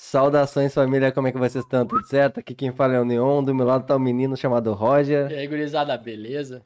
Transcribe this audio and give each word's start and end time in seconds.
Saudações 0.00 0.72
família, 0.72 1.10
como 1.10 1.26
é 1.26 1.32
que 1.32 1.38
vocês 1.38 1.64
estão? 1.64 1.84
Tudo 1.84 2.06
certo? 2.06 2.38
Aqui 2.38 2.54
quem 2.54 2.70
fala 2.70 2.94
é 2.94 3.00
o 3.00 3.04
Neon, 3.04 3.42
do 3.42 3.52
meu 3.52 3.66
lado 3.66 3.84
tá 3.84 3.96
um 3.96 3.98
menino 3.98 4.36
chamado 4.36 4.72
Roger. 4.72 5.28
E 5.28 5.34
aí, 5.34 5.46
gurizada, 5.48 5.98
beleza? 5.98 6.64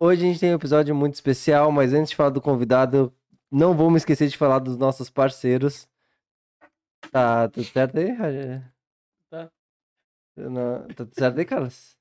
Hoje 0.00 0.22
a 0.24 0.28
gente 0.28 0.40
tem 0.40 0.50
um 0.52 0.54
episódio 0.54 0.94
muito 0.94 1.12
especial, 1.12 1.70
mas 1.70 1.92
antes 1.92 2.08
de 2.08 2.16
falar 2.16 2.30
do 2.30 2.40
convidado, 2.40 3.12
não 3.52 3.74
vou 3.74 3.90
me 3.90 3.98
esquecer 3.98 4.28
de 4.28 4.38
falar 4.38 4.60
dos 4.60 4.78
nossos 4.78 5.10
parceiros. 5.10 5.86
Tá 7.12 7.48
tudo 7.50 7.64
certo 7.64 7.98
aí, 7.98 8.16
Roger? 8.16 8.62
Tá. 9.28 9.50
Não, 10.34 10.86
tá 10.88 10.94
tudo 11.04 11.12
certo 11.18 11.38
aí, 11.38 11.44
Carlos? 11.44 11.98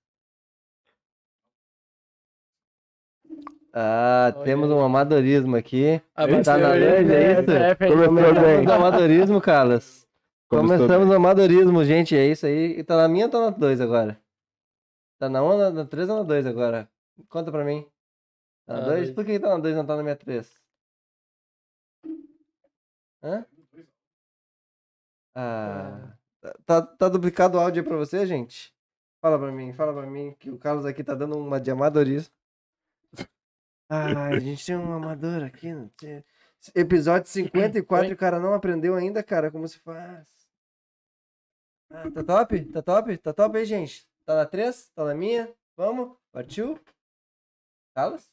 Ah, 3.73 4.33
temos 4.45 4.69
um 4.71 4.79
amadorismo 4.79 5.57
aqui. 5.57 6.01
Ah, 6.15 6.25
Tá 6.41 6.57
na 6.57 6.69
grande, 6.73 7.11
é 7.13 7.33
né? 7.35 7.41
isso? 7.41 7.51
É, 7.51 7.75
fez- 7.75 7.93
Começamos 7.93 8.41
bem. 8.41 8.65
o 8.65 8.71
amadorismo, 8.71 9.41
Carlos. 9.41 10.06
Começamos 10.49 11.09
o 11.09 11.13
amadorismo, 11.13 11.83
gente. 11.83 12.15
É 12.15 12.25
isso 12.25 12.45
aí. 12.45 12.79
E 12.79 12.83
Tá 12.83 12.95
na 12.97 13.07
minha 13.07 13.25
ou 13.25 13.31
tá 13.31 13.39
na 13.39 13.49
2 13.49 13.81
agora? 13.81 14.19
Tá 15.19 15.27
na 15.29 15.43
1, 15.43 15.71
na 15.71 15.85
3 15.85 16.09
ou 16.09 16.17
na 16.17 16.23
2 16.23 16.45
agora? 16.45 16.89
Conta 17.27 17.51
pra 17.51 17.65
mim. 17.65 17.85
Tá 18.65 18.73
na 18.75 18.79
Tá 18.79 18.85
na 18.85 18.93
2? 18.93 19.03
dois. 19.05 19.15
Por 19.15 19.25
que 19.25 19.39
tá 19.39 19.49
na 19.49 19.57
2 19.57 19.73
e 19.73 19.77
não 19.77 19.85
tá 19.85 19.95
na 19.97 20.03
minha 20.03 20.15
3? 20.15 20.61
Hã? 23.23 23.45
Ah. 25.35 26.13
Tá, 26.65 26.81
tá 26.81 27.09
duplicado 27.09 27.57
o 27.57 27.61
áudio 27.61 27.81
aí 27.81 27.87
pra 27.87 27.97
você, 27.97 28.25
gente? 28.25 28.73
Fala 29.21 29.37
pra 29.37 29.51
mim, 29.51 29.73
fala 29.73 29.93
pra 29.93 30.05
mim 30.05 30.35
que 30.39 30.49
o 30.49 30.57
Carlos 30.57 30.85
aqui 30.85 31.03
tá 31.03 31.13
dando 31.13 31.37
uma 31.37 31.59
de 31.59 31.71
amadorismo. 31.71 32.33
Ah, 33.89 34.25
a 34.27 34.39
gente 34.39 34.65
tem 34.65 34.75
um 34.77 34.93
amador 34.93 35.43
aqui. 35.43 35.69
Episódio 36.75 37.27
54 37.29 38.09
e 38.09 38.13
o 38.13 38.17
cara 38.17 38.39
não 38.39 38.53
aprendeu 38.53 38.95
ainda, 38.95 39.23
cara, 39.23 39.49
como 39.51 39.67
se 39.67 39.79
faz. 39.79 40.36
Ah, 41.89 42.09
tá 42.11 42.23
top? 42.23 42.65
Tá 42.65 42.81
top? 42.81 43.17
Tá 43.17 43.33
top 43.33 43.57
aí, 43.57 43.65
gente? 43.65 44.07
Tá 44.25 44.35
na 44.35 44.45
3? 44.45 44.89
Tá 44.93 45.05
na 45.05 45.13
minha? 45.15 45.49
Vamos? 45.75 46.15
Partiu? 46.31 46.79
Carlos? 47.95 48.29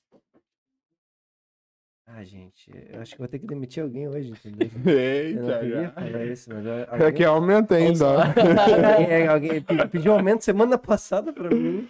Ah, 2.06 2.22
gente, 2.22 2.70
eu 2.90 3.00
acho 3.00 3.12
que 3.12 3.18
vou 3.18 3.26
ter 3.28 3.38
que 3.38 3.46
demitir 3.46 3.82
alguém 3.82 4.06
hoje, 4.06 4.30
entendeu? 4.30 4.68
Eu 4.84 5.42
não 5.42 5.48
Eita, 5.48 5.58
queria 5.60 5.82
já. 5.84 5.90
falar 5.92 6.24
isso, 6.26 6.50
mas 6.52 6.66
É 6.66 6.86
alguém, 6.90 7.12
que 7.14 7.24
aumenta 7.24 7.74
ainda, 7.76 8.04
ó. 8.06 8.16
alguém, 8.20 9.10
é, 9.10 9.26
alguém 9.26 9.62
pe- 9.62 9.88
pediu 9.88 10.12
aumento 10.12 10.44
semana 10.44 10.76
passada 10.76 11.32
pra 11.32 11.48
mim. 11.48 11.88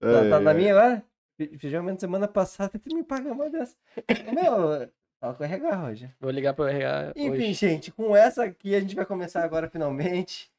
Tá, 0.00 0.08
tá 0.30 0.40
na 0.40 0.50
É, 0.52 0.54
minha 0.54 0.74
agora? 0.74 1.04
Pe- 1.36 1.48
Pediu 1.58 1.78
aumento 1.78 2.00
semana 2.00 2.26
passada, 2.26 2.70
tem 2.70 2.80
que 2.80 2.94
me 2.94 3.04
pagar 3.04 3.32
uma 3.32 3.50
dessa. 3.50 3.76
Meu, 4.32 4.90
fala 5.20 5.34
com 5.34 5.42
o 5.42 5.46
RH, 5.46 5.76
Roger. 5.76 6.16
Vou 6.18 6.30
ligar 6.30 6.54
pro 6.54 6.64
RH 6.66 7.12
Enfim, 7.16 7.30
hoje. 7.32 7.52
gente, 7.52 7.92
com 7.92 8.16
essa 8.16 8.44
aqui 8.44 8.74
a 8.74 8.80
gente 8.80 8.94
vai 8.94 9.04
começar 9.04 9.44
agora 9.44 9.68
finalmente. 9.68 10.50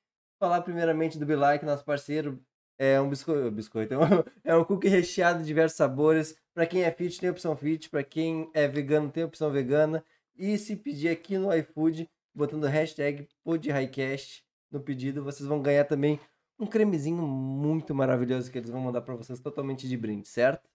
Falar 0.42 0.62
primeiramente 0.62 1.20
do 1.20 1.26
Bilike, 1.28 1.64
nosso 1.64 1.86
parceiro. 1.86 2.44
É 2.76 3.00
um 3.00 3.08
biscoito, 3.08 3.52
biscoito 3.52 3.94
é, 3.94 3.98
um, 4.00 4.24
é 4.44 4.56
um 4.56 4.64
cookie 4.64 4.88
recheado 4.88 5.42
de 5.42 5.46
diversos 5.46 5.78
sabores. 5.78 6.36
Pra 6.52 6.66
quem 6.66 6.82
é 6.82 6.90
fit, 6.90 7.20
tem 7.20 7.30
opção 7.30 7.56
fit. 7.56 7.88
Pra 7.92 8.04
quem 8.04 8.50
é 8.56 8.68
vegano, 8.68 9.12
tem 9.12 9.24
opção 9.24 9.52
vegana. 9.52 10.04
E 10.36 10.58
se 10.58 10.76
pedir 10.76 11.10
aqui 11.10 11.38
no 11.38 11.54
iFood, 11.54 12.10
botando 12.34 12.64
hashtag 12.64 13.30
PodHighcast 13.44 14.44
no 14.72 14.80
pedido, 14.80 15.24
vocês 15.24 15.48
vão 15.48 15.62
ganhar 15.62 15.86
também 15.86 16.20
um 16.58 16.66
cremezinho 16.66 17.22
muito 17.22 17.94
maravilhoso 17.94 18.52
que 18.52 18.58
eles 18.58 18.72
vão 18.72 18.82
mandar 18.82 19.02
pra 19.02 19.14
vocês 19.14 19.40
totalmente 19.40 19.88
de 19.88 19.96
brinde, 19.96 20.28
certo? 20.28 20.68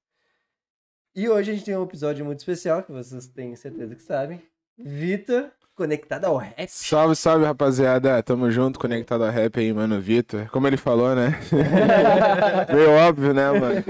E 1.12 1.28
hoje 1.28 1.50
a 1.50 1.55
gente 1.55 1.64
tem 1.64 1.77
um 1.77 1.83
episódio 1.83 2.25
muito 2.25 2.39
especial, 2.39 2.84
que 2.84 2.92
vocês 2.92 3.27
têm 3.27 3.56
certeza 3.56 3.97
que 3.97 4.03
sabem. 4.05 4.41
Vitor, 4.78 5.50
conectado 5.77 6.24
ao 6.24 6.36
rap. 6.38 6.66
Salve, 6.69 7.14
salve, 7.14 7.44
rapaziada. 7.44 8.20
Tamo 8.22 8.50
junto, 8.50 8.78
conectado 8.80 9.24
a 9.24 9.30
rap 9.30 9.60
aí, 9.60 9.72
mano. 9.72 10.00
Vitor. 10.00 10.48
Como 10.50 10.66
ele 10.66 10.77
falou, 10.77 11.14
né? 11.14 11.38
Meio 12.72 12.91
óbvio, 12.91 13.34
né, 13.34 13.52
mano? 13.52 13.84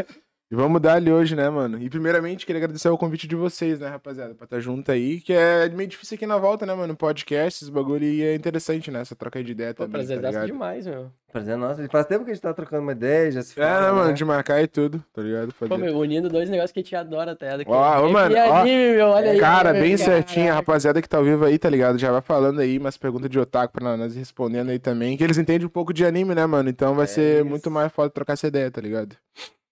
E 0.49 0.55
vamos 0.55 0.81
dar 0.81 0.95
ali 0.95 1.11
hoje, 1.11 1.35
né, 1.35 1.51
mano? 1.51 1.77
E 1.83 1.91
primeiramente, 1.91 2.47
queria 2.47 2.61
agradecer 2.63 2.89
o 2.89 2.97
convite 2.97 3.27
de 3.27 3.35
vocês, 3.35 3.81
né, 3.81 3.89
rapaziada? 3.89 4.33
Pra 4.33 4.45
estar 4.45 4.61
junto 4.61 4.93
aí, 4.93 5.21
que 5.21 5.33
é 5.33 5.69
meio 5.71 5.89
difícil 5.89 6.15
aqui 6.15 6.25
na 6.25 6.39
volta, 6.39 6.65
né, 6.65 6.73
mano? 6.73 6.95
Podcast, 6.97 7.59
esses 7.65 7.69
bagulho 7.69 8.05
e 8.05 8.23
é 8.23 8.33
interessante, 8.37 8.89
né? 8.89 9.01
Essa 9.01 9.17
troca 9.17 9.43
de 9.43 9.51
ideia 9.51 9.75
Pô, 9.75 9.83
também, 9.83 9.93
tá 9.93 9.99
prazerzaço 9.99 10.33
ligado? 10.35 10.47
demais, 10.47 10.87
meu. 10.87 11.11
Prazer 11.33 11.57
nosso. 11.57 11.89
Faz 11.91 12.07
tempo 12.07 12.25
que 12.25 12.31
a 12.31 12.35
gente 12.35 12.43
tá 12.45 12.55
trocando 12.55 12.83
uma 12.85 12.93
ideia, 12.93 13.33
já 13.33 13.43
se 13.43 13.61
É, 13.61 13.65
fala, 13.65 13.87
né, 13.89 13.93
mano? 13.93 14.15
De 14.15 14.25
marcar 14.25 14.63
e 14.63 14.69
tudo, 14.69 15.03
tá 15.13 15.21
ligado? 15.21 15.53
Pô, 15.53 15.67
Fazer. 15.67 15.83
meu, 15.83 15.99
unindo 15.99 16.29
dois 16.29 16.49
negócios 16.49 16.71
que 16.71 16.79
a 16.79 16.83
gente 16.85 16.95
adora 16.95 17.33
até. 17.33 17.57
daqui. 17.59 17.69
Ó, 17.69 18.07
ô, 18.07 18.13
mano, 18.13 18.33
e 18.37 18.39
ó. 18.39 18.55
anime, 18.59 18.93
meu, 18.95 19.09
olha 19.09 19.33
aí. 19.33 19.41
Cara, 19.41 19.73
meu, 19.73 19.83
bem 19.83 19.97
caraca. 19.97 20.13
certinho, 20.13 20.53
a 20.53 20.55
rapaziada 20.55 21.03
que 21.03 21.09
tá 21.09 21.17
ao 21.19 21.25
vivo 21.25 21.45
aí, 21.45 21.59
tá 21.59 21.69
ligado? 21.69 21.99
Já 21.99 22.13
vai 22.13 22.21
falando 22.23 22.61
aí 22.61 22.79
umas 22.79 22.97
perguntas 22.97 23.29
de 23.29 23.39
otaku 23.41 23.73
pra 23.81 23.97
nós 23.97 24.15
respondendo 24.15 24.71
aí 24.71 24.79
também. 24.79 25.17
Que 25.17 25.25
eles 25.25 25.39
entendem 25.39 25.67
um 25.67 25.71
pouco 25.71 25.93
de 25.93 26.07
anime, 26.07 26.37
né, 26.37 26.47
mano? 26.47 26.69
Então 26.71 26.95
vai 26.95 27.05
É 27.05 27.09
ser 27.09 27.37
isso. 27.41 27.47
muito 27.47 27.69
mais 27.69 27.91
foda 27.93 28.11
trocar 28.11 28.35
essa 28.35 28.47
ideia, 28.47 28.71
tá 28.71 28.81
ligado? 28.81 29.17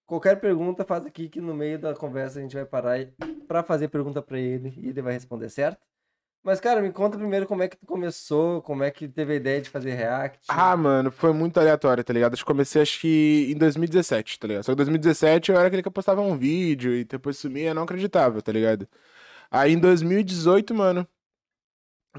Qualquer 0.05 0.39
pergunta, 0.39 0.85
faz 0.85 1.05
aqui 1.05 1.27
que 1.27 1.41
no 1.41 1.53
meio 1.53 1.79
da 1.79 1.95
conversa 1.95 2.39
a 2.39 2.41
gente 2.41 2.55
vai 2.55 2.65
parar 2.65 3.07
pra 3.47 3.63
fazer 3.63 3.87
pergunta 3.87 4.21
pra 4.21 4.39
ele 4.39 4.73
e 4.77 4.89
ele 4.89 5.01
vai 5.01 5.13
responder, 5.13 5.49
certo? 5.49 5.79
Mas, 6.43 6.59
cara, 6.59 6.79
me 6.79 6.91
conta 6.91 7.17
primeiro 7.17 7.47
como 7.47 7.63
é 7.63 7.67
que 7.67 7.75
tu 7.75 7.87
começou, 7.87 8.61
como 8.61 8.83
é 8.83 8.91
que 8.91 9.07
teve 9.07 9.33
a 9.33 9.35
ideia 9.35 9.59
de 9.59 9.67
fazer 9.67 9.95
react. 9.95 10.45
Ah, 10.47 10.77
mano, 10.77 11.09
foi 11.11 11.33
muito 11.33 11.59
aleatório, 11.59 12.03
tá 12.03 12.13
ligado? 12.13 12.37
Que 12.37 12.45
comecei, 12.45 12.83
acho 12.83 12.99
que 12.99 13.51
em 13.51 13.57
2017, 13.57 14.37
tá 14.39 14.47
ligado? 14.47 14.63
Só 14.63 14.71
que 14.71 14.75
em 14.75 14.85
2017 14.85 15.51
eu 15.51 15.57
era 15.57 15.67
aquele 15.67 15.81
que 15.81 15.89
postava 15.89 16.21
um 16.21 16.37
vídeo 16.37 16.93
e 16.93 17.03
depois 17.03 17.39
sumia, 17.39 17.69
eu 17.69 17.73
não 17.73 17.81
acreditava, 17.81 18.43
tá 18.43 18.51
ligado? 18.51 18.87
Aí 19.49 19.73
em 19.73 19.79
2018, 19.79 20.75
mano, 20.75 21.07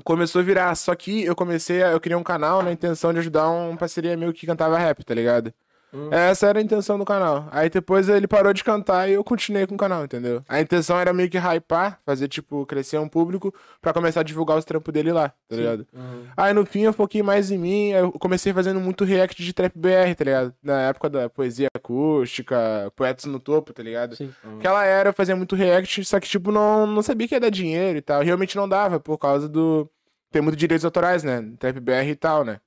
começou 0.03 0.41
a 0.41 0.44
virar. 0.44 0.74
Só 0.74 0.92
que 0.97 1.24
eu 1.24 1.36
comecei, 1.36 1.84
a, 1.84 1.92
eu 1.92 2.00
criei 2.00 2.16
um 2.16 2.24
canal 2.24 2.64
na 2.64 2.72
intenção 2.72 3.12
de 3.12 3.20
ajudar 3.20 3.48
um 3.48 3.76
parceria 3.76 4.16
meu 4.16 4.32
que 4.32 4.44
cantava 4.44 4.76
rap, 4.76 5.04
tá 5.04 5.14
ligado? 5.14 5.54
Hum. 5.92 6.08
Essa 6.10 6.48
era 6.48 6.58
a 6.58 6.62
intenção 6.62 6.98
do 6.98 7.04
canal. 7.04 7.48
Aí 7.50 7.70
depois 7.70 8.08
ele 8.08 8.26
parou 8.26 8.52
de 8.52 8.62
cantar 8.62 9.08
e 9.08 9.14
eu 9.14 9.24
continuei 9.24 9.66
com 9.66 9.74
o 9.74 9.78
canal, 9.78 10.04
entendeu? 10.04 10.42
A 10.48 10.60
intenção 10.60 10.98
era 10.98 11.12
meio 11.12 11.30
que 11.30 11.38
hypar, 11.38 12.00
fazer, 12.04 12.28
tipo, 12.28 12.66
crescer 12.66 12.98
um 12.98 13.08
público 13.08 13.54
pra 13.80 13.92
começar 13.92 14.20
a 14.20 14.24
divulgar 14.24 14.58
os 14.58 14.64
trampos 14.64 14.92
dele 14.92 15.12
lá, 15.12 15.28
tá 15.48 15.56
ligado? 15.56 15.86
Uhum. 15.92 16.24
Aí 16.36 16.52
no 16.52 16.66
fim 16.66 16.82
eu 16.82 16.92
foquei 16.92 17.22
mais 17.22 17.50
em 17.50 17.58
mim, 17.58 17.92
aí 17.92 18.00
eu 18.00 18.12
comecei 18.12 18.52
fazendo 18.52 18.80
muito 18.80 19.04
react 19.04 19.42
de 19.42 19.52
trap 19.52 19.72
BR, 19.76 20.14
tá 20.16 20.24
ligado? 20.24 20.54
Na 20.62 20.80
época 20.88 21.08
da 21.08 21.30
poesia 21.30 21.69
acústica, 21.74 22.56
poetas 22.94 23.24
no 23.24 23.38
topo, 23.38 23.72
tá 23.72 23.82
ligado? 23.82 24.16
Sim. 24.16 24.32
Aquela 24.58 24.84
era 24.84 25.10
eu 25.10 25.14
fazia 25.14 25.36
muito 25.36 25.56
react, 25.56 26.04
só 26.04 26.20
que 26.20 26.28
tipo 26.28 26.50
não, 26.50 26.86
não 26.86 27.03
sabia 27.03 27.28
que 27.28 27.34
ia 27.34 27.41
dar 27.41 27.50
dinheiro 27.50 27.98
e 27.98 28.03
tal. 28.03 28.22
Realmente 28.22 28.56
não 28.56 28.68
dava, 28.68 28.98
por 29.00 29.18
causa 29.18 29.48
do. 29.48 29.88
Tem 30.30 30.42
muito 30.42 30.56
direitos 30.56 30.84
autorais, 30.84 31.22
né? 31.22 31.42
Trap 31.58 31.80
BR 31.80 32.08
e 32.10 32.16
tal, 32.16 32.44
né? 32.44 32.60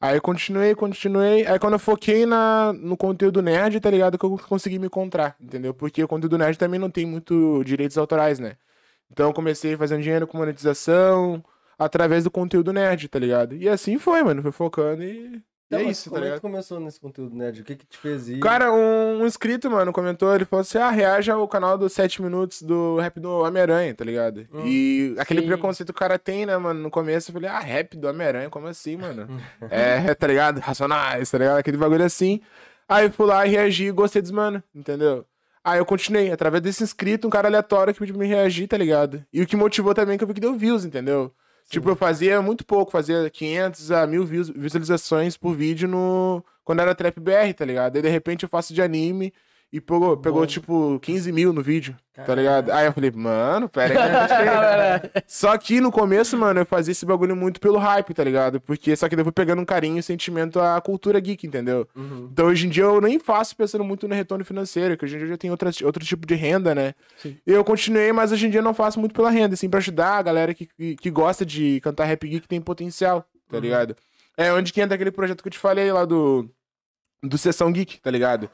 Aí 0.00 0.20
continuei, 0.20 0.74
continuei. 0.74 1.46
Aí 1.46 1.58
quando 1.58 1.74
eu 1.74 1.78
foquei 1.78 2.26
na, 2.26 2.72
no 2.72 2.96
conteúdo 2.96 3.40
nerd, 3.42 3.80
tá 3.80 3.90
ligado? 3.90 4.18
Que 4.18 4.24
eu 4.24 4.38
consegui 4.38 4.78
me 4.78 4.86
encontrar, 4.86 5.36
entendeu? 5.40 5.72
Porque 5.72 6.02
o 6.02 6.08
conteúdo 6.08 6.36
nerd 6.38 6.58
também 6.58 6.78
não 6.78 6.90
tem 6.90 7.06
muito 7.06 7.62
direitos 7.64 7.96
autorais, 7.96 8.38
né? 8.38 8.56
Então 9.10 9.32
comecei 9.32 9.76
fazendo 9.76 10.02
dinheiro 10.02 10.26
com 10.26 10.38
monetização 10.38 11.42
através 11.78 12.24
do 12.24 12.30
conteúdo 12.30 12.72
nerd, 12.72 13.08
tá 13.08 13.18
ligado? 13.18 13.54
E 13.54 13.68
assim 13.68 13.98
foi, 13.98 14.22
mano. 14.22 14.42
Foi 14.42 14.52
focando 14.52 15.02
e. 15.02 15.42
e 15.80 15.84
Tá, 15.84 15.88
é 15.88 15.90
isso, 15.90 16.04
tá 16.04 16.10
como 16.10 16.16
é 16.16 16.20
que 16.20 16.24
ligado? 16.24 16.38
tu 16.38 16.42
começou 16.42 16.80
nesse 16.80 17.00
conteúdo 17.00 17.36
nerd? 17.36 17.60
O 17.60 17.64
que 17.64 17.76
que 17.76 17.86
te 17.86 17.98
fez 17.98 18.28
ir? 18.28 18.40
Cara, 18.40 18.72
um, 18.72 19.22
um 19.22 19.26
inscrito, 19.26 19.70
mano, 19.70 19.92
comentou, 19.92 20.34
ele 20.34 20.44
falou 20.44 20.62
assim, 20.62 20.78
ah, 20.78 20.90
reage 20.90 21.30
ao 21.30 21.46
canal 21.48 21.76
dos 21.76 21.92
7 21.92 22.22
minutos 22.22 22.62
do 22.62 22.98
rap 22.98 23.18
do 23.20 23.30
Homem-Aranha, 23.40 23.94
tá 23.94 24.04
ligado? 24.04 24.46
Hum, 24.52 24.66
e 24.66 25.14
aquele 25.18 25.40
sim. 25.40 25.46
preconceito 25.46 25.92
que 25.92 25.96
o 25.96 26.00
cara 26.00 26.18
tem, 26.18 26.46
né, 26.46 26.56
mano, 26.56 26.80
no 26.80 26.90
começo, 26.90 27.30
eu 27.30 27.34
falei, 27.34 27.50
ah, 27.50 27.60
rap 27.60 27.96
do 27.96 28.08
Homem-Aranha, 28.08 28.50
como 28.50 28.66
assim, 28.66 28.96
mano? 28.96 29.28
é, 29.70 30.14
tá 30.14 30.26
ligado? 30.26 30.60
Racionais, 30.60 31.30
tá 31.30 31.38
ligado? 31.38 31.58
Aquele 31.58 31.76
bagulho 31.76 32.04
assim. 32.04 32.40
Aí 32.88 33.06
eu 33.06 33.12
fui 33.12 33.26
lá 33.26 33.46
e 33.46 33.50
reagi 33.50 33.86
e 33.86 33.92
gostei 33.92 34.20
dos 34.20 34.30
mano, 34.30 34.62
entendeu? 34.74 35.24
Aí 35.64 35.78
eu 35.78 35.86
continuei, 35.86 36.30
através 36.30 36.62
desse 36.62 36.84
inscrito, 36.84 37.26
um 37.26 37.30
cara 37.30 37.48
aleatório 37.48 37.94
que 37.94 37.98
pediu 37.98 38.14
pra 38.14 38.22
me 38.22 38.28
reagir, 38.28 38.68
tá 38.68 38.76
ligado? 38.76 39.24
E 39.32 39.40
o 39.40 39.46
que 39.46 39.56
motivou 39.56 39.94
também 39.94 40.18
que 40.18 40.22
eu 40.22 40.28
vi 40.28 40.34
que 40.34 40.40
deu 40.40 40.54
views, 40.54 40.84
entendeu? 40.84 41.32
Tipo, 41.68 41.88
eu 41.90 41.96
fazia 41.96 42.40
muito 42.42 42.64
pouco, 42.64 42.92
fazia 42.92 43.28
500 43.30 43.90
a 43.90 44.06
1000 44.06 44.24
views- 44.24 44.50
visualizações 44.50 45.36
por 45.36 45.56
vídeo 45.56 45.88
no... 45.88 46.44
quando 46.64 46.80
era 46.80 46.94
Trap 46.94 47.18
BR, 47.18 47.52
tá 47.56 47.64
ligado? 47.64 47.96
Aí 47.96 48.02
de 48.02 48.08
repente 48.08 48.44
eu 48.44 48.48
faço 48.48 48.72
de 48.74 48.80
anime 48.82 49.32
e 49.76 49.80
pegou, 49.80 50.16
pegou 50.16 50.40
Bom. 50.42 50.46
tipo 50.46 51.00
15 51.00 51.32
mil 51.32 51.52
no 51.52 51.60
vídeo, 51.60 51.96
tá 52.12 52.22
Caralho. 52.22 52.40
ligado? 52.40 52.70
Aí 52.70 52.86
eu 52.86 52.92
falei, 52.92 53.10
mano, 53.10 53.68
pera 53.72 53.94
aí. 55.02 55.22
só 55.26 55.58
que 55.58 55.80
no 55.80 55.90
começo, 55.90 56.38
mano, 56.38 56.60
eu 56.60 56.66
fazia 56.66 56.92
esse 56.92 57.04
bagulho 57.04 57.34
muito 57.34 57.60
pelo 57.60 57.76
hype, 57.78 58.14
tá 58.14 58.22
ligado? 58.22 58.60
Porque 58.60 58.94
só 58.94 59.08
que 59.08 59.16
depois 59.16 59.34
pegando 59.34 59.60
um 59.60 59.64
carinho 59.64 59.98
e 59.98 60.02
sentimento 60.02 60.60
à 60.60 60.80
cultura 60.80 61.18
geek, 61.18 61.44
entendeu? 61.46 61.88
Uhum. 61.96 62.28
Então 62.32 62.46
hoje 62.46 62.66
em 62.66 62.70
dia 62.70 62.84
eu 62.84 63.00
nem 63.00 63.18
faço 63.18 63.56
pensando 63.56 63.82
muito 63.82 64.06
no 64.06 64.14
retorno 64.14 64.44
financeiro, 64.44 64.96
que 64.96 65.04
hoje 65.04 65.16
em 65.16 65.18
dia 65.18 65.26
eu 65.26 65.30
já 65.30 65.36
tenho 65.36 65.52
outras, 65.52 65.80
outro 65.82 66.04
tipo 66.04 66.24
de 66.26 66.34
renda, 66.36 66.72
né? 66.72 66.94
Sim. 67.16 67.36
Eu 67.44 67.64
continuei, 67.64 68.12
mas 68.12 68.30
hoje 68.30 68.46
em 68.46 68.50
dia 68.50 68.60
eu 68.60 68.64
não 68.64 68.74
faço 68.74 69.00
muito 69.00 69.12
pela 69.14 69.30
renda, 69.30 69.54
assim, 69.54 69.68
pra 69.68 69.78
ajudar 69.78 70.18
a 70.18 70.22
galera 70.22 70.54
que, 70.54 70.66
que, 70.66 70.94
que 70.94 71.10
gosta 71.10 71.44
de 71.44 71.80
cantar 71.80 72.04
rap 72.04 72.26
geek 72.28 72.42
que 72.42 72.48
tem 72.48 72.60
potencial, 72.60 73.22
tá 73.50 73.56
Uhum. 73.56 73.62
ligado? 73.62 73.96
É 74.36 74.52
onde 74.52 74.72
que 74.72 74.80
entra 74.80 74.94
aquele 74.94 75.10
projeto 75.10 75.42
que 75.42 75.48
eu 75.48 75.52
te 75.52 75.58
falei 75.58 75.90
lá 75.92 76.04
do, 76.04 76.48
do 77.22 77.36
Sessão 77.38 77.72
Geek, 77.72 78.00
tá 78.00 78.10
ligado? 78.10 78.48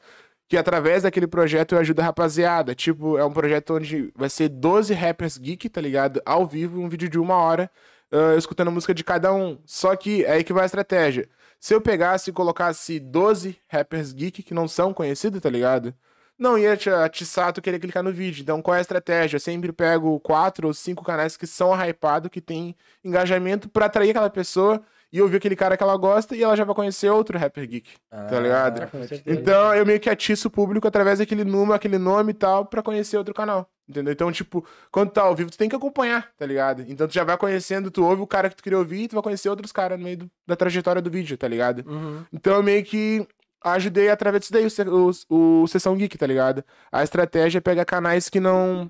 Que 0.51 0.57
através 0.57 1.05
daquele 1.05 1.29
projeto 1.29 1.77
eu 1.77 1.79
ajudo 1.79 2.01
a 2.01 2.03
rapaziada. 2.07 2.75
Tipo, 2.75 3.17
é 3.17 3.25
um 3.25 3.33
projeto 3.33 3.77
onde 3.77 4.13
vai 4.17 4.29
ser 4.29 4.49
12 4.49 4.93
rappers 4.93 5.39
geek, 5.39 5.69
tá 5.69 5.81
ligado? 5.81 6.21
Ao 6.27 6.45
vivo, 6.45 6.81
um 6.81 6.89
vídeo 6.89 7.09
de 7.09 7.21
uma 7.21 7.37
hora. 7.37 7.71
eu 8.11 8.37
escutando 8.37 8.67
a 8.67 8.73
música 8.73 8.93
de 8.93 9.05
cada 9.05 9.33
um. 9.33 9.61
Só 9.65 9.95
que 9.95 10.25
é 10.25 10.33
aí 10.33 10.45
que 10.45 10.53
vai 10.53 10.65
a 10.65 10.67
estratégia. 10.67 11.29
Se 11.61 11.73
eu 11.73 11.81
pegasse 11.81 12.31
e 12.31 12.33
colocasse 12.33 12.99
12 12.99 13.61
rappers 13.69 14.13
geek 14.13 14.43
que 14.43 14.53
não 14.53 14.67
são 14.67 14.93
conhecidos, 14.93 15.41
tá 15.41 15.49
ligado? 15.49 15.95
Não 16.37 16.59
ia 16.59 16.77
te 16.77 16.91
atiçar 16.91 17.53
tu 17.53 17.63
querer 17.63 17.79
clicar 17.79 18.03
no 18.03 18.13
vídeo. 18.13 18.43
Então, 18.43 18.61
qual 18.61 18.75
é 18.75 18.79
a 18.79 18.81
estratégia? 18.81 19.37
Eu 19.37 19.41
sempre 19.41 19.73
pego 19.73 20.19
quatro 20.19 20.67
ou 20.67 20.75
cinco 20.75 21.05
canais 21.05 21.37
que 21.37 21.47
são 21.47 21.73
hypados, 21.81 22.29
que 22.29 22.41
tem 22.41 22.75
engajamento 23.05 23.69
pra 23.69 23.87
atrair 23.87 24.11
aquela 24.11 24.31
pessoa 24.31 24.83
e 25.13 25.21
ouvir 25.21 25.39
aquele 25.39 25.57
cara 25.57 25.77
que 25.77 25.83
ela 25.83 25.97
gosta 25.97 26.37
e 26.37 26.43
ela 26.43 26.57
já 26.57 26.63
vai 26.65 26.75
conhecer 26.75 27.11
outro 27.11 27.37
rapper 27.39 27.67
geek, 27.67 27.91
tá 28.09 28.41
ligado? 28.41 28.83
Ah, 28.83 28.87
com 28.87 29.03
certeza. 29.07 29.41
Então 29.41 29.75
eu 29.75 29.85
meio 29.85 29.99
que 29.99 30.09
atiço 30.09 30.49
o 30.49 30.51
público 30.51 30.87
através 30.87 31.19
daquele 31.19 31.45
número, 31.45 31.73
aquele 31.75 31.99
nome 31.99 32.31
e 32.31 32.35
tal, 32.35 32.65
pra 32.67 32.83
conhecer 32.83 33.17
outro 33.17 33.35
canal. 33.35 33.69
Entendeu? 33.89 34.13
Então, 34.13 34.31
tipo, 34.31 34.65
quando 34.93 35.11
tá 35.11 35.23
ao 35.23 35.35
vivo, 35.35 35.51
tu 35.51 35.59
tem 35.59 35.69
que 35.69 35.75
acompanhar, 35.75 36.31
tá 36.39 36.47
ligado? 36.47 36.85
Então 36.87 37.09
tu 37.09 37.13
já 37.15 37.25
vai 37.25 37.37
conhecendo, 37.37 37.91
tu 37.91 38.05
ouve 38.05 38.23
o 38.23 38.27
cara 38.27 38.49
que 38.49 38.55
tu 38.55 38.63
queria 38.63 38.79
ouvir 38.79 39.03
e 39.03 39.09
tu 39.09 39.15
vai 39.17 39.23
conhecer 39.23 39.49
outros 39.49 39.73
caras 39.73 39.99
no 39.99 40.05
meio 40.05 40.19
do- 40.19 40.31
da 40.47 40.55
trajetória 40.55 41.03
do 41.03 41.11
vídeo, 41.11 41.37
tá 41.37 41.49
ligado? 41.49 41.83
Uhum. 41.91 42.23
Então 42.33 42.55
eu 42.55 42.63
meio 42.63 42.85
que 42.85 43.27
ajudei 43.65 44.09
através 44.09 44.43
disso 44.43 44.53
daí, 44.53 44.65
o, 44.89 45.11
o, 45.29 45.63
o 45.63 45.67
Sessão 45.67 45.97
Geek, 45.97 46.17
tá 46.17 46.25
ligado? 46.27 46.65
A 46.93 47.03
estratégia 47.03 47.59
é 47.59 47.61
pegar 47.61 47.85
canais 47.85 48.29
que 48.29 48.39
não 48.39 48.87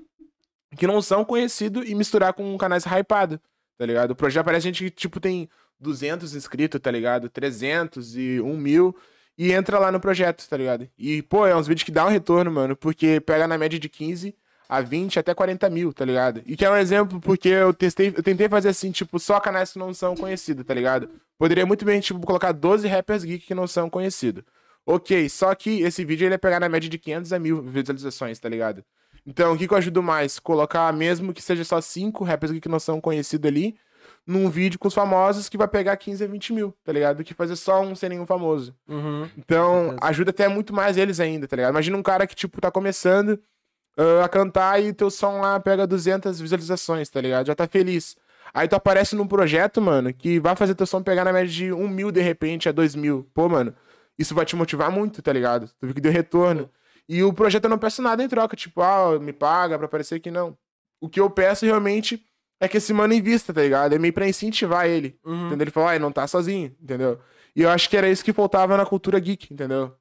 que 0.77 0.87
não 0.87 1.01
são 1.03 1.25
conhecidos 1.25 1.89
e 1.89 1.95
misturar 1.95 2.33
com 2.35 2.57
canais 2.59 2.85
hypados, 2.85 3.39
tá 3.79 3.87
ligado? 3.87 4.11
O 4.13 4.15
projeto 4.15 4.45
parece 4.45 4.65
gente 4.67 4.85
que, 4.85 4.91
tipo, 4.91 5.19
tem 5.19 5.49
200 5.81 6.35
inscritos, 6.35 6.81
tá 6.81 6.91
ligado? 6.91 7.29
300 7.29 8.17
e 8.17 8.41
1 8.41 8.57
mil 8.57 8.95
e 9.39 9.53
entra 9.53 9.79
lá 9.79 9.91
no 9.91 9.99
projeto, 9.99 10.47
tá 10.47 10.57
ligado? 10.57 10.87
E, 10.99 11.23
pô, 11.23 11.47
é 11.47 11.57
uns 11.57 11.67
vídeos 11.67 11.85
que 11.85 11.91
dá 11.91 12.05
um 12.05 12.11
retorno, 12.11 12.51
mano, 12.51 12.77
porque 12.77 13.21
pega 13.21 13.47
na 13.49 13.57
média 13.57 13.79
de 13.79 13.89
15 13.89 14.35
a 14.69 14.81
20 14.83 15.19
até 15.19 15.35
40 15.35 15.69
mil, 15.71 15.93
tá 15.93 16.05
ligado? 16.05 16.43
E 16.45 16.57
que 16.57 16.65
é 16.65 16.71
um 16.71 16.77
exemplo 16.77 17.19
porque 17.21 17.49
eu 17.49 17.73
testei, 17.73 18.09
eu 18.17 18.23
tentei 18.23 18.49
fazer 18.49 18.69
assim, 18.69 18.91
tipo, 18.91 19.19
só 19.19 19.41
canais 19.41 19.73
que 19.73 19.79
não 19.79 19.95
são 19.95 20.15
conhecidos, 20.15 20.65
tá 20.65 20.75
ligado? 20.75 21.09
Poderia 21.39 21.65
muito 21.65 21.85
bem, 21.85 22.01
tipo, 22.01 22.21
colocar 22.21 22.53
12 22.53 22.87
rappers 22.87 23.25
geek 23.25 23.47
que 23.47 23.55
não 23.55 23.67
são 23.67 23.89
conhecidos. 23.89 24.45
Ok, 24.87 25.29
só 25.29 25.55
que 25.55 25.81
esse 25.81 26.05
vídeo 26.05 26.27
ele 26.27 26.35
ia 26.35 26.39
pegar 26.39 26.61
na 26.61 26.69
média 26.69 26.89
de 26.89 26.99
500 26.99 27.33
a 27.33 27.39
mil 27.39 27.63
visualizações, 27.63 28.39
tá 28.39 28.49
ligado? 28.49 28.85
Então, 29.27 29.55
o 29.55 29.59
que, 29.59 29.67
que 29.67 29.75
eu 29.75 29.79
ajudo 29.79 30.03
mais? 30.03 30.39
Colocar, 30.39 30.93
mesmo 30.93 31.33
que 31.33 31.43
seja 31.43 31.65
só 31.65 31.81
5 31.81 32.23
rappers 32.25 32.53
geek 32.53 32.63
que 32.63 32.69
não 32.69 32.79
são 32.79 33.01
conhecidos 33.01 33.49
ali, 33.49 33.75
num 34.27 34.49
vídeo 34.49 34.79
com 34.79 34.89
os 34.89 34.95
famosos 34.95 35.49
que 35.49 35.59
vai 35.59 35.67
pegar 35.67 35.97
15 35.97 36.25
a 36.25 36.27
20 36.27 36.53
mil, 36.53 36.75
tá 36.85 36.93
ligado? 36.93 37.19
Do 37.19 37.25
que 37.25 37.35
fazer 37.35 37.57
só 37.57 37.81
um 37.81 37.95
sem 37.95 38.09
nenhum 38.09 38.27
famoso. 38.27 38.75
Uhum. 38.89 39.29
Então, 39.37 39.97
ajuda 40.01 40.31
até 40.31 40.47
muito 40.49 40.73
mais 40.73 40.97
eles 40.97 41.19
ainda, 41.19 41.49
tá 41.49 41.57
ligado? 41.57 41.73
Imagina 41.73 41.97
um 41.97 42.03
cara 42.03 42.27
que, 42.27 42.35
tipo, 42.35 42.61
tá 42.61 42.71
começando 42.71 43.41
ah, 43.97 44.25
a 44.25 44.29
cantar 44.29 44.83
e 44.83 44.93
teu 44.93 45.11
som 45.11 45.41
lá 45.41 45.59
pega 45.61 45.87
200 45.87 46.41
visualizações, 46.41 47.09
tá 47.09 47.21
ligado? 47.21 47.47
Já 47.47 47.55
tá 47.55 47.67
feliz. 47.67 48.17
Aí 48.53 48.67
tu 48.67 48.75
aparece 48.75 49.15
num 49.15 49.27
projeto, 49.27 49.81
mano, 49.81 50.13
que 50.13 50.41
vai 50.41 50.57
fazer 50.57 50.75
teu 50.75 50.87
som 50.87 51.03
pegar 51.03 51.25
na 51.25 51.33
média 51.33 51.53
de 51.53 51.73
1 51.73 51.89
mil 51.89 52.11
de 52.11 52.21
repente 52.21 52.69
a 52.69 52.73
2 52.73 52.95
mil. 52.95 53.29
Pô, 53.35 53.49
mano, 53.49 53.75
isso 54.19 54.35
vai 54.35 54.45
te 54.45 54.57
motivar 54.57 54.91
muito, 54.91 55.23
tá 55.23 55.33
ligado? 55.33 55.69
Tu 55.79 55.87
viu 55.87 55.95
que 55.95 56.01
deu 56.01 56.13
retorno. 56.13 56.71
E 57.09 57.23
o 57.23 57.33
projeto 57.33 57.65
eu 57.65 57.71
não 57.71 57.79
peço 57.79 58.01
nada 58.01 58.23
em 58.23 58.29
troca, 58.29 58.57
tipo, 58.57 58.81
ah, 58.81 59.19
me 59.21 59.33
paga 59.33 59.77
pra 59.77 59.87
aparecer 59.87 60.17
aqui, 60.17 60.31
não. 60.31 60.57
O 61.01 61.09
que 61.09 61.21
eu 61.21 61.29
peço 61.29 61.67
realmente 61.67 62.25
é 62.61 62.69
que 62.69 62.77
esse 62.77 62.93
mano 62.93 63.15
invista, 63.15 63.53
tá 63.55 63.63
ligado? 63.63 63.95
É 63.95 63.99
meio 63.99 64.13
pra 64.13 64.29
incentivar 64.29 64.87
ele. 64.87 65.19
Uhum. 65.25 65.47
Entendeu? 65.47 65.65
Ele 65.65 65.71
falou, 65.71 65.89
ah, 65.89 65.99
não 65.99 66.13
tá 66.13 66.27
sozinho, 66.27 66.77
entendeu? 66.81 67.19
E 67.57 67.63
eu 67.63 67.71
acho 67.71 67.89
que 67.89 67.97
era 67.97 68.09
isso 68.09 68.25
que 68.25 68.33
faltava 68.33 68.77
na 68.77 68.85
cultura 68.85 69.19
geek, 69.19 69.53
entendeu? 69.53 69.97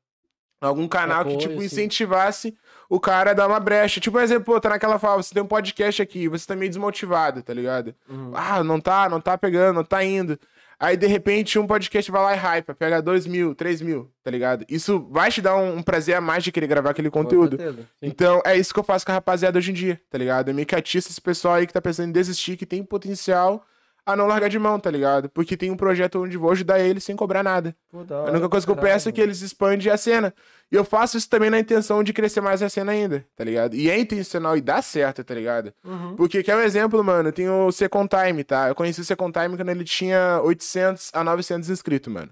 Algum 0.61 0.87
canal 0.89 1.23
que, 1.23 1.37
tipo, 1.37 1.57
sim. 1.59 1.65
incentivasse 1.65 2.53
o 2.89 2.99
cara 2.99 3.31
a 3.31 3.33
dar 3.33 3.47
uma 3.47 3.61
brecha. 3.61 4.01
Tipo, 4.01 4.17
por 4.17 4.23
exemplo, 4.23 4.43
pô, 4.43 4.59
tá 4.59 4.69
naquela 4.69 4.99
fala, 4.99 5.23
você 5.23 5.33
tem 5.33 5.41
um 5.41 5.47
podcast 5.47 6.01
aqui, 6.01 6.27
você 6.27 6.45
tá 6.45 6.53
meio 6.53 6.69
desmotivado, 6.69 7.41
tá 7.41 7.53
ligado? 7.53 7.95
Uhum. 8.09 8.31
Ah, 8.35 8.61
não 8.61 8.79
tá, 8.81 9.07
não 9.07 9.21
tá 9.21 9.37
pegando, 9.37 9.77
não 9.77 9.83
tá 9.85 10.03
indo. 10.03 10.37
Aí, 10.79 10.95
de 10.95 11.07
repente, 11.07 11.59
um 11.59 11.67
podcast 11.67 12.09
vai 12.09 12.23
lá 12.23 12.33
e 12.33 12.37
hype, 12.37 12.73
pega 12.73 13.01
2 13.01 13.27
mil, 13.27 13.53
3 13.53 13.81
mil, 13.81 14.09
tá 14.23 14.31
ligado? 14.31 14.65
Isso 14.69 15.05
vai 15.11 15.29
te 15.29 15.41
dar 15.41 15.57
um, 15.57 15.77
um 15.77 15.83
prazer 15.83 16.15
a 16.15 16.21
mais 16.21 16.41
de 16.41 16.53
querer 16.53 16.67
gravar 16.67 16.91
aquele 16.91 17.09
Com 17.09 17.21
conteúdo. 17.21 17.57
certeza. 17.57 17.85
Então, 18.01 18.41
é 18.45 18.55
isso 18.57 18.73
que 18.73 18.79
eu 18.79 18.83
faço 18.83 19.05
com 19.05 19.11
a 19.11 19.15
rapaziada 19.15 19.57
hoje 19.57 19.71
em 19.71 19.73
dia, 19.73 19.99
tá 20.09 20.17
ligado? 20.17 20.47
Eu 20.49 20.55
meio 20.55 20.65
que 20.65 20.75
atiço 20.75 21.09
esse 21.09 21.19
pessoal 21.19 21.55
aí 21.55 21.67
que 21.67 21.73
tá 21.73 21.81
pensando 21.81 22.07
em 22.07 22.13
desistir, 22.13 22.55
que 22.55 22.65
tem 22.65 22.81
potencial 22.81 23.65
a 24.05 24.15
não 24.15 24.25
largar 24.25 24.49
de 24.49 24.57
mão, 24.57 24.79
tá 24.79 24.89
ligado? 24.89 25.29
Porque 25.29 25.57
tem 25.57 25.69
um 25.69 25.75
projeto 25.75 26.23
onde 26.23 26.37
vou 26.37 26.51
ajudar 26.51 26.79
eles 26.79 27.03
sem 27.03 27.15
cobrar 27.15 27.43
nada. 27.43 27.75
Pô, 27.91 28.05
A 28.09 28.31
única 28.31 28.49
coisa 28.49 28.65
que 28.65 28.71
eu 28.71 28.75
peço 28.77 29.09
é 29.09 29.11
que 29.11 29.21
eles 29.21 29.41
expandem 29.41 29.91
a 29.91 29.97
cena. 29.97 30.33
E 30.71 30.75
eu 30.75 30.85
faço 30.85 31.17
isso 31.17 31.27
também 31.27 31.49
na 31.49 31.59
intenção 31.59 32.03
de 32.03 32.13
crescer 32.13 32.41
mais 32.41 32.61
a 32.61 32.69
cena 32.69 32.91
ainda, 32.91 33.25
tá 33.35 33.43
ligado? 33.43 33.75
E 33.75 33.89
é 33.89 33.99
intencional 33.99 34.55
e 34.55 34.61
dá 34.61 34.81
certo, 34.81 35.23
tá 35.23 35.33
ligado? 35.33 35.73
Uhum. 35.83 36.15
Porque, 36.15 36.43
quer 36.43 36.55
um 36.55 36.61
exemplo, 36.61 37.03
mano, 37.03 37.31
tem 37.31 37.49
o 37.49 37.71
Second 37.71 38.07
Time, 38.07 38.43
tá? 38.43 38.67
Eu 38.67 38.75
conheci 38.75 39.01
o 39.01 39.05
Second 39.05 39.31
Time 39.31 39.57
quando 39.57 39.69
ele 39.69 39.83
tinha 39.83 40.39
800 40.43 41.09
a 41.13 41.23
900 41.23 41.69
inscritos, 41.69 42.13
mano. 42.13 42.29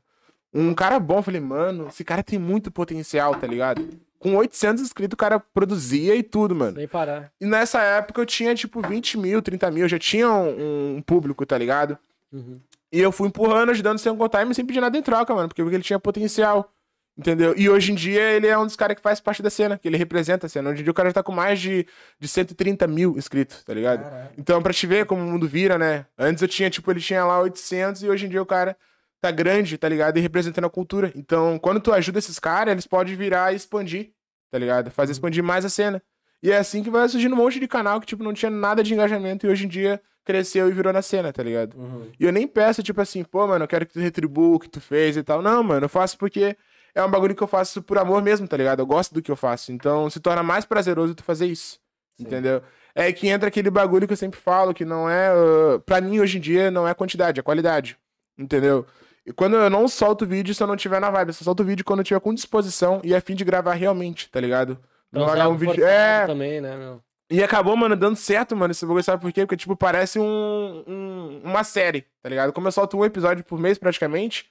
Um 0.53 0.73
cara 0.73 0.99
bom, 0.99 1.17
eu 1.17 1.23
falei, 1.23 1.41
mano, 1.41 1.87
esse 1.87 2.03
cara 2.03 2.21
tem 2.21 2.37
muito 2.37 2.69
potencial, 2.69 3.33
tá 3.35 3.47
ligado? 3.47 3.87
Com 4.19 4.35
800 4.35 4.83
inscritos, 4.83 5.15
o 5.15 5.17
cara 5.17 5.39
produzia 5.39 6.15
e 6.15 6.21
tudo, 6.21 6.55
mano. 6.55 6.75
Sem 6.75 6.87
parar. 6.87 7.31
E 7.41 7.45
nessa 7.45 7.81
época 7.81 8.21
eu 8.21 8.25
tinha, 8.25 8.53
tipo, 8.53 8.81
20 8.81 9.17
mil, 9.17 9.41
30 9.41 9.71
mil, 9.71 9.85
eu 9.85 9.89
já 9.89 9.99
tinha 9.99 10.29
um, 10.31 10.97
um 10.97 11.01
público, 11.01 11.43
tá 11.43 11.57
ligado? 11.57 11.97
Uhum. 12.31 12.59
E 12.91 12.99
eu 12.99 13.11
fui 13.11 13.27
empurrando, 13.27 13.71
ajudando 13.71 13.97
o 13.97 13.99
Second 13.99 14.29
Time 14.29 14.53
sem 14.53 14.65
pedir 14.65 14.79
nada 14.79 14.97
em 14.97 15.01
troca, 15.01 15.33
mano, 15.33 15.47
porque 15.47 15.61
eu 15.61 15.65
vi 15.65 15.71
que 15.71 15.75
ele 15.77 15.83
tinha 15.83 15.99
potencial. 15.99 16.71
Entendeu? 17.17 17.55
E 17.57 17.67
hoje 17.67 17.91
em 17.91 17.95
dia 17.95 18.21
ele 18.21 18.45
é 18.45 18.55
um 18.57 18.65
dos 18.65 18.75
caras 18.75 18.95
que 18.95 19.01
faz 19.01 19.19
parte 19.19 19.41
da 19.41 19.49
cena, 19.49 19.77
que 19.77 19.87
ele 19.87 19.97
representa 19.97 20.45
a 20.45 20.49
cena. 20.49 20.69
Hoje 20.69 20.81
em 20.81 20.83
dia 20.83 20.91
o 20.91 20.93
cara 20.93 21.09
já 21.09 21.13
tá 21.13 21.23
com 21.23 21.31
mais 21.31 21.59
de, 21.59 21.87
de 22.19 22.27
130 22.27 22.85
mil 22.85 23.17
inscritos, 23.17 23.63
tá 23.63 23.73
ligado? 23.73 24.03
Caralho. 24.03 24.29
Então, 24.37 24.61
pra 24.61 24.71
te 24.71 24.85
ver 24.85 25.07
como 25.07 25.23
o 25.23 25.25
mundo 25.25 25.47
vira, 25.47 25.79
né? 25.79 26.05
Antes 26.15 26.43
eu 26.43 26.47
tinha, 26.47 26.69
tipo, 26.69 26.91
ele 26.91 26.99
tinha 26.99 27.25
lá 27.25 27.41
800 27.41 28.03
e 28.03 28.09
hoje 28.09 28.27
em 28.27 28.29
dia 28.29 28.41
o 28.41 28.45
cara 28.45 28.77
tá 29.19 29.31
grande, 29.31 29.79
tá 29.79 29.89
ligado? 29.89 30.17
E 30.17 30.21
representando 30.21 30.65
a 30.65 30.69
cultura. 30.69 31.11
Então, 31.15 31.57
quando 31.57 31.79
tu 31.79 31.91
ajuda 31.91 32.19
esses 32.19 32.37
caras, 32.37 32.71
eles 32.71 32.85
podem 32.85 33.15
virar 33.15 33.51
e 33.51 33.55
expandir, 33.55 34.11
tá 34.51 34.59
ligado? 34.59 34.91
Fazer 34.91 35.11
expandir 35.11 35.43
mais 35.43 35.65
a 35.65 35.69
cena. 35.69 36.01
E 36.43 36.51
é 36.51 36.57
assim 36.57 36.83
que 36.83 36.89
vai 36.91 37.09
surgindo 37.09 37.33
um 37.33 37.37
monte 37.37 37.59
de 37.59 37.67
canal 37.67 37.99
que, 37.99 38.05
tipo, 38.05 38.23
não 38.23 38.33
tinha 38.33 38.51
nada 38.51 38.83
de 38.83 38.93
engajamento 38.93 39.47
e 39.47 39.49
hoje 39.49 39.65
em 39.65 39.67
dia 39.67 39.99
cresceu 40.23 40.69
e 40.69 40.71
virou 40.71 40.93
na 40.93 41.01
cena, 41.01 41.33
tá 41.33 41.41
ligado? 41.41 41.75
Uhum. 41.75 42.11
E 42.19 42.25
eu 42.25 42.31
nem 42.31 42.45
peço, 42.45 42.83
tipo 42.83 42.99
assim, 43.01 43.23
pô, 43.23 43.47
mano, 43.47 43.63
eu 43.63 43.67
quero 43.67 43.85
que 43.85 43.93
tu 43.93 43.99
retribua 43.99 44.57
o 44.57 44.59
que 44.59 44.69
tu 44.69 44.81
fez 44.81 45.17
e 45.17 45.23
tal. 45.23 45.41
Não, 45.41 45.63
mano, 45.63 45.85
eu 45.85 45.89
faço 45.89 46.17
porque 46.17 46.55
é 46.97 47.03
um 47.05 47.09
bagulho 47.11 47.35
que 47.35 47.43
eu 47.43 47.47
faço 47.47 47.81
por 47.81 47.97
amor 47.97 48.21
mesmo, 48.21 48.47
tá 48.47 48.57
ligado? 48.57 48.79
Eu 48.79 48.85
gosto 48.85 49.13
do 49.13 49.21
que 49.21 49.31
eu 49.31 49.35
faço. 49.35 49.71
Então 49.71 50.09
se 50.09 50.19
torna 50.19 50.43
mais 50.43 50.65
prazeroso 50.65 51.15
tu 51.15 51.23
fazer 51.23 51.45
isso. 51.45 51.79
Sim. 52.17 52.25
Entendeu? 52.25 52.61
É 52.95 53.11
que 53.13 53.27
entra 53.27 53.47
aquele 53.47 53.69
bagulho 53.69 54.07
que 54.07 54.13
eu 54.13 54.17
sempre 54.17 54.39
falo, 54.39 54.73
que 54.73 54.83
não 54.83 55.07
é. 55.09 55.31
Uh, 55.33 55.79
pra 55.81 56.01
mim, 56.01 56.19
hoje 56.19 56.37
em 56.37 56.41
dia, 56.41 56.71
não 56.71 56.87
é 56.87 56.93
quantidade, 56.93 57.39
é 57.39 57.43
qualidade. 57.43 57.95
Entendeu? 58.37 58.85
E 59.25 59.31
quando 59.31 59.55
eu 59.55 59.69
não 59.69 59.87
solto 59.87 60.25
vídeo 60.25 60.55
se 60.55 60.63
eu 60.63 60.67
não 60.67 60.75
tiver 60.75 60.99
na 60.99 61.09
vibe, 61.11 61.27
eu 61.29 61.33
só 61.33 61.43
solto 61.43 61.63
vídeo 61.63 61.85
quando 61.85 61.99
eu 61.99 62.03
tiver 62.05 62.19
com 62.19 62.33
disposição 62.33 62.99
e 63.03 63.13
a 63.13 63.21
fim 63.21 63.35
de 63.35 63.43
gravar 63.43 63.73
realmente, 63.73 64.29
tá 64.29 64.39
ligado? 64.39 64.79
Então, 65.09 65.21
Não 65.21 65.27
largar 65.27 65.43
algo 65.45 65.55
um 65.55 65.59
vídeo. 65.59 65.85
É, 65.85 66.25
também, 66.25 66.59
né, 66.61 66.75
meu? 66.75 67.01
e 67.29 67.43
acabou, 67.43 67.75
mano, 67.75 67.93
dando 67.95 68.15
certo, 68.15 68.55
mano, 68.55 68.71
esse 68.71 68.85
bagulho, 68.85 69.03
sabe 69.03 69.21
por 69.21 69.31
quê? 69.33 69.41
Porque, 69.45 69.57
tipo, 69.57 69.75
parece 69.75 70.17
um, 70.17 70.83
um- 70.87 71.41
uma 71.43 71.63
série, 71.63 72.05
tá 72.23 72.29
ligado? 72.29 72.53
Como 72.53 72.67
eu 72.67 72.71
solto 72.71 72.97
um 72.97 73.03
episódio 73.05 73.43
por 73.43 73.59
mês, 73.59 73.77
praticamente, 73.77 74.45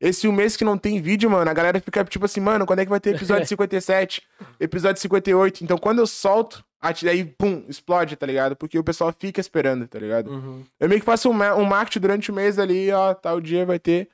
esse 0.00 0.26
um 0.26 0.32
mês 0.32 0.56
que 0.56 0.64
não 0.64 0.78
tem 0.78 1.00
vídeo, 1.00 1.28
mano, 1.30 1.50
a 1.50 1.54
galera 1.54 1.78
fica, 1.80 2.02
tipo 2.04 2.24
assim, 2.24 2.40
mano, 2.40 2.64
quando 2.64 2.78
é 2.80 2.84
que 2.84 2.90
vai 2.90 3.00
ter 3.00 3.14
episódio 3.14 3.46
57? 3.48 4.22
episódio 4.58 5.00
58? 5.00 5.62
Então, 5.62 5.76
quando 5.76 5.98
eu 5.98 6.06
solto, 6.06 6.64
aí, 6.80 7.24
pum, 7.24 7.64
explode, 7.68 8.16
tá 8.16 8.26
ligado? 8.26 8.56
Porque 8.56 8.78
o 8.78 8.84
pessoal 8.84 9.12
fica 9.16 9.40
esperando, 9.40 9.86
tá 9.86 9.98
ligado? 9.98 10.30
Uhum. 10.30 10.64
Eu 10.78 10.88
meio 10.88 11.00
que 11.00 11.04
faço 11.06 11.28
um, 11.30 11.34
um 11.34 11.64
marketing 11.64 12.00
durante 12.00 12.30
o 12.30 12.34
mês 12.34 12.58
ali, 12.58 12.90
ó, 12.90 13.12
tal 13.14 13.40
dia 13.40 13.66
vai 13.66 13.78
ter 13.78 14.08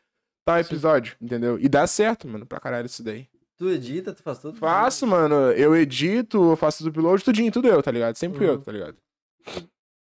tal 0.45 0.59
episódio, 0.59 1.17
entendeu? 1.21 1.59
E 1.61 1.69
dá 1.69 1.87
certo, 1.87 2.27
mano, 2.29 2.47
pra 2.47 2.61
caralho 2.61 2.87
isso 2.87 3.03
daí. 3.03 3.29
Tu 3.59 3.71
edita, 3.71 4.13
tu 4.13 4.23
faz 4.23 4.39
tudo? 4.39 4.59
Faço, 4.59 5.07
mano, 5.07 5.35
eu 5.53 5.75
edito, 5.75 6.51
eu 6.51 6.57
faço 6.57 6.83
do 6.85 6.91
upload, 6.91 7.25
tudinho, 7.25 7.51
tudo 7.51 7.69
eu, 7.69 7.83
tá 7.83 7.91
ligado? 7.91 8.17
Sempre 8.17 8.45
Uhum. 8.45 8.53
eu, 8.53 8.61
tá 8.61 8.71
ligado? 8.71 8.97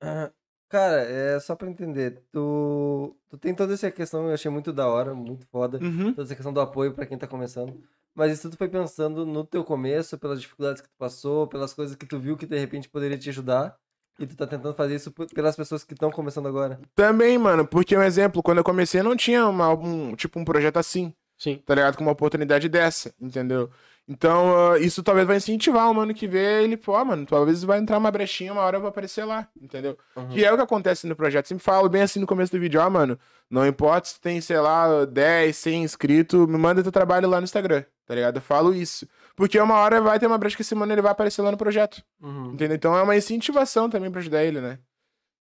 Ah, 0.03 0.31
Cara, 0.69 1.03
é 1.03 1.39
só 1.41 1.55
pra 1.55 1.71
entender. 1.71 2.23
Tu, 2.33 3.17
tu 3.29 3.39
tem 3.39 3.55
toda 3.55 3.75
essa 3.75 3.91
questão, 3.91 4.27
eu 4.29 4.35
achei 4.35 4.51
muito 4.51 4.73
da 4.73 4.89
hora, 4.89 5.15
muito 5.15 5.47
foda. 5.47 5.79
Uhum. 5.81 6.13
Toda 6.13 6.23
essa 6.23 6.35
questão 6.35 6.53
do 6.53 6.61
apoio 6.61 6.93
pra 6.93 7.07
quem 7.07 7.17
tá 7.17 7.27
começando. 7.27 7.81
Mas 8.15 8.33
isso 8.33 8.51
tu 8.51 8.57
foi 8.57 8.69
pensando 8.69 9.25
no 9.27 9.45
teu 9.45 9.63
começo, 9.63 10.19
pelas 10.19 10.41
dificuldades 10.41 10.81
que 10.83 10.89
tu 10.89 10.95
passou, 10.99 11.47
pelas 11.47 11.73
coisas 11.75 11.95
que 11.95 12.07
tu 12.07 12.19
viu 12.19 12.37
que 12.37 12.47
de 12.47 12.59
repente 12.59 12.89
poderia 12.89 13.17
te 13.19 13.29
ajudar. 13.31 13.77
E 14.19 14.27
tu 14.27 14.35
tá 14.35 14.47
tentando 14.47 14.75
fazer 14.75 14.95
isso 14.95 15.13
p- 15.13 15.27
pelas 15.27 15.55
pessoas 15.55 15.85
que 15.85 15.93
estão 15.93 16.11
começando 16.11 16.49
agora. 16.49 16.81
Também, 16.95 17.37
mano, 17.37 17.67
porque 17.67 17.95
um 17.95 18.03
exemplo, 18.03 18.43
quando 18.43 18.59
eu 18.59 18.65
comecei 18.65 19.03
não 19.03 19.15
tinha 19.15 19.47
uma, 19.47 19.69
um, 19.75 20.17
tipo 20.17 20.41
um 20.41 20.45
projeto 20.45 20.79
assim, 20.79 21.13
Sim. 21.37 21.63
tá 21.67 21.75
ligado? 21.75 21.99
Com 21.99 22.03
uma 22.05 22.13
oportunidade 22.13 22.67
dessa, 22.67 23.13
entendeu? 23.21 23.71
Então, 24.09 24.73
ah, 24.73 24.79
isso 24.79 25.03
talvez 25.03 25.27
vai 25.27 25.37
incentivar 25.37 25.91
o 25.91 25.95
mano 25.95 26.15
que 26.15 26.29
vê 26.29 26.63
ele, 26.63 26.77
pô, 26.77 27.05
mano, 27.05 27.27
talvez 27.27 27.65
vai 27.65 27.79
entrar 27.81 27.99
uma 27.99 28.11
brechinha, 28.11 28.53
uma 28.53 28.63
hora 28.63 28.77
eu 28.77 28.81
vou 28.81 28.89
aparecer 28.89 29.25
lá, 29.25 29.49
entendeu? 29.61 29.99
Uhum. 30.15 30.29
Que 30.29 30.45
é 30.45 30.53
o 30.53 30.57
que 30.57 30.63
acontece 30.63 31.09
no 31.09 31.17
projeto. 31.17 31.47
Sempre 31.49 31.65
falo 31.65 31.89
bem 31.89 32.03
assim 32.03 32.21
no 32.21 32.27
começo 32.27 32.53
do 32.53 32.61
vídeo, 32.61 32.81
ó, 32.81 32.89
mano, 32.89 33.19
não 33.51 33.67
importa 33.67 34.07
se 34.09 34.21
tem, 34.21 34.41
sei 34.41 34.61
lá, 34.61 35.05
10, 35.05 35.57
100 35.57 35.83
inscritos, 35.83 36.47
me 36.47 36.57
manda 36.57 36.85
teu 36.85 36.93
trabalho 36.93 37.29
lá 37.29 37.41
no 37.41 37.45
Instagram, 37.45 37.83
tá 38.07 38.15
ligado? 38.15 38.37
Eu 38.37 38.43
falo 38.43 38.73
isso. 38.73 39.09
Porque 39.35 39.59
uma 39.59 39.75
hora 39.75 40.01
vai 40.01 40.21
ter 40.21 40.27
uma 40.29 40.39
brecha 40.39 40.55
que 40.55 40.63
esse 40.63 40.75
mano 40.75 40.93
ele 40.93 41.03
vai 41.03 41.11
aparecer 41.11 41.43
lá 41.43 41.51
no 41.51 41.57
projeto, 41.59 42.01
Uhum. 42.23 42.53
entendeu? 42.53 42.77
Então 42.77 42.97
é 42.97 43.03
uma 43.03 43.17
incentivação 43.17 43.91
também 43.91 44.11
pra 44.11 44.21
ajudar 44.21 44.45
ele, 44.45 44.61
né? 44.61 44.79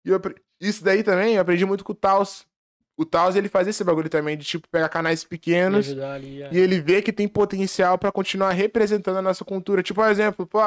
E 0.06 0.10
eu 0.10 0.22
isso 0.60 0.84
daí 0.84 1.01
também 1.01 1.34
eu 1.34 1.41
aprendi 1.41 1.65
muito 1.65 1.84
com 1.84 1.94
o 1.94 1.96
Taos. 1.96 2.46
O 2.98 3.05
Taos, 3.05 3.36
ele 3.36 3.50
faz 3.50 3.67
esse 3.67 3.83
bagulho 3.83 4.10
também 4.10 4.38
de, 4.38 4.45
tipo, 4.45 4.67
pegar 4.69 4.89
canais 4.89 5.24
pequenos 5.24 5.89
ali. 5.89 6.43
é. 6.43 6.50
e 6.51 6.57
ele 6.60 6.79
vê 6.79 7.01
que 7.01 7.12
tem 7.12 7.27
potencial 7.27 7.98
pra 7.98 8.12
continuar 8.12 8.51
representando 8.51 9.17
a 9.17 9.21
nossa 9.21 9.43
cultura. 9.43 9.81
Tipo, 9.81 10.01
por 10.01 10.10
exemplo, 10.10 10.45
pô, 10.45 10.60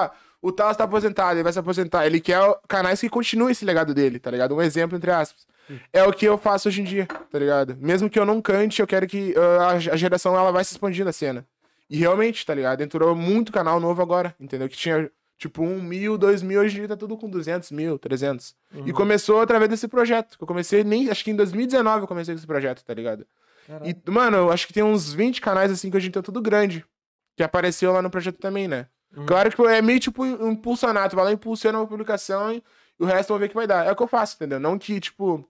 o 0.43 0.51
Taos 0.51 0.77
tá 0.77 0.85
aposentado, 0.85 1.37
ele 1.37 1.43
vai 1.43 1.53
se 1.53 1.59
aposentar. 1.59 2.07
Ele 2.07 2.21
quer 2.21 2.41
canais 2.67 3.01
que 3.01 3.09
continuem 3.09 3.53
esse 3.53 3.65
legado 3.65 3.95
dele, 3.95 4.19
tá 4.19 4.31
ligado? 4.31 4.55
Um 4.55 4.63
exemplo, 4.63 4.97
entre 4.97 5.11
aspas. 5.11 5.47
É 5.93 6.03
o 6.05 6.13
que 6.13 6.27
eu 6.27 6.37
faço 6.37 6.69
hoje 6.69 6.83
em 6.83 6.85
dia, 6.85 7.07
tá 7.07 7.39
ligado? 7.39 7.77
Mesmo 7.81 8.11
que 8.11 8.19
eu 8.19 8.27
não 8.27 8.43
cante, 8.43 8.81
eu 8.81 8.87
quero 8.87 9.07
que 9.07 9.35
ah, 9.37 9.71
a 9.71 9.95
a 9.95 9.97
geração 9.97 10.37
ela 10.37 10.51
vai 10.51 10.63
se 10.65 10.73
expandindo 10.73 11.09
a 11.09 11.13
cena. 11.13 11.47
E 11.89 11.97
realmente, 11.97 12.45
tá 12.45 12.55
ligado? 12.55 12.83
Entrou 12.83 13.15
muito 13.15 13.53
canal 13.53 13.79
novo 13.81 14.03
agora, 14.03 14.35
entendeu? 14.41 14.69
Que 14.69 14.77
tinha, 14.77 15.11
tipo, 15.39 15.63
um 15.63 15.83
mil, 15.83 16.17
dois 16.17 16.43
mil, 16.43 16.61
hoje 16.61 16.77
em 16.77 16.79
dia 16.81 16.89
tá 16.89 16.97
tudo 16.97 17.17
com 17.17 17.29
200 17.29 17.71
mil, 17.71 17.99
300. 17.99 18.55
E 18.87 18.93
começou 18.93 19.41
através 19.41 19.71
desse 19.71 19.89
projeto. 19.89 20.37
que 20.37 20.43
Eu 20.43 20.47
comecei, 20.47 20.85
nem, 20.85 21.11
acho 21.11 21.25
que 21.25 21.31
em 21.31 21.37
2019 21.37 22.03
eu 22.03 22.09
comecei 22.09 22.35
com 22.35 22.39
esse 22.39 22.47
projeto, 22.47 22.85
tá 22.85 22.95
ligado? 22.95 23.27
Caralho. 23.67 23.91
E, 24.07 24.11
mano, 24.11 24.37
eu 24.37 24.53
acho 24.53 24.67
que 24.67 24.73
tem 24.73 24.83
uns 24.83 25.13
20 25.13 25.41
canais 25.41 25.71
assim 25.71 25.91
que 25.91 25.97
a 25.97 26.01
gente 26.01 26.13
tem 26.13 26.23
tudo 26.23 26.41
grande. 26.41 26.85
Que 27.37 27.43
apareceu 27.43 27.93
lá 27.93 28.01
no 28.01 28.11
projeto 28.11 28.39
também, 28.39 28.69
né? 28.69 28.87
Uhum. 29.17 29.27
Claro 29.27 29.51
que 29.51 29.63
é 29.63 29.83
meio 29.83 29.99
tipo 29.99 30.25
um 30.25 30.53
impulsionar. 30.53 31.09
Tu 31.09 31.17
vai 31.17 31.25
lá, 31.25 31.33
impulsiona 31.33 31.79
uma 31.79 31.87
publicação 31.87 32.53
e, 32.53 32.63
o 32.99 33.05
resto 33.05 33.29
vamos 33.29 33.41
ver 33.41 33.47
o 33.47 33.49
que 33.49 33.55
vai 33.55 33.67
dar. 33.67 33.87
É 33.87 33.93
o 33.93 33.97
que 33.97 34.03
eu 34.03 34.09
faço, 34.09 34.37
entendeu? 34.37 34.61
Não 34.61 34.79
que, 34.79 35.01
tipo, 35.01 35.49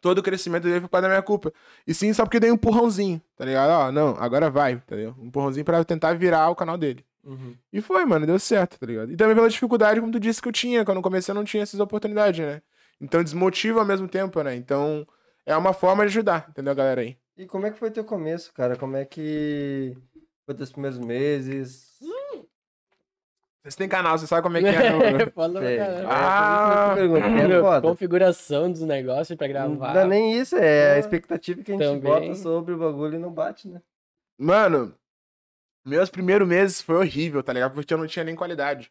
todo 0.00 0.18
o 0.18 0.22
crescimento 0.22 0.64
dele 0.64 0.80
foi 0.80 0.88
por 0.88 0.92
causa 0.92 1.02
da 1.02 1.08
minha 1.08 1.22
culpa. 1.22 1.52
E 1.86 1.94
sim 1.94 2.12
só 2.12 2.24
porque 2.24 2.40
dei 2.40 2.50
um 2.50 2.54
empurrãozinho, 2.54 3.20
tá 3.36 3.44
ligado? 3.44 3.70
Ó, 3.70 3.92
não, 3.92 4.16
agora 4.18 4.50
vai, 4.50 4.72
entendeu? 4.72 5.14
Um 5.18 5.26
empurrãozinho 5.26 5.64
pra 5.64 5.82
tentar 5.84 6.14
virar 6.14 6.50
o 6.50 6.56
canal 6.56 6.76
dele. 6.76 7.04
Uhum. 7.24 7.54
E 7.72 7.80
foi, 7.80 8.04
mano, 8.04 8.26
deu 8.26 8.38
certo, 8.38 8.78
tá 8.78 8.86
ligado? 8.86 9.12
E 9.12 9.16
também 9.16 9.34
pela 9.34 9.48
dificuldade, 9.50 10.00
como 10.00 10.12
tu 10.12 10.20
disse, 10.20 10.40
que 10.40 10.48
eu 10.48 10.52
tinha. 10.52 10.84
Quando 10.84 10.98
eu 10.98 11.02
comecei, 11.02 11.30
eu 11.32 11.36
não 11.36 11.44
tinha 11.44 11.62
essas 11.62 11.80
oportunidades, 11.80 12.40
né? 12.44 12.62
Então 13.00 13.22
desmotiva 13.22 13.80
ao 13.80 13.86
mesmo 13.86 14.08
tempo, 14.08 14.42
né? 14.42 14.54
Então 14.56 15.06
é 15.46 15.56
uma 15.56 15.72
forma 15.72 16.04
de 16.04 16.08
ajudar, 16.10 16.46
entendeu, 16.48 16.74
galera 16.74 17.00
aí? 17.00 17.16
E 17.36 17.46
como 17.46 17.66
é 17.66 17.70
que 17.70 17.78
foi 17.78 17.90
teu 17.90 18.04
começo, 18.04 18.52
cara? 18.52 18.76
Como 18.76 18.96
é 18.96 19.04
que 19.04 19.96
foi 20.46 20.54
teus 20.54 20.70
primeiros 20.72 20.98
meses? 20.98 21.86
Vocês 23.62 23.76
têm 23.76 23.88
canal, 23.88 24.16
você 24.16 24.26
sabe 24.26 24.42
como 24.42 24.56
é 24.56 24.60
que 24.60 24.66
é. 24.68 24.72
né? 25.12 25.26
Pra. 25.26 25.44
Ah, 26.08 26.90
É, 26.90 26.94
te 26.94 26.94
pergunto, 27.00 27.28
Meu, 27.48 27.58
é 27.58 27.60
foda. 27.60 27.80
configuração 27.82 28.70
dos 28.72 28.80
negócios 28.80 29.36
pra 29.36 29.46
Não 29.46 29.76
gravar. 29.76 29.92
dá 29.92 30.06
nem 30.06 30.32
isso, 30.38 30.56
é 30.56 30.92
a 30.92 30.94
Ah, 30.94 30.98
expectativa 30.98 31.62
que 31.62 31.72
a 31.72 31.74
gente 31.76 31.84
também. 31.86 32.00
bota 32.30 32.34
sobre 32.36 32.72
o 32.74 32.78
bagulho 32.78 33.16
e 33.16 33.18
não 33.18 33.30
bate, 33.30 33.68
né? 33.68 33.82
Mano, 34.38 34.94
meus 35.88 36.10
primeiros 36.10 36.46
meses 36.46 36.80
foi 36.80 36.96
horrível, 36.96 37.42
tá 37.42 37.52
ligado? 37.52 37.72
Porque 37.72 37.92
eu 37.92 37.98
não 37.98 38.06
tinha 38.06 38.24
nem 38.24 38.34
qualidade. 38.36 38.90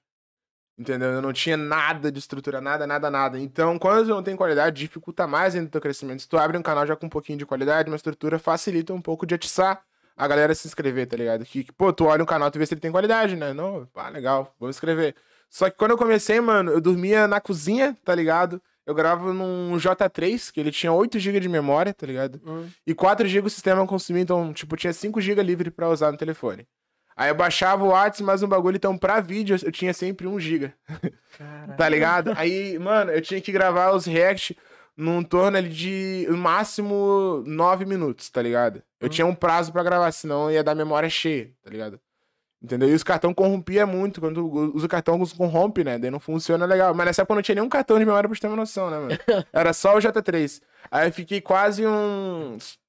Entendeu? 0.77 1.09
Eu 1.09 1.21
não 1.21 1.33
tinha 1.33 1.57
nada 1.57 2.11
de 2.11 2.19
estrutura, 2.19 2.61
nada, 2.61 2.85
nada, 2.85 3.09
nada. 3.09 3.39
Então, 3.39 3.79
quando 3.79 4.09
eu 4.09 4.15
não 4.15 4.21
tenho 4.21 4.37
qualidade, 4.37 4.79
dificulta 4.79 5.25
mais 5.25 5.55
ainda 5.55 5.67
o 5.67 5.71
teu 5.71 5.81
crescimento. 5.81 6.21
Se 6.21 6.29
tu 6.29 6.37
abre 6.37 6.57
um 6.57 6.61
canal 6.61 6.85
já 6.85 6.95
com 6.95 7.07
um 7.07 7.09
pouquinho 7.09 7.39
de 7.39 7.45
qualidade, 7.45 7.89
uma 7.89 7.95
estrutura, 7.95 8.37
facilita 8.37 8.93
um 8.93 9.01
pouco 9.01 9.25
de 9.25 9.33
atiçar 9.33 9.81
a 10.15 10.27
galera 10.27 10.53
se 10.53 10.67
inscrever, 10.67 11.07
tá 11.07 11.15
ligado? 11.15 11.45
Que, 11.45 11.63
que, 11.63 11.71
pô, 11.71 11.93
tu 11.93 12.05
olha 12.05 12.23
um 12.23 12.25
canal, 12.25 12.49
tu 12.51 12.59
vê 12.59 12.65
se 12.65 12.73
ele 12.73 12.81
tem 12.81 12.91
qualidade, 12.91 13.35
né? 13.35 13.53
Não, 13.53 13.87
pá, 13.93 14.09
legal, 14.09 14.55
vamos 14.59 14.75
inscrever. 14.75 15.15
Só 15.49 15.69
que 15.69 15.77
quando 15.77 15.91
eu 15.91 15.97
comecei, 15.97 16.39
mano, 16.41 16.71
eu 16.71 16.81
dormia 16.81 17.27
na 17.27 17.39
cozinha, 17.39 17.95
tá 18.03 18.13
ligado? 18.13 18.61
Eu 18.85 18.95
gravo 18.95 19.33
num 19.33 19.77
J3, 19.77 20.51
que 20.51 20.59
ele 20.59 20.71
tinha 20.71 20.91
8 20.91 21.19
GB 21.19 21.39
de 21.39 21.49
memória, 21.49 21.93
tá 21.93 22.05
ligado? 22.05 22.41
Hum. 22.45 22.67
E 22.85 22.95
4 22.95 23.27
GB 23.27 23.47
o 23.47 23.49
sistema 23.49 23.85
consumia, 23.85 24.23
então, 24.23 24.53
tipo, 24.53 24.75
tinha 24.75 24.93
5 24.93 25.19
GB 25.21 25.43
livre 25.43 25.69
pra 25.71 25.89
usar 25.89 26.11
no 26.11 26.17
telefone. 26.17 26.67
Aí 27.17 27.29
eu 27.31 27.35
baixava 27.35 27.83
o 27.83 27.87
WhatsApp 27.87 28.23
mais 28.23 28.43
um 28.43 28.47
bagulho, 28.47 28.75
então 28.77 28.95
pra 28.95 29.19
vídeo 29.19 29.57
eu 29.63 29.71
tinha 29.71 29.91
sempre 29.91 30.27
1 30.27 30.39
GB, 30.39 30.71
tá 31.75 31.89
ligado? 31.89 32.31
Aí, 32.37 32.77
mano, 32.77 33.11
eu 33.11 33.21
tinha 33.21 33.41
que 33.41 33.51
gravar 33.51 33.91
os 33.91 34.05
react 34.05 34.55
num 34.95 35.23
torno 35.23 35.57
ali 35.57 35.69
de 35.69 36.27
no 36.29 36.37
máximo 36.37 37.43
9 37.45 37.85
minutos, 37.85 38.29
tá 38.29 38.41
ligado? 38.41 38.83
Eu 38.99 39.07
Hum. 39.07 39.09
tinha 39.09 39.25
um 39.25 39.33
prazo 39.33 39.71
pra 39.73 39.81
gravar, 39.83 40.11
senão 40.11 40.51
ia 40.51 40.63
dar 40.63 40.75
memória 40.75 41.09
cheia, 41.09 41.51
tá 41.63 41.71
ligado? 41.71 41.99
Entendeu? 42.61 42.89
E 42.89 42.93
os 42.93 43.03
cartão 43.03 43.33
corrompia 43.35 43.85
muito. 43.85 44.19
Quando 44.19 44.35
tu 44.41 44.75
usa 44.75 44.87
o 44.87 44.89
cartão, 44.89 45.23
corrompe, 45.37 45.83
né? 45.83 45.99
Daí 45.99 46.09
não 46.09 46.19
funciona 46.19 46.65
legal. 46.65 46.91
Mas 46.95 47.05
nessa 47.05 47.21
época 47.21 47.33
eu 47.33 47.35
não 47.35 47.41
tinha 47.43 47.53
nenhum 47.55 47.69
cartão 47.69 47.99
de 47.99 48.05
memória 48.05 48.27
pra 48.27 48.35
você 48.35 48.41
ter 48.41 48.47
uma 48.47 48.55
noção, 48.55 48.89
né, 48.89 48.97
mano? 48.97 49.09
Era 49.53 49.73
só 49.73 49.95
o 49.95 49.99
J3. 49.99 50.59
Aí 50.89 51.07
eu 51.07 51.13
fiquei 51.13 51.39
quase 51.39 51.85
uns 51.85 52.79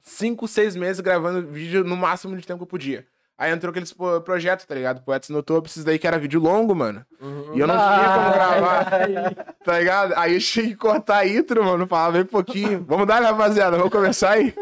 5, 0.00 0.48
6 0.48 0.74
meses 0.74 1.00
gravando 1.00 1.46
vídeo 1.46 1.84
no 1.84 1.96
máximo 1.96 2.34
de 2.34 2.46
tempo 2.46 2.60
que 2.60 2.62
eu 2.62 2.66
podia. 2.66 3.06
Aí 3.44 3.52
entrou 3.52 3.70
aqueles 3.70 3.92
pro- 3.92 4.20
projetos, 4.22 4.64
tá 4.64 4.74
ligado? 4.74 5.02
Poetas 5.02 5.28
no 5.28 5.42
topo, 5.42 5.68
esses 5.68 5.84
daí 5.84 5.98
que 5.98 6.06
era 6.06 6.18
vídeo 6.18 6.40
longo, 6.40 6.74
mano. 6.74 7.04
Uhum. 7.20 7.52
E 7.54 7.60
eu 7.60 7.66
não 7.66 7.74
tinha 7.76 8.14
como 8.14 8.32
gravar, 8.32 8.84
tá 9.64 9.78
ligado? 9.78 10.14
Aí 10.16 10.34
eu 10.34 10.40
tinha 10.40 10.66
que 10.66 10.74
cortar 10.76 11.18
a 11.18 11.26
intro, 11.28 11.62
mano, 11.64 11.86
falava 11.86 12.12
bem 12.12 12.24
pouquinho. 12.24 12.84
Vamos 12.88 13.06
dar, 13.06 13.20
rapaziada, 13.22 13.76
vamos 13.76 13.92
começar 13.92 14.30
aí. 14.30 14.54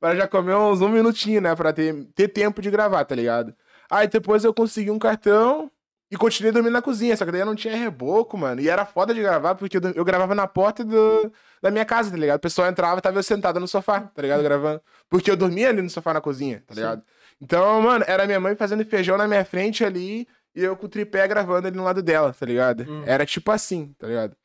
Pra 0.00 0.16
já 0.16 0.26
comer 0.26 0.54
uns 0.54 0.80
um 0.80 0.88
minutinho, 0.88 1.40
né? 1.42 1.54
Pra 1.54 1.72
ter, 1.72 1.94
ter 2.14 2.28
tempo 2.28 2.62
de 2.62 2.70
gravar, 2.70 3.04
tá 3.04 3.14
ligado? 3.14 3.54
Aí 3.90 4.06
depois 4.08 4.44
eu 4.44 4.54
consegui 4.54 4.90
um 4.90 4.98
cartão 4.98 5.70
e 6.10 6.16
continuei 6.16 6.50
dormindo 6.52 6.72
na 6.72 6.80
cozinha. 6.80 7.14
Só 7.16 7.26
que 7.26 7.32
daí 7.32 7.40
eu 7.42 7.46
não 7.46 7.54
tinha 7.54 7.76
reboco, 7.76 8.38
mano. 8.38 8.60
E 8.62 8.68
era 8.70 8.86
foda 8.86 9.12
de 9.12 9.20
gravar, 9.20 9.54
porque 9.56 9.76
eu, 9.76 9.82
eu 9.94 10.04
gravava 10.04 10.34
na 10.34 10.46
porta 10.46 10.82
do, 10.82 11.30
da 11.62 11.70
minha 11.70 11.84
casa, 11.84 12.10
tá 12.10 12.16
ligado? 12.16 12.38
O 12.38 12.40
pessoal 12.40 12.68
entrava 12.68 12.98
e 12.98 13.02
tava 13.02 13.18
eu 13.18 13.22
sentado 13.22 13.60
no 13.60 13.68
sofá, 13.68 14.00
tá 14.00 14.22
ligado? 14.22 14.42
Gravando. 14.42 14.80
Porque 15.10 15.30
eu 15.30 15.36
dormia 15.36 15.68
ali 15.68 15.82
no 15.82 15.90
sofá 15.90 16.14
na 16.14 16.20
cozinha, 16.20 16.62
tá 16.66 16.74
ligado? 16.74 17.02
Então, 17.40 17.80
mano, 17.82 18.04
era 18.06 18.26
minha 18.26 18.40
mãe 18.40 18.54
fazendo 18.54 18.84
feijão 18.84 19.16
na 19.16 19.26
minha 19.26 19.44
frente 19.44 19.84
ali 19.84 20.26
e 20.54 20.62
eu 20.62 20.76
com 20.76 20.86
o 20.86 20.88
tripé 20.88 21.26
gravando 21.26 21.68
ali 21.68 21.76
no 21.76 21.84
lado 21.84 22.02
dela, 22.02 22.34
tá 22.38 22.44
ligado? 22.44 22.84
Hum. 22.88 23.02
Era 23.06 23.24
tipo 23.24 23.50
assim, 23.50 23.94
tá 23.98 24.06
ligado? 24.06 24.36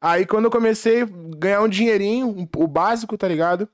Aí 0.00 0.26
quando 0.26 0.46
eu 0.46 0.50
comecei 0.50 1.02
a 1.02 1.08
ganhar 1.36 1.60
um 1.62 1.68
dinheirinho, 1.68 2.26
um- 2.28 2.48
o 2.56 2.66
básico, 2.66 3.16
tá 3.16 3.28
ligado? 3.28 3.68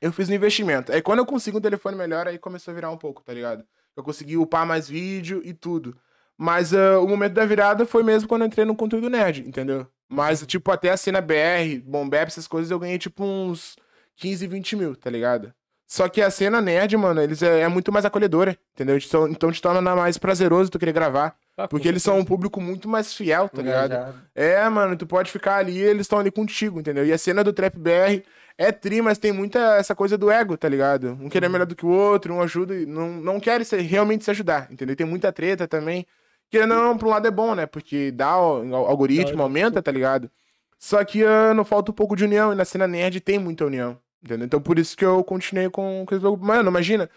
Eu 0.00 0.12
fiz 0.12 0.28
um 0.28 0.34
investimento. 0.34 0.92
Aí 0.92 1.00
quando 1.02 1.20
eu 1.20 1.26
consigo 1.26 1.58
um 1.58 1.60
telefone 1.60 1.96
melhor, 1.96 2.26
aí 2.26 2.38
começou 2.38 2.72
a 2.72 2.74
virar 2.74 2.90
um 2.90 2.96
pouco, 2.98 3.22
tá 3.22 3.32
ligado? 3.32 3.64
Eu 3.96 4.02
consegui 4.02 4.36
upar 4.36 4.66
mais 4.66 4.88
vídeo 4.88 5.40
e 5.44 5.52
tudo. 5.54 5.96
Mas 6.36 6.74
ah, 6.74 6.98
o 7.00 7.06
momento 7.06 7.34
da 7.34 7.46
virada 7.46 7.86
foi 7.86 8.02
mesmo 8.02 8.28
quando 8.28 8.42
eu 8.42 8.46
entrei 8.48 8.64
no 8.64 8.74
conteúdo 8.74 9.08
nerd, 9.08 9.46
entendeu? 9.46 9.86
Mas, 10.08 10.44
tipo, 10.46 10.70
até 10.72 10.90
a 10.90 10.96
cena 10.96 11.20
BR, 11.20 11.80
Bombep, 11.84 12.26
essas 12.26 12.46
coisas, 12.48 12.70
eu 12.70 12.78
ganhei, 12.78 12.98
tipo, 12.98 13.24
uns 13.24 13.76
15, 14.16 14.46
20 14.46 14.76
mil, 14.76 14.94
tá 14.96 15.08
ligado? 15.08 15.52
Só 15.86 16.08
que 16.08 16.22
a 16.22 16.30
cena 16.30 16.60
nerd, 16.60 16.96
mano, 16.96 17.20
eles 17.20 17.42
é, 17.42 17.60
é 17.60 17.68
muito 17.68 17.92
mais 17.92 18.04
acolhedora, 18.04 18.56
entendeu? 18.74 18.96
Então, 18.96 19.28
então 19.28 19.52
te 19.52 19.60
torna 19.60 19.80
mais 19.94 20.16
prazeroso 20.18 20.70
tu 20.70 20.78
querer 20.78 20.92
gravar. 20.92 21.36
Ah, 21.56 21.68
Porque 21.68 21.86
eles 21.86 22.02
são 22.02 22.18
um 22.18 22.24
público 22.24 22.60
muito 22.60 22.88
mais 22.88 23.12
fiel, 23.14 23.48
tá 23.48 23.62
ligado? 23.62 23.92
Engajado. 23.92 24.18
É, 24.34 24.68
mano, 24.68 24.96
tu 24.96 25.06
pode 25.06 25.30
ficar 25.30 25.56
ali 25.56 25.78
eles 25.78 26.02
estão 26.02 26.18
ali 26.18 26.30
contigo, 26.30 26.80
entendeu? 26.80 27.06
E 27.06 27.12
a 27.12 27.18
cena 27.18 27.44
do 27.44 27.52
Trap 27.52 27.76
BR 27.78 28.22
é 28.58 28.72
tri, 28.72 29.02
mas 29.02 29.18
tem 29.18 29.30
muita 29.30 29.76
essa 29.76 29.94
coisa 29.94 30.16
do 30.18 30.30
ego, 30.30 30.56
tá 30.56 30.68
ligado? 30.68 31.16
Um 31.20 31.28
querer 31.28 31.48
melhor 31.48 31.66
do 31.66 31.76
que 31.76 31.84
o 31.86 31.90
outro, 31.90 32.34
um 32.34 32.40
ajuda 32.40 32.74
e 32.74 32.86
não, 32.86 33.08
não 33.10 33.38
quer 33.38 33.64
se- 33.64 33.76
realmente 33.82 34.24
se 34.24 34.30
ajudar, 34.30 34.66
entendeu? 34.70 34.96
Tem 34.96 35.06
muita 35.06 35.32
treta 35.32 35.68
também. 35.68 36.06
Que 36.50 36.64
não, 36.66 36.96
por 36.96 37.06
um 37.06 37.10
lado 37.10 37.26
é 37.28 37.30
bom, 37.30 37.54
né? 37.54 37.66
Porque 37.66 38.10
dá 38.10 38.36
o 38.38 38.64
o 38.64 38.74
algoritmo, 38.74 39.42
aumenta, 39.42 39.82
tá 39.82 39.92
ligado? 39.92 40.30
Só 40.78 41.04
que 41.04 41.24
ah, 41.24 41.52
não 41.54 41.64
falta 41.64 41.90
um 41.90 41.94
pouco 41.94 42.16
de 42.16 42.24
união, 42.24 42.52
e 42.52 42.56
na 42.56 42.64
cena 42.64 42.86
nerd 42.86 43.20
tem 43.20 43.38
muita 43.38 43.64
união, 43.64 43.96
entendeu? 44.24 44.46
Então 44.46 44.60
por 44.60 44.78
isso 44.78 44.96
que 44.96 45.04
eu 45.04 45.22
continuei 45.22 45.68
com... 45.68 46.04
com 46.06 46.14
esse 46.14 46.22
bagulho. 46.22 46.42
Mano, 46.42 46.70
imagina, 46.70 47.08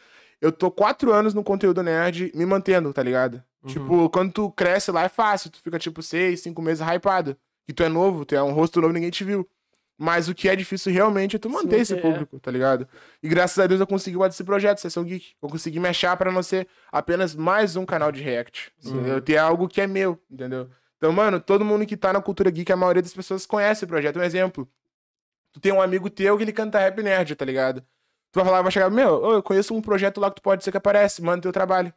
eu 0.41 0.51
tô 0.51 0.69
quatro 0.69 1.13
anos 1.13 1.33
no 1.33 1.43
conteúdo 1.43 1.81
nerd 1.81 2.31
me 2.35 2.45
mantendo, 2.45 2.93
tá 2.93 3.01
ligado? 3.01 3.41
Uhum. 3.63 3.69
Tipo, 3.69 4.09
quando 4.09 4.31
tu 4.31 4.51
cresce 4.51 4.91
lá 4.91 5.03
é 5.03 5.09
fácil, 5.09 5.49
tu 5.49 5.59
fica 5.61 5.79
tipo 5.79 6.03
seis, 6.03 6.41
cinco 6.41 6.61
meses 6.61 6.85
hypado. 6.85 7.35
Que 7.65 7.73
tu 7.73 7.83
é 7.83 7.89
novo, 7.89 8.23
tu 8.25 8.35
é 8.35 8.41
um 8.41 8.51
rosto 8.51 8.79
novo, 8.79 8.93
ninguém 8.93 9.09
te 9.09 9.23
viu. 9.23 9.47
Mas 9.97 10.29
o 10.29 10.35
que 10.35 10.47
é 10.47 10.55
difícil 10.55 10.93
realmente 10.93 11.35
é 11.35 11.39
tu 11.39 11.49
manter 11.49 11.79
esse 11.79 11.95
manter, 11.95 12.07
é. 12.07 12.11
público, 12.11 12.39
tá 12.39 12.51
ligado? 12.51 12.87
E 13.21 13.27
graças 13.27 13.57
a 13.57 13.65
Deus 13.65 13.79
eu 13.81 13.87
consegui 13.87 14.15
bater 14.15 14.35
esse 14.35 14.43
projeto, 14.43 14.77
Sessão 14.77 15.03
Geek. 15.03 15.33
Eu 15.41 15.49
consegui 15.49 15.79
me 15.79 15.89
achar 15.89 16.15
pra 16.15 16.31
não 16.31 16.43
ser 16.43 16.67
apenas 16.91 17.33
mais 17.33 17.75
um 17.75 17.83
canal 17.83 18.11
de 18.11 18.21
react. 18.21 18.71
Uhum. 18.85 18.91
entendeu? 18.91 19.21
Ter 19.21 19.37
algo 19.37 19.67
que 19.67 19.81
é 19.81 19.87
meu, 19.87 20.21
entendeu? 20.29 20.69
Então, 20.97 21.11
mano, 21.11 21.39
todo 21.39 21.65
mundo 21.65 21.85
que 21.85 21.97
tá 21.97 22.13
na 22.13 22.21
cultura 22.21 22.51
geek, 22.51 22.71
a 22.71 22.75
maioria 22.75 23.01
das 23.01 23.13
pessoas 23.13 23.45
conhece 23.45 23.85
o 23.85 23.87
projeto. 23.87 24.19
Um 24.19 24.23
exemplo. 24.23 24.69
Tu 25.57 25.61
tem 25.61 25.71
um 25.71 25.81
amigo 25.81 26.07
teu 26.09 26.37
que 26.37 26.43
ele 26.43 26.53
canta 26.53 26.77
rap 26.77 27.01
nerd, 27.01 27.35
tá 27.35 27.43
ligado? 27.43 27.81
Tu 28.31 28.35
vai 28.35 28.45
falar, 28.45 28.61
vai 28.61 28.71
chegar, 28.71 28.89
meu, 28.91 29.33
eu 29.33 29.41
conheço 29.41 29.73
um 29.73 29.81
projeto 29.81 30.19
lá 30.21 30.29
que 30.29 30.35
tu 30.35 30.41
pode 30.43 30.63
ser 30.63 30.69
que 30.69 30.77
aparece, 30.77 31.21
manda 31.21 31.41
teu 31.41 31.51
trabalho. 31.51 31.91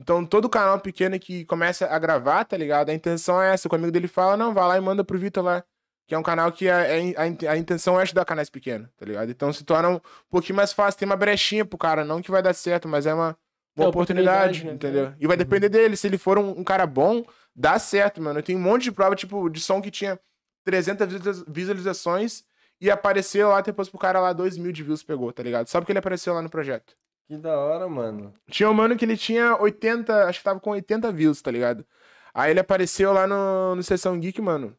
Então, 0.00 0.24
todo 0.24 0.48
canal 0.48 0.80
pequeno 0.80 1.18
que 1.20 1.44
começa 1.44 1.86
a 1.86 1.98
gravar, 1.98 2.44
tá 2.44 2.56
ligado? 2.56 2.88
A 2.88 2.94
intenção 2.94 3.40
é 3.42 3.52
essa. 3.52 3.68
O 3.70 3.74
amigo 3.74 3.92
dele 3.92 4.08
fala, 4.08 4.36
não, 4.36 4.54
vai 4.54 4.66
lá 4.66 4.78
e 4.78 4.80
manda 4.80 5.04
pro 5.04 5.18
Vitor 5.18 5.44
lá. 5.44 5.62
Que 6.08 6.14
é 6.14 6.18
um 6.18 6.22
canal 6.22 6.50
que 6.50 6.68
a, 6.68 6.78
a, 6.78 7.48
a 7.50 7.52
a 7.52 7.56
intenção 7.58 7.98
é 7.98 8.02
ajudar 8.02 8.24
canais 8.24 8.48
pequenos, 8.48 8.88
tá 8.96 9.04
ligado? 9.04 9.30
Então 9.30 9.52
se 9.52 9.62
torna 9.64 9.88
um 9.90 10.00
pouquinho 10.30 10.56
mais 10.56 10.72
fácil. 10.72 10.98
Tem 10.98 11.06
uma 11.06 11.16
brechinha 11.16 11.64
pro 11.64 11.76
cara, 11.78 12.04
não 12.04 12.22
que 12.22 12.30
vai 12.30 12.42
dar 12.42 12.54
certo, 12.54 12.88
mas 12.88 13.06
é 13.06 13.12
uma, 13.14 13.36
uma 13.76 13.84
É, 13.84 13.88
oportunidade, 13.88 14.60
oportunidade, 14.62 14.64
né? 14.64 14.72
entendeu? 14.72 15.14
E 15.20 15.26
vai 15.26 15.36
depender 15.36 15.68
dele. 15.68 15.96
Se 15.96 16.06
ele 16.06 16.18
for 16.18 16.38
um, 16.38 16.58
um 16.58 16.64
cara 16.64 16.86
bom, 16.86 17.24
dá 17.54 17.78
certo, 17.78 18.20
mano. 18.22 18.38
Eu 18.38 18.42
tenho 18.42 18.58
um 18.58 18.62
monte 18.62 18.84
de 18.84 18.92
prova, 18.92 19.14
tipo, 19.14 19.48
de 19.50 19.60
som 19.60 19.80
que 19.80 19.90
tinha 19.90 20.18
300 20.64 21.06
visualiza- 21.06 21.44
visualizações 21.48 22.44
e 22.82 22.90
apareceu 22.90 23.48
lá, 23.48 23.60
depois 23.60 23.88
pro 23.88 23.96
cara 23.96 24.18
lá, 24.20 24.32
2 24.32 24.58
mil 24.58 24.72
de 24.72 24.82
views 24.82 25.04
pegou, 25.04 25.32
tá 25.32 25.40
ligado? 25.40 25.68
Só 25.68 25.80
porque 25.80 25.92
ele 25.92 26.00
apareceu 26.00 26.34
lá 26.34 26.42
no 26.42 26.50
projeto. 26.50 26.96
Que 27.28 27.38
da 27.38 27.56
hora, 27.56 27.88
mano. 27.88 28.34
Tinha 28.50 28.68
um 28.68 28.74
mano 28.74 28.96
que 28.96 29.04
ele 29.04 29.16
tinha 29.16 29.56
80, 29.56 30.26
acho 30.26 30.40
que 30.40 30.44
tava 30.44 30.58
com 30.58 30.70
80 30.70 31.12
views, 31.12 31.40
tá 31.40 31.52
ligado? 31.52 31.86
Aí 32.34 32.50
ele 32.50 32.58
apareceu 32.58 33.12
lá 33.12 33.24
no, 33.24 33.76
no 33.76 33.82
Sessão 33.84 34.18
Geek, 34.18 34.42
mano. 34.42 34.76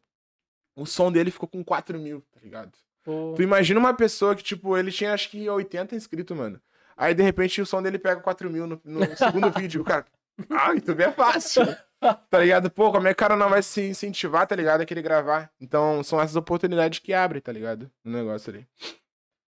o 0.76 0.84
som 0.84 1.10
dele 1.10 1.30
ficou 1.30 1.48
com 1.48 1.64
4 1.64 1.98
mil, 1.98 2.20
tá 2.30 2.40
ligado? 2.42 2.72
Pô. 3.02 3.32
Tu 3.36 3.42
imagina 3.42 3.80
uma 3.80 3.94
pessoa 3.94 4.36
que, 4.36 4.42
tipo, 4.42 4.76
ele 4.76 4.92
tinha 4.92 5.14
acho 5.14 5.30
que 5.30 5.48
80 5.48 5.96
inscritos, 5.96 6.36
mano. 6.36 6.60
Aí, 6.94 7.14
de 7.14 7.22
repente, 7.22 7.62
o 7.62 7.66
som 7.66 7.82
dele 7.82 7.98
pega 7.98 8.20
4 8.20 8.50
mil 8.50 8.66
no, 8.66 8.80
no 8.84 9.16
segundo 9.16 9.50
vídeo. 9.58 9.80
O 9.80 9.84
cara, 9.84 10.04
ah, 10.50 10.72
YouTube 10.72 11.02
é 11.02 11.10
fácil. 11.10 11.64
tá 12.30 12.38
ligado? 12.38 12.70
Pô, 12.70 12.90
como 12.92 13.06
é 13.08 13.10
que 13.10 13.14
o 13.14 13.24
cara 13.24 13.36
não 13.36 13.48
vai 13.48 13.62
se 13.62 13.82
incentivar, 13.88 14.46
tá 14.46 14.54
ligado? 14.56 14.80
A 14.82 14.86
querer 14.86 15.02
gravar. 15.02 15.50
Então, 15.60 16.02
são 16.02 16.20
essas 16.20 16.36
oportunidades 16.36 16.98
que 16.98 17.12
abrem, 17.12 17.40
tá 17.40 17.52
ligado? 17.52 17.90
No 18.04 18.12
negócio 18.16 18.52
ali. 18.52 18.66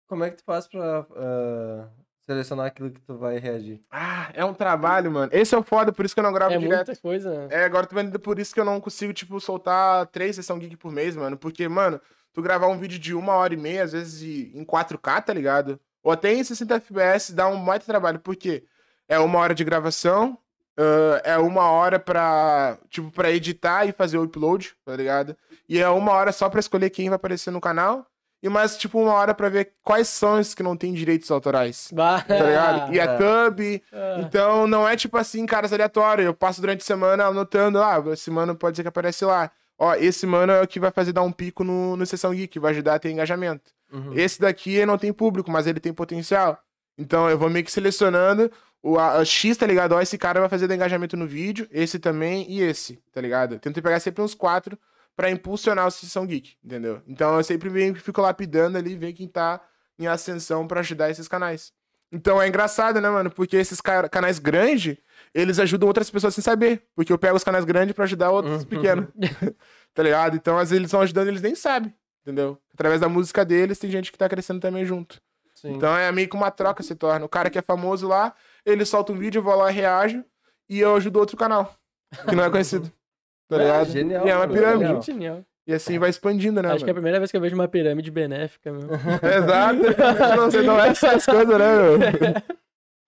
Como 0.09 0.25
é 0.25 0.31
que 0.31 0.39
tu 0.39 0.45
faz 0.45 0.67
pra 0.67 1.07
ah, 1.17 1.89
selecionar 2.27 2.67
aquilo 2.67 2.91
que 2.91 3.01
tu 3.01 3.17
vai 3.17 3.39
reagir? 3.39 3.81
Ah, 3.91 4.31
é 4.35 4.45
um 4.45 4.53
trabalho, 4.55 5.11
mano. 5.11 5.31
Esse 5.33 5.55
é 5.55 5.59
o 5.59 5.63
foda, 5.63 5.93
por 5.93 6.05
isso 6.05 6.15
que 6.15 6.21
eu 6.21 6.25
não 6.25 6.33
gravo 6.33 6.53
É 6.55 6.59
direto. 6.59 6.87
muita 6.89 7.01
coisa, 7.01 7.31
né? 7.33 7.49
É, 7.51 7.65
agora 7.65 7.87
tô 7.87 7.95
vendo 7.95 8.19
por 8.19 8.39
isso 8.39 8.53
que 8.53 8.61
eu 8.61 8.65
não 8.65 8.81
consigo, 8.81 9.13
tipo, 9.13 9.39
soltar 9.41 10.07
três 10.09 10.35
sessão 10.37 10.59
geek 10.59 10.77
por 10.77 10.91
mês, 10.93 11.15
mano. 11.15 11.37
Porque, 11.37 11.69
mano, 11.69 12.01
tu 12.33 12.43
gravar 12.43 12.67
um 12.67 12.79
vídeo 12.79 12.99
de 12.99 13.15
uma 13.15 13.35
hora 13.35 13.55
e 13.55 13.57
meia, 13.57 13.85
às 13.85 13.93
vezes 13.93 14.21
e- 14.23 14.51
em 14.55 14.65
4K, 14.65 15.21
tá 15.23 15.33
ligado? 15.33 15.79
Ou 16.03 16.11
até 16.11 16.33
em 16.33 16.43
60 16.43 16.75
FPS 16.77 17.33
dá 17.33 17.47
um 17.47 17.65
baita 17.65 17.85
trabalho. 17.87 18.19
Porque 18.19 18.65
é 19.09 19.19
uma 19.19 19.39
hora 19.39 19.55
de 19.55 19.63
gravação, 19.63 20.37
ah, 20.81 21.21
é 21.25 21.39
uma 21.39 21.71
hora 21.71 21.99
pra, 21.99 22.79
tipo, 22.89 23.11
pra 23.11 23.31
editar 23.31 23.85
e 23.87 23.93
fazer 23.93 24.19
o 24.19 24.25
upload, 24.25 24.73
tá 24.85 24.97
ligado? 24.97 25.37
E 25.69 25.79
é 25.79 25.89
uma 25.89 26.13
hora 26.13 26.33
só 26.33 26.49
pra 26.49 26.61
escolher 26.61 26.91
quem 26.91 27.09
vai 27.09 27.17
aparecer 27.17 27.51
no 27.51 27.61
canal. 27.61 28.07
E 28.43 28.49
mais, 28.49 28.77
tipo, 28.79 28.99
uma 28.99 29.13
hora 29.13 29.35
pra 29.35 29.51
ver 29.51 29.73
quais 29.85 30.09
são 30.09 30.41
os 30.41 30.55
que 30.55 30.63
não 30.63 30.75
têm 30.75 30.95
direitos 30.95 31.31
autorais. 31.31 31.91
Bah. 31.93 32.23
Tá 32.23 32.35
ligado? 32.43 32.95
E 32.95 32.99
a 32.99 33.05
É. 33.05 33.17
thumb, 33.19 33.83
Ah. 33.93 34.17
então 34.21 34.67
não 34.67 34.89
é 34.89 34.97
tipo 34.97 35.19
assim, 35.19 35.45
caras 35.45 35.73
aleatórios. 35.75 36.25
Eu 36.27 36.33
passo 36.33 36.59
durante 36.61 36.81
a 36.81 36.85
semana 36.87 37.27
anotando, 37.27 37.83
ah, 37.83 38.03
esse 38.13 38.31
mano 38.31 38.57
pode 38.57 38.77
ser 38.77 38.83
que 38.83 38.89
aparece 38.89 39.27
lá. 39.27 39.51
Ó, 39.79 39.95
esse 39.95 40.27
mano 40.27 40.53
é 40.53 40.63
o 40.63 40.67
que 40.67 40.81
vai 40.81 40.91
fazer 40.91 41.13
dar 41.13 41.23
um 41.23 41.33
pico 41.33 41.63
no, 41.65 41.97
no 41.97 42.07
Sessão 42.07 42.35
Geek, 42.35 42.59
vai 42.59 42.71
ajudar 42.73 42.95
a 42.95 42.99
ter 42.99 43.11
engajamento. 43.11 43.71
Uhum. 43.93 44.13
Esse 44.15 44.41
daqui 44.41 44.85
não 44.87 44.97
tem 44.97 45.13
público, 45.13 45.51
mas 45.51 45.67
ele 45.67 45.81
tem 45.81 45.93
potencial. 45.93 46.59
Então 47.01 47.29
eu 47.31 47.39
vou 47.39 47.49
meio 47.49 47.65
que 47.65 47.73
selecionando 47.73 48.51
o 48.83 48.99
a, 48.99 49.19
a 49.19 49.25
X, 49.25 49.57
tá 49.57 49.67
ligado? 49.67 49.93
Ó, 49.93 50.01
esse 50.01 50.17
cara 50.19 50.41
vai 50.41 50.49
fazer 50.49 50.71
engajamento 50.71 51.17
no 51.17 51.27
vídeo, 51.27 51.67
esse 51.71 51.99
também 51.99 52.45
e 52.51 52.61
esse, 52.63 52.99
tá 53.13 53.21
ligado? 53.21 53.55
Eu 53.55 53.59
tento 53.59 53.81
pegar 53.83 53.99
sempre 54.01 54.23
uns 54.23 54.35
quatro 54.35 54.79
pra 55.17 55.31
impulsionar 55.31 55.87
o 55.87 55.91
Sessão 55.91 56.27
Geek, 56.27 56.55
entendeu? 56.65 57.03
Então 57.07 57.37
eu 57.37 57.43
sempre 57.45 57.69
venho, 57.69 57.95
fico 57.97 58.21
lapidando 58.21 58.79
ali, 58.79 58.95
ver 58.97 59.13
quem 59.13 59.27
tá 59.29 59.61
em 59.99 60.07
ascensão 60.07 60.67
pra 60.67 60.81
ajudar 60.81 61.11
esses 61.11 61.27
canais. 61.29 61.73
Então 62.13 62.41
é 62.43 62.49
engraçado, 62.49 63.01
né, 63.01 63.09
mano? 63.09 63.31
Porque 63.31 63.57
esses 63.57 63.81
ca- 63.81 64.09
canais 64.09 64.39
grandes, 64.39 64.97
eles 65.33 65.59
ajudam 65.61 65.87
outras 65.87 66.11
pessoas 66.11 66.35
sem 66.35 66.43
saber. 66.43 66.83
Porque 66.97 67.13
eu 67.13 67.19
pego 67.19 67.37
os 67.37 67.45
canais 67.45 67.65
grandes 67.65 67.95
pra 67.95 68.05
ajudar 68.05 68.31
outros 68.31 68.63
Uhum. 68.63 68.69
pequenos. 68.69 69.07
tá 69.95 70.03
ligado? 70.03 70.37
Então, 70.37 70.57
às 70.59 70.71
vezes, 70.71 70.77
eles 70.77 70.87
estão 70.89 71.01
ajudando 71.03 71.29
eles 71.29 71.43
nem 71.43 71.55
sabem. 71.55 71.95
Entendeu? 72.23 72.59
Através 72.75 73.01
da 73.01 73.09
música 73.09 73.45
deles, 73.45 73.79
tem 73.79 73.91
gente 73.91 74.11
que 74.11 74.19
tá 74.19 74.29
crescendo 74.29 74.59
também 74.61 74.85
junto. 74.85 75.21
Sim. 75.61 75.73
Então 75.75 75.95
é 75.97 76.11
meio 76.11 76.29
que 76.29 76.37
uma 76.37 76.51
troca 76.51 76.83
se 76.83 76.95
torna. 76.95 77.25
O 77.25 77.29
cara 77.29 77.51
que 77.51 77.59
é 77.59 77.63
famoso 77.63 78.09
lá, 78.09 78.33
ele 78.65 78.85
solta 78.85 79.13
um 79.13 79.17
vídeo, 79.17 79.41
eu 79.41 79.43
vou 79.43 79.55
lá 79.55 79.71
e 79.71 79.75
reajo. 79.75 80.25
E 80.69 80.81
eu 80.81 80.95
ajudo 80.97 81.19
outro 81.19 81.37
canal. 81.37 81.75
Que 82.29 82.35
não 82.35 82.45
é 82.45 82.51
conhecido. 82.51 82.91
Tá 83.51 83.57
É, 83.57 83.59
ligado? 83.59 83.87
genial, 83.91 84.25
E 84.27 84.31
é 84.31 84.37
uma 84.37 84.47
pirâmide. 84.47 85.05
genial. 85.07 85.45
E 85.67 85.75
assim 85.75 85.99
vai 85.99 86.09
expandindo, 86.09 86.63
né? 86.63 86.69
Acho 86.73 86.85
que 86.85 86.91
é 86.91 86.93
a 86.93 86.95
mano? 86.95 86.95
primeira 86.95 87.19
vez 87.19 87.33
que 87.33 87.37
eu 87.37 87.41
vejo 87.41 87.57
uma 87.57 87.67
pirâmide 87.67 88.09
benéfica, 88.09 88.71
meu. 88.73 88.89
Exato. 89.29 89.81
não, 90.37 90.45
você 90.51 90.63
não 90.63 90.79
é 90.81 90.89
essas 90.91 91.27
coisas, 91.27 91.59
né, 91.59 91.77
meu? 91.77 91.99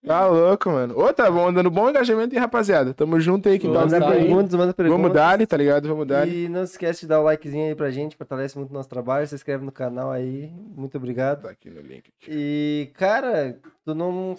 Tá 0.05 0.27
louco, 0.27 0.69
mano. 0.69 0.99
Ô, 0.99 1.13
tá 1.13 1.31
bom, 1.31 1.51
dando 1.53 1.71
bom 1.71 1.89
engajamento, 1.89 2.35
hein, 2.35 2.41
rapaziada? 2.41 2.93
Tamo 2.93 3.19
junto 3.21 3.47
aí, 3.47 3.57
que 3.57 3.67
dá 3.67 3.81
Manda 3.85 4.05
aí. 4.09 4.17
perguntas, 4.23 4.53
manda 4.53 4.73
perguntas. 4.73 5.01
Vamos 5.01 5.15
dar, 5.15 5.47
tá 5.47 5.55
ligado? 5.55 5.87
Vamos 5.87 6.05
dar. 6.05 6.27
E 6.27 6.49
não 6.49 6.65
se 6.65 6.73
esquece 6.73 7.01
de 7.01 7.07
dar 7.07 7.21
o 7.21 7.23
likezinho 7.23 7.67
aí 7.69 7.75
pra 7.75 7.89
gente, 7.89 8.17
fortalece 8.17 8.57
muito 8.57 8.71
o 8.71 8.73
nosso 8.73 8.89
trabalho, 8.89 9.25
se 9.25 9.33
inscreve 9.33 9.63
no 9.63 9.71
canal 9.71 10.11
aí, 10.11 10.51
muito 10.75 10.97
obrigado. 10.97 11.43
Tá 11.43 11.51
aqui 11.51 11.69
no 11.69 11.79
link. 11.81 12.11
aqui. 12.21 12.29
E, 12.29 12.91
cara, 12.95 13.57
tu 13.85 13.95
não 13.95 14.35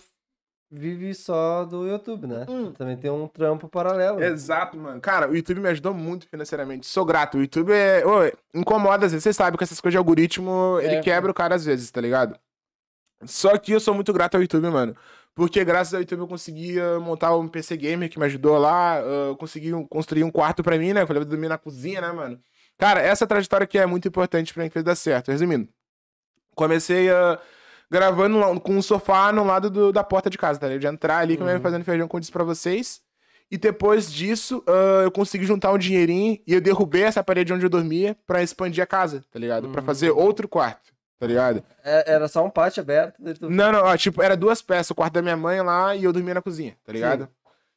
vive 0.71 1.14
só 1.14 1.64
do 1.64 1.87
YouTube, 1.87 2.26
né? 2.26 2.44
Hum. 2.47 2.72
Também 2.72 2.96
tem 2.98 3.11
um 3.11 3.27
trampo 3.27 3.66
paralelo. 3.66 4.22
Exato, 4.22 4.77
mano. 4.77 5.00
Cara, 5.00 5.31
o 5.31 5.35
YouTube 5.35 5.61
me 5.61 5.68
ajudou 5.70 5.94
muito 5.94 6.29
financeiramente. 6.29 6.87
Sou 6.87 7.07
grato. 7.07 7.38
O 7.38 7.40
YouTube 7.40 7.72
é. 7.72 8.05
Ô, 8.05 8.31
incomoda 8.53 9.07
às 9.07 9.12
vezes. 9.12 9.22
Você 9.22 9.33
sabe 9.33 9.57
que 9.57 9.64
essas 9.64 9.81
coisas 9.81 9.94
de 9.94 9.98
algoritmo, 9.98 10.79
ele 10.83 10.96
É, 10.96 11.00
quebra 11.00 11.31
o 11.31 11.35
cara 11.35 11.55
às 11.55 11.64
vezes, 11.64 11.90
tá 11.90 12.00
ligado? 12.03 12.37
Só 13.24 13.57
que 13.57 13.72
eu 13.72 13.81
sou 13.81 13.94
muito 13.94 14.12
grato 14.12 14.35
ao 14.35 14.42
YouTube, 14.42 14.68
mano. 14.68 14.94
Porque 15.35 15.64
graças 15.64 15.92
ao 15.94 16.01
YouTube 16.01 16.20
eu 16.20 16.29
conseguia 16.29 17.01
montar 17.01 17.37
um 17.37 17.49
PC 17.49 17.77
gamer 17.77 18.09
que 18.09 18.18
me 18.18 18.25
ajudou 18.27 18.57
lá. 18.57 18.99
Eu 19.01 19.37
consegui 19.37 19.73
construir 19.90 20.23
um 20.23 20.31
quarto 20.31 20.62
pra 20.62 20.79
mim, 20.79 20.92
né? 20.92 21.03
Eu 21.03 21.07
falei, 21.07 21.25
dormir 21.25 21.49
na 21.49 21.59
cozinha, 21.59 22.01
né, 22.01 22.12
mano? 22.12 22.40
Cara, 22.79 23.01
essa 23.01 23.27
trajetória 23.27 23.64
aqui 23.64 23.77
é 23.79 23.85
muito 23.87 24.07
importante 24.07 24.55
pra 24.55 24.62
mim 24.62 24.68
que 24.68 24.73
fez 24.75 24.85
dar 24.85 24.94
certo. 24.94 25.31
Resumindo, 25.33 25.68
comecei 26.55 27.11
ah, 27.11 27.38
gravando 27.90 28.38
lá- 28.38 28.59
com 28.61 28.77
um 28.77 28.83
sofá 28.83 29.33
no 29.33 29.44
lado 29.44 29.68
do- 29.70 29.92
da 29.92 30.05
porta 30.05 30.31
de 30.31 30.38
casa, 30.38 30.59
tá 30.61 30.66
ligado? 30.68 30.81
De 30.81 30.87
entrar 30.87 31.18
ali, 31.18 31.37
como 31.37 31.49
eu 31.49 31.53
ia 31.53 31.57
Uhum. 31.59 31.62
fazendo 31.62 31.85
feijão, 31.85 32.09
como 32.09 32.18
eu 32.18 32.20
disse 32.20 32.33
pra 32.33 32.44
vocês. 32.44 33.01
E 33.51 33.59
depois 33.59 34.11
disso, 34.12 34.62
ah, 34.66 35.03
eu 35.05 35.11
consegui 35.11 35.44
juntar 35.47 35.73
um 35.73 35.79
dinheirinho 35.79 36.38
e 36.47 36.55
eu 36.55 36.61
derrubei 36.61 37.03
essa 37.03 37.23
parede 37.23 37.53
onde 37.53 37.64
eu 37.66 37.70
dormia 37.70 38.16
pra 38.27 38.42
expandir 38.42 38.83
a 38.83 38.87
casa, 38.87 39.25
tá 39.33 39.38
ligado? 39.38 39.68
Pra 39.68 39.81
Uhum. 39.81 39.87
fazer 39.87 40.11
outro 40.11 40.49
quarto, 40.49 40.92
tá 41.18 41.27
ligado? 41.27 41.62
É- 41.85 42.12
era 42.12 42.29
só 42.29 42.44
um 42.44 42.50
pátio 42.50 42.81
aberto. 42.83 43.14
tu- 43.38 43.50
Não, 43.50 43.72
não, 43.72 43.85
ó, 43.85 43.96
tipo, 43.96 44.22
era 44.22 44.37
duas 44.37 44.61
peças, 44.62 44.90
o 44.90 44.94
quarto 44.94 45.14
da 45.14 45.22
minha 45.22 45.37
mãe 45.37 45.61
lá 45.61 45.94
e 45.96 46.05
eu 46.05 46.12
dormia 46.12 46.35
na 46.35 46.42
cozinha, 46.42 46.77
tá 46.85 46.92
ligado? 46.92 47.29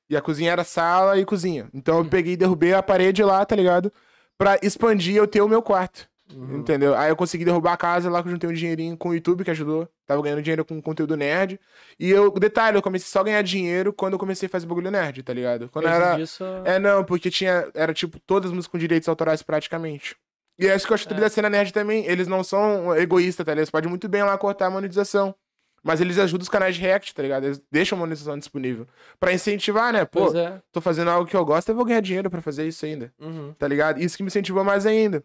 E 0.10 0.16
a 0.16 0.22
cozinha 0.22 0.52
era 0.52 0.64
sala 0.64 1.18
e 1.20 1.26
cozinha. 1.26 1.68
Então 1.74 1.98
eu 1.98 2.06
peguei 2.06 2.34
e 2.34 2.38
derrubei 2.38 2.74
a 2.74 2.82
parede 2.82 3.22
lá, 3.24 3.46
tá 3.46 3.56
ligado? 3.56 3.92
Pra 4.38 4.58
expandir 4.62 5.14
e 5.14 5.18
eu 5.18 5.28
ter 5.28 5.42
o 5.42 5.48
meu 5.50 5.62
quarto. 5.62 6.08
Uhum. 6.34 6.58
Entendeu? 6.58 6.94
Aí 6.94 7.10
eu 7.10 7.16
consegui 7.16 7.46
derrubar 7.46 7.72
a 7.74 7.78
casa 7.78 8.10
lá 8.10 8.22
que 8.22 8.28
eu 8.28 8.32
juntei 8.34 8.50
um 8.50 8.54
dinheirinho 8.54 8.98
com 8.98 9.10
o 9.10 9.14
YouTube 9.14 9.46
que 9.46 9.52
ajudou. 9.52 9.88
Tava 10.06 10.22
ganhando 10.22 10.42
dinheiro 10.42 10.66
com 10.66 10.82
conteúdo 10.82 11.16
nerd. 11.16 11.58
E 11.98 12.10
eu, 12.12 12.30
detalhe, 12.32 12.78
eu 12.78 12.82
comecei 12.82 13.08
só 13.10 13.22
a 13.22 13.24
ganhar 13.24 13.42
dinheiro 13.42 13.94
quando 13.94 14.14
eu 14.14 14.20
comecei 14.20 14.46
a 14.48 14.50
fazer 14.50 14.66
bagulho 14.68 14.92
nerd, 14.92 15.24
tá 15.24 15.34
ligado? 15.34 15.70
Quando 15.70 15.88
era. 15.88 16.16
disso, 16.18 16.44
É, 16.66 16.80
não, 16.80 17.04
porque 17.06 17.30
tinha. 17.32 17.70
Era 17.74 17.94
tipo 17.94 18.20
todas 18.20 18.50
as 18.50 18.56
músicas 18.56 18.72
com 18.74 18.78
direitos 18.78 19.08
autorais 19.08 19.42
praticamente. 19.42 20.18
E 20.60 20.68
é 20.68 20.76
isso 20.76 20.86
que 20.88 20.92
eu 20.92 20.96
acho 20.96 21.08
que 21.08 21.14
É. 21.14 21.18
da 21.18 21.30
cena 21.30 21.50
nerd 21.50 21.72
também. 21.72 22.06
Eles 22.06 22.28
não 22.28 22.44
são 22.44 22.96
egoístas, 22.96 23.46
tá 23.46 23.52
ligado? 23.52 23.60
Eles 23.60 23.70
podem 23.70 23.90
muito 23.90 24.08
bem 24.10 24.24
lá 24.24 24.38
cortar 24.38 24.68
a 24.68 24.70
monetização. 24.70 25.36
Mas 25.84 26.02
eles 26.02 26.18
ajudam 26.18 26.42
os 26.44 26.50
canais 26.50 26.76
de 26.76 26.82
react, 26.82 27.14
tá 27.14 27.22
ligado? 27.22 27.46
Eles 27.46 27.62
deixam 27.72 27.98
a 27.98 28.00
monetização 28.00 28.38
disponível. 28.38 28.88
Pra 29.20 29.32
incentivar, 29.32 29.94
né? 29.94 30.04
Pô, 30.04 30.36
é. 30.36 30.62
tô 30.72 30.82
fazendo 30.82 31.10
algo 31.12 31.30
que 31.30 31.36
eu 31.36 31.46
gosto, 31.46 31.70
eu 31.70 31.76
vou 31.76 31.86
ganhar 31.86 32.02
dinheiro 32.02 32.30
pra 32.30 32.42
fazer 32.42 32.68
isso 32.68 32.84
ainda 32.86 33.14
Uhum. 33.20 33.54
tá 33.54 33.68
ligado? 33.68 34.02
Isso 34.02 34.18
que 34.18 34.24
me 34.24 34.28
incentivou 34.28 34.64
mais 34.64 34.86
ainda. 34.86 35.24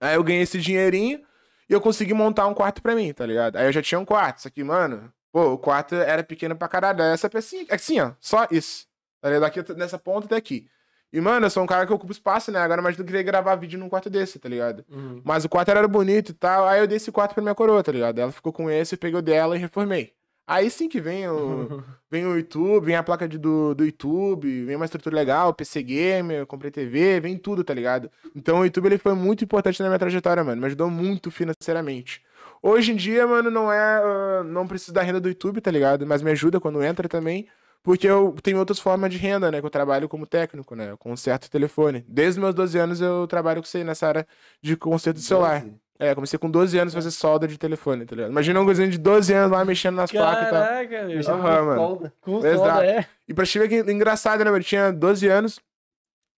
Aí 0.00 0.14
eu 0.14 0.22
ganhei 0.24 0.42
esse 0.42 0.58
dinheirinho 0.58 1.20
e 1.68 1.72
eu 1.72 1.80
consegui 1.80 2.14
montar 2.14 2.46
um 2.46 2.54
quarto 2.54 2.80
pra 2.80 2.94
mim, 2.94 3.12
tá 3.12 3.26
ligado? 3.26 3.56
Aí 3.56 3.66
eu 3.66 3.72
já 3.72 3.82
tinha 3.82 3.98
um 3.98 4.04
quarto. 4.04 4.38
Isso 4.38 4.48
aqui, 4.48 4.62
mano, 4.62 5.12
pô, 5.32 5.52
o 5.52 5.58
quarto 5.58 5.96
era 5.96 6.22
pequeno 6.22 6.56
pra 6.56 6.68
caralho. 6.68 7.02
Essa 7.02 7.28
pecinha, 7.28 7.66
assim, 7.70 8.00
ó, 8.00 8.12
só 8.20 8.46
isso. 8.50 8.86
Tá 9.20 9.28
ligado? 9.28 9.42
Daqui 9.42 9.74
nessa 9.74 9.98
ponta 9.98 10.26
até 10.26 10.36
aqui. 10.36 10.68
E, 11.14 11.20
mano, 11.20 11.46
eu 11.46 11.50
sou 11.50 11.62
um 11.62 11.66
cara 11.66 11.86
que 11.86 11.92
ocupa 11.92 12.10
espaço, 12.10 12.50
né? 12.50 12.58
Agora 12.58 12.80
imagina 12.80 13.02
eu 13.02 13.06
queria 13.06 13.22
gravar 13.22 13.54
vídeo 13.54 13.78
num 13.78 13.88
quarto 13.88 14.10
desse, 14.10 14.36
tá 14.40 14.48
ligado? 14.48 14.84
Uhum. 14.90 15.22
Mas 15.22 15.44
o 15.44 15.48
quarto 15.48 15.70
era 15.70 15.86
bonito 15.86 16.30
e 16.30 16.32
tal. 16.32 16.66
Aí 16.66 16.80
eu 16.80 16.88
dei 16.88 16.96
esse 16.96 17.12
quarto 17.12 17.34
pra 17.34 17.40
minha 17.40 17.54
coroa, 17.54 17.84
tá 17.84 17.92
ligado? 17.92 18.18
Ela 18.18 18.32
ficou 18.32 18.52
com 18.52 18.68
esse, 18.68 18.96
eu 18.96 18.98
peguei 18.98 19.20
o 19.20 19.22
dela 19.22 19.54
e 19.54 19.60
reformei. 19.60 20.12
Aí 20.44 20.68
sim 20.68 20.88
que 20.88 21.00
vem 21.00 21.28
o, 21.28 21.84
vem 22.10 22.26
o 22.26 22.36
YouTube, 22.36 22.86
vem 22.86 22.96
a 22.96 23.02
placa 23.04 23.28
de, 23.28 23.38
do, 23.38 23.76
do 23.76 23.84
YouTube, 23.84 24.64
vem 24.64 24.74
uma 24.74 24.86
estrutura 24.86 25.14
legal, 25.14 25.54
PC 25.54 25.84
Gamer, 25.84 26.38
eu 26.38 26.46
comprei 26.48 26.72
TV, 26.72 27.20
vem 27.20 27.38
tudo, 27.38 27.62
tá 27.62 27.72
ligado? 27.72 28.10
Então 28.34 28.58
o 28.58 28.64
YouTube 28.64 28.86
ele 28.86 28.98
foi 28.98 29.14
muito 29.14 29.44
importante 29.44 29.80
na 29.80 29.88
minha 29.88 30.00
trajetória, 30.00 30.42
mano. 30.42 30.60
Me 30.60 30.66
ajudou 30.66 30.90
muito 30.90 31.30
financeiramente. 31.30 32.22
Hoje 32.60 32.90
em 32.90 32.96
dia, 32.96 33.24
mano, 33.24 33.52
não 33.52 33.72
é. 33.72 33.78
ah, 33.78 34.42
não 34.44 34.66
preciso 34.66 34.92
da 34.92 35.00
renda 35.00 35.20
do 35.20 35.28
YouTube, 35.28 35.60
tá 35.60 35.70
ligado? 35.70 36.04
Mas 36.04 36.22
me 36.22 36.32
ajuda 36.32 36.58
quando 36.58 36.82
entra 36.82 37.08
também. 37.08 37.46
Porque 37.84 38.08
eu 38.08 38.34
tenho 38.42 38.58
outras 38.58 38.80
formas 38.80 39.10
de 39.10 39.18
renda, 39.18 39.50
né? 39.50 39.60
Que 39.60 39.66
eu 39.66 39.70
trabalho 39.70 40.08
como 40.08 40.26
técnico, 40.26 40.74
né? 40.74 40.90
Eu 40.90 40.96
conserto 40.96 41.50
telefone. 41.50 42.02
Desde 42.08 42.40
os 42.40 42.42
meus 42.42 42.54
12 42.54 42.78
anos 42.78 43.00
eu 43.02 43.26
trabalho 43.26 43.60
com 43.60 43.66
isso 43.66 43.76
aí, 43.76 43.84
nessa 43.84 44.08
área 44.08 44.26
de 44.62 44.74
conserto 44.74 45.18
de 45.18 45.22
celular. 45.22 45.62
É, 45.98 46.14
comecei 46.14 46.38
com 46.38 46.50
12 46.50 46.78
anos 46.78 46.94
a 46.94 46.96
fazer 46.96 47.10
solda 47.10 47.46
de 47.46 47.58
telefone, 47.58 48.06
tá 48.06 48.16
ligado? 48.16 48.30
Imagina 48.30 48.58
um 48.58 48.64
coisinho 48.64 48.90
de 48.90 48.96
12 48.98 49.32
anos 49.34 49.52
lá 49.52 49.64
mexendo 49.66 49.96
nas 49.96 50.10
placas 50.10 50.48
e 50.48 50.50
tal. 50.50 50.62
Caraca, 50.62 51.02
meu. 51.04 51.16
Mexendo 51.16 51.40
com 51.40 51.46
Aham, 51.46 51.64
mano. 51.66 51.80
solda. 51.80 52.12
Com 52.22 52.38
Exato. 52.38 52.56
solda, 52.58 52.86
é. 52.86 53.06
E 53.28 53.34
pra 53.34 53.44
te 53.44 53.58
ver 53.58 53.68
que 53.68 53.92
engraçado, 53.92 54.38
né, 54.38 54.46
mano? 54.46 54.56
Eu 54.58 54.64
tinha 54.64 54.90
12 54.90 55.28
anos 55.28 55.60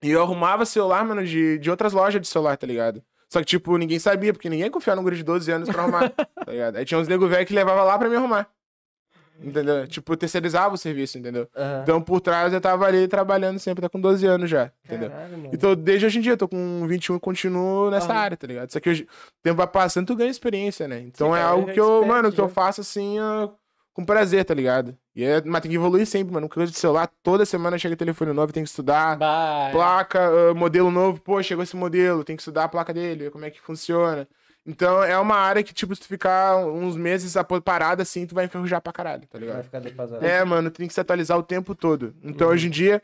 e 0.02 0.10
eu 0.10 0.20
arrumava 0.20 0.66
celular, 0.66 1.04
mano, 1.04 1.24
de, 1.24 1.58
de 1.58 1.70
outras 1.70 1.92
lojas 1.92 2.20
de 2.20 2.26
celular, 2.26 2.56
tá 2.56 2.66
ligado? 2.66 3.00
Só 3.32 3.38
que, 3.38 3.46
tipo, 3.46 3.76
ninguém 3.78 3.98
sabia, 4.00 4.32
porque 4.32 4.50
ninguém 4.50 4.70
confiava 4.70 4.96
num 4.96 5.02
guri 5.04 5.16
de 5.16 5.22
12 5.22 5.50
anos 5.50 5.68
pra 5.68 5.82
arrumar, 5.82 6.10
tá 6.44 6.50
ligado? 6.52 6.76
Aí 6.76 6.84
tinha 6.84 6.98
uns 6.98 7.08
nego 7.08 7.26
velho 7.28 7.46
que 7.46 7.54
levava 7.54 7.82
lá 7.84 7.96
pra 7.98 8.08
me 8.08 8.16
arrumar. 8.16 8.48
Entendeu? 9.42 9.86
Tipo, 9.86 10.12
eu 10.12 10.16
terceirizava 10.16 10.74
o 10.74 10.78
serviço, 10.78 11.18
entendeu? 11.18 11.48
Aham. 11.54 11.80
Então, 11.82 12.00
por 12.00 12.20
trás, 12.20 12.52
eu 12.52 12.60
tava 12.60 12.86
ali 12.86 13.06
trabalhando 13.06 13.58
sempre, 13.58 13.82
tá 13.82 13.88
com 13.88 14.00
12 14.00 14.26
anos 14.26 14.48
já, 14.48 14.70
entendeu? 14.84 15.10
Caralho. 15.10 15.50
Então, 15.52 15.74
desde 15.74 16.06
hoje 16.06 16.18
em 16.18 16.22
dia, 16.22 16.32
eu 16.32 16.36
tô 16.36 16.48
com 16.48 16.86
21 16.86 17.16
e 17.16 17.20
continuo 17.20 17.90
nessa 17.90 18.12
Aham. 18.12 18.20
área, 18.20 18.36
tá 18.36 18.46
ligado? 18.46 18.72
Só 18.72 18.80
que 18.80 18.88
hoje, 18.88 19.02
o 19.04 19.42
tempo 19.42 19.56
vai 19.56 19.66
passando, 19.66 20.06
tu 20.06 20.16
ganha 20.16 20.30
experiência, 20.30 20.88
né? 20.88 21.00
Então 21.00 21.28
Sim, 21.28 21.34
é 21.34 21.38
cara, 21.38 21.50
algo 21.50 21.72
que 21.72 21.80
eu, 21.80 22.06
mano, 22.06 22.32
que 22.32 22.40
eu 22.40 22.48
faço 22.48 22.80
assim, 22.80 23.16
com 23.92 24.04
prazer, 24.04 24.44
tá 24.44 24.52
ligado? 24.52 24.96
E 25.14 25.24
é, 25.24 25.42
mas 25.42 25.62
tem 25.62 25.70
que 25.70 25.76
evoluir 25.76 26.06
sempre, 26.06 26.32
mano. 26.32 26.48
Coisa 26.48 26.70
de 26.70 26.78
celular, 26.78 27.10
toda 27.22 27.46
semana 27.46 27.78
chega 27.78 27.96
telefone 27.96 28.32
novo, 28.32 28.52
tem 28.52 28.62
que 28.62 28.68
estudar. 28.68 29.16
Bah, 29.16 29.68
é. 29.68 29.72
Placa, 29.72 30.20
ah, 30.50 30.54
modelo 30.54 30.90
novo, 30.90 31.18
pô, 31.20 31.42
chegou 31.42 31.62
esse 31.62 31.74
modelo, 31.74 32.22
tem 32.22 32.36
que 32.36 32.42
estudar 32.42 32.64
a 32.64 32.68
placa 32.68 32.92
dele, 32.92 33.30
como 33.30 33.46
é 33.46 33.50
que 33.50 33.60
funciona. 33.60 34.28
Então 34.66 35.02
é 35.02 35.16
uma 35.18 35.36
área 35.36 35.62
que, 35.62 35.72
tipo, 35.72 35.94
se 35.94 36.00
tu 36.00 36.08
ficar 36.08 36.56
uns 36.56 36.96
meses 36.96 37.34
parado 37.64 38.02
assim, 38.02 38.26
tu 38.26 38.34
vai 38.34 38.46
enferrujar 38.46 38.80
pra 38.80 38.92
caralho, 38.92 39.26
tá 39.26 39.38
ligado? 39.38 39.54
Vai 39.56 39.62
ficar 39.62 39.80
defasado. 39.80 40.24
É, 40.26 40.44
mano, 40.44 40.70
tem 40.70 40.88
que 40.88 40.94
se 40.94 41.00
atualizar 41.00 41.38
o 41.38 41.42
tempo 41.42 41.74
todo. 41.74 42.14
Então, 42.22 42.48
hoje 42.48 42.66
em 42.66 42.70
dia, 42.70 43.00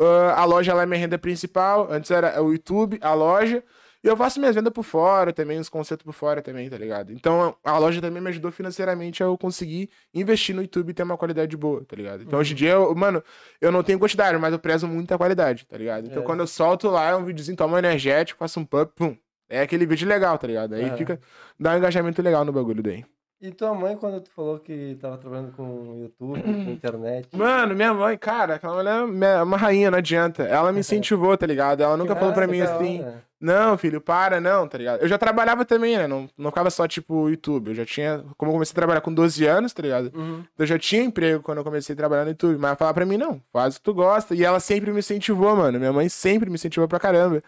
ah, 0.00 0.34
a 0.40 0.44
loja 0.44 0.72
ela 0.72 0.82
é 0.82 0.86
minha 0.86 0.98
renda 0.98 1.16
principal. 1.18 1.86
Antes 1.90 2.10
era 2.10 2.42
o 2.42 2.52
YouTube, 2.52 2.98
a 3.00 3.14
loja. 3.14 3.62
E 4.02 4.06
eu 4.06 4.14
faço 4.18 4.38
minhas 4.38 4.54
vendas 4.54 4.70
por 4.70 4.82
fora 4.82 5.32
também, 5.32 5.58
os 5.58 5.70
concertos 5.70 6.04
por 6.04 6.12
fora 6.12 6.42
também, 6.42 6.68
tá 6.68 6.76
ligado? 6.76 7.10
Então, 7.10 7.56
a 7.64 7.78
loja 7.78 8.02
também 8.02 8.20
me 8.22 8.28
ajudou 8.28 8.52
financeiramente 8.52 9.22
a 9.22 9.26
eu 9.26 9.38
conseguir 9.38 9.88
investir 10.12 10.54
no 10.54 10.60
YouTube 10.60 10.90
e 10.90 10.92
ter 10.92 11.04
uma 11.04 11.16
qualidade 11.16 11.56
boa, 11.56 11.82
tá 11.86 11.96
ligado? 11.96 12.22
Então, 12.22 12.38
hoje 12.38 12.52
em 12.52 12.56
dia, 12.56 12.72
eu, 12.72 12.94
mano, 12.94 13.24
eu 13.62 13.72
não 13.72 13.82
tenho 13.82 13.98
quantidade, 13.98 14.36
mas 14.36 14.52
eu 14.52 14.58
prezo 14.58 14.86
muita 14.86 15.16
qualidade, 15.16 15.64
tá 15.64 15.78
ligado? 15.78 16.06
Então, 16.06 16.22
É. 16.22 16.26
quando 16.26 16.40
eu 16.40 16.46
solto 16.46 16.88
lá, 16.90 17.08
é 17.08 17.16
um 17.16 17.24
videozinho, 17.24 17.56
toma 17.56 17.76
um 17.76 17.78
energético, 17.78 18.38
faço 18.40 18.60
um 18.60 18.64
pump, 18.66 18.92
pum. 18.94 19.16
É 19.48 19.60
aquele 19.62 19.86
vídeo 19.86 20.08
legal, 20.08 20.38
tá 20.38 20.46
ligado? 20.46 20.74
Aí 20.74 20.84
Aham. 20.84 20.96
fica, 20.96 21.20
dá 21.58 21.72
um 21.74 21.78
engajamento 21.78 22.22
legal 22.22 22.44
no 22.44 22.52
bagulho 22.52 22.82
daí. 22.82 23.04
E 23.40 23.50
tua 23.52 23.74
mãe, 23.74 23.94
quando 23.94 24.22
tu 24.22 24.30
falou 24.30 24.58
que 24.58 24.96
tava 24.98 25.18
trabalhando 25.18 25.52
com 25.52 25.98
YouTube, 26.00 26.42
com 26.42 26.50
internet. 26.72 27.28
Mano, 27.36 27.74
minha 27.74 27.92
mãe, 27.92 28.16
cara, 28.16 28.54
aquela 28.54 28.74
mulher 28.74 29.34
é 29.36 29.42
uma 29.42 29.56
rainha, 29.58 29.90
não 29.90 29.98
adianta. 29.98 30.44
Ela 30.44 30.72
me 30.72 30.80
incentivou, 30.80 31.36
tá 31.36 31.46
ligado? 31.46 31.82
Ela 31.82 31.96
nunca 31.96 32.16
falou 32.16 32.32
pra 32.32 32.46
mim 32.46 32.62
assim, 32.62 33.02
hora. 33.02 33.22
não, 33.38 33.76
filho, 33.76 34.00
para, 34.00 34.40
não, 34.40 34.66
tá 34.66 34.78
ligado? 34.78 35.02
Eu 35.02 35.08
já 35.08 35.18
trabalhava 35.18 35.62
também, 35.62 35.98
né? 35.98 36.06
Não, 36.06 36.26
não 36.38 36.50
ficava 36.50 36.70
só, 36.70 36.88
tipo, 36.88 37.28
YouTube. 37.28 37.68
Eu 37.68 37.74
já 37.74 37.84
tinha, 37.84 38.24
como 38.38 38.50
eu 38.50 38.54
comecei 38.54 38.72
a 38.72 38.76
trabalhar 38.76 39.02
com 39.02 39.12
12 39.12 39.44
anos, 39.44 39.74
tá 39.74 39.82
ligado? 39.82 40.10
Uhum. 40.14 40.42
Eu 40.58 40.64
já 40.64 40.78
tinha 40.78 41.02
emprego 41.02 41.42
quando 41.42 41.58
eu 41.58 41.64
comecei 41.64 41.92
a 41.92 41.96
trabalhar 41.96 42.24
no 42.24 42.30
YouTube. 42.30 42.54
Mas 42.56 42.68
ela 42.68 42.76
falava 42.76 42.94
pra 42.94 43.04
mim, 43.04 43.18
não, 43.18 43.42
faz 43.52 43.74
o 43.74 43.78
que 43.78 43.84
tu 43.84 43.92
gosta. 43.92 44.34
E 44.34 44.42
ela 44.42 44.58
sempre 44.58 44.90
me 44.90 45.00
incentivou, 45.00 45.54
mano. 45.54 45.78
Minha 45.78 45.92
mãe 45.92 46.08
sempre 46.08 46.48
me 46.48 46.54
incentivou 46.54 46.88
pra 46.88 46.98
caramba. 46.98 47.42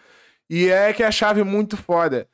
E 0.49 0.69
é 0.69 0.93
que 0.93 1.03
a 1.03 1.11
chave 1.11 1.41
é 1.41 1.43
muito 1.43 1.75
foda. 1.75 2.27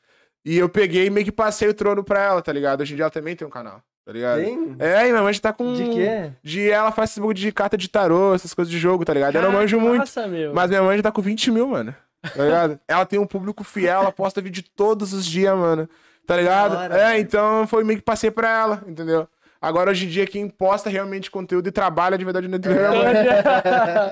E 0.46 0.58
eu 0.58 0.68
peguei 0.68 1.06
e 1.06 1.10
meio 1.10 1.26
que 1.26 1.32
passei 1.32 1.68
o 1.70 1.74
trono 1.74 2.04
pra 2.04 2.22
ela, 2.22 2.42
tá 2.42 2.52
ligado? 2.52 2.82
Hoje 2.82 2.94
em 2.94 2.96
dia 2.96 3.04
ela 3.04 3.12
também 3.12 3.36
tem 3.36 3.48
um 3.48 3.50
canal, 3.50 3.82
tá 4.06 4.12
ligado? 4.12 4.42
Tem? 4.44 4.76
É, 4.78 5.08
e 5.08 5.12
minha 5.12 5.24
mãe 5.24 5.34
já 5.34 5.40
tá 5.40 5.54
com. 5.54 5.74
De 5.74 5.86
quê? 5.86 6.32
De 6.44 6.70
ela 6.70 6.92
faz 6.92 7.12
esse 7.12 7.20
bagulho 7.20 7.38
de 7.38 7.52
carta 7.52 7.78
de 7.78 7.88
tarô, 7.88 8.36
essas 8.36 8.54
coisas 8.54 8.72
de 8.72 8.78
jogo, 8.78 9.06
tá 9.06 9.14
ligado? 9.14 9.36
Eu 9.36 9.42
não 9.42 9.52
manjo 9.52 9.80
muito. 9.80 10.00
Nossa, 10.00 10.28
meu. 10.28 10.54
Mas 10.54 10.70
minha 10.70 10.84
mãe 10.84 10.98
já 10.98 11.04
tá 11.04 11.12
com 11.12 11.22
20 11.22 11.52
mil, 11.52 11.68
mano. 11.68 11.96
Tá 12.22 12.44
ligado? 12.44 12.80
ela 12.88 13.06
tem 13.06 13.20
um 13.20 13.26
público 13.26 13.64
fiel, 13.64 14.02
ela 14.02 14.12
posta 14.12 14.42
vídeo 14.42 14.64
todos 14.76 15.14
os 15.14 15.26
dias, 15.26 15.56
mano. 15.58 15.90
Tá 16.28 16.38
ligado? 16.38 16.76
Hora, 16.76 16.96
é, 16.96 17.12
velho. 17.12 17.22
então 17.22 17.68
foi 17.68 17.84
meio 17.84 18.00
que 18.00 18.06
passei 18.06 18.32
pra 18.32 18.50
ela, 18.50 18.84
entendeu? 18.88 19.28
Agora, 19.64 19.92
hoje 19.92 20.06
em 20.06 20.10
dia, 20.10 20.28
quem 20.28 20.50
posta 20.50 20.90
realmente 20.90 21.32
conteúdo 21.32 21.68
e 21.70 21.72
trabalha 21.72 22.18
de 22.18 22.26
verdade 22.26 22.50
no 22.50 22.56
YouTube 22.56 22.78
é 22.78 22.90
mãe. 22.90 23.14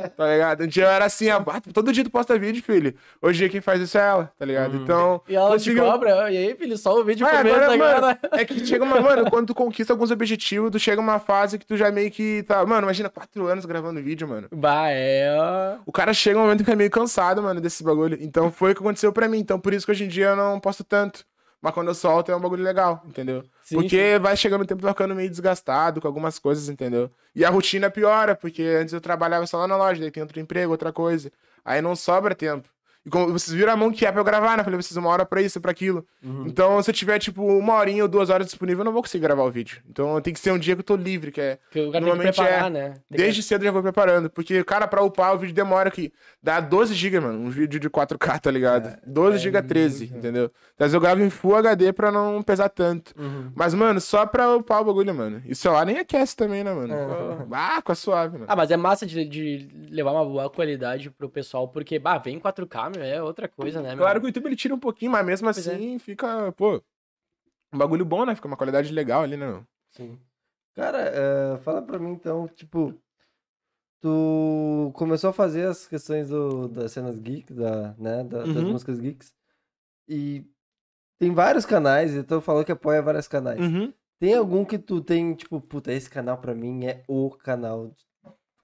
Tá 0.16 0.28
ligado? 0.32 0.64
Um 0.64 0.68
dia 0.68 0.86
eu 0.86 0.90
era 0.90 1.04
assim, 1.06 1.30
ah, 1.30 1.44
todo 1.74 1.92
dia 1.92 2.04
tu 2.06 2.10
posta 2.10 2.40
vídeo, 2.40 2.64
filho. 2.64 2.94
Hoje 3.22 3.38
em 3.38 3.40
dia 3.42 3.50
quem 3.50 3.60
faz 3.60 3.82
isso 3.82 3.98
é 3.98 4.02
ela, 4.02 4.32
tá 4.40 4.46
ligado? 4.46 4.78
Então. 4.78 5.22
E 5.28 5.36
ela 5.36 5.50
te 5.50 5.54
conseguiu- 5.54 5.84
cobra, 5.84 6.32
e 6.32 6.38
aí, 6.38 6.56
filho, 6.56 6.78
só 6.78 6.98
o 6.98 7.04
vídeo 7.04 7.28
É, 7.28 7.36
por 7.36 7.44
mês 7.44 7.56
agora, 7.58 7.74
agora. 7.74 8.02
mano, 8.02 8.18
é 8.32 8.46
que 8.46 8.66
chega 8.66 8.84
uma. 8.86 9.02
Mano, 9.02 9.30
quando 9.30 9.48
tu 9.48 9.56
conquista 9.56 9.92
alguns 9.92 10.10
objetivos, 10.10 10.72
tu 10.72 10.80
chega 10.80 11.02
uma 11.02 11.20
fase 11.20 11.60
que 11.60 11.66
tu 11.66 11.76
já 11.76 11.92
meio 11.92 12.10
que 12.10 12.44
tá. 12.44 12.66
Mano, 12.66 12.84
imagina 12.88 13.10
quatro 13.10 13.46
anos 13.48 13.66
gravando 13.66 14.02
vídeo, 14.02 14.28
mano. 14.28 14.48
Bah, 14.54 14.90
é. 14.90 15.76
O 15.86 15.92
cara 15.92 16.14
chega 16.14 16.40
um 16.40 16.44
momento 16.44 16.60
que 16.60 16.64
fica 16.66 16.76
meio 16.78 16.90
cansado, 16.90 17.42
mano, 17.44 17.60
desse 17.60 17.84
bagulho. 17.84 18.18
Então 18.22 18.52
foi 18.52 18.72
o 18.72 18.76
que 18.76 18.82
aconteceu 18.82 19.12
pra 19.12 19.28
mim. 19.28 19.40
Então 19.40 19.60
por 19.60 19.74
isso 19.74 19.86
que 19.86 19.92
hoje 19.92 20.06
em 20.06 20.08
dia 20.08 20.28
eu 20.28 20.36
não 20.36 20.60
posto 20.60 20.84
tanto. 20.84 21.26
Mas 21.62 21.74
quando 21.74 21.90
eu 21.90 21.94
solto 21.96 22.32
é 22.32 22.36
um 22.36 22.40
bagulho 22.40 22.64
legal, 22.64 23.04
entendeu? 23.06 23.44
Sim, 23.62 23.76
porque 23.76 24.18
vai 24.20 24.36
chegando 24.36 24.62
o 24.62 24.66
tempo, 24.66 24.82
vai 24.82 24.92
ficando 24.92 25.14
meio 25.14 25.30
desgastado 25.30 26.02
com 26.02 26.08
algumas 26.08 26.40
coisas, 26.40 26.68
entendeu? 26.70 27.12
E 27.36 27.46
a 27.46 27.50
rotina 27.50 27.90
piora, 27.90 28.36
porque 28.36 28.64
antes 28.64 28.94
eu 28.94 29.00
trabalhava 29.00 29.46
só 29.46 29.58
lá 29.58 29.68
na 29.68 29.78
loja, 29.78 30.02
daí 30.02 30.10
tem 30.10 30.24
outro 30.24 30.40
emprego, 30.40 30.72
outra 30.72 30.92
coisa. 30.92 31.32
Aí 31.64 31.82
não 31.82 31.96
sobra 31.96 32.34
tempo. 32.34 32.68
E 33.06 33.10
como 33.10 33.32
vocês 33.32 33.52
viram 33.56 33.74
a 33.74 33.76
mão 33.76 33.92
que 33.92 34.06
é 34.06 34.12
pra 34.12 34.22
eu 34.22 34.26
gravar, 34.26 34.52
né? 34.56 34.62
Eu 34.62 34.64
falei, 34.64 34.80
vocês 34.82 34.96
uma 34.96 35.10
hora 35.10 35.26
pra 35.26 35.42
isso, 35.42 35.60
pra 35.60 35.72
aquilo. 35.72 36.06
Uhum. 36.24 36.46
Então, 36.46 36.82
se 36.84 36.90
eu 36.90 36.94
tiver, 36.94 37.18
tipo, 37.18 37.44
uma 37.44 37.74
horinha 37.76 38.04
ou 38.04 38.08
duas 38.10 38.30
horas 38.30 38.46
disponível, 38.46 38.82
eu 38.82 38.86
não 38.86 38.92
vou 38.94 39.02
conseguir 39.02 39.24
gravar 39.24 39.44
o 39.44 39.50
vídeo. 39.52 39.82
Então 39.90 40.22
tem 40.22 40.32
que 40.34 40.40
ser 40.40 40.52
um 40.52 40.60
dia 40.60 40.76
que 40.76 40.82
eu 40.82 40.86
tô 40.86 40.96
livre, 40.96 41.32
que 41.32 41.42
é 41.42 41.58
Que 41.72 41.80
o 41.80 41.92
cara 41.92 41.92
tem 41.92 41.92
que 41.92 42.00
Normalmente 42.02 42.36
preparar, 42.36 42.68
é. 42.68 42.70
né? 42.70 42.90
Tem 42.90 42.96
que- 43.10 43.18
Desde 43.18 43.42
cedo 43.42 43.62
eu 43.64 43.66
já 43.66 43.72
vou 43.72 43.82
preparando. 43.82 44.30
Porque, 44.30 44.64
cara, 44.64 44.88
pra 44.88 45.02
upar 45.02 45.34
o 45.34 45.40
vídeo 45.40 45.56
demora 45.56 45.88
aqui. 45.90 46.14
Dá 46.44 46.60
12 46.60 46.94
GB, 46.94 47.20
mano. 47.20 47.40
Um 47.40 47.50
vídeo 47.50 47.80
de 47.80 47.90
4K, 47.90 48.38
tá 48.40 48.52
ligado? 48.52 48.96
12 49.06 49.40
GB 49.40 49.58
é 49.58 49.62
13, 49.64 50.06
muito. 50.06 50.18
entendeu? 50.18 50.52
Então 50.76 50.88
eu 50.88 51.00
gravo 51.00 51.22
em 51.22 51.30
Full 51.32 51.56
HD 51.56 51.92
pra 51.94 52.12
não 52.12 52.42
pesar 52.44 52.70
tanto. 52.70 53.14
Uhum. 53.20 53.52
Mas, 53.56 53.74
mano, 53.74 54.00
só 54.00 54.26
pra 54.28 54.56
upar 54.56 54.82
o 54.82 54.86
bagulho, 54.86 55.14
mano. 55.16 55.42
E 55.46 55.54
o 55.54 55.56
celular 55.56 55.86
nem 55.86 55.98
aquece 55.98 56.36
também, 56.36 56.64
né, 56.64 56.72
mano? 56.74 56.94
É. 56.94 57.06
Pô, 57.46 57.56
Ah, 57.56 57.76
fica 57.78 57.96
suave, 57.96 58.34
mano. 58.34 58.46
Ah, 58.48 58.56
mas 58.56 58.70
é 58.70 58.78
massa 58.78 59.06
de, 59.08 59.26
de 59.26 59.68
levar 59.90 60.12
uma 60.12 60.24
boa 60.26 60.50
qualidade 60.50 61.10
pro 61.10 61.30
pessoal, 61.30 61.68
porque, 61.68 61.98
bah, 61.98 62.18
vem 62.18 62.40
4K, 62.40 62.91
meu, 62.92 63.04
é 63.04 63.22
outra 63.22 63.48
coisa, 63.48 63.82
né, 63.82 63.90
meu? 63.90 64.00
Claro 64.00 64.20
que 64.20 64.26
o 64.26 64.30
YouTube 64.30 64.48
ele 64.48 64.56
tira 64.56 64.76
um 64.76 64.80
pouquinho, 64.80 65.12
mas 65.12 65.26
mesmo 65.26 65.46
Pois 65.52 65.68
é. 65.68 65.76
assim 65.76 65.98
fica, 66.00 66.52
pô, 66.54 66.82
um 67.74 67.78
bagulho 67.78 68.06
bom, 68.06 68.26
né? 68.26 68.36
Fica 68.36 68.48
uma 68.48 68.58
qualidade 68.58 68.92
legal 68.94 69.24
ali, 69.24 69.36
né, 69.38 69.46
meu? 69.48 69.66
Sim. 69.92 70.20
Cara, 70.74 71.00
eh, 71.00 71.58
fala 71.64 71.82
pra 71.82 71.98
mim 72.00 72.12
então, 72.12 72.48
tipo, 72.48 72.94
tu 74.00 74.92
começou 74.96 75.30
a 75.30 75.34
fazer 75.34 75.66
as 75.68 75.88
questões 75.88 76.30
do, 76.30 76.68
das 76.68 76.92
cenas 76.92 77.20
geeks, 77.20 77.56
da, 77.56 77.94
né, 77.98 78.24
da- 78.24 78.46
das 78.46 78.56
Uhum. 78.64 78.72
músicas 78.72 79.00
geeks, 79.00 79.34
e 80.08 80.46
tem 81.20 81.34
vários 81.34 81.66
canais, 81.66 82.14
então 82.16 82.42
falou 82.42 82.64
que 82.66 82.72
apoia 82.72 83.02
vários 83.02 83.28
canais. 83.28 83.60
Uhum. 83.62 83.94
Tem 84.20 84.34
algum 84.36 84.64
que 84.66 84.78
tu 84.78 85.02
tem, 85.02 85.34
tipo, 85.36 85.60
puta, 85.62 85.92
esse 85.92 86.10
canal 86.10 86.38
pra 86.38 86.54
mim 86.54 86.86
é 86.86 87.04
o 87.08 87.30
canal. 87.32 87.92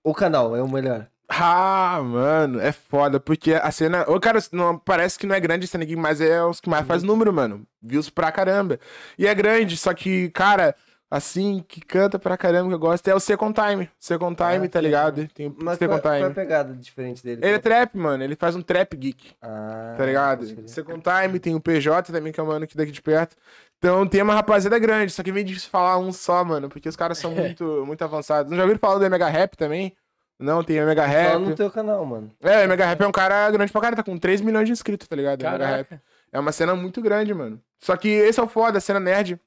O 0.03 0.13
canal, 0.13 0.55
é 0.55 0.61
o 0.61 0.69
melhor. 0.71 1.09
Ah, 1.29 1.99
mano, 2.03 2.59
é 2.61 2.71
foda, 2.71 3.19
porque 3.19 3.53
a 3.53 3.69
cena. 3.69 4.05
Ô, 4.09 4.19
cara, 4.19 4.39
não, 4.51 4.77
parece 4.77 5.19
que 5.19 5.27
não 5.27 5.35
é 5.35 5.39
grande 5.39 5.65
a 5.65 5.67
cena 5.67 5.83
aqui, 5.83 5.95
mas 5.95 6.21
é 6.21 6.41
os 6.43 6.61
que 6.61 6.69
mais 6.69 6.87
faz 6.87 7.03
número, 7.03 7.33
mano. 7.33 7.65
Views 7.81 8.09
pra 8.09 8.31
caramba. 8.31 8.79
E 9.19 9.27
é 9.27 9.35
grande, 9.35 9.75
só 9.75 9.93
que, 9.93 10.29
cara, 10.29 10.73
assim, 11.11 11.63
que 11.67 11.81
canta 11.81 12.17
pra 12.17 12.37
caramba 12.37 12.69
que 12.69 12.75
eu 12.75 12.79
gosto 12.79 13.05
é 13.09 13.13
o 13.13 13.19
Second 13.19 13.53
Time. 13.53 13.89
Second 13.99 14.35
Time, 14.37 14.67
Ah, 14.67 14.69
tá 14.69 14.79
ligado? 14.79 15.27
Tem 15.33 15.47
o 15.47 15.55
Mas 15.61 15.77
Second 15.77 15.99
qual, 15.99 16.01
qual 16.01 16.13
é 16.13 16.17
a 16.17 16.21
Time. 16.23 16.33
pegada 16.33 16.73
diferente 16.73 17.21
dele? 17.21 17.41
Ele 17.43 17.55
é 17.55 17.59
trap, 17.59 17.97
mano. 17.97 18.23
Ele 18.23 18.35
faz 18.37 18.55
um 18.55 18.61
trap 18.61 18.95
geek, 18.95 19.33
Ah, 19.41 19.95
tá 19.97 20.05
ligado? 20.05 20.45
Second 20.69 21.01
Time, 21.03 21.39
tem 21.39 21.53
o 21.55 21.59
PJ 21.59 22.09
também, 22.11 22.31
que 22.31 22.39
é 22.39 22.43
um 22.43 22.47
mano 22.47 22.63
aqui 22.63 22.77
daqui 22.77 22.91
de 22.91 23.01
perto. 23.01 23.35
Então 23.79 24.07
tem 24.07 24.21
uma 24.21 24.33
rapaziada 24.33 24.79
grande, 24.79 25.11
só 25.11 25.21
que 25.21 25.29
é 25.29 25.33
meio 25.33 25.45
difícil 25.45 25.69
falar 25.69 25.97
um 25.99 26.11
só, 26.13 26.43
mano, 26.45 26.69
porque 26.69 26.87
os 26.87 26.95
caras 26.95 27.17
são 27.17 27.31
muito, 27.35 27.83
muito 27.85 28.01
avançados. 28.01 28.49
Não 28.49 28.57
já 28.57 28.63
ouviram 28.63 28.79
falar 28.79 28.97
do 28.97 29.09
Mega 29.09 29.27
Rap 29.27 29.55
também? 29.57 29.93
Não, 30.39 30.63
tem 30.63 30.81
o 30.81 30.85
Mega 30.85 31.03
Só 31.03 31.07
Rap. 31.07 31.39
no 31.39 31.55
teu 31.55 31.71
canal, 31.71 32.05
mano. 32.05 32.31
É, 32.41 32.65
o 32.65 32.69
Mega 32.69 32.85
Rap 32.85 33.01
é 33.01 33.07
um 33.07 33.11
cara 33.11 33.49
grande 33.49 33.71
pra 33.71 33.81
caralho, 33.81 33.97
tá 33.97 34.03
com 34.03 34.17
3 34.17 34.41
milhões 34.41 34.65
de 34.65 34.71
inscritos, 34.71 35.07
tá 35.07 35.15
ligado? 35.15 35.41
Mega 35.43 35.65
Rap. 35.65 35.99
É 36.31 36.39
uma 36.39 36.51
cena 36.51 36.75
muito 36.75 37.01
grande, 37.01 37.33
mano. 37.33 37.61
Só 37.79 37.95
que 37.97 38.07
esse 38.07 38.39
é 38.39 38.43
o 38.43 38.47
foda, 38.47 38.77
a 38.77 38.81
cena 38.81 38.99
nerd. 38.99 39.39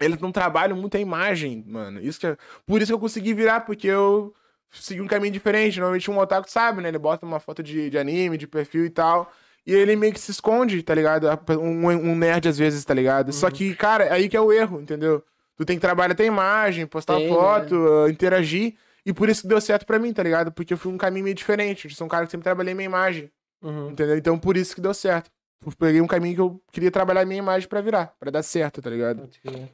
Eles 0.00 0.18
não 0.18 0.30
trabalham 0.30 0.76
muito 0.76 0.96
a 0.96 1.00
imagem, 1.00 1.64
mano. 1.66 2.00
Isso 2.00 2.20
que 2.20 2.26
é... 2.26 2.36
Por 2.66 2.80
isso 2.80 2.90
que 2.90 2.94
eu 2.94 2.98
consegui 2.98 3.34
virar, 3.34 3.60
porque 3.60 3.86
eu 3.86 4.34
segui 4.70 5.00
um 5.00 5.06
caminho 5.06 5.32
diferente. 5.32 5.78
Normalmente 5.78 6.10
um 6.10 6.18
otaku 6.18 6.50
sabe, 6.50 6.82
né? 6.82 6.88
Ele 6.88 6.98
bota 6.98 7.24
uma 7.26 7.40
foto 7.40 7.62
de, 7.62 7.90
de 7.90 7.98
anime, 7.98 8.38
de 8.38 8.46
perfil 8.46 8.84
e 8.84 8.90
tal. 8.90 9.30
E 9.66 9.74
ele 9.74 9.96
meio 9.96 10.12
que 10.12 10.20
se 10.20 10.30
esconde, 10.30 10.82
tá 10.82 10.94
ligado? 10.94 11.26
Um, 11.58 11.88
um 11.88 12.14
nerd 12.14 12.48
às 12.48 12.56
vezes, 12.56 12.84
tá 12.84 12.94
ligado? 12.94 13.32
Só 13.32 13.50
que, 13.50 13.74
cara, 13.74 14.12
aí 14.12 14.28
que 14.28 14.36
é 14.36 14.40
o 14.40 14.52
erro, 14.52 14.80
entendeu? 14.80 15.24
Tu 15.56 15.64
tem 15.64 15.76
que 15.76 15.80
trabalhar 15.80 16.12
a 16.12 16.14
tua 16.14 16.24
imagem, 16.24 16.86
postar 16.86 17.16
Tem, 17.16 17.28
foto, 17.28 17.74
uh, 17.74 18.08
interagir. 18.08 18.74
E 19.06 19.12
por 19.12 19.28
isso 19.28 19.42
que 19.42 19.48
deu 19.48 19.60
certo 19.60 19.86
pra 19.86 20.00
mim, 20.00 20.12
tá 20.12 20.20
ligado? 20.20 20.50
Porque 20.50 20.74
eu 20.74 20.78
fui 20.78 20.92
um 20.92 20.98
caminho 20.98 21.22
meio 21.24 21.36
diferente. 21.36 21.86
Eu 21.86 21.94
sou 21.94 22.06
um 22.06 22.10
cara 22.10 22.26
que 22.26 22.32
sempre 22.32 22.42
trabalhei 22.42 22.74
minha 22.74 22.86
imagem. 22.86 23.30
Uhum. 23.62 23.90
Entendeu? 23.90 24.16
Então 24.18 24.36
por 24.36 24.56
isso 24.56 24.74
que 24.74 24.80
deu 24.80 24.92
certo. 24.92 25.30
Eu 25.64 25.72
peguei 25.78 26.00
um 26.00 26.06
caminho 26.08 26.34
que 26.34 26.40
eu 26.40 26.60
queria 26.72 26.90
trabalhar 26.90 27.24
minha 27.24 27.38
imagem 27.38 27.68
pra 27.68 27.80
virar, 27.80 28.12
pra 28.18 28.30
dar 28.32 28.42
certo, 28.42 28.82
tá 28.82 28.90
ligado? 28.90 29.20
Pode 29.20 29.40
crer. 29.40 29.72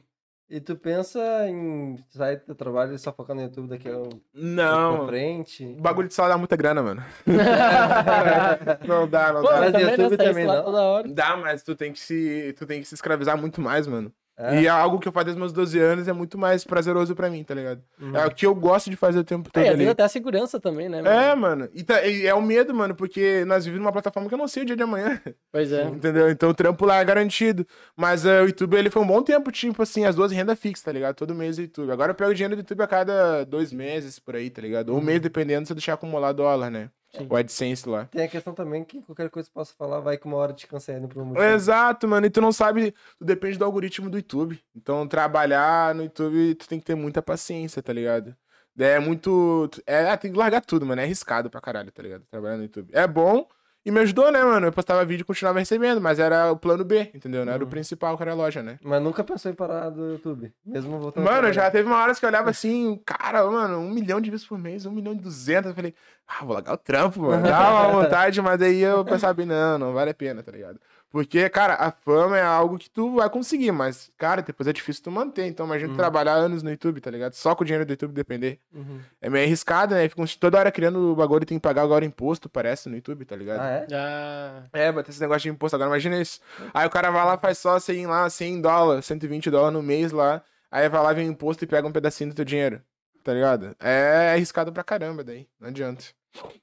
E 0.49 0.59
tu 0.59 0.75
pensa 0.75 1.19
em 1.49 1.97
sair 2.11 2.37
do 2.37 2.45
teu 2.45 2.55
trabalho 2.55 2.93
e 2.93 2.99
só 2.99 3.11
focar 3.11 3.35
no 3.35 3.41
YouTube 3.41 3.69
daqui 3.69 3.89
a 3.89 3.97
um 3.97 4.07
pra 4.09 4.19
Não. 4.35 5.07
frente? 5.07 5.65
O 5.65 5.81
bagulho 5.81 6.07
de 6.07 6.13
sala 6.13 6.29
dá 6.29 6.37
muita 6.37 6.55
grana, 6.55 6.83
mano. 6.83 7.03
não 8.87 9.07
dá, 9.07 9.33
não 9.33 9.41
Pô, 9.41 9.47
dá. 9.49 9.59
Mas 9.59 9.71
também, 9.71 9.89
YouTube 9.89 10.17
também 10.17 10.45
lá 10.45 10.55
não? 10.57 10.63
toda 10.63 10.81
hora. 10.81 11.07
Dá, 11.07 11.37
mas 11.37 11.63
tu 11.63 11.75
tem 11.75 11.91
que 11.91 11.99
se. 11.99 12.53
Tu 12.57 12.65
tem 12.67 12.81
que 12.81 12.87
se 12.87 12.93
escravizar 12.93 13.35
muito 13.37 13.59
mais, 13.61 13.87
mano. 13.87 14.13
É? 14.35 14.61
E 14.61 14.65
é 14.65 14.69
algo 14.69 14.99
que 14.99 15.07
eu 15.07 15.11
faço 15.11 15.25
desde 15.25 15.39
meus 15.39 15.53
12 15.53 15.77
anos 15.79 16.07
é 16.07 16.13
muito 16.13 16.39
mais 16.39 16.63
prazeroso 16.63 17.15
pra 17.15 17.29
mim, 17.29 17.43
tá 17.43 17.53
ligado? 17.53 17.83
Uhum. 18.01 18.15
É 18.17 18.25
o 18.25 18.31
que 18.31 18.45
eu 18.45 18.55
gosto 18.55 18.89
de 18.89 18.95
fazer 18.95 19.19
o 19.19 19.23
tempo 19.23 19.51
todo 19.51 19.61
É, 19.63 19.67
e 19.67 19.69
ali. 19.69 19.87
até 19.87 20.01
a 20.03 20.09
segurança 20.09 20.59
também, 20.59 20.89
né? 20.89 20.99
É, 20.99 21.35
mano? 21.35 21.41
mano. 21.41 21.69
E, 21.73 21.83
tá- 21.83 22.03
e 22.03 22.25
é 22.25 22.33
o 22.33 22.41
medo, 22.41 22.73
mano, 22.73 22.95
porque 22.95 23.45
nós 23.45 23.63
vivemos 23.63 23.83
numa 23.83 23.91
plataforma 23.91 24.27
que 24.27 24.33
eu 24.33 24.39
não 24.39 24.47
sei 24.47 24.63
o 24.63 24.65
dia 24.65 24.75
de 24.75 24.81
amanhã. 24.83 25.21
Pois 25.51 25.71
é. 25.71 25.83
Entendeu? 25.83 26.29
Então 26.31 26.49
o 26.49 26.53
trampo 26.53 26.83
lá 26.85 26.97
é 26.99 27.05
garantido. 27.05 27.65
Mas 27.95 28.25
eh, 28.25 28.41
o 28.41 28.45
YouTube, 28.47 28.75
ele 28.75 28.89
foi 28.89 29.01
um 29.03 29.07
bom 29.07 29.21
tempo, 29.21 29.51
tipo 29.51 29.83
assim, 29.83 30.05
as 30.05 30.15
duas 30.15 30.31
rendas 30.31 30.57
fixas, 30.57 30.83
tá 30.83 30.91
ligado? 30.91 31.15
Todo 31.15 31.35
mês 31.35 31.59
o 31.59 31.61
YouTube. 31.61 31.91
Agora 31.91 32.11
eu 32.11 32.15
pego 32.15 32.33
dinheiro 32.33 32.55
do 32.55 32.59
YouTube 32.59 32.81
a 32.81 32.87
cada 32.87 33.43
dois 33.43 33.71
meses, 33.71 34.17
por 34.17 34.35
aí, 34.35 34.49
tá 34.49 34.61
ligado? 34.63 34.89
Ou 34.89 34.97
um 34.97 35.01
mês, 35.01 35.21
dependendo 35.21 35.67
se 35.67 35.71
eu 35.71 35.75
deixar 35.75 35.93
acumular 35.93 36.31
dólar, 36.31 36.71
né? 36.71 36.89
Sim. 37.15 37.27
O 37.29 37.35
AdSense 37.35 37.87
lá. 37.87 38.05
Tem 38.05 38.23
a 38.23 38.27
questão 38.27 38.53
também 38.53 38.83
que 38.83 39.01
qualquer 39.01 39.29
coisa 39.29 39.47
que 39.47 39.53
possa 39.53 39.73
falar 39.77 39.99
vai 39.99 40.17
que 40.17 40.25
uma 40.25 40.37
hora 40.37 40.51
te 40.51 40.65
cancelem 40.65 41.07
por 41.07 41.21
um 41.21 41.25
motivo. 41.25 41.45
Exato, 41.45 42.07
mano. 42.07 42.25
E 42.25 42.29
tu 42.29 42.41
não 42.41 42.51
sabe, 42.51 42.93
tu 43.19 43.23
depende 43.23 43.57
do 43.57 43.65
algoritmo 43.65 44.09
do 44.09 44.17
YouTube. 44.17 44.59
Então, 44.75 45.07
trabalhar 45.07 45.93
no 45.93 46.03
YouTube, 46.03 46.55
tu 46.55 46.67
tem 46.67 46.79
que 46.79 46.85
ter 46.85 46.95
muita 46.95 47.21
paciência, 47.21 47.83
tá 47.83 47.93
ligado? 47.93 48.35
É 48.77 48.99
muito. 48.99 49.69
É, 49.85 50.09
ah, 50.09 50.17
tem 50.17 50.31
que 50.31 50.37
largar 50.37 50.61
tudo, 50.61 50.85
mano. 50.85 51.01
É 51.01 51.03
arriscado 51.03 51.49
pra 51.49 51.61
caralho, 51.61 51.91
tá 51.91 52.01
ligado? 52.01 52.23
Trabalhar 52.31 52.57
no 52.57 52.63
YouTube. 52.63 52.89
É 52.91 53.05
bom 53.05 53.47
e 53.85 53.91
me 53.91 53.99
ajudou, 54.01 54.31
né, 54.31 54.43
mano? 54.43 54.67
Eu 54.67 54.71
postava 54.71 55.03
vídeo 55.05 55.23
e 55.23 55.25
continuava 55.25 55.59
recebendo, 55.59 55.99
mas 55.99 56.19
era 56.19 56.51
o 56.51 56.57
plano 56.57 56.83
B, 56.85 57.09
entendeu? 57.13 57.45
Não 57.45 57.51
era 57.53 57.61
o 57.61 57.65
Uhum. 57.65 57.69
principal, 57.71 58.15
que 58.15 58.23
era 58.23 58.31
a 58.31 58.35
loja, 58.35 58.63
né? 58.63 58.79
Mas 58.81 59.01
nunca 59.01 59.23
pensou 59.23 59.51
em 59.51 59.55
parar 59.55 59.89
do 59.89 60.11
YouTube. 60.13 60.53
Mesmo 60.65 60.97
voltando. 60.99 61.23
Mano, 61.25 61.51
já 61.51 61.69
teve 61.69 61.87
uma 61.87 62.01
hora 62.01 62.15
que 62.15 62.23
eu 62.23 62.29
olhava 62.29 62.49
assim, 62.49 62.99
cara, 63.05 63.45
mano, 63.49 63.77
um 63.79 63.89
milhão 63.91 64.21
de 64.21 64.29
views 64.29 64.45
por 64.45 64.57
mês, 64.57 64.85
um 64.85 64.91
milhão 64.91 65.13
e 65.13 65.17
duzentos. 65.17 65.69
Eu 65.69 65.75
falei, 65.75 65.93
ah, 66.27 66.43
vou 66.45 66.53
largar 66.53 66.73
o 66.73 66.77
trampo, 66.77 67.21
mano. 67.21 67.43
Dá 67.43 67.69
uma 67.89 68.01
vontade, 68.01 68.39
mas 68.41 68.59
daí 68.59 68.79
eu 68.81 69.03
pensava, 69.03 69.45
não, 69.45 69.77
não 69.77 69.93
vale 69.93 70.11
a 70.11 70.13
pena, 70.13 70.41
tá 70.41 70.51
ligado? 70.51 70.79
Porque, 71.13 71.47
cara, 71.47 71.75
a 71.75 71.91
fama 71.91 72.39
é 72.39 72.41
algo 72.41 72.75
que 72.79 72.89
tu 72.89 73.17
vai 73.17 73.29
conseguir, 73.29 73.71
mas, 73.71 74.09
cara, 74.17 74.41
depois 74.41 74.65
é 74.65 74.73
difícil 74.73 75.03
tu 75.03 75.11
manter. 75.11 75.45
Então, 75.45 75.63
imagina 75.67 75.89
tu 75.89 75.91
Uhum. 75.91 75.97
trabalhar 75.97 76.33
anos 76.33 76.63
no 76.63 76.71
YouTube, 76.71 76.99
tá 76.99 77.11
ligado? 77.11 77.33
Só 77.33 77.53
com 77.53 77.61
o 77.61 77.65
dinheiro 77.65 77.85
do 77.85 77.91
YouTube 77.91 78.13
depender. 78.13 78.59
Uhum. 78.73 78.99
É 79.21 79.29
meio 79.29 79.45
arriscado, 79.45 79.93
né? 79.93 80.09
Ficam 80.09 80.25
toda 80.39 80.57
hora 80.57 80.71
criando 80.71 81.11
o 81.11 81.15
bagulho 81.15 81.43
e 81.43 81.45
tem 81.45 81.59
que 81.59 81.61
pagar 81.61 81.83
agora 81.83 82.03
imposto, 82.03 82.49
parece, 82.49 82.89
no 82.89 82.95
YouTube, 82.95 83.25
tá 83.25 83.35
ligado? 83.35 83.61
Ah, 83.61 83.69
é? 83.69 83.87
Ah, 83.93 84.63
É, 84.73 84.91
vai 84.91 85.03
ter 85.03 85.11
esse 85.11 85.21
negócio 85.21 85.43
de 85.43 85.49
imposto 85.49 85.75
agora, 85.75 85.91
imagina 85.91 86.19
isso. 86.19 86.39
Aí 86.73 86.87
o 86.87 86.89
cara 86.89 87.11
vai 87.11 87.23
lá, 87.23 87.37
faz 87.37 87.59
só 87.59 87.77
100 87.79 88.07
lá, 88.07 88.27
100 88.27 88.59
dólares, 88.59 89.05
120 89.05 89.51
dólares 89.51 89.73
no 89.73 89.83
mês 89.83 90.11
lá, 90.11 90.41
aí 90.71 90.89
vai 90.89 91.03
lá, 91.03 91.13
vem 91.13 91.27
o 91.29 91.31
imposto 91.31 91.63
e 91.63 91.67
pega 91.67 91.87
um 91.87 91.91
pedacinho 91.91 92.31
do 92.31 92.35
teu 92.35 92.43
dinheiro, 92.43 92.81
tá 93.23 93.31
ligado? 93.35 93.75
É 93.79 94.31
arriscado 94.33 94.73
pra 94.73 94.83
caramba 94.83 95.23
daí, 95.23 95.47
não 95.59 95.67
adianta. 95.69 96.05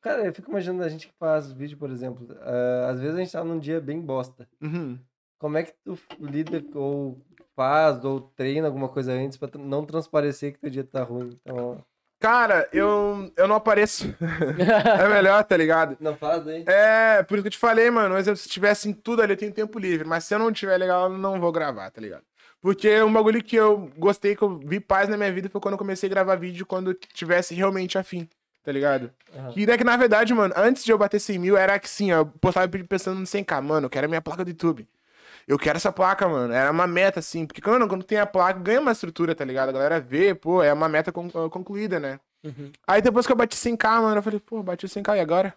Cara, 0.00 0.24
eu 0.24 0.34
fico 0.34 0.50
imaginando 0.50 0.82
a 0.82 0.88
gente 0.88 1.08
que 1.08 1.14
faz 1.18 1.52
vídeo, 1.52 1.78
por 1.78 1.90
exemplo. 1.90 2.26
ah, 2.40 2.88
às 2.90 3.00
vezes 3.00 3.16
a 3.16 3.18
gente 3.18 3.32
tá 3.32 3.44
num 3.44 3.58
dia 3.58 3.80
bem 3.80 4.00
bosta. 4.00 4.48
Uhum. 4.60 4.98
Como 5.38 5.56
é 5.56 5.62
que 5.62 5.72
tu 5.84 5.98
lida 6.18 6.62
ou 6.74 7.20
faz 7.56 8.04
ou 8.04 8.20
treina 8.20 8.66
alguma 8.66 8.88
coisa 8.88 9.12
antes 9.12 9.38
pra 9.38 9.48
não 9.58 9.84
transparecer 9.84 10.52
que 10.52 10.58
teu 10.58 10.70
dia 10.70 10.84
tá 10.84 11.02
ruim? 11.02 11.38
Então, 11.42 11.82
Cara, 12.20 12.68
eu, 12.70 13.32
eu 13.34 13.48
não 13.48 13.56
apareço. 13.56 14.14
é 15.00 15.08
melhor, 15.08 15.42
tá 15.42 15.56
ligado? 15.56 15.96
não 15.98 16.14
faz 16.14 16.44
daí? 16.44 16.64
É, 16.66 17.22
por 17.22 17.34
isso 17.34 17.42
que 17.42 17.48
eu 17.48 17.52
te 17.52 17.58
falei, 17.58 17.90
mano. 17.90 18.14
Por 18.14 18.20
exemplo, 18.20 18.36
se 18.36 18.46
tivesse 18.48 18.90
em 18.90 18.92
tudo 18.92 19.22
ali, 19.22 19.32
eu 19.32 19.38
tenho 19.38 19.52
tempo 19.52 19.78
livre. 19.78 20.06
Mas 20.06 20.24
se 20.24 20.34
eu 20.34 20.38
não 20.38 20.52
tiver 20.52 20.76
legal, 20.76 21.10
eu 21.10 21.16
não 21.16 21.40
vou 21.40 21.50
gravar, 21.50 21.90
tá 21.90 21.98
ligado? 21.98 22.22
Porque 22.60 23.00
um 23.00 23.10
bagulho 23.10 23.42
que 23.42 23.56
eu 23.56 23.90
gostei, 23.96 24.36
que 24.36 24.42
eu 24.42 24.58
vi 24.58 24.78
paz 24.78 25.08
na 25.08 25.16
minha 25.16 25.32
vida, 25.32 25.48
foi 25.48 25.62
quando 25.62 25.72
eu 25.72 25.78
comecei 25.78 26.08
a 26.08 26.10
gravar 26.10 26.36
vídeo 26.36 26.66
quando 26.66 26.90
eu 26.90 26.94
tivesse 26.94 27.54
realmente 27.54 27.96
afim, 27.96 28.28
tá 28.62 28.72
ligado? 28.72 29.10
Aham. 29.34 29.52
Que, 29.52 29.66
né, 29.66 29.76
que 29.78 29.84
na 29.84 29.96
verdade, 29.96 30.32
mano, 30.34 30.54
antes 30.56 30.84
de 30.84 30.92
eu 30.92 30.98
bater 30.98 31.20
100 31.20 31.38
mil, 31.38 31.56
era 31.56 31.78
que 31.78 31.88
sim, 31.88 32.12
ó, 32.12 32.18
eu 32.18 32.26
postava 32.26 32.68
pensando 32.68 33.18
no 33.18 33.26
100k. 33.26 33.60
Mano, 33.62 33.86
eu 33.86 33.90
quero 33.90 34.06
a 34.06 34.08
minha 34.08 34.20
placa 34.22 34.44
do 34.44 34.50
YouTube. 34.50 34.88
Eu 35.48 35.58
quero 35.58 35.76
essa 35.78 35.90
placa, 35.90 36.28
mano. 36.28 36.52
Era 36.52 36.70
uma 36.70 36.86
meta, 36.86 37.18
assim. 37.18 37.46
Porque, 37.46 37.60
quando, 37.60 37.88
quando 37.88 38.04
tem 38.04 38.18
a 38.18 38.26
placa, 38.26 38.60
ganha 38.60 38.80
uma 38.80 38.92
estrutura, 38.92 39.34
tá 39.34 39.44
ligado? 39.44 39.70
A 39.70 39.72
galera 39.72 40.00
vê, 40.00 40.34
pô, 40.34 40.62
é 40.62 40.72
uma 40.72 40.88
meta 40.88 41.10
con- 41.10 41.30
concluída, 41.50 41.98
né? 41.98 42.20
Uhum. 42.44 42.70
Aí 42.86 43.02
depois 43.02 43.26
que 43.26 43.32
eu 43.32 43.36
bati 43.36 43.56
100k, 43.56 44.00
mano, 44.00 44.16
eu 44.16 44.22
falei, 44.22 44.40
pô, 44.40 44.62
bati 44.62 44.86
100k 44.86 45.16
e 45.16 45.20
agora? 45.20 45.54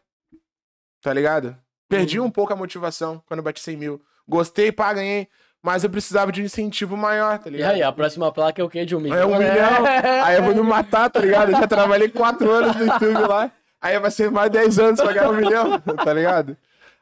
Tá 1.02 1.14
ligado? 1.14 1.56
Perdi 1.88 2.20
um 2.20 2.32
pouco 2.32 2.54
a 2.54 2.56
motivação 2.56 3.22
quando 3.28 3.40
eu 3.40 3.44
bati 3.44 3.60
100 3.60 3.78
mil. 3.78 4.02
Gostei, 4.28 4.72
pá, 4.72 4.94
ganhei. 4.94 5.28
Mas 5.64 5.86
eu 5.86 5.90
precisava 5.90 6.30
de 6.30 6.42
um 6.42 6.46
incentivo 6.46 6.98
maior, 6.98 7.40
tá 7.40 7.50
E 7.50 7.54
ligado? 7.54 7.76
aí, 7.76 7.82
a 7.82 7.92
próxima 7.92 8.30
placa 8.34 8.62
é 8.62 8.66
o 8.66 8.70
quê? 8.70 8.86
De 8.86 8.96
um 8.98 9.00
milhão? 9.00 9.18
É 9.18 9.26
um 9.26 9.40
né? 9.40 9.50
milhão. 9.50 9.86
Aí 10.26 10.36
eu 10.36 10.44
vou 10.44 10.54
me 10.54 10.62
matar, 10.62 11.10
tá 11.10 11.22
ligado? 11.22 11.54
Eu 11.54 11.58
já 11.58 11.66
trabalhei 11.66 12.10
4 12.10 12.52
anos 12.52 12.76
no 12.76 12.86
YouTube 12.86 13.22
lá. 13.28 13.50
Aí 13.82 13.98
vai 13.98 14.12
ser 14.12 14.30
mais 14.30 14.52
10 14.52 14.80
anos 14.80 15.00
pra 15.02 15.14
ganhar 15.14 15.30
um 15.30 15.36
milhão, 15.36 15.80
tá 15.80 16.14
ligado? 16.14 16.58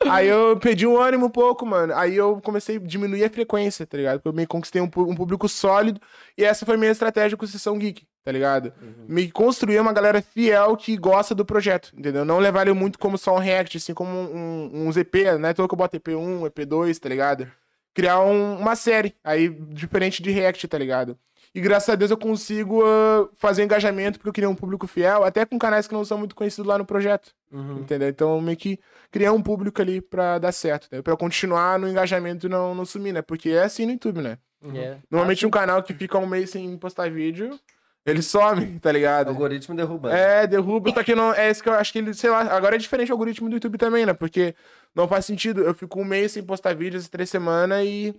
Aí 0.10 0.28
eu 0.28 0.58
perdi 0.58 0.86
o 0.86 1.00
ânimo 1.00 1.28
um 1.28 1.30
pouco, 1.30 1.66
mano. 1.66 1.94
Aí 1.96 2.16
eu 2.16 2.40
comecei 2.44 2.78
a 2.78 2.80
diminuir 2.80 3.24
a 3.24 3.30
frequência, 3.30 3.86
tá 3.86 3.98
ligado? 3.98 4.20
Porque 4.20 4.30
eu 4.30 4.34
me 4.34 4.46
conquistei 4.48 4.82
um, 4.82 4.86
um 4.86 5.16
público 5.16 5.48
sólido. 5.50 6.00
E 6.38 6.44
essa 6.44 6.66
foi 6.66 6.78
minha 6.78 6.92
estratégia 6.92 7.38
com 7.38 7.46
Sessão 7.46 7.78
Geek, 7.78 8.04
tá 8.24 8.32
ligado? 8.32 8.74
Me 9.08 9.32
construir 9.32 9.80
uma 9.80 9.94
galera 9.94 10.22
fiel 10.22 10.76
que 10.76 10.98
gosta 10.98 11.36
do 11.36 11.46
projeto, 11.46 11.92
entendeu? 11.96 12.26
Não 12.26 12.40
levar 12.40 12.64
ele 12.68 12.74
muito 12.74 12.98
como 12.98 13.18
só 13.18 13.36
um 13.36 13.40
react, 13.40 13.78
assim 13.78 13.94
como 13.94 14.12
um, 14.12 14.88
um 14.88 14.90
EP, 15.00 15.38
né? 15.40 15.54
Todo 15.54 15.68
que 15.68 15.74
eu 15.74 15.78
boto 15.78 16.00
EP1, 16.00 16.50
EP2, 16.50 16.98
tá 17.00 17.10
ligado? 17.10 17.48
Criar 17.94 18.22
um- 18.22 18.58
uma 18.58 18.76
série, 18.76 19.16
aí 19.24 19.50
diferente 19.50 20.22
de 20.24 20.32
react, 20.32 20.68
tá 20.68 20.78
ligado? 20.78 21.18
E 21.54 21.60
graças 21.60 21.90
a 21.90 21.96
Deus 21.96 22.10
eu 22.12 22.18
consigo 22.18 22.82
ah, 22.86 23.28
fazer 23.36 23.64
engajamento, 23.64 24.18
porque 24.18 24.30
eu 24.30 24.34
queria 24.34 24.50
um 24.50 24.56
público 24.56 24.88
fiel, 24.88 25.24
até 25.26 25.46
com 25.46 25.60
canais 25.60 25.86
que 25.88 25.94
não 25.94 26.06
são 26.06 26.18
muito 26.18 26.34
conhecidos 26.34 26.66
lá 26.66 26.78
no 26.78 26.86
projeto. 26.86 27.34
Uhum. 27.52 27.80
Entendeu? 27.80 28.08
Então, 28.08 28.40
meio 28.40 28.56
que 28.56 28.80
criar 29.12 29.34
um 29.34 29.42
público 29.42 29.82
ali 29.82 30.00
pra 30.00 30.40
dar 30.40 30.54
certo, 30.54 30.88
né? 30.90 31.02
Pra 31.02 31.12
eu 31.12 31.18
continuar 31.18 31.78
no 31.78 31.90
engajamento 31.90 32.46
e 32.46 32.50
não, 32.50 32.74
não 32.74 32.86
sumir, 32.86 33.12
né? 33.14 33.22
Porque 33.22 33.50
é 33.50 33.64
assim 33.64 33.86
no 33.86 33.92
YouTube, 33.92 34.22
né? 34.22 34.38
É. 34.74 34.98
Normalmente 35.10 35.46
um 35.46 35.50
canal 35.50 35.84
que 35.84 35.94
fica 35.94 36.18
um 36.18 36.26
mês 36.28 36.52
sem 36.52 36.78
postar 36.78 37.10
vídeo, 37.12 37.60
ele 38.06 38.22
some, 38.22 38.80
tá 38.80 38.90
O 38.90 38.94
ligado? 38.94 39.28
algoritmo 39.30 39.76
derruba. 39.76 40.12
É, 40.16 40.48
derruba, 40.48 40.92
só 40.92 41.04
que 41.04 41.14
não. 41.16 41.34
É 41.34 41.50
isso 41.52 41.62
que 41.62 41.70
eu 41.70 41.74
acho 41.74 41.92
que 41.94 42.00
ele, 42.00 42.14
sei 42.14 42.30
lá, 42.30 42.42
agora 42.56 42.76
é 42.76 42.80
diferente 42.80 43.10
o 43.12 43.14
algoritmo 43.14 43.48
do 43.50 43.56
YouTube 43.56 43.78
também, 43.78 44.06
né? 44.06 44.14
Porque 44.14 44.56
não 44.96 45.08
faz 45.08 45.26
sentido. 45.26 45.62
Eu 45.62 45.74
fico 45.74 46.00
um 46.00 46.06
mês 46.06 46.32
sem 46.32 46.44
postar 46.44 46.74
vídeos, 46.76 47.08
três 47.10 47.30
semanas 47.30 47.86
e. 47.86 48.14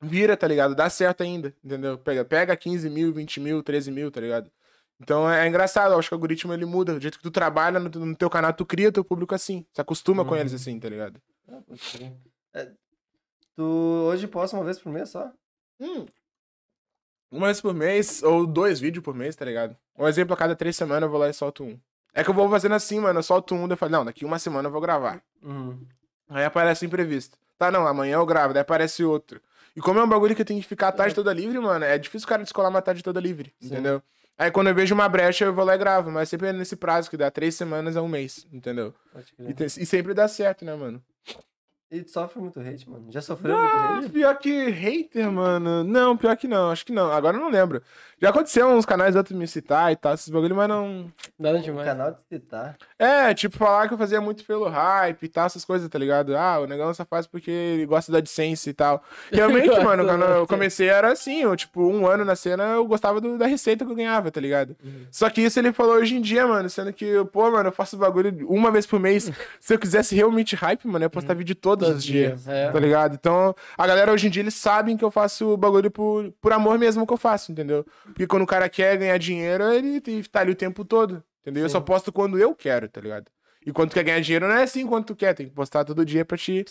Vira, 0.00 0.36
tá 0.36 0.46
ligado? 0.46 0.76
Dá 0.76 0.88
certo 0.88 1.22
ainda, 1.24 1.52
entendeu? 1.64 1.98
Pega, 1.98 2.24
pega 2.24 2.56
15 2.56 2.88
mil, 2.88 3.12
20 3.12 3.40
mil, 3.40 3.62
13 3.64 3.90
mil, 3.90 4.10
tá 4.12 4.20
ligado? 4.20 4.48
Então 5.00 5.28
é, 5.28 5.44
é 5.44 5.48
engraçado, 5.48 5.92
eu 5.92 5.98
acho 5.98 6.08
que 6.08 6.14
o 6.14 6.16
algoritmo 6.16 6.52
ele 6.54 6.64
muda. 6.64 6.94
Do 6.94 7.00
jeito 7.00 7.16
que 7.18 7.22
tu 7.24 7.32
trabalha 7.32 7.80
no, 7.80 7.88
no 7.90 8.14
teu 8.16 8.30
canal, 8.30 8.52
tu 8.52 8.64
cria 8.64 8.92
teu 8.92 9.02
público 9.04 9.34
assim. 9.34 9.66
Se 9.72 9.80
acostuma 9.80 10.24
com 10.24 10.32
Uhum. 10.34 10.36
eles 10.40 10.54
assim, 10.54 10.78
tá 10.78 10.88
ligado? 10.88 11.20
Ah. 11.48 11.58
É, 12.54 12.68
tu 13.56 13.64
hoje 14.08 14.28
posta 14.28 14.56
uma 14.56 14.64
vez 14.64 14.78
por 14.78 14.92
mês 14.92 15.08
só? 15.10 15.32
Hum. 15.80 16.06
Uma 17.30 17.46
vez 17.46 17.60
por 17.60 17.74
mês, 17.74 18.22
ou 18.22 18.46
dois 18.46 18.80
vídeos 18.80 19.04
por 19.04 19.14
mês, 19.14 19.36
tá 19.36 19.44
ligado? 19.44 19.76
Um 19.96 20.06
exemplo, 20.06 20.34
a 20.34 20.36
cada 20.36 20.56
três 20.56 20.76
semanas 20.76 21.02
eu 21.02 21.10
vou 21.10 21.20
lá 21.20 21.28
e 21.28 21.32
solto 21.32 21.64
um. 21.64 21.78
É 22.14 22.24
que 22.24 22.30
eu 22.30 22.34
vou 22.34 22.48
fazendo 22.48 22.74
assim, 22.74 22.98
mano. 22.98 23.18
Eu 23.18 23.22
solto 23.22 23.54
um, 23.54 23.68
daí 23.68 23.74
eu 23.74 23.76
falo, 23.76 23.92
não, 23.92 24.04
daqui 24.04 24.24
uma 24.24 24.38
semana 24.38 24.68
eu 24.68 24.72
vou 24.72 24.80
gravar. 24.80 25.22
Uhum. 25.42 25.78
Aí 26.28 26.44
aparece 26.44 26.86
imprevisto. 26.86 27.36
Tá, 27.58 27.70
não, 27.70 27.86
amanhã 27.86 28.14
eu 28.14 28.26
gravo, 28.26 28.54
daí 28.54 28.62
aparece 28.62 29.04
outro. 29.04 29.40
E 29.76 29.80
como 29.80 30.00
é 30.00 30.04
um 30.04 30.08
bagulho 30.08 30.34
que 30.34 30.42
eu 30.42 30.46
tenho 30.46 30.60
que 30.60 30.66
ficar 30.66 30.88
a 30.88 30.92
tarde 30.92 31.14
toda 31.14 31.32
livre, 31.32 31.58
mano, 31.58 31.84
é 31.84 31.98
difícil 31.98 32.26
o 32.26 32.28
cara 32.28 32.42
descolar 32.42 32.70
uma 32.70 32.82
tarde 32.82 33.02
toda 33.02 33.20
livre, 33.20 33.52
Sim. 33.60 33.68
entendeu? 33.68 34.02
Aí 34.36 34.50
quando 34.50 34.68
eu 34.68 34.74
vejo 34.74 34.94
uma 34.94 35.08
brecha, 35.08 35.44
eu 35.44 35.52
vou 35.52 35.64
lá 35.64 35.74
e 35.74 35.78
gravo, 35.78 36.10
mas 36.10 36.28
sempre 36.28 36.48
é 36.48 36.52
nesse 36.52 36.76
prazo 36.76 37.10
que 37.10 37.16
dá 37.16 37.30
três 37.30 37.56
semanas 37.56 37.96
a 37.96 38.02
um 38.02 38.08
mês, 38.08 38.46
entendeu? 38.52 38.94
E, 39.38 39.82
e 39.82 39.86
sempre 39.86 40.14
dá 40.14 40.28
certo, 40.28 40.64
né, 40.64 40.74
mano? 40.74 41.02
E 41.90 42.02
tu 42.02 42.10
sofre 42.10 42.38
muito 42.38 42.60
hate, 42.60 42.88
mano? 42.88 43.06
Já 43.10 43.22
sofreu 43.22 43.56
muito 43.56 43.74
Ah, 43.78 43.98
hate? 43.98 44.10
pior 44.10 44.36
que 44.38 44.68
hater, 44.68 45.32
mano. 45.32 45.82
Não, 45.82 46.16
pior 46.18 46.36
que 46.36 46.46
não, 46.46 46.70
acho 46.70 46.84
que 46.84 46.92
não. 46.92 47.10
Agora 47.10 47.36
eu 47.36 47.40
não 47.40 47.48
lembro. 47.50 47.80
Já 48.20 48.28
aconteceu 48.28 48.66
uns 48.68 48.84
canais 48.84 49.16
outros 49.16 49.38
me 49.38 49.46
citar 49.46 49.90
e 49.90 49.96
tal, 49.96 50.12
esses 50.12 50.28
bagulho, 50.28 50.54
mas 50.54 50.68
não. 50.68 51.10
Nada 51.38 51.60
demais. 51.60 51.86
canal 51.88 52.10
de 52.10 52.18
citar. 52.28 52.76
É, 52.98 53.32
tipo, 53.32 53.56
falar 53.56 53.88
que 53.88 53.94
eu 53.94 53.98
fazia 53.98 54.20
muito 54.20 54.44
pelo 54.44 54.68
hype 54.68 55.22
e 55.22 55.28
tal, 55.28 55.46
essas 55.46 55.64
coisas, 55.64 55.88
tá 55.88 55.98
ligado? 55.98 56.36
Ah, 56.36 56.58
o 56.60 56.66
negão 56.66 56.92
só 56.92 57.06
faz 57.06 57.26
porque 57.26 57.50
ele 57.50 57.86
gosta 57.86 58.12
da 58.12 58.18
AdSense 58.18 58.68
e 58.68 58.74
tal. 58.74 59.02
Realmente, 59.32 59.70
mano, 59.80 60.04
quando 60.04 60.24
eu 60.24 60.46
comecei 60.46 60.88
era 60.88 61.12
assim, 61.12 61.42
eu, 61.42 61.56
tipo, 61.56 61.80
um 61.80 62.06
ano 62.06 62.22
na 62.24 62.36
cena 62.36 62.64
eu 62.74 62.84
gostava 62.86 63.18
do- 63.20 63.38
da 63.38 63.46
receita 63.46 63.86
que 63.86 63.90
eu 63.92 63.96
ganhava, 63.96 64.30
tá 64.30 64.40
ligado? 64.40 64.76
Só 65.10 65.30
que 65.30 65.40
isso 65.40 65.58
ele 65.58 65.72
falou 65.72 65.94
hoje 65.94 66.16
em 66.16 66.20
dia, 66.20 66.46
mano, 66.46 66.68
sendo 66.68 66.92
que, 66.92 67.24
pô, 67.32 67.50
mano, 67.50 67.68
eu 67.68 67.72
faço 67.72 67.96
bagulho 67.96 68.46
uma 68.50 68.70
vez 68.70 68.84
por 68.84 69.00
mês. 69.00 69.30
Se 69.60 69.72
eu 69.74 69.78
quisesse 69.78 70.14
realmente 70.14 70.54
hype, 70.56 70.84
mano, 70.86 71.04
eu 71.04 71.06
ia 71.06 71.10
postar 71.10 71.34
vídeo 71.34 71.54
todos, 71.54 71.77
Todos 71.78 71.96
os 71.98 72.04
dias. 72.04 72.44
dias, 72.44 72.48
é. 72.48 72.70
Tá 72.70 72.78
ligado? 72.80 73.14
Então, 73.14 73.54
a 73.76 73.86
galera 73.86 74.12
hoje 74.12 74.26
em 74.26 74.30
dia, 74.30 74.42
eles 74.42 74.54
sabem 74.54 74.96
que 74.96 75.04
eu 75.04 75.10
faço 75.10 75.48
o 75.48 75.56
bagulho 75.56 75.90
por, 75.90 76.32
por 76.40 76.52
amor 76.52 76.78
mesmo 76.78 77.06
que 77.06 77.12
eu 77.12 77.16
faço, 77.16 77.52
entendeu? 77.52 77.84
Porque 78.04 78.26
quando 78.26 78.42
o 78.42 78.46
cara 78.46 78.68
quer 78.68 78.96
ganhar 78.96 79.18
dinheiro, 79.18 79.64
ele 79.72 80.00
tá 80.28 80.40
ali 80.40 80.52
o 80.52 80.56
tempo 80.56 80.84
todo, 80.84 81.22
entendeu? 81.40 81.64
Eu 81.64 81.68
só 81.68 81.78
Sim. 81.78 81.84
posto 81.84 82.12
quando 82.12 82.38
eu 82.38 82.54
quero, 82.54 82.88
tá 82.88 83.00
ligado? 83.00 83.26
E 83.64 83.72
quando 83.72 83.90
tu 83.90 83.94
quer 83.94 84.04
ganhar 84.04 84.20
dinheiro, 84.20 84.48
não 84.48 84.54
é 84.54 84.62
assim 84.62 84.86
quando 84.86 85.04
tu 85.06 85.16
quer, 85.16 85.34
tem 85.34 85.46
que 85.46 85.52
postar 85.54 85.84
todo 85.84 86.04
dia 86.04 86.24
pra 86.24 86.38
te 86.38 86.64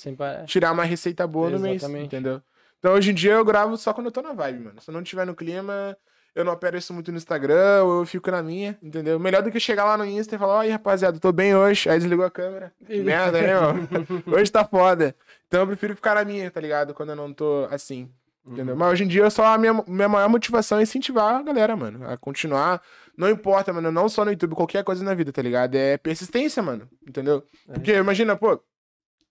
tirar 0.45 0.71
uma 0.71 0.83
receita 0.83 1.27
boa 1.27 1.49
no 1.49 1.59
mês, 1.59 1.83
Exatamente. 1.83 2.07
entendeu? 2.07 2.41
Então, 2.79 2.93
hoje 2.93 3.11
em 3.11 3.13
dia, 3.13 3.33
eu 3.33 3.45
gravo 3.45 3.75
só 3.77 3.93
quando 3.93 4.07
eu 4.07 4.11
tô 4.11 4.21
na 4.21 4.33
vibe, 4.33 4.63
mano. 4.63 4.81
Se 4.81 4.89
eu 4.89 4.93
não 4.93 5.03
tiver 5.03 5.25
no 5.25 5.35
clima, 5.35 5.97
eu 6.37 6.45
não 6.45 6.53
apareço 6.53 6.93
muito 6.93 7.11
no 7.11 7.17
Instagram, 7.17 7.79
eu 7.79 8.05
fico 8.05 8.29
na 8.29 8.43
minha, 8.43 8.77
entendeu? 8.81 9.19
Melhor 9.19 9.41
do 9.41 9.51
que 9.51 9.59
chegar 9.59 9.85
lá 9.85 9.97
no 9.97 10.05
Insta 10.05 10.35
e 10.35 10.37
falar, 10.37 10.59
oi, 10.59 10.69
rapaziada, 10.69 11.19
tô 11.19 11.31
bem 11.31 11.55
hoje. 11.55 11.89
Aí 11.89 11.97
desligou 11.97 12.23
a 12.23 12.29
câmera. 12.29 12.71
Que 12.85 13.01
merda, 13.01 13.41
né, 13.41 13.55
ó? 13.57 13.73
Hoje 14.37 14.51
tá 14.51 14.63
foda. 14.63 15.15
Então 15.47 15.61
eu 15.61 15.67
prefiro 15.67 15.95
ficar 15.95 16.13
na 16.13 16.23
minha, 16.23 16.51
tá 16.51 16.61
ligado? 16.61 16.93
Quando 16.93 17.09
eu 17.09 17.15
não 17.15 17.33
tô 17.33 17.67
assim. 17.71 18.07
Entendeu? 18.45 18.75
Mas 18.77 18.93
hoje 18.93 19.03
em 19.03 19.07
dia, 19.07 19.29
só 19.31 19.45
a 19.45 19.57
minha, 19.57 19.83
minha 19.87 20.07
maior 20.07 20.29
motivação 20.29 20.77
é 20.77 20.83
incentivar 20.83 21.35
a 21.35 21.41
galera, 21.41 21.75
mano, 21.75 22.07
a 22.07 22.15
continuar. 22.17 22.81
Não 23.17 23.29
importa, 23.29 23.73
mano, 23.73 23.91
não 23.91 24.07
só 24.07 24.23
no 24.23 24.31
YouTube, 24.31 24.53
qualquer 24.53 24.83
coisa 24.83 25.03
na 25.03 25.15
vida, 25.15 25.33
tá 25.33 25.41
ligado? 25.41 25.75
É 25.75 25.97
persistência, 25.97 26.61
mano, 26.61 26.87
entendeu? 27.05 27.43
Porque 27.65 27.93
imagina, 27.93 28.37
pô, 28.37 28.61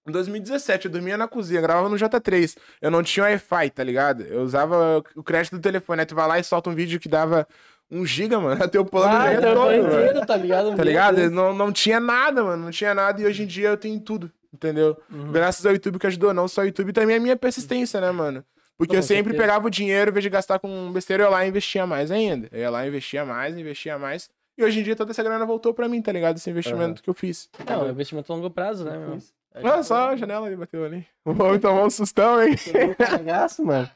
em 0.06 0.12
2017 0.12 0.86
eu 0.86 0.90
dormia 0.90 1.16
na 1.16 1.26
cozinha, 1.26 1.60
gravava 1.60 1.88
no 1.88 1.96
J3. 1.96 2.56
Eu 2.80 2.90
não 2.90 3.02
tinha 3.02 3.24
Wi-Fi, 3.24 3.70
tá 3.70 3.82
ligado? 3.82 4.22
Eu 4.22 4.42
usava 4.42 5.02
o 5.14 5.22
crédito 5.22 5.56
do 5.56 5.62
telefone. 5.62 6.00
Aí 6.00 6.06
tu 6.06 6.14
vai 6.14 6.28
lá 6.28 6.38
e 6.38 6.44
solta 6.44 6.70
um 6.70 6.74
vídeo 6.74 7.00
que 7.00 7.08
dava 7.08 7.46
um 7.90 8.04
giga, 8.04 8.38
mano. 8.38 8.62
Até 8.64 8.78
o 8.78 8.84
plano 8.84 9.16
Ah, 9.16 9.32
já 9.32 9.32
é 9.32 9.54
todo, 9.54 9.74
inteiro, 9.74 10.26
tá 10.26 10.36
ligado? 10.36 10.76
Tá 10.76 10.84
ligado? 10.84 11.30
Não, 11.30 11.54
não 11.54 11.72
tinha 11.72 12.00
nada, 12.00 12.42
mano. 12.42 12.64
Não 12.64 12.70
tinha 12.70 12.94
nada. 12.94 13.20
E 13.20 13.26
hoje 13.26 13.42
em 13.42 13.46
dia 13.46 13.68
eu 13.68 13.76
tenho 13.76 13.98
tudo, 14.00 14.30
entendeu? 14.52 14.96
Uhum. 15.10 15.32
Graças 15.32 15.64
ao 15.66 15.72
YouTube 15.72 15.98
que 15.98 16.06
ajudou, 16.06 16.32
não 16.32 16.48
só 16.48 16.62
o 16.62 16.64
YouTube, 16.64 16.92
também 16.92 17.16
a 17.16 17.20
minha 17.20 17.36
persistência, 17.36 18.00
né, 18.00 18.10
mano? 18.10 18.44
Porque 18.78 18.94
eu 18.94 19.02
sempre 19.02 19.32
certeza. 19.32 19.42
pegava 19.42 19.66
o 19.66 19.70
dinheiro, 19.70 20.10
em 20.10 20.12
vez 20.12 20.22
de 20.22 20.28
gastar 20.28 20.58
com 20.58 20.92
besteira, 20.92 21.22
eu 21.22 21.26
ia 21.26 21.30
lá 21.30 21.46
e 21.46 21.48
investia 21.48 21.86
mais 21.86 22.10
ainda. 22.10 22.48
Eu 22.52 22.60
ia 22.60 22.70
lá 22.70 22.84
e 22.84 22.88
investia 22.88 23.24
mais, 23.24 23.56
investia 23.56 23.98
mais. 23.98 24.28
E 24.58 24.64
hoje 24.64 24.80
em 24.80 24.82
dia 24.82 24.94
toda 24.94 25.12
essa 25.12 25.22
grana 25.22 25.44
voltou 25.46 25.72
pra 25.72 25.88
mim, 25.88 26.00
tá 26.02 26.12
ligado? 26.12 26.36
Esse 26.36 26.50
investimento 26.50 27.02
que 27.02 27.08
eu 27.08 27.14
fiz. 27.14 27.48
Não, 27.66 27.82
é 27.82 27.84
um 27.84 27.90
investimento 27.90 28.30
a 28.30 28.36
longo 28.36 28.50
prazo, 28.50 28.84
né, 28.84 28.98
meu? 28.98 29.18
Olha 29.62 29.82
só 29.82 30.10
a 30.10 30.16
janela 30.16 30.46
ali, 30.46 30.56
bateu 30.56 30.84
ali. 30.84 31.06
Vamos 31.24 31.60
tomar 31.60 31.84
um 31.84 31.90
sustão, 31.90 32.42
hein? 32.42 32.54
Cagaço, 32.98 33.64
mano. 33.64 33.88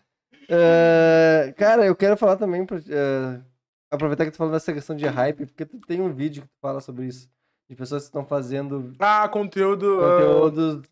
Eh, 0.48 1.54
cara, 1.56 1.84
eu 1.86 1.94
quero 1.94 2.16
falar 2.16 2.36
também, 2.36 2.64
pra, 2.66 2.78
eh, 2.78 3.40
aproveitar 3.90 4.24
que 4.24 4.30
tu 4.32 4.36
falou 4.36 4.52
dessa 4.52 4.72
questão 4.72 4.96
de 4.96 5.06
hype, 5.06 5.46
porque 5.46 5.64
tu 5.64 5.78
tem 5.86 6.00
um 6.00 6.12
vídeo 6.12 6.42
que 6.42 6.48
tu 6.48 6.58
fala 6.60 6.80
sobre 6.80 7.06
isso. 7.06 7.28
De 7.68 7.76
pessoas 7.76 8.02
que 8.02 8.08
estão 8.08 8.24
fazendo 8.26 8.92
Ah, 8.98 9.28
conteúdo. 9.28 10.00
ah, 10.02 10.10
conteúdo. 10.12 10.82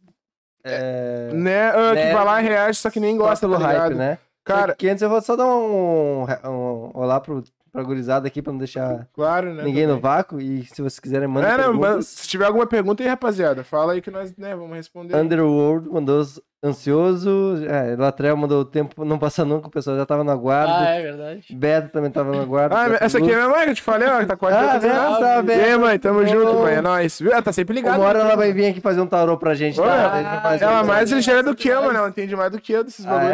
eh, 0.64 1.30
né, 1.32 1.70
ah, 1.70 1.94
né, 1.94 2.06
que 2.08 2.12
vai 2.14 2.24
lá 2.24 2.40
e 2.40 2.44
reage, 2.44 2.78
só 2.78 2.88
que 2.90 3.00
nem 3.00 3.16
gosta, 3.16 3.48
pelo 3.48 3.58
tá 3.58 3.66
hype, 3.66 3.94
né? 3.94 4.18
Cara, 4.44 4.74
Que 4.76 4.88
antes 4.88 5.02
eu 5.02 5.10
vou 5.10 5.20
só 5.20 5.34
dar 5.36 5.44
um, 5.46 6.22
um 6.24 6.90
olá 6.94 7.20
pro, 7.20 7.42
pra 7.78 7.86
gurizada 7.86 8.26
aqui 8.26 8.42
pra 8.42 8.52
não 8.52 8.58
deixar 8.58 9.06
claro, 9.12 9.54
né? 9.54 9.62
ninguém 9.62 9.84
no 9.86 9.90
também. 9.96 10.02
vácuo. 10.02 10.40
E 10.40 10.64
se 10.64 10.82
vocês 10.82 10.98
quiserem, 10.98 11.28
mandem 11.28 11.48
É, 11.50 11.56
não, 11.56 11.72
mas 11.74 11.80
perguntas. 11.80 12.06
se 12.08 12.28
tiver 12.28 12.44
alguma 12.46 12.66
pergunta 12.66 13.02
aí, 13.02 13.08
rapaziada, 13.08 13.62
fala 13.62 13.92
aí 13.92 14.00
que 14.00 14.10
nós, 14.10 14.36
né, 14.36 14.54
vamos 14.56 14.76
responder. 14.76 15.14
Underworld 15.16 15.88
mandou 15.88 16.20
os- 16.20 16.40
ansioso. 16.64 17.64
É, 17.66 17.94
Latrell 17.96 18.36
mandou 18.36 18.60
o 18.60 18.64
tempo 18.64 19.04
não 19.04 19.18
passa 19.18 19.44
nunca, 19.44 19.68
o 19.68 19.70
pessoal 19.70 19.96
já 19.96 20.04
tava 20.04 20.24
no 20.24 20.30
aguardo. 20.30 20.72
Ah, 20.72 20.90
é 20.90 21.02
verdade. 21.02 21.46
Beto 21.50 21.88
também 21.90 22.10
tava 22.10 22.32
no 22.34 22.40
aguardo. 22.42 22.74
Ah, 22.74 22.88
Beto 22.88 23.04
essa 23.04 23.18
aqui 23.18 23.30
é 23.30 23.34
minha 23.34 23.48
mãe 23.48 23.64
que 23.64 23.70
eu 23.70 23.74
te 23.74 23.82
falei, 23.82 24.08
ó, 24.08 24.18
que 24.20 24.26
tá 24.26 24.36
com 24.36 24.46
a 24.46 24.48
Ah. 24.50 24.78
Beto, 24.78 25.20
tá, 25.20 25.38
E 25.38 25.42
Beto. 25.42 25.64
aí, 25.64 25.78
mãe, 25.78 25.98
tamo 25.98 26.26
junto, 26.26 26.54
mãe, 26.54 26.74
é 26.74 26.80
nóis. 26.80 27.20
Viu? 27.20 27.32
Ela 27.32 27.42
tá 27.42 27.52
sempre 27.52 27.74
ligada. 27.74 27.98
Uma 27.98 28.06
hora 28.08 28.18
né? 28.18 28.24
ela 28.24 28.36
vai 28.36 28.52
vir 28.52 28.66
aqui 28.66 28.80
fazer 28.80 29.00
um 29.00 29.06
tarô 29.06 29.36
pra 29.36 29.54
gente, 29.54 29.76
tá? 29.76 29.82
ela- 29.84 30.12
A 30.12 30.16
gente 30.22 30.28
vai 30.30 30.40
fazer 30.42 30.64
Ela 30.64 30.82
mais 30.84 31.10
ligeira 31.12 31.42
do 31.42 31.54
que 31.54 31.68
eu, 31.68 31.82
mano. 31.82 31.98
Ela 31.98 32.08
entende 32.08 32.34
mais 32.36 32.50
do 32.50 32.60
que 32.60 32.72
eu 32.72 32.82
desses 32.84 33.06
Ah, 33.06 33.10
bagulho. 33.10 33.32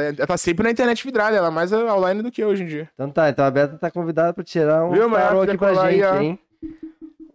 é? 0.00 0.14
Ela 0.18 0.26
tá 0.26 0.36
sempre 0.36 0.64
na 0.64 0.70
internet 0.70 1.04
vidrada. 1.04 1.36
Ela 1.36 1.48
é 1.48 1.50
mais 1.50 1.72
online 1.72 2.22
do 2.22 2.30
que 2.30 2.42
eu 2.42 2.48
hoje 2.48 2.62
em 2.62 2.66
dia. 2.66 2.88
Então 2.94 3.10
tá, 3.10 3.28
então 3.28 3.44
a 3.44 3.50
Beta 3.50 3.76
tá 3.78 3.90
convidada 3.90 4.32
pra 4.32 4.42
tirar 4.42 4.84
um 4.84 4.90
Viu, 4.92 5.10
tarô 5.10 5.34
ela 5.36 5.44
aqui 5.44 5.58
pra 5.58 5.68
aí, 5.82 5.96
gente, 5.98 6.04
ó. 6.04 6.16
hein? 6.20 6.38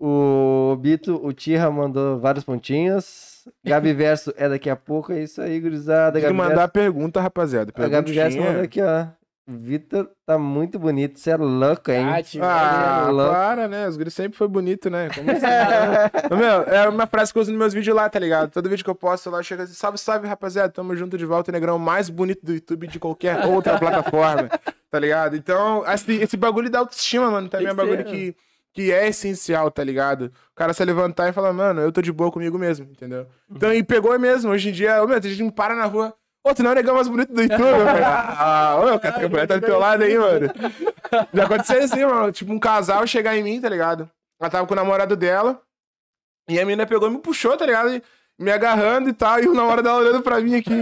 O 0.01 0.77
Bito, 0.79 1.19
o 1.23 1.33
Tira 1.33 1.69
mandou 1.69 2.19
vários 2.19 2.43
pontinhos. 2.43 3.38
Gabi 3.65 3.93
Verso 3.93 4.33
é 4.37 4.47
daqui 4.49 4.69
a 4.69 4.75
pouco, 4.75 5.11
é 5.11 5.21
isso 5.23 5.41
aí, 5.41 5.59
gurizada. 5.59 6.13
Tem 6.13 6.21
que 6.21 6.27
Gabi 6.27 6.37
mandar 6.37 6.67
pergunta, 6.69 7.19
rapaziada. 7.21 7.71
Verso, 7.75 7.87
a 7.87 7.89
Gabi 7.89 8.11
Verso 8.13 8.37
mandou 8.37 8.53
Perguntinha. 8.53 8.85
aqui, 9.01 9.15
ó. 9.15 9.19
Vitor 9.51 10.07
tá 10.27 10.37
muito 10.37 10.77
bonito, 10.77 11.17
você 11.19 11.31
é 11.31 11.35
louco, 11.37 11.89
hein? 11.89 12.05
Ah, 12.07 12.21
Ah, 12.43 13.05
É 13.07 13.11
louco. 13.11 13.31
para, 13.33 13.67
né? 13.67 13.87
Os 13.87 13.97
guris 13.97 14.13
sempre 14.13 14.37
foi 14.37 14.47
bonito, 14.47 14.91
né? 14.91 15.09
Como 15.15 15.31
assim, 15.31 15.41
né? 15.41 16.11
Meu, 16.37 16.63
é 16.71 16.87
uma 16.87 17.07
frase 17.07 17.33
que 17.33 17.39
eu 17.39 17.41
uso 17.41 17.49
nos 17.49 17.59
meus 17.59 17.73
vídeos 17.73 17.95
lá, 17.95 18.07
tá 18.07 18.19
ligado? 18.19 18.51
Todo 18.51 18.69
vídeo 18.69 18.83
que 18.83 18.89
eu 18.91 18.93
posto 18.93 19.27
lá, 19.31 19.41
chega 19.41 19.63
assim, 19.63 19.73
salve, 19.73 19.97
salve, 19.97 20.27
rapaziada, 20.27 20.69
tamo 20.69 20.95
junto 20.95 21.17
de 21.17 21.25
volta, 21.25 21.51
negrão 21.51 21.79
mais 21.79 22.11
bonito 22.11 22.45
do 22.45 22.53
YouTube 22.53 22.85
de 22.85 22.99
qualquer 22.99 23.43
outra 23.47 23.79
plataforma, 23.79 24.49
tá 24.91 24.99
ligado? 24.99 25.35
Então, 25.35 25.81
assim, 25.87 26.21
esse 26.21 26.37
bagulho 26.37 26.69
da 26.69 26.77
autoestima, 26.77 27.31
mano, 27.31 27.49
também 27.49 27.69
é 27.69 27.73
um 27.73 27.75
bagulho 27.75 28.05
que, 28.05 28.35
que 28.73 28.91
é 28.91 29.07
essencial, 29.07 29.69
tá 29.71 29.83
ligado? 29.83 30.31
O 30.51 30.55
cara 30.55 30.73
se 30.73 30.83
levantar 30.85 31.29
e 31.29 31.33
falar, 31.33 31.53
mano, 31.53 31.81
eu 31.81 31.91
tô 31.91 32.01
de 32.01 32.11
boa 32.11 32.31
comigo 32.31 32.57
mesmo, 32.57 32.89
entendeu? 32.89 33.27
Então, 33.49 33.73
e 33.73 33.83
pegou 33.83 34.17
mesmo, 34.19 34.51
hoje 34.51 34.69
em 34.69 34.71
dia, 34.71 35.03
ô, 35.03 35.07
meu, 35.07 35.19
tem 35.19 35.31
gente 35.31 35.43
me 35.43 35.51
para 35.51 35.75
na 35.75 35.85
rua, 35.85 36.15
Ô, 36.43 36.53
tu 36.53 36.63
não 36.63 36.69
é 36.69 36.73
o 36.73 36.75
negão 36.75 36.95
mais 36.95 37.07
bonito 37.07 37.33
do 37.33 37.41
YouTube, 37.41 37.59
velho. 37.59 38.05
Ah, 38.05 38.77
ô, 38.77 38.95
o 38.95 38.99
cara 38.99 39.47
tá 39.47 39.57
do 39.57 39.65
teu 39.65 39.77
lado 39.77 40.03
aí, 40.03 40.17
mano. 40.17 40.47
Já 41.33 41.43
aconteceu 41.43 41.83
assim, 41.83 42.05
mano. 42.05 42.31
Tipo, 42.31 42.53
um 42.53 42.59
casal 42.59 43.05
chegar 43.05 43.35
em 43.35 43.43
mim, 43.43 43.59
tá 43.59 43.67
ligado? 43.67 44.09
Ela 44.39 44.49
tava 44.49 44.65
com 44.65 44.73
o 44.73 44.75
namorado 44.75 45.15
dela. 45.15 45.61
E 46.47 46.59
a 46.59 46.65
menina 46.65 46.87
pegou 46.87 47.09
e 47.09 47.11
me 47.11 47.19
puxou, 47.19 47.57
tá 47.57 47.65
ligado? 47.65 47.93
E 47.93 48.01
me 48.39 48.51
agarrando 48.51 49.09
e 49.09 49.13
tal. 49.13 49.39
E 49.39 49.47
o 49.47 49.53
namorado 49.53 49.83
dela 49.83 49.97
olhando 49.99 50.21
pra 50.21 50.39
mim 50.39 50.55
aqui. 50.55 50.79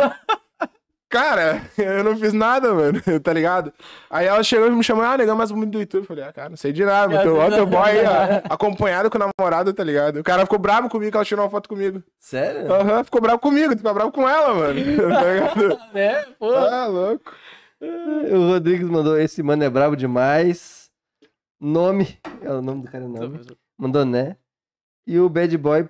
Cara, 1.10 1.62
eu 1.78 2.04
não 2.04 2.18
fiz 2.18 2.34
nada, 2.34 2.74
mano, 2.74 3.02
tá 3.24 3.32
ligado? 3.32 3.74
Aí 4.10 4.26
ela 4.26 4.44
chegou 4.44 4.68
e 4.68 4.72
me 4.72 4.84
chamou, 4.84 5.04
ah, 5.04 5.18
negão 5.18 5.38
mais 5.38 5.52
bonito 5.52 5.72
do 5.72 5.80
YouTube. 5.80 6.02
Eu 6.02 6.08
falei, 6.08 6.24
ah, 6.26 6.34
cara, 6.34 6.50
não 6.50 6.58
sei 6.58 6.74
de 6.74 6.84
nada, 6.84 7.14
mas 7.14 7.24
teu, 7.24 7.38
ó, 7.38 7.50
teu 7.50 7.66
boy 7.66 7.90
aí, 7.90 8.06
ó, 8.06 8.42
acompanhado 8.54 9.10
com 9.10 9.18
o 9.18 9.22
namorado, 9.40 9.74
tá 9.74 9.84
ligado? 9.84 10.20
O 10.20 10.24
cara 10.24 10.44
ficou 10.44 10.60
bravo 10.60 10.90
comigo, 10.90 11.12
que 11.12 11.18
ela 11.18 11.26
tirou 11.26 11.46
uma 11.46 11.52
foto 11.52 11.70
comigo. 11.70 12.04
Sério? 12.20 12.72
Aham, 12.72 13.04
ficou 13.04 13.22
bravo 13.22 13.40
comigo, 13.40 13.76
ficou 13.78 13.94
bravo 13.94 14.12
com 14.12 14.28
ela, 14.28 14.54
mano. 14.54 14.80
Tá 14.98 15.34
ligado? 15.34 15.80
né? 15.94 16.26
Pô. 16.38 16.54
Ah, 16.54 16.88
louco. 16.88 17.34
O 17.80 18.48
Rodrigues 18.50 18.90
mandou, 18.90 19.18
esse 19.18 19.42
mano 19.42 19.64
é 19.64 19.70
brabo 19.70 19.96
demais. 19.96 20.90
Nome, 21.60 22.20
é 22.42 22.52
o 22.52 22.62
nome 22.62 22.84
do 22.84 22.92
cara, 22.92 23.06
é 23.06 23.08
nome. 23.08 23.42
Mandou 23.78 24.06
né. 24.06 24.36
E 25.08 25.18
o 25.20 25.30
Bad 25.30 25.58
Boy, 25.58 25.88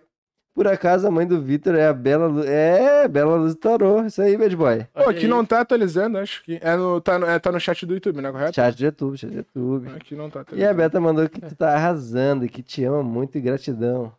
por 0.57 0.67
acaso 0.67 1.07
a 1.07 1.11
mãe 1.11 1.27
do 1.27 1.39
Vitor 1.39 1.75
é 1.75 1.85
a 1.85 1.93
Bela 1.93 2.25
Luz. 2.25 2.47
É, 2.47 3.07
Bela 3.07 3.35
Luz 3.35 3.53
do 3.53 3.59
Tarô. 3.59 4.03
Isso 4.07 4.19
aí, 4.19 4.35
Bad 4.35 4.55
Boy. 4.55 4.87
Pô, 4.91 5.07
aqui 5.07 5.27
não 5.27 5.45
tá 5.45 5.61
atualizando, 5.61 6.17
acho 6.17 6.43
que. 6.43 6.57
É 6.59 6.75
no, 6.75 6.99
tá, 6.99 7.19
no, 7.19 7.27
é, 7.27 7.37
tá 7.37 7.51
no 7.51 7.59
chat 7.59 7.85
do 7.85 7.93
YouTube, 7.93 8.19
né? 8.21 8.31
Correto? 8.31 8.55
Chat 8.55 8.75
de 8.75 8.85
YouTube, 8.85 9.15
chat 9.19 9.29
de 9.29 9.37
YouTube. 9.37 9.87
Aqui 9.95 10.15
não 10.15 10.31
tá 10.31 10.39
E 10.39 10.41
a 10.41 10.41
atualizando. 10.41 10.77
Beta 10.77 10.99
mandou 10.99 11.29
que 11.29 11.39
tu 11.39 11.55
tá 11.55 11.75
arrasando 11.75 12.43
e 12.43 12.49
que 12.49 12.63
te 12.63 12.83
ama 12.83 13.03
muito 13.03 13.37
e 13.37 13.41
gratidão. 13.41 14.11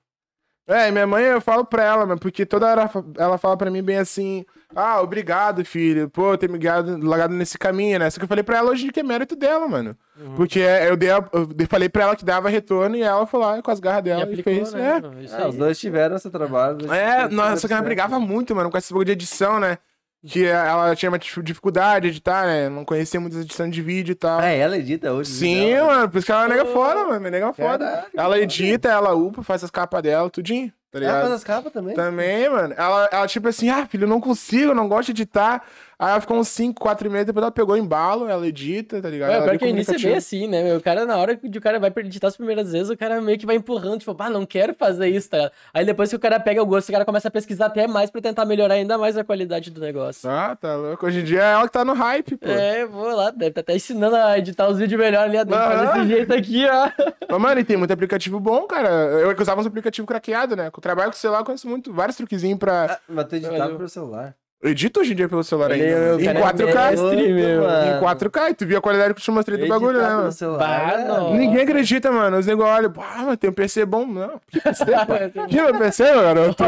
É, 0.68 0.90
minha 0.90 1.06
mãe, 1.06 1.24
eu 1.24 1.40
falo 1.40 1.64
pra 1.64 1.82
ela, 1.82 2.04
mano, 2.04 2.20
porque 2.20 2.44
toda 2.44 2.66
hora 2.70 2.90
ela 3.16 3.38
fala 3.38 3.56
pra 3.56 3.70
mim 3.70 3.82
bem 3.82 3.96
assim: 3.96 4.44
Ah, 4.76 5.00
obrigado, 5.00 5.64
filho, 5.64 6.10
pô, 6.10 6.36
ter 6.36 6.46
me 6.48 6.58
guiado, 6.58 6.98
largado 7.02 7.32
nesse 7.34 7.56
caminho, 7.56 7.98
né? 7.98 8.10
Só 8.10 8.18
que 8.18 8.24
eu 8.24 8.28
falei 8.28 8.44
pra 8.44 8.58
ela 8.58 8.70
hoje 8.70 8.92
que 8.92 9.00
é 9.00 9.02
mérito 9.02 9.34
dela, 9.34 9.66
mano. 9.66 9.96
Uhum. 10.20 10.34
Porque 10.34 10.58
eu, 10.60 10.94
dei 10.94 11.10
a- 11.10 11.24
eu 11.32 11.48
falei 11.68 11.88
pra 11.88 12.02
ela 12.04 12.16
que 12.16 12.24
dava 12.24 12.50
retorno 12.50 12.96
e 12.96 13.02
ela 13.02 13.26
foi 13.26 13.40
lá 13.40 13.62
com 13.62 13.70
as 13.70 13.80
garras 13.80 14.00
E 14.00 14.04
dela 14.04 14.20
e, 14.20 14.24
aplicou, 14.24 14.52
fez. 14.52 14.74
né? 14.74 14.96
É. 14.96 15.00
mano? 15.00 15.22
Isso 15.22 15.34
Ah, 15.36 15.48
os 15.48 15.56
dois 15.56 15.78
tiveram 15.78 16.16
esse 16.16 16.28
trabalho. 16.28 16.92
É, 16.92 17.26
nossa, 17.28 17.56
só 17.56 17.66
que 17.66 17.72
ela 17.72 17.82
brigava 17.82 18.20
muito, 18.20 18.54
mano, 18.54 18.70
com 18.70 18.76
esse 18.76 18.92
bagulho 18.92 19.06
de 19.06 19.12
edição, 19.12 19.58
né? 19.58 19.78
Que 20.26 20.46
ela 20.46 20.96
tinha 20.96 21.10
uma 21.10 21.18
dif- 21.18 21.42
dificuldade 21.42 22.02
de 22.02 22.08
editar, 22.08 22.44
né? 22.44 22.68
Não 22.68 22.84
conhecia 22.84 23.20
muitas 23.20 23.40
edições 23.40 23.72
de 23.72 23.80
vídeo 23.80 24.12
e 24.12 24.16
tal. 24.16 24.40
Ah, 24.40 24.46
ela 24.46 24.76
edita 24.76 25.12
hoje. 25.12 25.30
Sim, 25.30 25.66
dela. 25.68 25.86
mano, 25.94 26.08
por 26.10 26.18
isso 26.18 26.26
que 26.26 26.32
ela 26.32 26.44
é 26.44 26.48
nega 26.48 26.64
foda, 26.66 27.04
mano. 27.06 27.26
É 27.26 27.30
nega 27.30 27.52
foda. 27.52 28.06
Ela 28.16 28.38
edita, 28.40 28.88
ela 28.88 29.14
upa, 29.14 29.42
faz 29.44 29.62
as 29.62 29.70
capas 29.70 30.02
dela, 30.02 30.28
tudinho, 30.28 30.72
tá 30.90 30.98
Ela 30.98 31.20
faz 31.20 31.32
as 31.32 31.44
capas 31.44 31.72
também. 31.72 31.94
Também, 31.94 32.48
mano. 32.50 32.74
Ela, 32.76 33.08
ela, 33.12 33.26
tipo 33.28 33.46
assim, 33.48 33.70
ah, 33.70 33.86
filho, 33.86 34.04
eu 34.04 34.08
não 34.08 34.20
consigo, 34.20 34.72
eu 34.72 34.74
não 34.74 34.88
gosto 34.88 35.06
de 35.12 35.22
editar. 35.22 35.62
Aí 35.98 36.10
ela 36.10 36.20
ficou 36.20 36.36
uns 36.36 36.46
5, 36.46 36.80
4 36.80 37.08
e 37.08 37.10
meio, 37.10 37.24
depois 37.24 37.42
ela 37.42 37.50
pegou 37.50 37.76
embalo, 37.76 38.28
ela 38.28 38.46
edita, 38.46 39.02
tá 39.02 39.10
ligado? 39.10 39.30
É, 39.30 39.34
ela 39.34 39.42
pior 39.42 39.50
bem 39.50 39.58
que 39.58 39.64
o 39.64 39.68
início 39.68 39.96
é 39.96 39.98
bem 39.98 40.14
assim, 40.14 40.46
né? 40.46 40.62
meu? 40.62 40.76
O 40.76 40.80
cara, 40.80 41.04
na 41.04 41.16
hora 41.16 41.34
que 41.34 41.58
o 41.58 41.60
cara 41.60 41.80
vai 41.80 41.92
editar 41.96 42.28
as 42.28 42.36
primeiras 42.36 42.70
vezes, 42.70 42.88
o 42.88 42.96
cara 42.96 43.20
meio 43.20 43.36
que 43.36 43.44
vai 43.44 43.56
empurrando, 43.56 43.98
tipo, 43.98 44.14
ah, 44.16 44.30
não 44.30 44.46
quero 44.46 44.74
fazer 44.74 45.08
isso, 45.08 45.28
tá? 45.28 45.36
ligado? 45.38 45.52
Aí 45.74 45.84
depois 45.84 46.08
que 46.08 46.14
o 46.14 46.20
cara 46.20 46.38
pega 46.38 46.62
o 46.62 46.66
gosto, 46.66 46.88
o 46.88 46.92
cara 46.92 47.04
começa 47.04 47.26
a 47.26 47.30
pesquisar 47.32 47.66
até 47.66 47.88
mais 47.88 48.10
pra 48.10 48.20
tentar 48.20 48.44
melhorar 48.44 48.74
ainda 48.74 48.96
mais 48.96 49.16
a 49.16 49.24
qualidade 49.24 49.72
do 49.72 49.80
negócio. 49.80 50.30
Ah, 50.30 50.54
tá 50.54 50.76
louco. 50.76 51.04
Hoje 51.04 51.18
em 51.18 51.24
dia 51.24 51.42
é 51.42 51.52
ela 51.54 51.66
que 51.66 51.72
tá 51.72 51.84
no 51.84 51.94
hype, 51.94 52.36
pô. 52.36 52.48
É, 52.48 52.86
vou 52.86 53.08
lá, 53.08 53.32
deve 53.32 53.48
estar 53.48 53.62
até 53.62 53.74
ensinando 53.74 54.14
a 54.14 54.38
editar 54.38 54.68
os 54.68 54.78
vídeos 54.78 55.00
melhor 55.00 55.24
ali, 55.24 55.36
que 55.36 55.52
fazer 55.52 55.92
desse 55.94 56.08
jeito 56.14 56.32
aqui, 56.32 56.64
ó. 56.64 56.90
Mas, 57.28 57.40
mano, 57.40 57.60
e 57.60 57.64
tem 57.64 57.76
muito 57.76 57.92
aplicativo 57.92 58.38
bom, 58.38 58.68
cara. 58.68 58.88
Eu 58.88 59.34
que 59.34 59.42
usava 59.42 59.60
uns 59.60 59.66
aplicativos 59.66 60.06
craqueados, 60.06 60.56
né? 60.56 60.70
Com 60.70 60.78
o 60.78 60.82
trabalho 60.82 61.10
com 61.10 61.16
o 61.16 61.18
celular, 61.18 61.40
eu 61.40 61.44
conheço 61.44 61.68
muito, 61.68 61.92
vários 61.92 62.16
truquezinhos 62.16 62.58
pra. 62.60 62.92
Ah, 62.92 63.00
mas 63.08 63.26
tu 63.26 63.34
editava 63.34 63.74
pelo 63.74 63.88
celular. 63.88 64.36
Eu 64.60 64.70
edito 64.70 64.98
hoje 64.98 65.12
em 65.12 65.16
dia 65.16 65.28
pelo 65.28 65.44
celular 65.44 65.70
Ele- 65.70 65.84
ainda. 65.84 65.96
o 65.96 66.02
mano. 66.08 66.20
Em 66.20 66.24
cara 66.24 66.38
é 66.38 66.42
4K. 66.42 66.90
mestre, 66.90 67.32
meu. 67.32 67.62
Em 67.62 68.00
4K, 68.00 68.50
e 68.50 68.54
tu 68.54 68.66
viu 68.66 68.78
a 68.78 68.80
qualidade 68.80 69.14
que 69.14 69.20
eu 69.20 69.24
te 69.24 69.30
mostrei 69.30 69.56
do 69.56 69.68
bagulho, 69.68 70.02
né, 70.02 70.08
mano? 70.08 70.32
celular. 70.32 70.58
Bah, 70.96 71.30
é-. 71.30 71.38
Ninguém 71.38 71.62
acredita, 71.62 72.10
mano. 72.10 72.38
Os 72.38 72.46
negócios 72.46 72.76
olham, 72.76 72.92
ah, 72.98 73.22
mas 73.26 73.36
tem 73.36 73.50
um 73.50 73.52
PC 73.52 73.86
bom. 73.86 74.04
Não, 74.04 74.40
que 74.50 74.60
PC, 74.60 74.84
pô? 74.84 75.46
Que 75.46 75.62
meu 75.62 75.78
PC, 75.78 76.10
meu 76.10 76.22
garoto? 76.22 76.64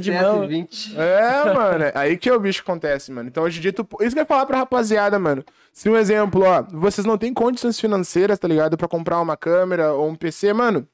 De 0.00 0.12
mão. 0.12 0.46
CS20. 0.48 0.96
É, 0.96 1.52
mano. 1.52 1.84
Aí 1.94 2.16
que 2.16 2.28
é 2.28 2.34
o 2.34 2.38
bicho 2.38 2.62
acontece, 2.62 3.10
mano. 3.10 3.28
Então 3.28 3.42
hoje 3.42 3.58
em 3.58 3.62
dia, 3.62 3.72
tu... 3.72 3.84
isso 4.00 4.10
que 4.12 4.18
eu 4.20 4.22
ia 4.22 4.26
falar 4.26 4.46
pra 4.46 4.58
rapaziada, 4.58 5.18
mano. 5.18 5.44
Se 5.72 5.88
um 5.88 5.96
exemplo, 5.96 6.44
ó, 6.44 6.62
vocês 6.70 7.04
não 7.04 7.18
têm 7.18 7.34
condições 7.34 7.80
financeiras, 7.80 8.38
tá 8.38 8.46
ligado? 8.46 8.76
Pra 8.78 8.86
comprar 8.86 9.20
uma 9.20 9.36
câmera 9.36 9.92
ou 9.92 10.08
um 10.08 10.14
PC, 10.14 10.52
mano. 10.52 10.86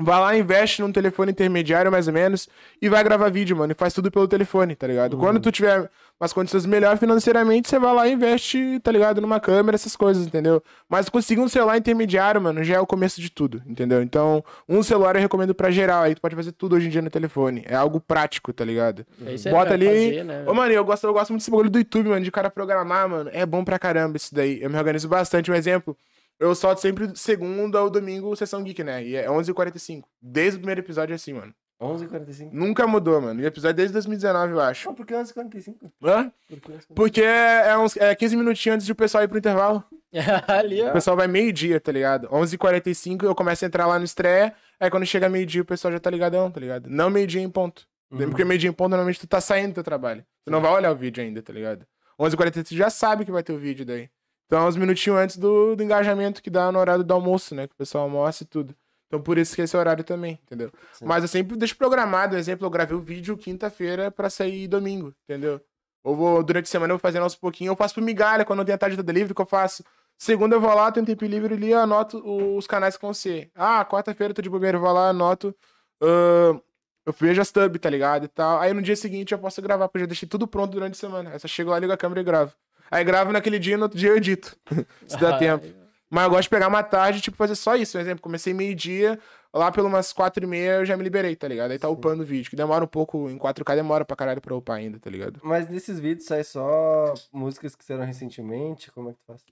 Vai 0.00 0.18
lá, 0.18 0.36
investe 0.36 0.80
num 0.80 0.90
telefone 0.90 1.32
intermediário, 1.32 1.92
mais 1.92 2.08
ou 2.08 2.14
menos, 2.14 2.48
e 2.80 2.88
vai 2.88 3.04
gravar 3.04 3.30
vídeo, 3.30 3.56
mano. 3.56 3.72
E 3.72 3.74
faz 3.74 3.92
tudo 3.92 4.10
pelo 4.10 4.26
telefone, 4.26 4.74
tá 4.74 4.86
ligado? 4.86 5.16
Quando 5.18 5.38
tu 5.38 5.52
tiver 5.52 5.88
umas 6.18 6.32
condições 6.32 6.64
melhores 6.64 6.98
financeiramente, 6.98 7.68
você 7.68 7.78
vai 7.78 7.94
lá 7.94 8.08
e 8.08 8.12
investe, 8.12 8.80
tá 8.82 8.90
ligado? 8.90 9.20
Numa 9.20 9.38
câmera, 9.38 9.74
essas 9.74 9.94
coisas, 9.94 10.26
entendeu? 10.26 10.62
Mas 10.88 11.08
conseguir 11.08 11.40
um 11.42 11.48
celular 11.48 11.76
intermediário, 11.76 12.40
mano, 12.40 12.64
já 12.64 12.76
é 12.76 12.80
o 12.80 12.86
começo 12.86 13.20
de 13.20 13.28
tudo, 13.30 13.62
entendeu? 13.66 14.02
Então, 14.02 14.42
um 14.68 14.82
celular 14.82 15.14
eu 15.14 15.20
recomendo 15.20 15.54
pra 15.54 15.70
geral. 15.70 16.04
Aí 16.04 16.14
tu 16.14 16.20
pode 16.22 16.34
fazer 16.34 16.52
tudo 16.52 16.74
hoje 16.74 16.86
em 16.86 16.90
dia 16.90 17.02
no 17.02 17.10
telefone. 17.10 17.62
É 17.68 17.74
algo 17.76 18.00
prático, 18.00 18.52
tá 18.52 18.64
ligado? 18.64 19.06
Isso 19.28 19.48
é 19.48 19.50
Bota 19.52 19.66
pra 19.66 19.74
ali. 19.74 19.86
fazer, 19.86 20.24
né, 20.24 20.44
Ô, 20.48 20.54
mano, 20.54 20.72
eu 20.72 20.84
gosto, 20.84 21.06
eu 21.06 21.12
gosto 21.12 21.30
muito 21.30 21.42
desse 21.42 21.50
bagulho 21.50 21.70
do 21.70 21.78
YouTube, 21.78 22.08
mano, 22.08 22.24
de 22.24 22.30
cara 22.30 22.48
programar, 22.50 23.08
mano. 23.08 23.30
É 23.32 23.44
bom 23.44 23.62
pra 23.62 23.78
caramba 23.78 24.16
isso 24.16 24.34
daí. 24.34 24.60
Eu 24.62 24.70
me 24.70 24.78
organizo 24.78 25.06
bastante. 25.08 25.50
Um 25.50 25.54
exemplo, 25.54 25.96
eu 26.42 26.54
solto 26.54 26.80
sempre 26.80 27.10
segunda 27.14 27.80
ou 27.82 27.88
domingo 27.88 28.34
sessão 28.36 28.62
geek, 28.62 28.82
né? 28.82 29.02
E 29.04 29.16
é 29.16 29.26
11h45. 29.28 30.02
Desde 30.20 30.56
o 30.56 30.60
primeiro 30.60 30.80
episódio 30.80 31.12
é 31.12 31.16
assim, 31.16 31.32
mano. 31.32 31.54
11h45. 31.80 32.50
Nunca 32.52 32.86
mudou, 32.86 33.20
mano. 33.20 33.40
E 33.40 33.44
o 33.44 33.46
episódio 33.46 33.74
é 33.74 33.76
desde 33.76 33.92
2019, 33.94 34.52
eu 34.52 34.60
acho. 34.60 34.86
Não, 34.86 34.94
por 34.94 35.04
que 35.04 35.14
11h45? 35.14 35.90
Hã? 36.02 36.32
Por 36.48 36.60
que 36.60 36.72
11h45? 36.72 36.94
Porque 36.94 37.22
é, 37.22 37.76
uns, 37.76 37.96
é 37.96 38.14
15 38.14 38.36
minutinhos 38.36 38.74
antes 38.74 38.86
de 38.86 38.92
o 38.92 38.96
pessoal 38.96 39.24
ir 39.24 39.28
pro 39.28 39.38
intervalo. 39.38 39.84
ali, 40.46 40.82
O 40.82 40.88
ó. 40.88 40.92
pessoal 40.92 41.16
vai 41.16 41.26
meio-dia, 41.26 41.80
tá 41.80 41.90
ligado? 41.90 42.28
11h45 42.28 43.24
eu 43.24 43.34
começo 43.34 43.64
a 43.64 43.68
entrar 43.68 43.86
lá 43.86 43.98
no 43.98 44.04
estreia. 44.04 44.54
Aí 44.78 44.90
quando 44.90 45.06
chega 45.06 45.28
meio-dia 45.28 45.62
o 45.62 45.64
pessoal 45.64 45.90
já 45.92 45.98
tá 45.98 46.10
ligadão, 46.10 46.50
tá 46.50 46.60
ligado? 46.60 46.88
Não 46.88 47.08
meio-dia 47.10 47.40
em 47.40 47.50
ponto. 47.50 47.86
Uhum. 48.10 48.28
Porque 48.28 48.44
meio-dia 48.44 48.68
em 48.68 48.72
ponto 48.72 48.90
normalmente 48.90 49.18
tu 49.20 49.26
tá 49.26 49.40
saindo 49.40 49.70
do 49.70 49.74
teu 49.74 49.84
trabalho. 49.84 50.24
Tu 50.44 50.50
não 50.50 50.60
vai 50.60 50.70
olhar 50.72 50.92
o 50.92 50.96
vídeo 50.96 51.22
ainda, 51.22 51.42
tá 51.42 51.52
ligado? 51.52 51.86
11h40 52.20 52.68
tu 52.68 52.76
já 52.76 52.90
sabe 52.90 53.24
que 53.24 53.32
vai 53.32 53.42
ter 53.42 53.52
o 53.52 53.58
vídeo 53.58 53.84
daí. 53.86 54.08
Então 54.52 54.66
é 54.66 54.68
uns 54.68 54.76
minutinhos 54.76 55.18
antes 55.18 55.38
do, 55.38 55.74
do 55.74 55.82
engajamento 55.82 56.42
que 56.42 56.50
dá 56.50 56.70
no 56.70 56.78
horário 56.78 57.02
do 57.02 57.14
almoço, 57.14 57.54
né? 57.54 57.66
Que 57.66 57.72
o 57.72 57.76
pessoal 57.78 58.04
almoça 58.04 58.42
e 58.42 58.46
tudo. 58.46 58.76
Então 59.06 59.18
por 59.18 59.38
isso 59.38 59.56
que 59.56 59.62
esse 59.62 59.74
horário 59.74 60.04
também, 60.04 60.38
entendeu? 60.42 60.70
Sim. 60.92 61.06
Mas 61.06 61.24
eu 61.24 61.28
sempre 61.28 61.56
deixo 61.56 61.74
programado, 61.74 62.36
exemplo, 62.36 62.66
eu 62.66 62.70
gravei 62.70 62.94
o 62.94 63.00
vídeo 63.00 63.34
quinta-feira 63.34 64.10
pra 64.10 64.28
sair 64.28 64.68
domingo, 64.68 65.14
entendeu? 65.24 65.58
Ou 66.04 66.14
vou, 66.14 66.42
durante 66.42 66.66
a 66.66 66.68
semana 66.68 66.92
eu 66.92 66.98
vou 66.98 67.00
fazendo 67.00 67.22
aos 67.22 67.34
pouquinhos, 67.34 67.72
eu 67.72 67.76
faço 67.76 67.94
por 67.94 68.02
migalha, 68.02 68.44
quando 68.44 68.58
eu 68.58 68.64
tenho 68.66 68.76
a 68.76 68.78
tarde 68.78 68.94
do 68.94 69.02
delivery, 69.02 69.34
que 69.34 69.40
eu 69.40 69.46
faço. 69.46 69.82
Segunda 70.18 70.54
eu 70.54 70.60
vou 70.60 70.74
lá, 70.74 70.92
tenho 70.92 71.06
tempo 71.06 71.24
livre 71.24 71.54
ali, 71.54 71.72
anoto 71.72 72.22
os 72.54 72.66
canais 72.66 72.94
que 72.94 73.02
vão 73.02 73.14
ser. 73.14 73.50
Ah, 73.54 73.82
quarta-feira 73.86 74.32
eu 74.32 74.34
tô 74.34 74.42
de 74.42 74.50
bobeira, 74.50 74.76
eu 74.76 74.82
vou 74.82 74.92
lá, 74.92 75.08
anoto. 75.08 75.56
ah, 76.02 76.60
eu 77.06 77.14
vejo 77.18 77.40
as 77.40 77.50
thumb, 77.50 77.78
tá 77.78 77.88
ligado? 77.88 78.26
E 78.26 78.28
tal. 78.28 78.60
Aí 78.60 78.74
no 78.74 78.82
dia 78.82 78.96
seguinte 78.96 79.32
eu 79.32 79.38
posso 79.38 79.62
gravar, 79.62 79.88
porque 79.88 79.96
eu 79.96 80.02
já 80.02 80.06
deixei 80.08 80.28
tudo 80.28 80.46
pronto 80.46 80.72
durante 80.72 80.92
a 80.92 80.98
semana. 80.98 81.30
Aí 81.30 81.38
só 81.38 81.48
chego 81.48 81.70
lá, 81.70 81.78
ligo 81.78 81.92
a 81.92 81.96
câmera 81.96 82.20
e 82.20 82.24
gravo. 82.24 82.52
Aí 82.92 83.02
gravo 83.02 83.32
naquele 83.32 83.58
dia 83.58 83.72
e 83.72 83.76
no 83.78 83.84
outro 83.84 83.98
dia 83.98 84.10
eu 84.10 84.16
edito. 84.18 84.54
Se 85.08 85.16
dá 85.16 85.38
tempo. 85.38 85.66
Mas 86.10 86.24
eu 86.24 86.30
gosto 86.30 86.42
de 86.42 86.48
pegar 86.50 86.68
uma 86.68 86.82
tarde 86.82 87.20
e, 87.20 87.22
tipo, 87.22 87.38
fazer 87.38 87.54
só 87.54 87.74
isso. 87.74 87.92
Por 87.92 88.02
exemplo, 88.02 88.20
comecei 88.20 88.52
meio-dia, 88.52 89.18
lá 89.50 89.72
pelo 89.72 89.88
umas 89.88 90.12
quatro 90.12 90.44
e 90.44 90.46
meia 90.46 90.72
eu 90.72 90.84
já 90.84 90.94
me 90.94 91.02
liberei, 91.02 91.34
tá 91.34 91.48
ligado? 91.48 91.70
Aí 91.70 91.78
tá 91.78 91.88
Sim. 91.88 91.94
upando 91.94 92.22
o 92.22 92.26
vídeo, 92.26 92.50
que 92.50 92.56
demora 92.56 92.84
um 92.84 92.86
pouco, 92.88 93.30
em 93.30 93.38
4K 93.38 93.76
demora 93.76 94.04
pra 94.04 94.14
caralho 94.14 94.42
pra 94.42 94.54
upar 94.54 94.76
ainda, 94.76 95.00
tá 95.00 95.08
ligado? 95.08 95.40
Mas 95.42 95.70
nesses 95.70 95.98
vídeos 95.98 96.26
sai 96.26 96.44
só 96.44 97.14
músicas 97.32 97.74
que 97.74 97.82
saíram 97.82 98.04
recentemente? 98.04 98.92
Como 98.92 99.08
é 99.08 99.12
que 99.14 99.18
tu 99.20 99.24
faz? 99.26 99.42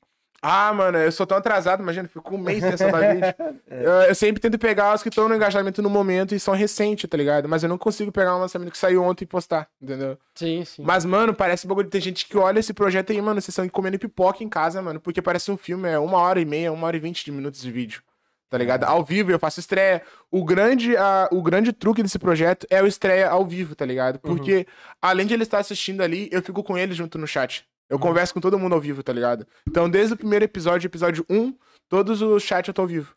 Ah, 0.42 0.72
mano, 0.72 0.96
eu 0.96 1.12
sou 1.12 1.26
tão 1.26 1.36
atrasado, 1.36 1.82
imagina, 1.82 2.08
fico 2.08 2.34
um 2.34 2.38
mês 2.38 2.62
sem 2.62 2.76
soltar 2.76 3.14
vídeo. 3.14 3.34
Eu, 3.70 3.92
eu 4.08 4.14
sempre 4.14 4.40
tento 4.40 4.58
pegar 4.58 4.94
os 4.94 5.02
que 5.02 5.08
estão 5.08 5.28
no 5.28 5.34
engajamento 5.34 5.80
no 5.80 5.88
momento 5.88 6.34
e 6.34 6.40
são 6.40 6.54
recentes, 6.54 7.08
tá 7.08 7.16
ligado? 7.16 7.48
Mas 7.48 7.62
eu 7.62 7.68
não 7.68 7.78
consigo 7.78 8.10
pegar 8.10 8.36
um 8.36 8.40
lançamento 8.40 8.72
que 8.72 8.76
saiu 8.78 9.02
ontem 9.02 9.24
e 9.24 9.26
postar, 9.26 9.68
entendeu? 9.80 10.18
Sim, 10.34 10.64
sim. 10.64 10.82
Mas, 10.82 11.04
mano, 11.04 11.32
parece 11.32 11.66
bagulho. 11.66 11.88
Tem 11.88 12.00
gente 12.00 12.26
que 12.26 12.36
olha 12.36 12.58
esse 12.58 12.74
projeto 12.74 13.12
aí, 13.12 13.20
mano, 13.22 13.40
vocês 13.40 13.48
estão 13.48 13.66
comendo 13.68 13.98
pipoca 13.98 14.42
em 14.42 14.48
casa, 14.48 14.82
mano, 14.82 15.00
porque 15.00 15.22
parece 15.22 15.50
um 15.50 15.56
filme, 15.56 15.88
é 15.88 15.98
uma 15.98 16.18
hora 16.18 16.40
e 16.40 16.44
meia, 16.44 16.72
uma 16.72 16.86
hora 16.86 16.96
e 16.96 17.00
vinte 17.00 17.24
de 17.24 17.30
minutos 17.30 17.60
de 17.60 17.70
vídeo. 17.70 18.02
Tá 18.50 18.58
ligado? 18.58 18.82
Ao 18.84 19.04
vivo 19.04 19.30
eu 19.30 19.38
faço 19.38 19.60
estreia. 19.60 20.02
O 20.30 20.44
grande, 20.44 20.96
a, 20.96 21.28
o 21.30 21.40
grande 21.40 21.72
truque 21.72 22.02
desse 22.02 22.18
projeto 22.18 22.66
é 22.68 22.82
o 22.82 22.86
estreia 22.86 23.30
ao 23.30 23.46
vivo, 23.46 23.76
tá 23.76 23.86
ligado? 23.86 24.18
Porque 24.18 24.66
além 25.00 25.24
de 25.24 25.32
ele 25.34 25.44
estar 25.44 25.58
assistindo 25.58 26.02
ali, 26.02 26.28
eu 26.32 26.42
fico 26.42 26.62
com 26.64 26.76
ele 26.76 26.92
junto 26.92 27.16
no 27.16 27.28
chat. 27.28 27.64
Eu 27.90 27.98
converso 27.98 28.32
com 28.32 28.40
todo 28.40 28.58
mundo 28.58 28.74
ao 28.74 28.80
vivo, 28.80 29.02
tá 29.02 29.12
ligado? 29.12 29.44
Então, 29.68 29.90
desde 29.90 30.14
o 30.14 30.16
primeiro 30.16 30.44
episódio, 30.44 30.86
episódio 30.86 31.26
1, 31.28 31.52
todos 31.88 32.22
os 32.22 32.42
chats 32.42 32.68
eu 32.68 32.74
tô 32.74 32.82
ao 32.82 32.88
vivo. 32.88 33.14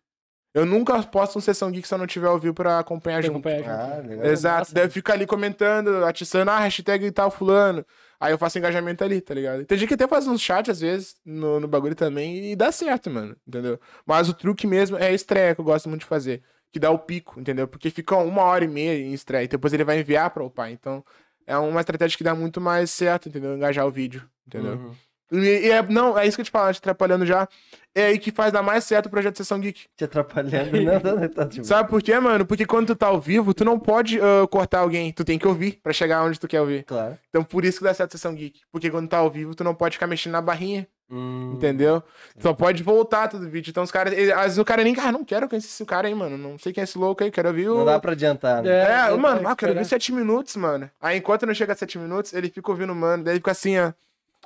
Eu 0.55 0.65
nunca 0.65 1.01
posto 1.03 1.37
um 1.37 1.41
Sessão 1.41 1.71
Geek 1.71 1.87
se 1.87 1.93
eu 1.93 1.97
não 1.97 2.05
tiver 2.05 2.27
ao 2.27 2.37
vivo 2.37 2.53
pra 2.53 2.77
acompanhar 2.79 3.17
Pra 3.21 3.27
junto. 3.27 3.47
acompanhar 3.47 3.57
junto. 3.63 3.69
Ah, 3.69 4.07
legal. 4.07 4.25
Exato, 4.25 4.59
massa, 4.59 4.75
daí 4.75 4.85
eu 4.85 4.91
fico 4.91 5.11
ali 5.11 5.25
comentando, 5.25 6.03
atiçando, 6.05 6.51
ah, 6.51 6.59
hashtag 6.59 7.11
tal 7.11 7.31
fulano. 7.31 7.83
Aí 8.19 8.31
eu 8.31 8.37
faço 8.37 8.57
engajamento 8.59 9.03
ali, 9.03 9.19
tá 9.19 9.33
ligado? 9.33 9.65
Tem 9.65 9.77
gente 9.77 9.87
que 9.87 9.93
até 9.95 10.07
faz 10.07 10.27
uns 10.27 10.39
chats 10.41 10.69
às 10.69 10.79
vezes 10.79 11.15
no, 11.25 11.59
no 11.59 11.67
bagulho 11.67 11.95
também 11.95 12.51
e 12.51 12.55
dá 12.55 12.71
certo, 12.71 13.09
mano, 13.09 13.35
entendeu? 13.47 13.79
Mas 14.05 14.29
o 14.29 14.33
truque 14.33 14.65
mesmo 14.67 14.95
é 14.97 15.07
a 15.07 15.11
estreia 15.11 15.53
que 15.55 15.61
eu 15.61 15.65
gosto 15.65 15.89
muito 15.89 16.01
de 16.01 16.07
fazer, 16.07 16.41
que 16.71 16.79
dá 16.79 16.89
o 16.91 16.99
pico, 16.99 17.39
entendeu? 17.39 17.67
Porque 17.67 17.89
fica 17.89 18.15
uma 18.15 18.43
hora 18.43 18.63
e 18.63 18.67
meia 18.67 18.95
em 18.97 19.11
estreia 19.13 19.43
e 19.43 19.47
depois 19.47 19.73
ele 19.73 19.83
vai 19.83 19.99
enviar 19.99 20.29
pra 20.29 20.43
upar. 20.43 20.71
Então 20.71 21.03
é 21.45 21.57
uma 21.57 21.79
estratégia 21.79 22.17
que 22.17 22.23
dá 22.23 22.33
muito 22.35 22.59
mais 22.59 22.91
certo, 22.91 23.29
entendeu? 23.29 23.55
Engajar 23.55 23.85
o 23.85 23.91
vídeo, 23.91 24.23
entendeu? 24.47 24.73
Uhum. 24.73 24.91
E, 25.31 25.67
e 25.67 25.71
é, 25.71 25.81
não, 25.81 26.17
é 26.17 26.27
isso 26.27 26.37
que 26.37 26.41
eu 26.41 26.45
te 26.45 26.51
falo, 26.51 26.71
te 26.71 26.77
atrapalhando 26.77 27.25
já. 27.25 27.47
É 27.95 28.05
aí 28.05 28.19
que 28.19 28.31
faz 28.31 28.51
dar 28.51 28.61
mais 28.61 28.83
certo 28.83 29.07
o 29.07 29.09
projeto 29.09 29.37
Sessão 29.37 29.59
Geek. 29.59 29.85
Te 29.95 30.03
atrapalhando. 30.03 30.79
Não, 30.81 30.99
tá, 31.01 31.29
tá 31.29 31.43
de. 31.45 31.65
Sabe 31.65 31.89
por 31.89 32.01
quê, 32.01 32.19
mano? 32.19 32.45
Porque 32.45 32.65
quando 32.65 32.87
tu 32.87 32.95
tá 32.95 33.07
ao 33.07 33.19
vivo, 33.19 33.53
tu 33.53 33.65
não 33.65 33.79
pode 33.79 34.19
ah, 34.19 34.47
cortar 34.47 34.79
alguém. 34.79 35.11
Tu 35.11 35.23
tem 35.23 35.39
que 35.39 35.47
ouvir 35.47 35.79
pra 35.81 35.93
chegar 35.93 36.23
onde 36.23 36.39
tu 36.39 36.47
quer 36.47 36.61
ouvir. 36.61 36.83
Claro. 36.83 37.17
Então 37.29 37.43
por 37.43 37.65
isso 37.65 37.79
que 37.79 37.83
dá 37.83 37.93
certo 37.93 38.15
a 38.15 38.17
sessão 38.17 38.33
geek. 38.33 38.61
Porque 38.71 38.89
quando 38.89 39.07
tá 39.07 39.17
ao 39.17 39.29
vivo, 39.29 39.55
tu 39.55 39.63
não 39.63 39.73
pode 39.73 39.95
ficar 39.95 40.07
mexendo 40.07 40.33
na 40.33 40.41
barrinha, 40.41 40.87
Hum, 41.15 41.51
entendeu? 41.53 42.01
Só 42.39 42.53
pode 42.55 42.81
voltar 42.81 43.27
todo 43.27 43.47
vídeo. 43.47 43.69
Então 43.69 43.83
os 43.83 43.91
caras. 43.91 44.13
Às 44.13 44.41
vezes 44.41 44.57
o 44.57 44.65
cara 44.65 44.83
nem, 44.83 44.95
ah, 44.99 45.11
não 45.11 45.23
quero 45.23 45.47
conhecer 45.47 45.67
esse 45.67 45.85
cara 45.85 46.07
aí, 46.07 46.15
mano. 46.15 46.39
Não 46.39 46.57
sei 46.57 46.73
quem 46.73 46.81
é 46.81 46.85
esse 46.85 46.97
louco 46.97 47.23
aí, 47.23 47.29
quero 47.29 47.49
ouvir 47.49 47.69
o. 47.69 47.77
Não 47.77 47.85
dá 47.85 47.99
pra 47.99 48.13
adiantar, 48.13 48.63
né? 48.63 48.69
É, 48.71 49.11
eu 49.11 49.17
mano, 49.19 49.47
ah, 49.47 49.51
que 49.51 49.57
quero 49.57 49.73
ouvir 49.73 49.83
esperar. 49.83 50.01
sete 50.01 50.11
minutos, 50.11 50.55
mano. 50.55 50.89
Aí 50.99 51.19
enquanto 51.19 51.45
não 51.45 51.53
chega 51.53 51.73
a 51.73 51.75
sete 51.75 51.99
minutos, 51.99 52.33
ele 52.33 52.49
fica 52.49 52.71
ouvindo 52.71 52.91
o 52.93 52.95
mano. 52.95 53.23
Daí 53.23 53.33
ele 53.33 53.39
fica 53.39 53.51
assim, 53.51 53.77
ó. 53.77 53.93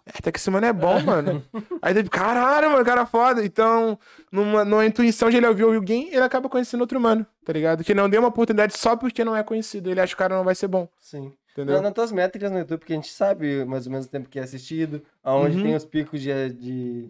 É, 0.05 0.11
até 0.19 0.29
que 0.29 0.39
esse 0.39 0.49
mano 0.49 0.65
é 0.65 0.73
bom, 0.73 1.01
mano. 1.01 1.43
Aí 1.81 1.97
ele, 1.97 2.07
caralho, 2.09 2.71
mano, 2.71 2.83
cara 2.85 3.05
foda. 3.05 3.43
Então, 3.45 3.97
numa, 4.31 4.63
numa 4.63 4.85
intuição 4.85 5.29
de 5.29 5.37
ele 5.37 5.47
ouvir 5.47 5.63
alguém, 5.63 6.07
ele 6.09 6.21
acaba 6.21 6.47
conhecendo 6.47 6.81
outro 6.81 6.99
mano, 6.99 7.25
tá 7.45 7.51
ligado? 7.51 7.83
Que 7.83 7.93
não 7.93 8.09
deu 8.09 8.21
uma 8.21 8.29
oportunidade 8.29 8.77
só 8.77 8.95
porque 8.95 9.23
não 9.25 9.35
é 9.35 9.43
conhecido. 9.43 9.89
Ele 9.89 9.99
acha 9.99 10.11
que 10.11 10.15
o 10.15 10.17
cara 10.17 10.35
não 10.35 10.43
vai 10.45 10.55
ser 10.55 10.67
bom, 10.67 10.87
Sim. 10.99 11.33
Entendeu? 11.61 11.77
Na, 11.77 11.81
nas 11.83 11.93
tuas 11.93 12.11
métricas 12.11 12.51
no 12.51 12.59
YouTube, 12.59 12.79
porque 12.79 12.93
a 12.93 12.95
gente 12.95 13.11
sabe 13.11 13.65
mais 13.65 13.85
ou 13.85 13.91
menos 13.91 14.05
o 14.07 14.09
tempo 14.09 14.29
que 14.29 14.39
é 14.39 14.43
assistido, 14.43 15.01
aonde 15.23 15.57
Uhum. 15.57 15.63
tem 15.63 15.75
os 15.75 15.85
picos 15.85 16.21
de, 16.21 16.49
de, 16.53 17.09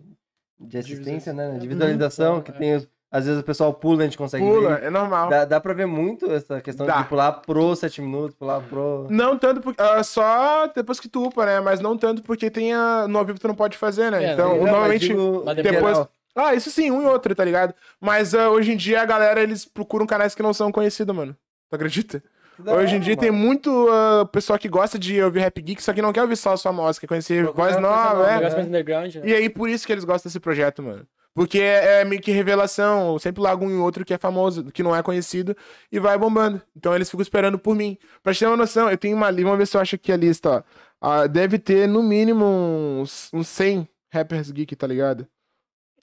de 0.60 0.78
assistência, 0.78 1.34
né? 1.34 1.54
De 1.58 1.68
Uhum. 1.68 1.74
visualização, 1.74 2.42
que 2.42 2.52
É. 2.52 2.54
tem 2.54 2.76
os, 2.76 2.88
Às 3.10 3.26
vezes 3.26 3.40
o 3.40 3.44
pessoal 3.44 3.74
pula, 3.74 4.02
a 4.02 4.04
gente 4.04 4.18
consegue 4.18 4.44
Pula, 4.46 4.76
ver. 4.76 4.84
é 4.84 4.90
normal. 4.90 5.30
Dá, 5.30 5.46
dá 5.46 5.62
pra 5.62 5.72
ver 5.74 5.86
muito 5.86 6.30
essa 6.30 6.60
questão 6.60 6.86
Dá. 6.86 7.02
de 7.04 7.08
pular 7.08 7.32
pro 7.32 7.74
7 7.74 8.02
minutos, 8.02 8.36
pular 8.36 8.60
pro. 8.62 9.08
Não 9.10 9.38
tanto 9.40 9.62
porque. 9.62 9.82
ah, 9.82 10.04
só 10.04 10.68
depois 10.68 11.00
que 11.00 11.08
tu 11.08 11.24
upa, 11.26 11.46
né? 11.46 11.62
Mas 11.62 11.80
não 11.80 11.98
tanto 11.98 12.22
porque 12.22 12.52
tem 12.52 12.74
a. 12.74 13.08
No 13.08 13.18
ao 13.18 13.24
vivo 13.26 13.40
tu 13.40 13.48
não 13.48 13.56
pode 13.56 13.78
fazer, 13.78 14.12
né? 14.12 14.26
É, 14.26 14.34
então, 14.34 14.58
não, 14.58 14.66
normalmente. 14.66 15.08
digo, 15.08 15.42
geral. 15.46 15.56
depois- 15.56 16.08
Ah, 16.36 16.54
isso 16.54 16.70
sim, 16.70 16.92
um 16.92 17.02
e 17.02 17.06
outro, 17.06 17.34
tá 17.34 17.46
ligado? 17.46 17.74
Mas 18.00 18.36
ah, 18.36 18.50
hoje 18.50 18.74
em 18.74 18.78
dia 18.78 19.02
a 19.02 19.06
galera, 19.06 19.42
eles 19.42 19.64
procuram 19.64 20.06
canais 20.06 20.36
que 20.36 20.44
não 20.44 20.54
são 20.54 20.70
conhecidos, 20.70 21.16
mano. 21.16 21.34
Tu 21.70 21.76
acredita? 21.78 22.22
Da 22.60 22.74
hoje 22.74 22.96
em 22.96 23.00
dia 23.00 23.16
tem 23.16 23.32
mano. 23.32 23.44
muito 23.44 23.88
ah, 23.90 24.26
pessoal 24.32 24.58
que 24.58 24.68
gosta 24.68 24.98
de 24.98 25.22
ouvir 25.22 25.42
rap 25.42 25.62
geek, 25.62 25.82
só 25.82 25.94
que 25.94 26.02
não 26.02 26.12
quer 26.12 26.22
ouvir 26.22 26.36
só 26.36 26.54
a 26.54 26.58
sua 26.58 26.74
música, 26.74 27.06
quer 27.06 27.08
conhecer 27.08 27.44
Procurar 27.44 27.70
voz 27.70 27.82
nova, 27.82 28.30
é. 28.30 28.40
Né? 28.40 29.22
E 29.24 29.34
aí, 29.34 29.50
por 29.50 29.70
isso 29.70 29.86
que 29.86 29.92
eles 29.94 30.04
gostam 30.04 30.30
desse 30.30 30.40
projeto, 30.40 30.82
mano. 30.82 31.08
Porque 31.38 31.60
é, 31.60 32.02
é 32.02 32.04
meio 32.04 32.20
que 32.20 32.32
revelação. 32.32 33.14
Eu 33.14 33.20
sempre 33.20 33.44
largo 33.44 33.64
um 33.64 33.70
e 33.70 33.76
outro 33.76 34.04
que 34.04 34.12
é 34.12 34.18
famoso, 34.18 34.72
que 34.72 34.82
não 34.82 34.96
é 34.96 35.04
conhecido, 35.04 35.56
e 35.92 36.00
vai 36.00 36.18
bombando. 36.18 36.60
Então 36.76 36.96
eles 36.96 37.12
ficam 37.12 37.22
esperando 37.22 37.60
por 37.60 37.76
mim. 37.76 37.96
Pra 38.24 38.34
te 38.34 38.40
ter 38.40 38.48
uma 38.48 38.58
noção, 38.58 38.90
eu 38.90 38.98
tenho 38.98 39.16
uma 39.16 39.30
lista, 39.30 39.44
vamos 39.44 39.60
ver 39.60 39.68
se 39.68 39.78
eu 39.78 39.82
acho 39.82 39.96
aqui 39.96 40.12
a 40.12 40.18
lista, 40.18 40.50
ó. 40.50 40.64
Ah, 41.00 41.28
deve 41.28 41.60
ter 41.60 41.88
no 41.88 42.02
mínimo 42.02 42.44
uns, 42.44 43.30
uns 43.32 43.48
100 43.50 43.88
rappers 44.12 44.50
geek, 44.50 44.76
tá 44.76 44.88
ligado? 44.88 45.28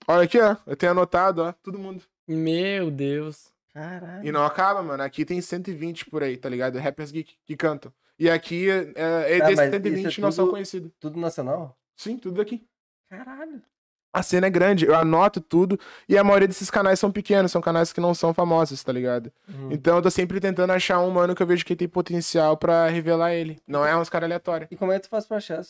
Olha 0.07 0.23
aqui, 0.23 0.39
ó. 0.39 0.57
Eu 0.67 0.77
tenho 0.77 0.93
anotado, 0.93 1.43
ó. 1.43 1.53
Todo 1.65 1.81
mundo. 1.81 2.01
Meu 2.29 2.89
Deus. 2.89 3.54
Caralho. 3.75 4.25
E 4.27 4.31
não 4.33 4.45
acaba, 4.45 4.83
mano. 4.83 5.03
Aqui 5.03 5.25
tem 5.25 5.41
120 5.41 6.07
por 6.07 6.23
aí, 6.23 6.37
tá 6.37 6.49
ligado? 6.49 6.79
Rappers 6.79 7.11
geek 7.11 7.35
que 7.45 7.57
cantam. 7.57 7.93
E 8.19 8.31
aqui, 8.31 8.71
é, 8.71 8.93
é, 8.95 9.39
Tá, 9.39 9.45
desses 9.47 9.57
mas 9.57 9.71
120 9.71 10.07
isso 10.09 10.21
é 10.21 10.23
não 10.23 10.31
são 10.33 10.45
tudo- 10.45 10.53
conhecidos. 10.55 10.91
Tudo 11.01 11.19
nacional? 11.21 11.77
Sim, 11.97 12.17
tudo 12.17 12.41
aqui. 12.41 12.65
Caralho. 13.11 13.61
A 14.13 14.23
cena 14.23 14.47
é 14.47 14.51
grande, 14.51 14.87
eu 14.87 14.95
anoto 14.95 15.41
tudo, 15.41 15.77
e 16.09 16.17
a 16.17 16.23
maioria 16.23 16.47
desses 16.47 16.71
canais 16.71 17.01
são 17.01 17.11
pequenos, 17.11 17.51
são 17.51 17.61
canais 17.61 17.93
que 17.93 18.01
não 18.01 18.15
são 18.15 18.33
famosos, 18.33 18.81
tá 18.85 18.93
ligado? 18.93 19.33
Uhum. 19.49 19.73
Então 19.73 19.97
eu 19.97 20.03
tô 20.03 20.09
sempre 20.09 20.39
tentando 20.39 20.71
achar 20.71 21.01
um 21.01 21.11
mano 21.11 21.35
que 21.35 21.43
eu 21.43 21.47
vejo 21.49 21.65
que 21.65 21.75
tem 21.75 21.89
potencial 21.89 22.57
pra 22.57 22.87
revelar 22.87 23.33
ele. 23.35 23.59
Não 23.67 23.85
é 23.85 23.97
uns 23.97 24.09
caras 24.09 24.29
aleatórios. 24.29 24.69
E 24.71 24.77
como 24.77 24.93
é 24.93 25.01
que 25.01 25.09
tu 25.09 25.11
faz 25.11 25.27
pra 25.27 25.39
achar? 25.39 25.63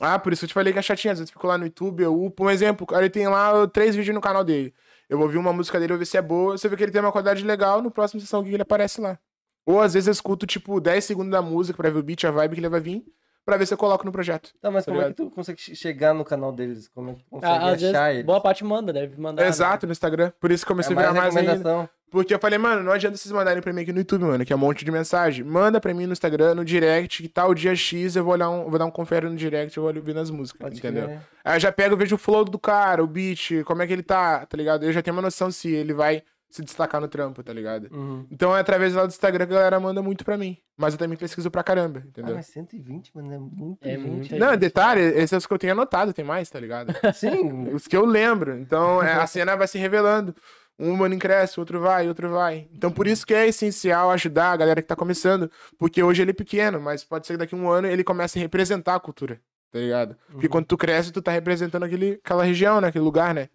Ah, 0.00 0.18
por 0.18 0.32
isso 0.32 0.44
eu 0.44 0.48
te 0.48 0.52
falei 0.54 0.72
que 0.72 0.78
é 0.78 0.82
chatinho. 0.82 1.12
Às 1.12 1.18
vezes 1.20 1.30
eu 1.30 1.32
fico 1.32 1.46
lá 1.46 1.56
no 1.56 1.64
YouTube, 1.64 2.02
eu 2.02 2.14
upo. 2.22 2.44
Um 2.44 2.50
exemplo, 2.50 2.86
ele 2.98 3.08
tem 3.08 3.26
lá 3.28 3.66
três 3.68 3.94
vídeos 3.96 4.14
no 4.14 4.20
canal 4.20 4.44
dele. 4.44 4.74
Eu 5.08 5.16
vou 5.18 5.26
ouvir 5.26 5.38
uma 5.38 5.52
música 5.52 5.78
dele, 5.80 5.92
eu 5.92 5.96
vou 5.96 6.00
ver 6.00 6.06
se 6.06 6.16
é 6.16 6.22
boa. 6.22 6.56
Você 6.58 6.68
vê 6.68 6.76
que 6.76 6.82
ele 6.82 6.92
tem 6.92 7.00
uma 7.00 7.12
qualidade 7.12 7.42
legal, 7.44 7.80
no 7.80 7.90
próximo 7.90 8.20
sessão 8.20 8.42
que 8.44 8.50
ele 8.52 8.62
aparece 8.62 9.00
lá. 9.00 9.18
Ou 9.66 9.80
às 9.80 9.94
vezes 9.94 10.06
eu 10.06 10.12
escuto, 10.12 10.46
tipo, 10.46 10.80
10 10.80 11.04
segundos 11.04 11.30
da 11.32 11.42
música 11.42 11.76
pra 11.76 11.90
ver 11.90 11.98
o 11.98 12.02
beat, 12.02 12.24
a 12.24 12.30
vibe 12.30 12.54
que 12.54 12.60
ele 12.60 12.68
vai 12.68 12.80
vir, 12.80 13.04
pra 13.44 13.56
ver 13.56 13.66
se 13.66 13.72
eu 13.74 13.78
coloco 13.78 14.04
no 14.04 14.12
projeto. 14.12 14.50
Tá, 14.60 14.70
mas 14.70 14.84
Tá 14.84 14.90
como 14.92 15.00
é 15.02 15.04
que 15.04 15.08
ligado? 15.10 15.30
tu 15.30 15.34
consegue 15.34 15.60
che- 15.60 15.74
chegar 15.74 16.14
no 16.14 16.24
canal 16.24 16.52
deles? 16.52 16.88
Como 16.88 17.10
é 17.10 17.14
que 17.14 17.24
tu 17.24 17.30
consegue 17.30 17.52
Ah, 17.52 17.64
às 17.72 17.80
vezes, 17.80 17.94
achar 17.94 18.12
eles? 18.12 18.26
boa 18.26 18.40
parte 18.40 18.64
manda, 18.64 18.92
deve 18.92 19.18
mandar. 19.20 19.42
né? 19.42 19.48
Exato, 19.48 19.86
no 19.86 19.92
Instagram. 19.92 20.30
Por 20.40 20.50
isso 20.50 20.64
que 20.64 20.70
eu 20.72 20.74
comecei 20.74 20.94
é 20.94 20.98
a 20.98 21.00
virar 21.00 21.12
mais 21.14 21.34
mais 21.34 21.36
ainda. 21.36 21.52
recomendação. 21.58 21.90
Porque 22.10 22.32
eu 22.34 22.38
falei, 22.38 22.58
mano, 22.58 22.82
não 22.82 22.92
adianta 22.92 23.16
vocês 23.16 23.30
mandarem 23.32 23.62
pra 23.62 23.72
mim 23.72 23.82
aqui 23.82 23.92
no 23.92 23.98
YouTube, 23.98 24.24
mano, 24.24 24.44
que 24.44 24.52
é 24.52 24.56
um 24.56 24.58
monte 24.58 24.84
de 24.84 24.90
mensagem. 24.90 25.44
Manda 25.44 25.80
pra 25.80 25.92
mim 25.92 26.06
no 26.06 26.12
Instagram, 26.12 26.54
no 26.54 26.64
direct, 26.64 27.22
que 27.22 27.28
tal 27.28 27.54
dia 27.54 27.74
X 27.76 28.16
eu 28.16 28.24
vou, 28.24 28.32
olhar 28.32 28.48
um, 28.48 28.68
vou 28.70 28.78
dar 28.78 28.86
um 28.86 28.90
confere 28.90 29.28
no 29.28 29.36
direct, 29.36 29.76
eu 29.76 29.82
vou 29.82 29.94
ouvir 29.94 30.14
nas 30.14 30.30
músicas, 30.30 30.60
Pode 30.62 30.78
entendeu? 30.78 31.04
crer. 31.04 31.20
Aí 31.44 31.56
eu 31.56 31.60
já 31.60 31.70
pego 31.70 31.96
vejo 31.96 32.14
o 32.14 32.18
flow 32.18 32.44
do 32.44 32.58
cara, 32.58 33.02
o 33.04 33.06
beat, 33.06 33.62
como 33.64 33.82
é 33.82 33.86
que 33.86 33.92
ele 33.92 34.02
tá, 34.02 34.46
tá 34.46 34.56
ligado? 34.56 34.84
Eu 34.84 34.92
já 34.92 35.02
tenho 35.02 35.14
uma 35.16 35.22
noção 35.22 35.50
se 35.50 35.68
ele 35.70 35.92
vai 35.92 36.22
se 36.50 36.62
destacar 36.62 36.98
no 36.98 37.08
trampo, 37.08 37.42
tá 37.42 37.52
ligado? 37.52 37.88
Uhum. 37.94 38.24
Então 38.30 38.56
é 38.56 38.60
através 38.60 38.94
lá 38.94 39.04
do 39.04 39.10
Instagram 39.10 39.46
que 39.46 39.52
a 39.52 39.56
galera 39.56 39.78
manda 39.78 40.00
muito 40.00 40.24
pra 40.24 40.38
mim. 40.38 40.56
Mas 40.78 40.94
eu 40.94 40.98
também 40.98 41.18
pesquiso 41.18 41.50
pra 41.50 41.62
caramba, 41.62 42.00
Ah, 42.02 42.08
entendeu? 42.08 42.34
mas 42.36 42.46
120, 42.46 43.10
mano, 43.14 43.34
é 43.34 43.38
muito 43.38 43.86
É 43.86 43.90
gente. 43.96 44.00
muita 44.08 44.38
Não, 44.38 44.50
gente. 44.52 44.60
detalhe, 44.60 45.00
esses 45.02 45.28
são 45.28 45.36
os 45.36 45.46
que 45.46 45.52
eu 45.52 45.58
tenho 45.58 45.74
anotado, 45.74 46.14
tem 46.14 46.24
mais, 46.24 46.48
tá 46.48 46.58
ligado? 46.58 46.90
Sim, 47.14 47.68
Os 47.74 47.86
que 47.86 47.94
eu 47.94 48.06
lembro. 48.06 48.58
Então 48.58 49.02
é, 49.02 49.12
a 49.12 49.26
cena 49.28 49.56
vai 49.56 49.68
se 49.68 49.76
revelando. 49.76 50.34
Um 50.78 50.94
mano 50.96 51.18
cresce, 51.18 51.58
outro 51.58 51.80
vai, 51.80 52.06
outro 52.08 52.30
vai. 52.30 52.68
Então 52.72 52.90
por 52.90 53.06
isso 53.06 53.26
que 53.26 53.34
é 53.34 53.46
essencial 53.48 54.10
ajudar 54.12 54.52
a 54.52 54.56
galera 54.56 54.80
que 54.80 54.86
tá 54.88 54.94
começando. 54.94 55.50
Porque 55.78 56.02
hoje 56.02 56.22
ele 56.22 56.30
é 56.30 56.34
pequeno, 56.34 56.80
mas 56.80 57.02
pode 57.02 57.26
ser 57.26 57.32
que 57.34 57.38
daqui 57.38 57.54
a 57.54 57.58
um 57.58 57.68
ano 57.68 57.88
ele 57.88 58.04
comece 58.04 58.38
a 58.38 58.42
representar 58.42 58.94
a 58.94 59.00
cultura, 59.00 59.40
tá 59.72 59.78
ligado? 59.78 60.16
Porque 60.30 60.46
Uhum. 60.46 60.50
quando 60.52 60.66
tu 60.66 60.76
cresce, 60.78 61.10
tu 61.12 61.20
tá 61.20 61.32
representando 61.32 61.82
aquele, 61.82 62.20
aquela 62.24 62.44
região, 62.44 62.80
né? 62.80 62.88
Aquele 62.88 63.04
lugar, 63.04 63.34
né? 63.34 63.48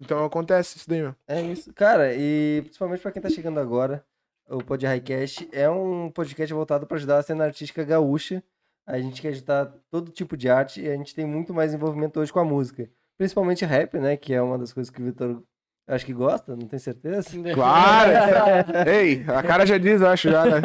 Então 0.00 0.24
acontece 0.24 0.76
isso 0.78 0.88
daí, 0.88 1.02
meu. 1.02 1.14
é 1.26 1.42
isso. 1.42 1.72
Cara, 1.74 2.14
e 2.14 2.60
principalmente 2.62 3.00
pra 3.02 3.10
quem 3.12 3.20
tá 3.20 3.28
chegando 3.28 3.58
agora, 3.60 4.04
o 4.48 4.62
Pod 4.64 4.86
Highcast 4.86 5.48
é 5.52 5.68
um 5.68 6.10
podcast 6.10 6.52
voltado 6.54 6.86
pra 6.86 6.96
ajudar 6.96 7.18
a 7.18 7.22
cena 7.22 7.44
artística 7.44 7.84
gaúcha 7.84 8.42
A 8.86 8.98
gente 8.98 9.20
quer 9.20 9.28
editar 9.28 9.66
todo 9.90 10.10
tipo 10.10 10.36
de 10.36 10.48
arte 10.48 10.80
e 10.80 10.88
a 10.88 10.96
gente 10.96 11.14
tem 11.14 11.24
muito 11.26 11.52
mais 11.52 11.74
envolvimento 11.74 12.18
hoje 12.18 12.32
com 12.32 12.38
a 12.40 12.44
música. 12.44 12.88
Principalmente 13.18 13.64
rap, 13.64 13.98
né? 13.98 14.16
Que 14.16 14.32
é 14.32 14.40
uma 14.40 14.56
das 14.58 14.72
coisas 14.72 14.90
que 14.90 15.00
o 15.00 15.04
Vitor 15.04 15.42
acho 15.90 16.06
que 16.06 16.12
gosta, 16.12 16.56
não 16.56 16.66
tenho 16.66 16.80
certeza. 16.80 17.30
Claro! 17.54 18.10
Ei, 18.88 19.24
a 19.28 19.42
cara 19.42 19.66
já 19.66 19.76
diz, 19.78 20.00
eu 20.00 20.08
acho 20.08 20.30
já, 20.30 20.44
né? 20.44 20.62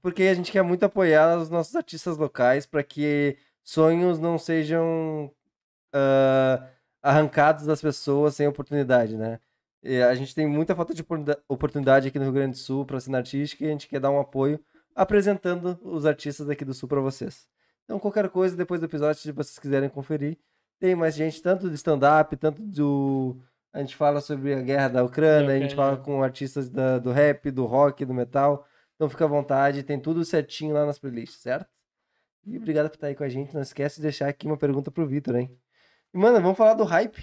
Porque 0.00 0.22
a 0.22 0.34
gente 0.34 0.52
quer 0.52 0.62
muito 0.62 0.84
apoiar 0.84 1.36
os 1.38 1.50
nossos 1.50 1.74
artistas 1.74 2.16
locais 2.16 2.64
para 2.66 2.82
que 2.82 3.36
sonhos 3.62 4.18
não 4.18 4.38
sejam 4.38 5.30
ah, 5.92 6.66
arrancados 7.02 7.66
das 7.66 7.80
pessoas 7.80 8.34
sem 8.34 8.46
oportunidade, 8.46 9.16
né? 9.16 9.40
E 9.82 10.02
a 10.02 10.14
gente 10.14 10.34
tem 10.34 10.46
muita 10.46 10.74
falta 10.74 10.92
de 10.92 11.02
oportuni- 11.02 11.36
oportunidade 11.48 12.08
aqui 12.08 12.18
no 12.18 12.24
Rio 12.24 12.34
Grande 12.34 12.52
do 12.52 12.58
Sul 12.58 12.84
para 12.84 13.00
cena 13.00 13.18
artística 13.18 13.64
e 13.64 13.68
a 13.68 13.70
gente 13.70 13.88
quer 13.88 14.00
dar 14.00 14.10
um 14.10 14.18
apoio 14.18 14.58
apresentando 14.94 15.78
os 15.82 16.04
artistas 16.04 16.46
daqui 16.46 16.64
do 16.64 16.74
Sul 16.74 16.88
para 16.88 17.00
vocês. 17.00 17.46
Então, 17.84 17.98
qualquer 17.98 18.28
coisa, 18.28 18.56
depois 18.56 18.80
do 18.80 18.86
episódio, 18.86 19.20
se 19.20 19.30
vocês 19.32 19.58
quiserem 19.58 19.88
conferir, 19.88 20.36
tem 20.80 20.94
mais 20.94 21.14
gente, 21.14 21.40
tanto 21.40 21.68
do 21.68 21.74
stand-up, 21.74 22.36
tanto 22.36 22.60
do. 22.60 23.36
A 23.72 23.80
gente 23.80 23.94
fala 23.96 24.20
sobre 24.20 24.54
a 24.54 24.60
guerra 24.62 24.88
da 24.88 25.04
Ucrânia, 25.04 25.54
a 25.54 25.58
gente 25.58 25.74
fala 25.74 25.96
com 25.96 26.22
artistas 26.22 26.68
da- 26.70 26.98
do 26.98 27.12
rap, 27.12 27.50
do 27.50 27.64
rock, 27.66 28.04
do 28.04 28.14
metal. 28.14 28.66
Então 28.96 29.08
fica 29.08 29.24
à 29.24 29.28
vontade, 29.28 29.82
tem 29.82 30.00
tudo 30.00 30.24
certinho 30.24 30.74
lá 30.74 30.84
nas 30.86 30.98
playlists, 30.98 31.40
certo? 31.40 31.66
E 32.46 32.56
obrigado 32.56 32.88
por 32.88 32.94
estar 32.96 33.08
aí 33.08 33.14
com 33.14 33.24
a 33.24 33.28
gente. 33.28 33.54
Não 33.54 33.60
esquece 33.60 33.96
de 33.96 34.02
deixar 34.02 34.28
aqui 34.28 34.46
uma 34.46 34.56
pergunta 34.56 34.90
pro 34.90 35.06
Vitor, 35.06 35.36
hein? 35.36 35.54
E, 36.14 36.18
mano, 36.18 36.40
vamos 36.40 36.56
falar 36.56 36.74
do 36.74 36.84
hype. 36.84 37.22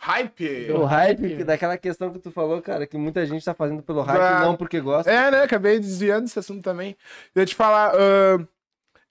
Hype! 0.00 0.70
O 0.72 0.84
hype, 0.84 1.20
hype. 1.22 1.36
que- 1.38 1.44
daquela 1.44 1.76
questão 1.76 2.12
que 2.12 2.18
tu 2.20 2.30
falou, 2.30 2.62
cara, 2.62 2.86
que 2.86 2.96
muita 2.96 3.24
gente 3.26 3.44
tá 3.44 3.52
fazendo 3.54 3.82
pelo 3.82 4.00
hype, 4.02 4.20
Ah, 4.20 4.40
não 4.40 4.56
porque 4.56 4.80
gosta. 4.80 5.10
É, 5.10 5.30
né? 5.30 5.42
Acabei 5.42 5.80
desviando 5.80 6.24
desse 6.24 6.38
assunto 6.38 6.62
também. 6.62 6.96
Eu 7.34 7.40
ia 7.40 7.46
te 7.46 7.54
falar. 7.54 7.92
ah, 7.96 8.46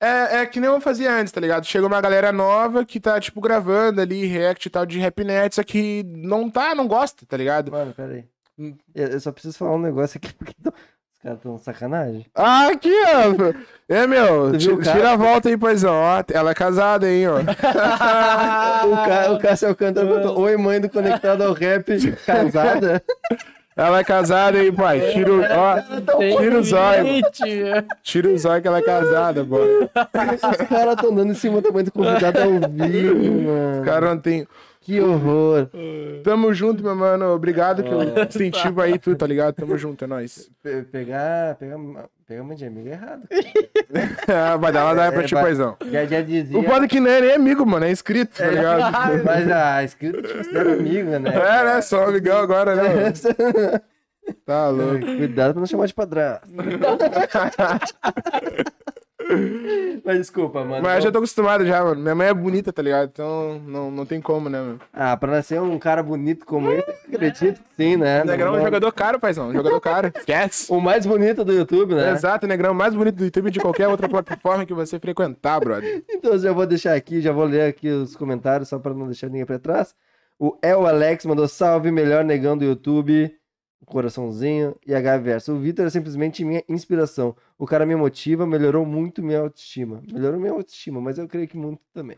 é, 0.02 0.38
é 0.42 0.46
que 0.46 0.60
nem 0.60 0.70
eu 0.70 0.80
fazia 0.82 1.12
antes, 1.12 1.32
tá 1.32 1.42
ligado? 1.42 1.66
Chega 1.66 1.88
uma 1.88 2.00
galera 2.02 2.32
nova 2.32 2.86
que 2.86 3.00
tá, 3.00 3.20
tipo, 3.20 3.42
gravando 3.42 4.02
ali, 4.02 4.26
react 4.26 4.68
e 4.68 4.70
tal 4.72 4.86
de 4.86 5.00
Rapnet, 5.00 5.56
só 5.56 5.64
que 5.64 6.04
não 6.06 6.50
tá, 6.50 6.76
não 6.76 6.88
gosta, 6.88 7.26
tá 7.26 7.36
ligado? 7.38 7.72
Mano, 7.72 7.94
pera 7.94 8.14
aí. 8.14 8.26
Hum. 8.60 8.76
Eu, 8.94 9.08
eu 9.08 9.20
só 9.20 9.32
preciso 9.32 9.58
falar 9.58 9.76
um 9.76 9.80
negócio 9.82 10.18
aqui, 10.18 10.34
porque 10.38 10.54
os 10.68 11.22
caras 11.22 11.40
tão 11.42 11.58
sacanagem. 11.58 12.26
Ah, 12.36 12.68
aqui, 12.68 12.92
ó. 12.92 13.54
É, 13.90 14.06
meu, 14.08 14.52
Tu 14.58 14.60
viu 14.60 14.76
o 14.76 14.80
ti- 14.80 14.86
cara? 14.86 14.98
tira 14.98 15.12
a 15.12 15.16
volta 15.16 15.50
aí, 15.50 15.58
poisão. 15.58 15.94
Ó, 15.94 16.24
ela 16.32 16.52
é 16.52 16.54
casada, 16.56 17.10
hein, 17.10 17.28
ó. 17.28 17.38
o, 18.88 18.96
Ca... 19.06 19.32
o 19.34 19.40
Cássio 19.40 19.68
Alcântara 19.70 20.06
botou, 20.08 20.40
oi 20.40 20.58
mãe 20.58 20.80
do 20.80 20.90
Conectado 20.90 21.44
ao 21.44 21.54
Rap, 21.54 21.88
casada. 22.26 23.04
Ela 23.78 24.00
é 24.00 24.04
casada, 24.04 24.62
hein, 24.62 24.74
pai. 24.74 25.00
Tira 25.14 25.32
o, 25.32 25.40
ó, 25.40 26.38
tira 26.40 26.60
o 26.60 26.64
zóio. 26.64 27.06
Tira 28.02 28.30
o 28.30 28.38
zóio 28.38 28.62
que 28.62 28.68
ela 28.68 28.80
é 28.80 28.82
casada, 28.82 29.44
bora. 29.44 29.68
Os 29.84 30.68
caras 30.68 30.96
tão 30.96 31.14
dando 31.14 31.32
em 31.32 31.36
cima 31.36 31.62
mãe 31.72 31.84
do 31.84 31.92
convidado 31.92 32.40
ao 32.40 32.50
vivo, 32.72 33.44
mano. 33.44 33.86
Cara, 33.86 34.16
não 34.16 34.20
tem. 34.20 34.48
Que 34.88 35.02
horror. 35.02 35.70
Tamo 36.24 36.54
junto, 36.54 36.82
meu 36.82 36.96
mano. 36.96 37.34
Obrigado 37.34 37.84
pelo 37.84 38.04
incentivo 38.04 38.80
aí, 38.82 38.98
tu, 38.98 39.14
tá 39.18 39.28
ligado? 39.28 39.54
Tamo 39.54 39.78
junto, 39.78 40.06
é 40.06 40.08
nóis. 40.08 40.50
Pe- 40.64 40.84
pegar, 40.84 41.56
pegar, 41.56 41.78
pegar 42.26 42.44
mãe 42.44 42.56
de 42.56 42.66
amigo 42.66 42.88
é 42.88 42.92
errado. 42.94 43.24
Ah, 44.30 44.56
Vai 44.56 44.72
dar 44.72 44.86
uma 44.86 44.96
daia 44.96 45.12
pra 45.12 45.24
É, 45.24 45.26
ti, 45.26 45.34
vai- 45.34 45.44
paizão. 45.44 45.76
Já, 45.92 46.06
já 46.06 46.22
dizia. 46.22 46.58
O 46.58 46.64
foda 46.64 46.86
é 46.86 46.88
que 46.88 47.02
não 47.02 47.10
é 47.12 47.20
nem 47.20 47.34
amigo, 47.34 47.66
mano, 47.66 47.86
é 47.86 47.92
inscrito, 47.92 48.38
tá 48.38 48.48
ligado? 48.48 48.82
Mas 49.26 49.52
a 49.52 49.84
escrita 49.84 50.22
te 50.22 50.34
considera 50.34 50.74
amigo, 50.74 51.10
né? 51.20 51.32
É, 51.36 51.64
né? 51.66 51.82
Só 51.82 52.06
amigão 52.06 52.38
agora, 52.38 52.74
né? 52.76 52.84
mano? 52.84 53.82
Tá 54.46 54.68
louco. 54.70 55.06
Cuidado 55.06 55.54
pra 55.54 55.60
não 55.62 55.66
chamar 55.68 55.86
de 55.86 55.94
padrasto. 55.94 56.48
Mas 60.04 60.18
desculpa, 60.18 60.64
mano. 60.64 60.84
Mas 60.84 60.96
eu 60.96 61.02
já 61.02 61.12
tô 61.12 61.18
acostumado 61.18 61.66
já, 61.66 61.84
mano. 61.84 62.02
Minha 62.02 62.16
mãe 62.16 62.28
é 62.28 62.34
bonita, 62.34 62.72
tá 62.72 62.82
ligado? 62.82 63.10
Então 63.12 63.60
não, 63.66 63.92
não 63.92 64.06
tem 64.06 64.22
como, 64.22 64.50
né, 64.50 64.60
mano? 64.60 64.80
Ah, 64.94 65.16
pra 65.18 65.32
nascer 65.32 65.62
um 65.62 65.78
cara 65.78 66.02
bonito 66.02 66.46
como 66.46 66.72
esse, 66.72 66.88
eu 66.90 67.16
acredito 67.16 67.62
que 67.62 67.84
sim, 67.84 67.98
né? 67.98 68.24
Negrão 68.24 68.56
é 68.56 68.60
um 68.60 68.64
jogador 68.64 68.92
caro, 68.92 69.20
paizão. 69.20 69.50
Um 69.50 69.54
jogador 69.54 69.80
caro. 69.82 70.12
Esquece. 70.16 70.72
O 70.72 70.80
mais 70.80 71.06
bonito 71.06 71.44
do 71.44 71.54
YouTube, 71.54 71.96
né? 71.96 72.12
Exato, 72.12 72.46
o 72.46 72.50
Negrão 72.50 72.74
mais 72.74 72.94
bonito 72.94 73.16
do 73.16 73.26
YouTube 73.26 73.52
de 73.52 73.60
qualquer 73.60 73.88
outra 73.88 74.08
plataforma 74.08 74.66
que 74.66 74.74
você 74.74 75.00
frequentar, 75.00 75.60
brother. 75.60 76.04
Então 76.10 76.34
eu 76.34 76.40
já 76.40 76.52
vou 76.52 76.66
deixar 76.66 76.96
aqui, 76.96 77.22
já 77.22 77.32
vou 77.32 77.46
ler 77.46 77.64
aqui 77.70 77.90
os 77.90 78.16
comentários, 78.16 78.70
só 78.70 78.80
pra 78.80 78.94
não 78.94 79.08
deixar 79.08 79.28
ninguém 79.28 79.46
pra 79.46 79.60
trás. 79.60 79.96
O 80.40 80.58
El 80.62 80.86
Alex 80.86 81.26
mandou 81.26 81.48
salve, 81.48 81.92
melhor 81.92 82.24
negão 82.24 82.58
do 82.58 82.64
YouTube. 82.64 83.34
Coraçãozinho 83.86 84.76
e 84.86 84.94
H 84.94 85.18
verso. 85.18 85.54
O 85.54 85.60
Vitor 85.60 85.86
é 85.86 85.90
simplesmente 85.90 86.44
minha 86.44 86.62
inspiração. 86.68 87.36
O 87.58 87.66
cara 87.66 87.86
me 87.86 87.96
motiva, 87.96 88.46
melhorou 88.46 88.86
muito 88.86 89.24
minha 89.24 89.40
autoestima. 89.40 90.02
Melhorou 90.12 90.40
minha 90.40 90.54
autoestima, 90.54 91.02
mas 91.02 91.18
eu 91.18 91.28
creio 91.28 91.48
que 91.48 91.58
muito 91.58 91.82
também. 91.94 92.18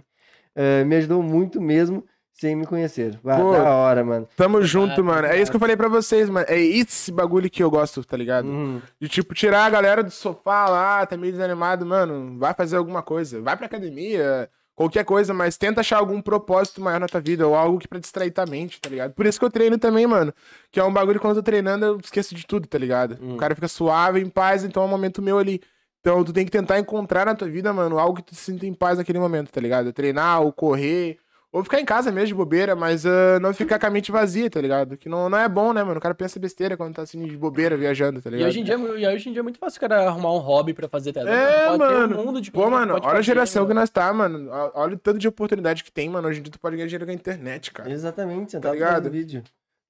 Eh, 0.55 0.83
me 0.83 0.95
ajudou 0.97 1.23
muito 1.23 1.61
mesmo 1.61 2.03
sem 2.33 2.55
me 2.55 2.65
conhecer. 2.65 3.19
Vai, 3.21 3.41
Pô. 3.41 3.51
da 3.51 3.73
hora, 3.73 4.03
mano. 4.03 4.27
Tamo 4.35 4.61
junto, 4.61 5.03
mano. 5.03 5.27
É 5.27 5.41
isso 5.41 5.51
que 5.51 5.55
eu 5.57 5.59
falei 5.59 5.75
pra 5.75 5.89
vocês, 5.89 6.29
mano. 6.29 6.45
É 6.49 6.57
esse 6.57 7.11
bagulho 7.11 7.49
que 7.49 7.61
eu 7.61 7.69
gosto, 7.69 8.03
tá 8.03 8.15
ligado? 8.15 8.47
Uhum. 8.47 8.81
De, 8.99 9.09
tipo, 9.09 9.33
tirar 9.33 9.65
a 9.65 9.69
galera 9.69 10.01
do 10.01 10.11
sofá 10.11 10.69
lá, 10.69 11.05
tá 11.05 11.17
meio 11.17 11.33
desanimado, 11.33 11.85
mano. 11.85 12.37
Vai 12.39 12.53
fazer 12.53 12.77
alguma 12.77 13.01
coisa. 13.01 13.41
Vai 13.41 13.57
pra 13.57 13.65
academia, 13.65 14.49
qualquer 14.79 15.03
coisa, 15.03 15.33
mas 15.33 15.57
tenta 15.57 15.81
achar 15.81 15.97
algum 15.97 16.21
propósito 16.21 16.79
maior 16.79 17.01
na 17.01 17.07
tua 17.07 17.19
vida, 17.19 17.45
ou 17.45 17.53
algo 17.53 17.79
que 17.79 17.87
pra 17.87 17.99
distrair 17.99 18.31
tua 18.31 18.45
mente, 18.45 18.79
tá 18.79 18.89
ligado? 18.89 19.13
Por 19.13 19.25
isso 19.25 19.37
que 19.37 19.43
eu 19.43 19.49
treino 19.49 19.77
também, 19.77 20.07
mano. 20.07 20.33
Que 20.71 20.79
é 20.79 20.83
um 20.85 20.93
bagulho 20.93 21.19
que 21.19 21.21
quando 21.21 21.35
eu 21.35 21.43
tô 21.43 21.45
treinando, 21.45 21.85
eu 21.85 21.97
esqueço 22.01 22.33
de 22.33 22.47
tudo, 22.47 22.65
tá 22.65 22.77
ligado? 22.77 23.17
Hum. 23.21 23.33
O 23.33 23.37
cara 23.37 23.53
fica 23.53 23.67
suave, 23.67 24.21
em 24.21 24.29
paz, 24.29 24.63
então 24.63 24.81
é 24.81 24.85
um 24.85 24.89
momento 24.89 25.21
meu 25.21 25.37
ali. 25.37 25.59
Então 25.99 26.23
tu 26.23 26.31
tem 26.31 26.45
que 26.45 26.51
tentar 26.51 26.79
encontrar 26.79 27.25
na 27.25 27.35
tua 27.35 27.49
vida, 27.49 27.73
mano, 27.73 27.99
algo 27.99 28.15
que 28.15 28.23
tu 28.23 28.35
se 28.35 28.53
sinta 28.53 28.65
em 28.65 28.73
paz 28.73 28.97
naquele 28.97 29.19
momento, 29.19 29.51
tá 29.51 29.59
ligado? 29.59 29.91
Treinar, 29.91 30.41
ou 30.41 30.53
correr, 30.53 31.17
ou 31.51 31.63
ficar 31.63 31.81
em 31.81 31.85
casa 31.85 32.11
mesmo 32.11 32.27
de 32.27 32.33
bobeira, 32.35 32.75
mas 32.75 33.05
ah, 33.05 33.39
não 33.41 33.53
ficar 33.53 33.79
com 33.79 33.87
a 33.87 33.89
mente 33.89 34.11
vazia, 34.11 34.49
tá 34.49 34.61
ligado? 34.61 34.95
Que 34.97 35.09
não, 35.09 35.29
não 35.29 35.37
é 35.37 35.49
bom, 35.49 35.73
né, 35.73 35.83
mano? 35.83 35.97
O 35.97 36.01
cara 36.01 36.13
pensa 36.13 36.39
besteira 36.39 36.77
quando 36.77 36.93
tá 36.95 37.01
assim 37.01 37.23
de 37.25 37.35
bobeira 37.35 37.75
viajando, 37.75 38.21
tá 38.21 38.29
E 38.29 38.33
ligado? 38.33 38.47
hoje, 38.49 38.59
em 38.59 38.63
dia, 38.63 38.75
e 38.75 39.07
hoje 39.15 39.29
em 39.29 39.31
dia 39.33 39.39
é 39.39 39.43
muito 39.43 39.57
fácil 39.57 39.77
o 39.77 39.81
cara 39.81 40.07
arrumar 40.07 40.31
um 40.33 40.37
hobby 40.37 40.73
pra 40.73 40.87
fazer, 40.87 41.11
tá 41.11 41.23
ligado? 41.23 41.37
É, 41.39 41.65
Pode 41.65 41.77
ter 41.79 41.85
mano. 41.99 42.19
um 42.21 42.25
mundo 42.25 42.41
de 42.41 42.51
Pô, 42.51 42.65
que 42.65 42.69
mano, 42.71 42.93
olha 43.01 43.17
a 43.19 43.21
geração 43.21 43.63
que 43.63 43.69
mano. 43.69 43.79
nós 43.79 43.89
tá, 43.89 44.13
mano. 44.13 44.49
Olha 44.75 44.93
o 44.95 44.99
tanto 44.99 45.17
de 45.17 45.27
oportunidade 45.27 45.83
que 45.83 45.91
tem, 45.91 46.07
mano. 46.09 46.27
Hoje 46.27 46.39
em 46.39 46.43
dia 46.43 46.51
tu 46.51 46.59
pode 46.59 46.75
ganhar 46.75 46.87
dinheiro 46.87 47.05
com 47.05 47.11
a 47.11 47.15
internet, 47.15 47.71
cara. 47.71 47.89
Exatamente, 47.91 48.51
sentado 48.51 48.71
Tá 48.71 48.73
ligado? 48.73 49.05
no 49.05 49.09
vídeo. 49.11 49.43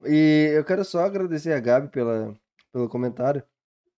E 0.06 0.52
eu 0.56 0.64
quero 0.64 0.86
só 0.86 1.02
agradecer 1.04 1.52
a 1.52 1.60
Gabi 1.60 1.90
pela, 1.90 2.34
pelo 2.72 2.88
comentário. 2.88 3.44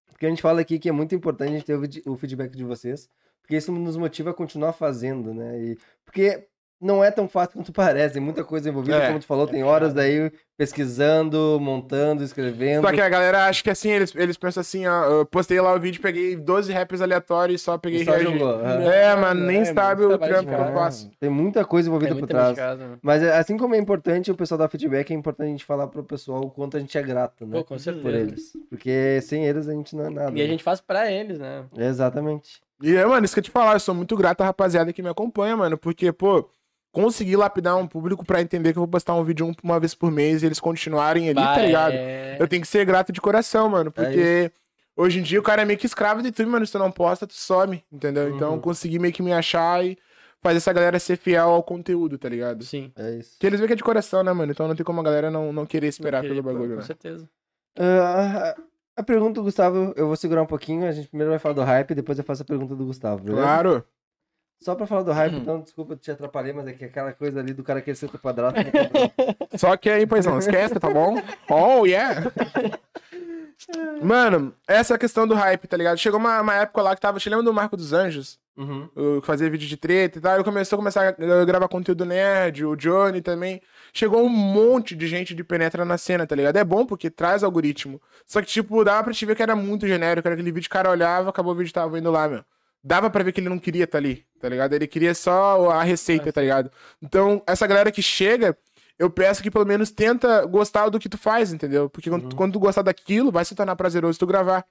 Porque 0.10 0.26
a 0.26 0.30
gente 0.30 0.42
fala 0.42 0.62
aqui 0.62 0.80
que 0.80 0.90
é 0.90 0.92
muito 0.92 1.14
importante 1.14 1.50
a 1.50 1.54
gente 1.54 1.66
ter 1.66 1.76
o, 1.76 2.12
o 2.14 2.18
feedback 2.18 2.56
de 2.56 2.64
vocês. 2.64 3.08
Porque 3.42 3.56
isso 3.56 3.72
nos 3.72 3.98
motiva 3.98 4.32
a 4.32 4.34
continuar 4.34 4.74
fazendo, 4.74 5.32
né? 5.34 5.60
E, 5.60 5.78
porque 6.06 6.48
não 6.82 7.04
é 7.04 7.12
tão 7.12 7.28
fácil 7.30 7.54
quanto 7.54 7.72
parece, 7.74 8.14
tem 8.16 8.22
muita 8.24 8.44
coisa 8.44 8.68
envolvida, 8.70 8.98
É. 8.98 9.08
como 9.08 9.20
tu 9.20 9.26
falou, 9.26 9.48
tem 9.48 9.64
horas 9.64 9.94
daí 9.94 10.32
pesquisando, 10.58 11.58
montando, 11.60 12.24
escrevendo. 12.24 12.82
Só 12.88 12.94
que 12.94 13.02
a 13.02 13.10
galera 13.10 13.46
acha 13.48 13.64
que 13.64 13.70
assim, 13.70 13.90
eles, 13.90 14.14
eles 14.16 14.38
pensam 14.38 14.62
assim, 14.62 14.86
ó, 14.88 15.06
eu 15.06 15.26
postei 15.26 15.60
lá 15.60 15.74
o 15.74 15.80
vídeo, 15.80 16.02
peguei 16.02 16.36
12 16.36 16.72
raps 16.72 17.02
aleatórios 17.02 17.62
e 17.62 17.64
só 17.64 17.78
peguei 17.78 18.02
E 18.02 18.06
só 18.06 18.12
reagi. 18.12 18.26
jogou. 18.26 18.48
aham. 18.60 18.92
É, 18.92 19.16
mano, 19.16 19.46
nem 19.46 19.62
É, 19.62 19.66
sabe 19.66 20.04
o 20.04 20.18
trampo 20.18 20.50
que 20.50 20.56
eu 20.56 20.74
faço. 20.74 21.12
Tem 21.20 21.30
muita 21.30 21.66
coisa 21.66 21.88
envolvida 21.90 22.12
É 22.12 22.14
por 22.16 22.28
tempo 22.28 22.28
de 22.28 22.34
trás. 22.34 22.56
casa, 22.58 22.84
mano. 22.84 23.00
Mas 23.02 23.24
é, 23.24 23.38
assim 23.38 23.58
como 23.58 23.76
é 23.76 23.78
importante 23.78 24.32
o 24.32 24.36
pessoal 24.36 24.58
dar 24.60 24.70
feedback, 24.70 25.12
é 25.12 25.14
importante 25.16 25.48
a 25.48 25.52
gente 25.52 25.66
falar 25.66 25.88
pro 25.88 26.04
pessoal 26.04 26.42
o 26.42 26.50
quanto 26.50 26.78
a 26.78 26.80
gente 26.80 26.96
é 26.98 27.02
grato, 27.02 27.46
né? 27.46 27.58
Pô, 27.58 27.64
com 27.64 27.76
por 27.76 27.80
certeza. 27.80 28.18
eles. 28.18 28.54
Porque 28.70 29.20
sem 29.24 29.46
eles 29.46 29.68
a 29.68 29.74
gente 29.74 29.96
não 29.96 30.06
é 30.06 30.10
nada. 30.10 30.38
E 30.38 30.42
a 30.42 30.44
né? 30.46 30.50
gente 30.52 30.64
faz 30.64 30.80
pra 30.80 31.12
eles, 31.12 31.38
né? 31.40 31.64
Exatamente. 31.78 32.62
E 32.84 32.96
é, 32.96 33.06
mano, 33.06 33.24
isso 33.26 33.34
que 33.34 33.40
eu 33.40 33.44
te 33.44 33.52
falar, 33.52 33.74
eu 33.74 33.80
sou 33.80 33.94
muito 33.94 34.16
grato 34.16 34.42
à 34.42 34.46
rapaziada 34.46 34.92
que 34.92 35.04
me 35.04 35.10
acompanha, 35.10 35.56
mano, 35.56 35.78
porque, 35.78 36.12
pô, 36.12 36.50
consegui 36.92 37.36
lapidar 37.36 37.78
um 37.78 37.88
público 37.88 38.26
pra 38.26 38.42
entender 38.42 38.72
que 38.74 38.78
eu 38.78 38.82
vou 38.82 38.88
postar 38.88 39.16
um 39.16 39.24
vídeo 39.24 39.46
um- 39.46 39.54
uma 39.64 39.80
vez 39.80 39.94
por 39.96 40.12
mês 40.12 40.44
e 40.44 40.46
eles 40.46 40.60
continuarem 40.60 41.26
ali, 41.30 41.36
Bah, 41.42 41.56
tá 41.56 41.62
ligado? 41.62 41.94
é- 41.94 42.38
Eu 42.40 42.48
tenho 42.48 42.62
que 42.62 42.68
ser 42.68 42.86
grato 42.86 43.12
de 43.12 43.22
coração, 43.22 43.70
mano, 43.70 43.92
porque 43.92 44.52
hoje 44.96 45.20
em 45.20 45.24
dia 45.24 45.40
o 45.40 45.44
cara 45.44 45.62
é 45.62 45.66
meio 45.66 45.80
que 45.80 45.86
escravo 45.86 46.22
de 46.22 46.32
tudo, 46.32 46.50
mano. 46.50 46.66
Se 46.66 46.72
tu 46.72 46.80
não 46.80 46.92
posta, 46.92 47.26
tu 47.28 47.34
some, 47.34 47.84
entendeu? 47.92 48.30
Então 48.36 48.50
Uhum. 48.50 48.56
eu 48.56 48.62
consegui 48.62 49.00
meio 49.00 49.14
que 49.14 49.22
me 49.24 49.32
achar 49.34 49.84
e 49.86 49.98
fazer 50.42 50.58
essa 50.58 50.74
galera 50.74 50.98
ser 51.00 51.18
fiel 51.18 51.50
ao 51.50 51.62
conteúdo, 51.64 52.18
tá 52.18 52.28
ligado? 52.28 52.64
Sim. 52.64 52.92
É 52.98 53.12
isso. 53.12 53.38
Que 53.40 53.46
eles 53.48 53.60
veem 53.60 53.68
que 53.68 53.74
é 53.74 53.76
de 53.76 53.84
coração, 53.84 54.24
né, 54.24 54.34
mano? 54.34 54.52
Então 54.52 54.68
não 54.68 54.76
tem 54.76 54.84
como 54.84 55.00
a 55.00 55.04
galera 55.04 55.30
não, 55.30 55.54
não 55.54 55.66
querer 55.68 55.88
esperar 55.88 56.20
Ok, 56.20 56.30
pelo 56.30 56.42
pô, 56.44 56.50
bagulho, 56.52 56.72
Com 56.72 56.80
né? 56.82 56.86
certeza. 56.86 57.30
Ah, 57.78 58.56
a 58.98 59.04
pergunta 59.04 59.36
do 59.40 59.44
Gustavo, 59.44 59.94
eu 59.96 60.08
vou 60.08 60.16
segurar 60.16 60.42
um 60.42 60.46
pouquinho. 60.48 60.88
A 60.88 60.92
gente 60.92 61.08
primeiro 61.08 61.30
vai 61.32 61.40
falar 61.40 61.54
do 61.56 61.62
hype, 61.64 61.94
depois 61.96 62.18
eu 62.18 62.24
faço 62.24 62.42
a 62.42 62.46
pergunta 62.46 62.76
do 62.76 62.86
Gustavo, 62.86 63.24
beleza? 63.24 63.44
Claro. 63.44 63.86
Só 64.62 64.76
pra 64.76 64.86
falar 64.86 65.02
do 65.04 65.12
hype, 65.12 65.34
Uhum. 65.34 65.40
então, 65.42 65.62
desculpa 65.62 65.96
te 65.96 66.12
atrapalhei, 66.12 66.54
mas 66.54 66.68
é 66.68 66.74
que 66.74 66.86
aquela 66.86 67.12
coisa 67.12 67.40
ali 67.40 67.52
do 67.52 67.64
cara 67.64 67.82
querer 67.82 67.96
ser 67.96 68.08
teu 68.10 68.20
padrasto. 68.20 68.60
Só 69.58 69.76
que 69.76 69.90
aí, 69.90 70.06
pois 70.06 70.26
não, 70.26 70.38
esquece, 70.38 70.80
tá 70.80 70.90
bom? 70.90 71.16
Oh, 71.50 71.86
yeah! 71.86 72.32
Mano, 74.02 74.54
essa 74.68 74.94
é 74.94 74.96
a 74.96 75.00
questão 75.00 75.28
do 75.28 75.36
hype, 75.36 75.68
tá 75.68 75.78
ligado? 75.78 75.98
Chegou 75.98 76.20
uma, 76.20 76.42
uma 76.42 76.56
época 76.56 76.82
lá 76.82 76.96
que 76.96 77.02
tava. 77.02 77.20
Te 77.20 77.30
lembra 77.30 77.46
do 77.46 77.54
Marco 77.54 77.78
dos 77.78 77.94
Anjos? 77.94 78.40
uhum. 78.58 78.88
que 79.20 79.26
fazia 79.26 79.50
vídeo 79.50 79.68
de 79.68 79.78
treta 79.78 80.18
e 80.18 80.22
tal. 80.22 80.36
Ele 80.36 80.44
começou 80.44 80.76
a 80.78 80.80
começar 80.80 81.08
a 81.10 81.46
gravar 81.46 81.68
conteúdo 81.68 82.06
nerd, 82.06 82.66
o 82.66 82.76
Johnny 82.76 83.22
também. 83.22 83.62
Chegou 83.94 84.24
um 84.24 84.30
monte 84.30 84.96
de 84.96 85.08
gente 85.08 85.34
de 85.34 85.44
penetra 85.44 85.86
na 85.86 85.98
cena, 85.98 86.26
tá 86.28 86.36
ligado? 86.36 86.58
É 86.58 86.64
bom 86.64 86.86
porque 86.86 87.10
traz 87.10 87.44
algoritmo. 87.44 88.02
Só 88.26 88.42
que, 88.42 88.48
tipo, 88.48 88.84
dava 88.84 89.04
pra 89.06 89.14
te 89.14 89.26
ver 89.26 89.36
que 89.36 89.44
era 89.44 89.56
muito 89.56 89.88
genérico. 89.88 90.28
Era 90.28 90.34
aquele 90.36 90.52
vídeo 90.52 90.70
que 90.70 90.74
o 90.76 90.78
cara 90.78 90.90
olhava, 90.90 91.30
acabou 91.30 91.54
o 91.54 91.56
vídeo 91.56 91.74
tava 91.74 91.98
indo 91.98 92.12
lá, 92.12 92.28
meu. 92.28 92.44
Dava 92.84 93.10
pra 93.10 93.24
ver 93.24 93.32
que 93.32 93.40
ele 93.40 93.50
não 93.50 93.60
queria 93.60 93.84
estar 93.86 93.98
ali, 93.98 94.26
tá 94.40 94.50
ligado? 94.50 94.74
Ele 94.74 94.88
queria 94.88 95.14
só 95.14 95.70
a 95.72 95.84
receita, 95.84 96.32
tá 96.32 96.42
ligado? 96.42 96.72
Então, 97.02 97.42
essa 97.48 97.68
galera 97.68 97.92
que 97.92 98.02
chega, 98.02 98.58
eu 98.98 99.10
peço 99.10 99.42
que 99.44 99.52
pelo 99.52 99.66
menos 99.66 99.92
tenta 99.92 100.46
gostar 100.46 100.90
do 100.90 101.00
que 101.00 101.10
tu 101.10 101.18
faz, 101.18 101.52
entendeu? 101.54 101.90
Porque 101.90 102.10
quando, 102.10 102.24
Uhum. 102.26 102.30
quando 102.32 102.54
tu 102.54 102.60
gostar 102.60 102.82
daquilo, 102.82 103.32
vai 103.32 103.46
se 103.46 103.56
tornar 103.56 103.76
prazeroso 103.76 104.18
tu 104.20 104.28
gravar. 104.28 104.66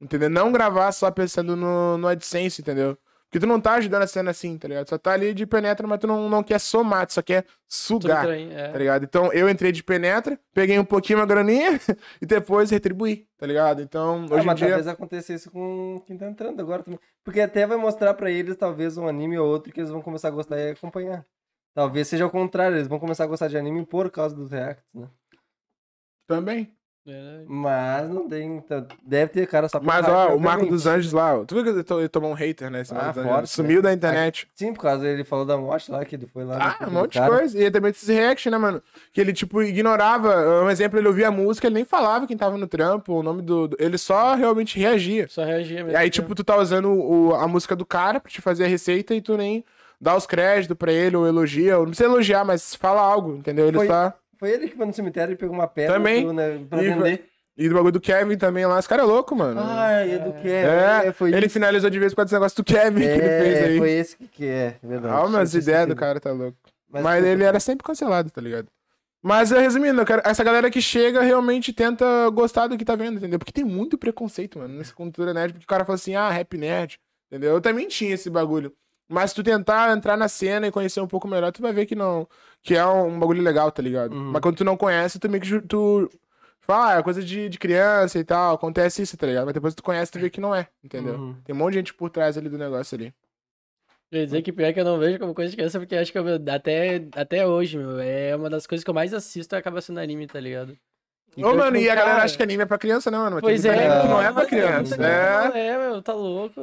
Entendeu? 0.00 0.28
Não 0.28 0.50
gravar 0.52 0.90
só 0.92 1.10
pensando 1.10 1.54
no, 1.56 1.96
no 1.96 2.08
AdSense, 2.08 2.60
entendeu? 2.60 2.98
Porque 3.34 3.44
tu 3.44 3.48
não 3.48 3.60
tá 3.60 3.72
ajudando 3.72 4.02
a 4.02 4.06
cena 4.06 4.30
assim, 4.30 4.56
tá 4.56 4.68
ligado? 4.68 4.88
Só 4.88 4.96
tá 4.96 5.10
ali 5.10 5.34
de 5.34 5.44
penetra, 5.44 5.88
mas 5.88 5.98
tu 5.98 6.06
não, 6.06 6.28
não 6.28 6.40
quer 6.40 6.60
somar, 6.60 7.04
tu 7.04 7.14
só 7.14 7.20
quer 7.20 7.44
sugar, 7.66 8.28
bem, 8.28 8.54
é. 8.54 8.68
tá 8.68 8.78
ligado? 8.78 9.02
Então 9.02 9.32
eu 9.32 9.48
entrei 9.48 9.72
de 9.72 9.82
penetra, 9.82 10.38
peguei 10.52 10.78
um 10.78 10.84
pouquinho 10.84 11.18
uma 11.18 11.26
graninha 11.26 11.80
e 12.22 12.26
depois 12.26 12.70
retribuí, 12.70 13.26
tá 13.36 13.44
ligado? 13.44 13.82
Então, 13.82 14.24
Ah, 14.30 14.34
hoje 14.36 14.48
em 14.48 14.54
dia. 14.54 14.66
talvez 14.68 14.86
aconteça 14.86 15.32
isso 15.32 15.50
com 15.50 16.00
quem 16.06 16.16
tá 16.16 16.28
entrando 16.28 16.60
agora 16.60 16.84
também. 16.84 17.00
Porque 17.24 17.40
até 17.40 17.66
vai 17.66 17.76
mostrar 17.76 18.14
pra 18.14 18.30
eles, 18.30 18.56
talvez, 18.56 18.96
um 18.96 19.08
anime 19.08 19.36
ou 19.36 19.48
outro 19.48 19.72
que 19.72 19.80
eles 19.80 19.90
vão 19.90 20.00
começar 20.00 20.28
a 20.28 20.30
gostar 20.30 20.56
e 20.56 20.70
acompanhar. 20.70 21.26
Talvez 21.74 22.06
seja 22.06 22.24
o 22.24 22.30
contrário, 22.30 22.76
eles 22.76 22.86
vão 22.86 23.00
começar 23.00 23.24
a 23.24 23.26
gostar 23.26 23.48
de 23.48 23.58
anime 23.58 23.84
por 23.84 24.12
causa 24.12 24.32
dos 24.32 24.52
reacts, 24.52 24.86
né? 24.94 25.10
Também. 26.28 26.72
Verdade. 27.06 27.44
Mas 27.46 28.08
não 28.08 28.26
tem. 28.28 28.56
então, 28.56 28.86
Deve 29.06 29.30
ter 29.30 29.46
cara 29.46 29.68
só 29.68 29.78
pra 29.78 29.86
Mas, 29.86 30.08
ó, 30.08 30.34
o 30.34 30.40
Marco 30.40 30.64
dos 30.66 30.86
Anjos 30.86 31.12
lá, 31.12 31.36
ó, 31.36 31.44
tu 31.44 31.54
viu 31.54 31.62
que 31.64 31.70
ele 31.70 31.82
to- 31.84 31.98
ele 32.00 32.08
tomou 32.08 32.30
um 32.30 32.34
hater, 32.34 32.70
né? 32.70 32.80
esse 32.80 32.94
Ah, 32.94 33.12
forte? 33.12 33.50
Sumiu 33.50 33.76
né? 33.76 33.82
da 33.82 33.92
internet. 33.92 34.48
Sim, 34.54 34.72
por 34.72 34.80
causa 34.82 35.06
ele 35.06 35.22
falou 35.22 35.44
da 35.44 35.56
morte 35.58 35.90
lá, 35.90 36.02
que 36.04 36.16
ele 36.16 36.26
foi 36.26 36.44
lá. 36.44 36.76
Ah, 36.80 36.86
um 36.88 36.90
monte 36.90 37.20
de 37.20 37.26
coisa. 37.28 37.62
E 37.62 37.70
também 37.70 37.90
esses 37.90 38.08
react, 38.08 38.48
né, 38.48 38.56
mano? 38.56 38.82
Que 39.12 39.20
ele, 39.20 39.32
tipo, 39.34 39.62
ignorava. 39.62 40.62
Um 40.64 40.70
exemplo, 40.70 40.98
ele 40.98 41.06
ouvia 41.08 41.28
a 41.28 41.30
música, 41.30 41.66
ele 41.66 41.74
nem 41.74 41.84
falava 41.84 42.26
quem 42.26 42.36
tava 42.36 42.56
no 42.56 42.66
trampo, 42.66 43.12
o 43.12 43.22
nome 43.22 43.42
do. 43.42 43.68
do- 43.68 43.76
Ele 43.78 43.98
só 43.98 44.34
realmente 44.34 44.78
reagia. 44.78 45.26
Só 45.28 45.44
reagia 45.44 45.76
mesmo. 45.84 45.90
E 45.92 45.96
aí, 45.96 46.08
tipo, 46.08 46.34
tu 46.34 46.42
tá 46.42 46.56
usando 46.56 46.90
o- 46.90 47.34
a 47.34 47.46
música 47.46 47.76
do 47.76 47.84
cara 47.84 48.18
pra 48.18 48.30
te 48.30 48.40
fazer 48.40 48.64
a 48.64 48.68
receita 48.68 49.14
e 49.14 49.20
tu 49.20 49.36
nem 49.36 49.62
dá 50.00 50.16
os 50.16 50.26
créditos 50.26 50.76
pra 50.76 50.92
ele, 50.92 51.16
ou 51.16 51.26
elogia, 51.26 51.74
ou 51.76 51.82
não 51.84 51.90
precisa 51.90 52.08
elogiar, 52.08 52.44
mas 52.44 52.74
fala 52.74 53.00
algo, 53.00 53.36
entendeu? 53.36 53.68
Ele 53.68 53.76
Foi- 53.76 53.86
só. 53.86 54.12
Foi 54.44 54.50
ele 54.52 54.68
que 54.68 54.76
foi 54.76 54.84
no 54.84 54.92
cemitério 54.92 55.32
e 55.32 55.36
pegou 55.36 55.54
uma 55.54 55.66
pedra 55.66 55.94
Também. 55.94 56.22
pro, 56.22 56.32
né, 56.34 56.60
pra 56.68 56.82
E- 56.82 56.88
vender. 56.90 57.24
E 57.56 57.66
do 57.68 57.74
bagulho 57.76 57.92
do 57.92 58.00
Kevin 58.00 58.36
também 58.36 58.66
lá, 58.66 58.78
esse 58.78 58.86
cara 58.88 59.00
é 59.02 59.04
louco, 59.06 59.34
mano. 59.34 59.58
Ai, 59.64 60.12
é 60.16 60.18
do 60.18 60.32
que 60.34 60.48
é, 60.48 61.04
é, 61.06 61.12
foi 61.12 61.32
ele 61.32 61.46
isso. 61.46 61.52
finalizou 61.54 61.88
de 61.88 61.98
vez 61.98 62.12
com 62.12 62.20
esse 62.20 62.34
negócio 62.34 62.56
do 62.56 62.64
Kevin 62.64 63.00
que 63.00 63.06
ele 63.06 63.22
É, 63.22 63.40
fez 63.40 63.64
aí. 63.64 63.78
Foi 63.78 63.90
esse 63.92 64.16
que, 64.18 64.28
que 64.28 64.44
é, 64.46 64.76
é 64.82 64.86
verdade. 64.86 65.14
Ah, 65.16 65.28
mas 65.28 65.54
ideias 65.54 65.86
do 65.86 65.94
cara 65.96 66.18
tá 66.20 66.30
louco. 66.32 66.58
Mas, 66.90 67.02
Mas, 67.02 67.24
ele 67.24 67.42
era 67.42 67.58
sempre 67.58 67.84
cancelado, 67.86 68.30
tá 68.30 68.40
ligado? 68.40 68.68
Mas, 69.22 69.50
eh, 69.52 69.58
resumindo, 69.60 69.98
eu 70.00 70.04
quero- 70.04 70.20
essa 70.24 70.44
galera 70.44 70.70
que 70.70 70.82
chega 70.82 71.22
realmente 71.22 71.72
tenta 71.72 72.04
gostar 72.30 72.66
do 72.66 72.76
que 72.76 72.84
tá 72.84 72.94
vendo, 72.96 73.16
entendeu? 73.16 73.38
Porque 73.38 73.52
tem 73.52 73.64
muito 73.64 73.96
preconceito, 73.96 74.58
mano, 74.58 74.76
nessa 74.76 74.92
cultura 74.92 75.32
nerd. 75.32 75.52
Porque 75.54 75.64
o 75.64 75.68
cara 75.68 75.84
fala 75.84 75.94
assim, 75.96 76.14
ah, 76.14 76.28
rap 76.28 76.58
nerd, 76.58 76.98
entendeu? 77.30 77.52
Eu 77.54 77.60
também 77.60 77.88
tinha 77.88 78.12
esse 78.14 78.28
bagulho. 78.28 78.70
Mas 79.08 79.30
se 79.30 79.36
tu 79.36 79.42
tentar 79.42 79.94
entrar 79.94 80.16
na 80.16 80.28
cena 80.28 80.66
e 80.66 80.70
conhecer 80.70 81.00
um 81.00 81.06
pouco 81.06 81.28
melhor, 81.28 81.52
tu 81.52 81.60
vai 81.60 81.72
ver 81.72 81.86
que 81.86 81.94
não. 81.94 82.28
Que 82.62 82.74
é 82.74 82.86
um 82.86 83.18
bagulho 83.18 83.42
legal, 83.42 83.70
tá 83.70 83.82
ligado? 83.82 84.14
Uhum. 84.14 84.32
Mas 84.32 84.40
quando 84.40 84.56
tu 84.56 84.64
não 84.64 84.76
conhece, 84.76 85.18
tu 85.18 85.28
meio 85.28 85.42
que 85.42 85.60
tu. 85.62 86.10
Fala, 86.60 86.94
ah, 86.94 86.98
é 86.98 87.02
coisa 87.02 87.22
de, 87.22 87.50
de 87.50 87.58
criança 87.58 88.18
e 88.18 88.24
tal, 88.24 88.54
acontece 88.54 89.02
isso, 89.02 89.18
tá 89.18 89.26
ligado? 89.26 89.44
Mas 89.44 89.52
depois 89.52 89.74
tu 89.74 89.82
conhece, 89.82 90.10
tu 90.10 90.18
vê 90.18 90.30
que 90.30 90.40
não 90.40 90.54
é, 90.54 90.66
entendeu? 90.82 91.14
Uhum. 91.16 91.36
Tem 91.44 91.54
um 91.54 91.58
monte 91.58 91.72
de 91.72 91.78
gente 91.80 91.92
por 91.92 92.08
trás 92.08 92.38
ali 92.38 92.48
do 92.48 92.56
negócio 92.56 92.96
ali. 92.96 93.14
Quer 94.10 94.24
dizer 94.24 94.42
que 94.42 94.52
pior 94.52 94.72
que 94.72 94.80
eu 94.80 94.84
não 94.84 94.98
vejo 94.98 95.18
como 95.18 95.34
coisa 95.34 95.50
de 95.50 95.56
criança, 95.56 95.78
porque 95.78 95.94
acho 95.94 96.10
que 96.10 96.18
eu, 96.18 96.24
até, 96.50 97.06
até 97.14 97.46
hoje, 97.46 97.76
meu, 97.76 97.98
é 97.98 98.34
uma 98.34 98.48
das 98.48 98.66
coisas 98.66 98.82
que 98.82 98.88
eu 98.88 98.94
mais 98.94 99.12
assisto 99.12 99.54
acaba 99.54 99.82
sendo 99.82 100.00
anime, 100.00 100.26
tá 100.26 100.40
ligado? 100.40 100.78
Ô, 101.36 101.40
Então, 101.40 101.56
mano, 101.56 101.76
tipo, 101.76 101.84
e 101.84 101.90
a 101.90 101.94
galera 101.94 102.22
acha 102.22 102.36
que 102.36 102.42
anime 102.42 102.62
é 102.62 102.66
pra 102.66 102.78
criança, 102.78 103.10
né, 103.10 103.18
mano? 103.18 103.36
Mas 103.36 103.42
Pois 103.42 103.64
é, 103.64 104.00
que 104.00 104.08
não 104.08 104.16
cara. 104.16 104.28
é 104.28 104.32
pra 104.32 104.46
criança. 104.46 104.94
É. 104.96 105.48
Não 105.48 105.56
é, 105.56 105.78
meu, 105.78 106.02
tá 106.02 106.12
louco. 106.12 106.60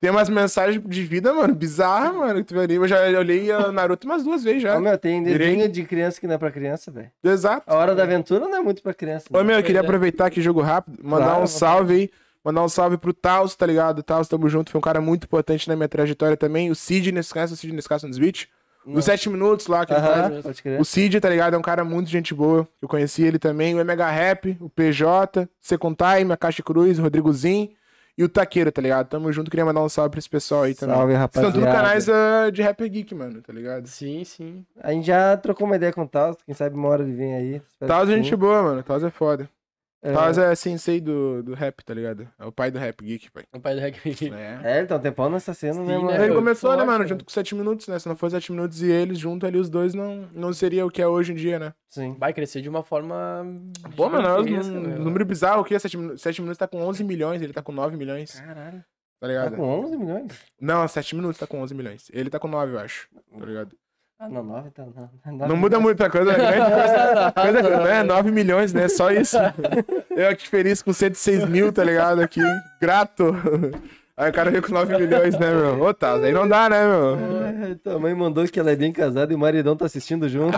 Tem 0.00 0.10
umas 0.10 0.28
mensagens 0.28 0.82
de 0.84 1.02
vida, 1.02 1.32
mano, 1.32 1.54
bizarra, 1.54 2.12
mano, 2.12 2.44
que 2.44 2.52
tu 2.52 2.60
ali. 2.60 2.74
Eu 2.74 2.86
já 2.86 3.00
olhei 3.18 3.50
a 3.50 3.72
Naruto 3.72 4.06
umas 4.06 4.22
duas 4.22 4.44
vezes 4.44 4.62
já. 4.62 4.76
Ô, 4.76 4.80
meu, 4.80 4.98
tem 4.98 5.22
desenho 5.22 5.68
de 5.68 5.84
criança 5.84 6.20
que 6.20 6.26
não 6.26 6.34
é 6.34 6.38
pra 6.38 6.50
criança, 6.50 6.90
velho. 6.90 7.10
Exato. 7.22 7.62
A 7.66 7.74
Hora 7.74 7.94
da 7.94 8.02
Aventura 8.02 8.46
não 8.46 8.58
é 8.58 8.60
muito 8.60 8.82
pra 8.82 8.92
criança. 8.92 9.26
Ô, 9.30 9.38
né? 9.38 9.44
meu, 9.44 9.56
eu 9.56 9.62
queria 9.62 9.80
é. 9.80 9.84
aproveitar 9.84 10.26
aqui, 10.26 10.42
jogo 10.42 10.60
rápido, 10.60 10.98
mandar 11.02 11.26
Claro, 11.26 11.42
um 11.42 11.46
salve 11.46 11.94
aí. 11.94 12.10
Mandar 12.44 12.62
um 12.62 12.68
salve 12.68 12.98
pro 12.98 13.14
Taos, 13.14 13.56
tá 13.56 13.64
ligado? 13.64 14.02
Taos, 14.02 14.28
tamo 14.28 14.46
junto. 14.50 14.70
Foi 14.70 14.78
um 14.78 14.82
cara 14.82 15.00
muito 15.00 15.24
importante 15.24 15.66
na 15.66 15.74
minha 15.74 15.88
trajetória 15.88 16.36
também. 16.36 16.70
O 16.70 16.74
Sidney, 16.74 17.22
você 17.22 17.32
conhece 17.32 17.54
o 17.54 17.56
Sidney 17.56 17.80
Scarson 17.80 18.10
dos 18.10 18.18
Beach? 18.18 18.50
Dos 18.86 19.04
7 19.04 19.30
minutos 19.30 19.66
lá 19.66 19.86
que 19.86 19.92
ele 19.92 20.00
faz. 20.00 20.32
Aham, 20.32 20.42
pode 20.42 20.62
crer. 20.62 20.80
O 20.80 20.84
Cid, 20.84 21.20
tá 21.20 21.28
ligado? 21.28 21.54
É 21.54 21.58
um 21.58 21.62
cara 21.62 21.84
muito 21.84 22.10
gente 22.10 22.34
boa. 22.34 22.68
Eu 22.80 22.88
conheci 22.88 23.22
ele 23.22 23.38
também. 23.38 23.74
O 23.74 23.80
MH 23.80 24.10
Rap, 24.10 24.56
o 24.60 24.68
PJ, 24.68 25.48
Second 25.60 25.96
Time, 25.96 26.32
a 26.32 26.36
Caixa 26.36 26.62
Cruz, 26.62 26.98
o 26.98 27.02
Rodrigozinho 27.02 27.70
e 28.16 28.22
o 28.22 28.28
Taqueiro, 28.28 28.70
tá 28.70 28.80
ligado? 28.80 29.08
Tamo 29.08 29.32
junto. 29.32 29.50
Queria 29.50 29.64
mandar 29.64 29.82
um 29.82 29.88
salve 29.88 30.10
pra 30.10 30.18
esse 30.18 30.28
pessoal 30.28 30.62
aí 30.62 30.74
também. 30.74 30.94
Salve, 30.94 31.12
São 31.12 31.20
rapaziada. 31.20 31.52
tudo 31.54 31.66
canais 31.66 32.08
ah, 32.08 32.50
de 32.50 32.62
Rapper 32.62 32.88
Geek, 32.88 33.14
mano, 33.14 33.42
tá 33.42 33.52
ligado? 33.52 33.86
Sim, 33.86 34.24
sim. 34.24 34.64
A 34.80 34.92
gente 34.92 35.06
já 35.06 35.36
trocou 35.36 35.66
uma 35.66 35.76
ideia 35.76 35.92
com 35.92 36.02
o 36.02 36.08
Taos, 36.08 36.36
quem 36.44 36.54
sabe 36.54 36.76
uma 36.76 36.88
hora 36.88 37.02
ele 37.02 37.12
vem 37.12 37.34
aí. 37.34 37.62
Espero 37.68 37.88
Taos 37.88 38.06
que 38.06 38.12
é 38.12 38.16
sim. 38.16 38.22
gente 38.22 38.36
boa, 38.36 38.62
mano. 38.62 38.82
Taos 38.82 39.02
é 39.02 39.10
foda. 39.10 39.48
É. 40.04 40.12
Taos 40.12 40.36
é 40.36 40.54
sensei 40.54 41.00
do, 41.00 41.42
do 41.42 41.54
rap, 41.54 41.82
tá 41.82 41.94
ligado? 41.94 42.28
É 42.38 42.44
o 42.44 42.52
pai 42.52 42.70
do 42.70 42.78
Rap 42.78 43.02
Geek, 43.02 43.30
pai. 43.30 43.44
O 43.54 43.58
pai 43.58 43.74
do 43.74 43.80
Hack 43.80 43.96
É. 44.04 44.60
É, 44.62 44.78
ele 44.78 44.86
tá 44.86 44.96
um 44.96 45.00
tempão 45.00 45.30
nessa 45.30 45.54
cena, 45.54 45.80
né, 45.82 45.94
Sim, 45.96 46.02
mano? 46.04 46.10
né? 46.10 46.24
Ele 46.24 46.28
Pô, 46.28 46.34
começou, 46.34 46.70
né, 46.72 46.76
mano, 46.78 46.92
mano. 46.92 47.06
junto 47.06 47.24
com 47.24 47.30
7 47.30 47.54
minutos, 47.54 47.88
né? 47.88 47.98
Se 47.98 48.06
não 48.06 48.14
fosse 48.14 48.36
7 48.36 48.52
minutos 48.52 48.82
e 48.82 48.90
eles 48.90 49.18
junto 49.18 49.46
ali, 49.46 49.56
os 49.58 49.70
dois 49.70 49.94
não, 49.94 50.28
não 50.34 50.52
seria 50.52 50.84
o 50.84 50.90
que 50.90 51.00
é 51.00 51.08
hoje 51.08 51.32
em 51.32 51.36
dia, 51.36 51.58
né? 51.58 51.72
Sim. 51.88 52.14
Vai 52.18 52.34
crescer 52.34 52.60
de 52.60 52.68
uma 52.68 52.82
forma. 52.82 53.46
Pô, 53.96 54.10
mano, 54.10 54.28
é 54.28 54.40
um 54.40 54.44
meu. 54.44 54.98
número 54.98 55.24
bizarro, 55.24 55.62
o 55.62 55.64
que? 55.64 55.78
7 55.78 55.96
minutos, 55.96 56.20
7 56.20 56.40
minutos 56.42 56.58
tá 56.58 56.68
com 56.68 56.82
11 56.82 57.02
milhões, 57.02 57.40
ele 57.40 57.54
tá 57.54 57.62
com 57.62 57.72
9 57.72 57.96
milhões, 57.96 58.38
Caralho. 58.38 58.78
tá 58.80 58.84
Tá 59.20 59.26
ligado? 59.28 59.56
com 59.56 59.62
11 59.62 59.96
milhões? 59.96 60.32
Não, 60.60 60.86
7 60.86 61.16
minutos 61.16 61.38
tá 61.38 61.46
com 61.46 61.62
11 61.62 61.74
milhões. 61.74 62.10
Ele 62.12 62.28
tá 62.28 62.38
com 62.38 62.46
9, 62.48 62.74
eu 62.74 62.78
acho. 62.78 63.08
Tá 63.38 63.46
ligado? 63.46 63.74
Ah, 64.24 64.28
não, 64.30 64.42
9 64.42 64.70
tá. 64.70 64.84
Não, 65.26 65.48
Não 65.48 65.56
muda 65.56 65.78
muita 65.78 66.08
coisa, 66.08 66.32
né? 66.32 66.38
Grande 66.38 66.70
coisa, 67.34 67.62
coisa 67.62 67.80
né? 67.84 68.02
9 68.02 68.30
milhões, 68.30 68.72
né? 68.72 68.88
Só 68.88 69.10
isso. 69.10 69.36
Eu 70.16 70.30
aqui 70.30 70.48
feliz 70.48 70.80
com 70.80 70.94
106 70.94 71.44
mil, 71.46 71.70
tá 71.70 71.84
ligado? 71.84 72.22
Aqui, 72.22 72.40
grato. 72.80 73.36
Aí 74.16 74.30
o 74.30 74.32
cara 74.32 74.50
veio 74.50 74.62
com 74.62 74.72
9 74.72 74.96
milhões, 74.96 75.38
né, 75.38 75.50
meu? 75.50 75.82
Ô, 75.82 75.92
tá, 75.92 76.14
aí 76.14 76.32
não 76.32 76.48
dá, 76.48 76.70
né, 76.70 76.86
meu? 76.86 77.18
É, 77.70 77.74
Tua 77.74 77.98
mãe 77.98 78.14
mandou 78.14 78.46
que 78.46 78.58
ela 78.58 78.70
é 78.70 78.76
bem 78.76 78.92
casada 78.92 79.30
e 79.32 79.36
o 79.36 79.38
maridão 79.38 79.76
tá 79.76 79.84
assistindo 79.84 80.26
junto. 80.26 80.56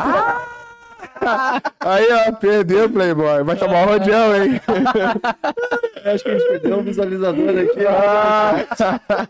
Aí, 1.81 2.07
ó, 2.13 2.33
perdeu, 2.33 2.89
Playboy. 2.89 3.43
Vai 3.43 3.57
tomar 3.57 3.83
um 3.83 3.87
rodeão, 3.87 4.37
hein? 4.37 4.61
Acho 6.05 6.23
que 6.23 6.31
a 6.31 6.39
gente 6.39 6.49
perdeu 6.49 6.79
um 6.79 6.83
visualizador 6.83 7.49
aqui. 7.49 7.85
ó. 7.85 7.91
Ah. 7.91 9.29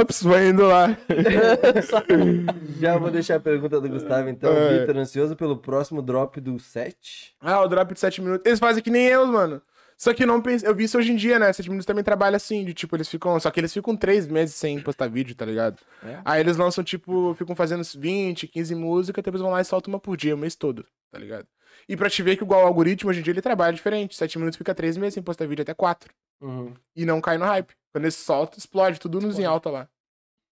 Ops, 0.00 0.22
vai 0.22 0.48
indo 0.48 0.66
lá. 0.66 0.96
Já 2.80 2.96
vou 2.96 3.10
deixar 3.10 3.36
a 3.36 3.40
pergunta 3.40 3.80
do 3.80 3.88
Gustavo, 3.88 4.28
então. 4.28 4.50
É. 4.50 4.80
Vitor, 4.80 4.96
ansioso 4.96 5.36
pelo 5.36 5.58
próximo 5.58 6.00
drop 6.00 6.40
do 6.40 6.58
7? 6.58 7.34
Ah, 7.40 7.60
o 7.60 7.68
drop 7.68 7.92
de 7.92 8.00
7 8.00 8.22
minutos. 8.22 8.46
Eles 8.46 8.58
fazem 8.58 8.82
que 8.82 8.90
nem 8.90 9.06
eu, 9.06 9.26
mano. 9.26 9.60
Só 9.96 10.12
que 10.12 10.26
não 10.26 10.40
pensei. 10.40 10.68
Eu 10.68 10.74
vi 10.74 10.84
isso 10.84 10.98
hoje 10.98 11.12
em 11.12 11.16
dia, 11.16 11.38
né? 11.38 11.52
7 11.52 11.68
minutos 11.68 11.86
também 11.86 12.04
trabalha 12.04 12.36
assim, 12.36 12.64
de 12.64 12.74
tipo, 12.74 12.96
eles 12.96 13.08
ficam. 13.08 13.38
Só 13.38 13.50
que 13.50 13.60
eles 13.60 13.72
ficam 13.72 13.96
3 13.96 14.26
meses 14.26 14.54
sem 14.54 14.80
postar 14.80 15.08
vídeo, 15.08 15.34
tá 15.34 15.44
ligado? 15.44 15.78
É? 16.02 16.20
Aí 16.24 16.40
eles 16.40 16.56
lançam, 16.56 16.82
tipo, 16.82 17.34
ficam 17.34 17.54
fazendo 17.54 17.82
20, 17.82 18.48
15 18.48 18.74
músicas, 18.74 19.22
depois 19.22 19.40
vão 19.40 19.50
lá 19.50 19.60
e 19.60 19.64
soltam 19.64 19.92
uma 19.92 20.00
por 20.00 20.16
dia, 20.16 20.34
o 20.34 20.38
mês 20.38 20.54
todo, 20.54 20.86
tá 21.10 21.18
ligado? 21.18 21.46
E 21.88 21.96
pra 21.96 22.08
te 22.08 22.22
ver 22.22 22.36
que 22.36 22.44
igual 22.44 22.62
o 22.62 22.66
algoritmo, 22.66 23.10
hoje 23.10 23.20
em 23.20 23.22
dia 23.22 23.32
ele 23.32 23.42
trabalha 23.42 23.72
diferente. 23.72 24.14
7 24.16 24.38
minutos 24.38 24.56
fica 24.56 24.74
3 24.74 24.96
meses 24.96 25.14
sem 25.14 25.22
postar 25.22 25.46
vídeo, 25.46 25.62
até 25.62 25.74
4. 25.74 26.12
Uhum. 26.40 26.74
E 26.94 27.04
não 27.04 27.20
cai 27.20 27.38
no 27.38 27.44
hype. 27.44 27.74
Quando 27.92 28.04
eles 28.04 28.14
soltam, 28.14 28.58
explode, 28.58 28.98
tudo 28.98 29.20
nos 29.20 29.38
em 29.38 29.44
alta 29.44 29.70
lá. 29.70 29.88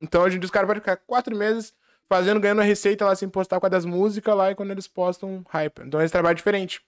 Então 0.00 0.22
hoje 0.22 0.36
em 0.36 0.40
dia 0.40 0.46
os 0.46 0.50
caras 0.50 0.66
podem 0.66 0.80
ficar 0.80 0.96
4 0.96 1.36
meses 1.36 1.72
fazendo, 2.08 2.40
ganhando 2.40 2.60
a 2.60 2.64
receita 2.64 3.04
lá 3.04 3.14
sem 3.14 3.28
postar 3.28 3.58
com 3.58 3.66
a 3.66 3.68
das 3.68 3.84
músicas 3.84 4.36
lá 4.36 4.50
e 4.50 4.54
quando 4.54 4.70
eles 4.70 4.86
postam, 4.86 5.44
hype. 5.48 5.80
Então 5.82 6.00
eles 6.00 6.10
trabalham 6.10 6.34
diferente. 6.34 6.82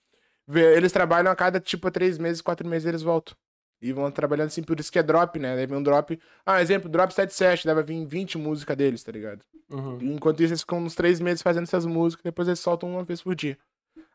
Eles 0.53 0.93
trabalham 0.93 1.31
a 1.33 1.37
cada, 1.37 1.59
tipo, 1.61 1.91
3 1.91 2.19
meses, 2.19 2.41
4 2.43 2.67
meses 2.67 2.87
eles 2.87 3.03
voltam. 3.03 3.35
E 3.81 3.93
vão 3.93 4.11
trabalhando 4.11 4.47
assim, 4.47 4.63
por 4.63 4.79
isso 4.81 4.91
que 4.91 4.99
é 4.99 5.03
drop, 5.03 5.39
né? 5.39 5.57
Daí 5.57 5.67
vem 5.67 5.77
um 5.79 5.83
drop. 5.83 6.19
Ah, 6.45 6.63
exemplo, 6.63 6.89
drop 6.89 7.13
77, 7.13 7.67
deve 7.67 7.83
vir 7.83 8.07
20 8.07 8.39
músicas 8.39 8.77
deles, 8.77 9.03
tá 9.03 9.13
ligado? 9.13 9.41
Uhum. 9.71 9.99
Enquanto 10.01 10.43
isso, 10.43 10.53
eles 10.53 10.61
ficam 10.61 10.79
uns 10.79 10.95
3 10.95 11.21
meses 11.21 11.43
fazendo 11.43 11.65
essas 11.65 11.85
músicas, 11.85 12.23
depois 12.25 12.49
eles 12.49 12.61
soltam 12.61 12.91
uma 12.91 13.03
vez 13.05 13.21
por 13.21 13.35
dia. 13.35 13.59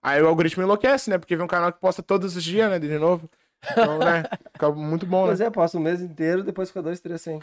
Aí 0.02 0.22
o 0.22 0.28
algoritmo 0.28 0.64
enlouquece, 0.64 1.10
né? 1.10 1.18
Porque 1.18 1.36
vem 1.36 1.46
um 1.46 1.48
canal 1.48 1.72
que 1.72 1.80
posta 1.80 2.02
todos 2.02 2.36
os 2.36 2.44
dias, 2.44 2.70
né? 2.70 2.80
De 2.80 2.98
novo. 2.98 3.30
Então, 3.72 4.00
né? 4.00 4.24
Fica 4.54 4.72
muito 4.72 5.06
bom, 5.06 5.26
Pois 5.26 5.40
né? 5.40 5.48
é, 5.48 5.50
passa 5.50 5.78
o 5.78 5.82
mês 5.82 6.02
inteiro, 6.02 6.44
depois 6.44 6.70
fica 6.70 6.82
2, 6.82 7.00
3 7.00 7.22
sem. 7.22 7.40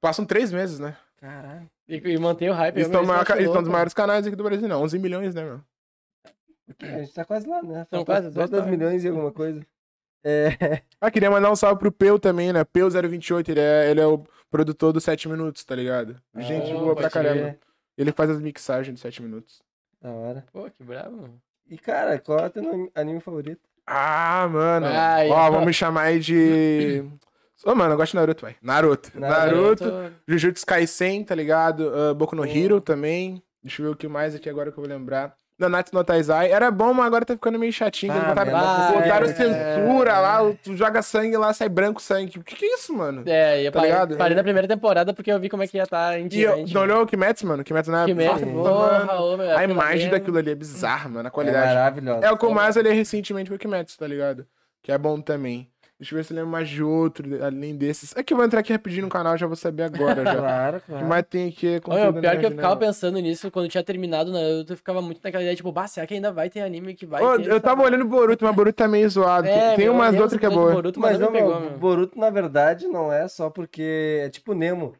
Passam 0.00 0.24
3 0.24 0.52
meses, 0.52 0.78
né? 0.78 0.96
Caralho. 1.18 1.70
E, 1.88 1.96
e 1.96 2.18
mantém 2.18 2.50
o 2.50 2.52
hype. 2.52 2.76
Eles 2.76 2.88
eles 2.88 3.46
estão 3.46 3.62
dos 3.62 3.70
maiores 3.70 3.94
canais 3.94 4.26
aqui 4.26 4.34
do 4.36 4.44
Brasil, 4.44 4.66
não. 4.66 4.82
11 4.82 4.98
milhões, 4.98 5.34
né, 5.34 5.44
meu? 5.44 5.60
A 6.80 6.98
gente 7.00 7.12
tá 7.12 7.24
quase 7.24 7.46
lá, 7.46 7.62
né? 7.62 7.86
Falta 7.90 8.04
quase, 8.06 8.28
só 8.28 8.34
dois 8.38 8.50
10 8.50 8.64
tá. 8.64 8.70
milhões 8.70 9.04
e 9.04 9.08
alguma 9.08 9.32
coisa. 9.32 9.64
É, 10.26 10.80
Ah, 10.98 11.10
queria 11.10 11.30
mandar 11.30 11.50
um 11.52 11.54
salve 11.56 11.78
pro 11.78 11.92
Peu 11.92 12.18
também, 12.18 12.50
né? 12.50 12.64
Peu028, 12.64 13.46
ele 13.50 13.60
é, 13.60 13.90
ele 13.90 14.00
é 14.00 14.06
o 14.06 14.24
produtor 14.50 14.90
do 14.90 14.98
7 14.98 15.28
minutos, 15.28 15.62
tá 15.66 15.74
ligado? 15.74 16.16
Gente 16.38 16.72
Ah, 16.72 16.78
boa 16.78 16.96
pra 16.96 17.10
caramba. 17.10 17.34
crer. 17.42 17.58
Ele 17.98 18.10
faz 18.10 18.30
as 18.30 18.40
mixagens 18.40 18.94
de 18.94 19.00
7 19.00 19.20
minutos. 19.22 19.60
da 20.00 20.10
hora. 20.10 20.46
Pô, 20.50 20.64
que 20.70 20.82
bravo. 20.82 21.14
mano. 21.14 21.42
E, 21.68 21.76
cara, 21.76 22.18
qual 22.18 22.38
é 22.38 22.46
o 22.46 22.50
teu 22.50 22.90
anime 22.94 23.20
favorito? 23.20 23.60
Ah, 23.86 24.48
mano. 24.50 24.86
Ai, 24.88 25.28
Ó, 25.28 25.50
vamos 25.50 25.66
me 25.66 25.74
chamar 25.74 26.04
aí 26.04 26.18
de. 26.18 27.04
Ô, 27.66 27.74
mano, 27.74 27.92
eu 27.92 27.96
gosto 27.98 28.12
de 28.12 28.16
Naruto, 28.16 28.40
vai. 28.46 28.56
Naruto. 28.62 29.10
Naruto. 29.20 29.84
Naruto. 29.84 30.14
Jujutsu 30.26 30.64
Kaisen, 30.64 31.22
tá 31.22 31.34
ligado? 31.34 31.92
Uh, 31.94 32.14
Boku 32.14 32.34
no 32.34 32.46
Hero 32.46 32.80
também. 32.80 33.42
Deixa 33.62 33.82
eu 33.82 33.86
ver 33.88 33.92
o 33.92 33.96
que 33.96 34.08
mais 34.08 34.34
aqui 34.34 34.48
agora 34.48 34.72
que 34.72 34.78
eu 34.78 34.82
vou 34.82 34.90
lembrar. 34.90 35.36
Nanatsu 35.58 35.94
no 35.94 36.02
Taizai. 36.02 36.50
Era 36.50 36.70
bom, 36.70 36.92
mas 36.92 37.06
agora 37.06 37.24
tá 37.24 37.34
ficando 37.34 37.58
meio 37.58 37.72
chatinho. 37.72 38.12
Ah, 38.12 38.34
botaram, 38.34 38.92
botaram 39.00 39.26
é. 39.26 39.32
censura 39.34 40.18
lá, 40.18 40.38
tu 40.62 40.76
joga 40.76 41.00
sangue 41.00 41.36
lá, 41.36 41.52
sai 41.52 41.68
branco 41.68 42.02
sangue. 42.02 42.38
O 42.38 42.42
que 42.44 42.56
que 42.56 42.64
é 42.64 42.74
isso, 42.74 42.92
mano? 42.92 43.22
É, 43.26 43.62
ia 43.62 43.70
Tá 43.70 43.78
parei, 43.78 43.92
ligado? 43.92 44.16
parei 44.16 44.36
na 44.36 44.42
primeira 44.42 44.66
temporada 44.66 45.14
porque 45.14 45.30
eu 45.30 45.38
vi 45.38 45.48
como 45.48 45.62
é 45.62 45.66
que 45.68 45.76
ia 45.76 45.84
estar 45.84 46.18
em 46.18 46.28
E 46.32 46.42
eu, 46.42 46.66
não 46.66 46.82
olhou 46.82 47.02
o 47.02 47.06
Kimetsu, 47.06 47.46
mano? 47.46 47.62
Kimetsu 47.62 47.90
na 47.90 48.04
Kimetsu, 48.04 48.46
Nossa, 48.46 48.46
porra, 48.46 49.04
mano. 49.04 49.36
meu, 49.38 49.50
A 49.50 49.54
aquilo 49.58 49.72
imagem 49.72 49.94
ali 49.94 50.04
é- 50.06 50.10
daquilo 50.18 50.38
ali 50.38 50.50
é 50.50 50.54
bizarra, 50.54 51.08
mano. 51.08 51.26
A 51.26 51.28
É 51.28 51.30
qualidade. 51.30 51.66
maravilhosa. 51.66 52.26
É, 52.26 52.30
o 52.32 52.36
que 52.36 52.44
eu 52.44 52.50
mais 52.50 52.76
olhei 52.76 52.92
recentemente 52.92 53.48
foi 53.48 53.56
o 53.56 53.60
Kimetsu, 53.60 53.96
tá 53.98 54.06
ligado? 54.06 54.46
Que 54.82 54.90
é 54.92 54.98
bom 54.98 55.20
também. 55.20 55.70
Deixa 55.98 56.12
eu 56.12 56.16
ver 56.18 56.24
se 56.24 56.32
eu 56.32 56.36
lembro 56.36 56.50
mais 56.50 56.68
de 56.68 56.82
outro, 56.82 57.42
além 57.44 57.76
desses. 57.76 58.14
É 58.16 58.22
que 58.22 58.32
eu 58.32 58.36
vou 58.36 58.44
entrar 58.44 58.60
aqui 58.60 58.72
rapidinho 58.72 59.04
no 59.04 59.08
canal, 59.08 59.38
já 59.38 59.46
vou 59.46 59.54
saber 59.56 59.84
agora 59.84 60.24
já. 60.26 60.34
Claro, 60.34 60.76
O 60.78 60.80
que 60.80 60.86
claro. 60.86 61.06
mais 61.06 61.24
tem 61.26 61.48
aqui 61.48 61.66
é 61.68 61.80
meu, 61.86 62.12
na 62.12 62.20
pior 62.20 62.30
que 62.38 62.46
eu 62.46 62.50
minha 62.50 62.50
ficava 62.50 62.74
janela. 62.74 62.76
pensando 62.78 63.18
nisso 63.20 63.50
quando 63.50 63.68
tinha 63.68 63.82
terminado 63.84 64.32
Naruto, 64.32 64.72
eu 64.72 64.76
ficava 64.76 65.00
muito 65.00 65.20
naquela 65.22 65.42
ideia, 65.44 65.54
tipo, 65.56 65.70
bah, 65.70 65.86
será 65.86 66.06
que 66.06 66.14
ainda 66.14 66.32
vai 66.32 66.50
ter 66.50 66.62
anime 66.62 66.94
que 66.94 67.06
vai 67.06 67.22
Ô, 67.22 67.36
ter? 67.38 67.46
eu 67.46 67.60
tava 67.60 67.82
olhando 67.82 68.02
o 68.02 68.08
Boruto, 68.08 68.44
mas 68.44 68.52
o 68.52 68.56
Boruto 68.56 68.76
tá 68.76 68.88
meio 68.88 69.08
zoado. 69.08 69.46
É, 69.46 69.76
tem 69.76 69.84
meu, 69.84 69.94
umas 69.94 70.14
outras 70.18 70.38
que 70.38 70.46
é 70.46 70.50
boa. 70.50 70.72
Boruto, 70.72 70.98
Mas 71.00 71.12
mas 71.12 71.20
não, 71.20 71.26
não 71.26 71.32
me 71.32 71.38
pegou, 71.38 71.60
meu, 71.60 71.70
meu. 71.70 71.78
Boruto, 71.78 72.18
na 72.18 72.28
verdade, 72.30 72.88
não 72.88 73.12
é 73.12 73.28
só 73.28 73.48
porque 73.48 74.20
é 74.24 74.30
tipo 74.30 74.52
Nemo. 74.52 74.94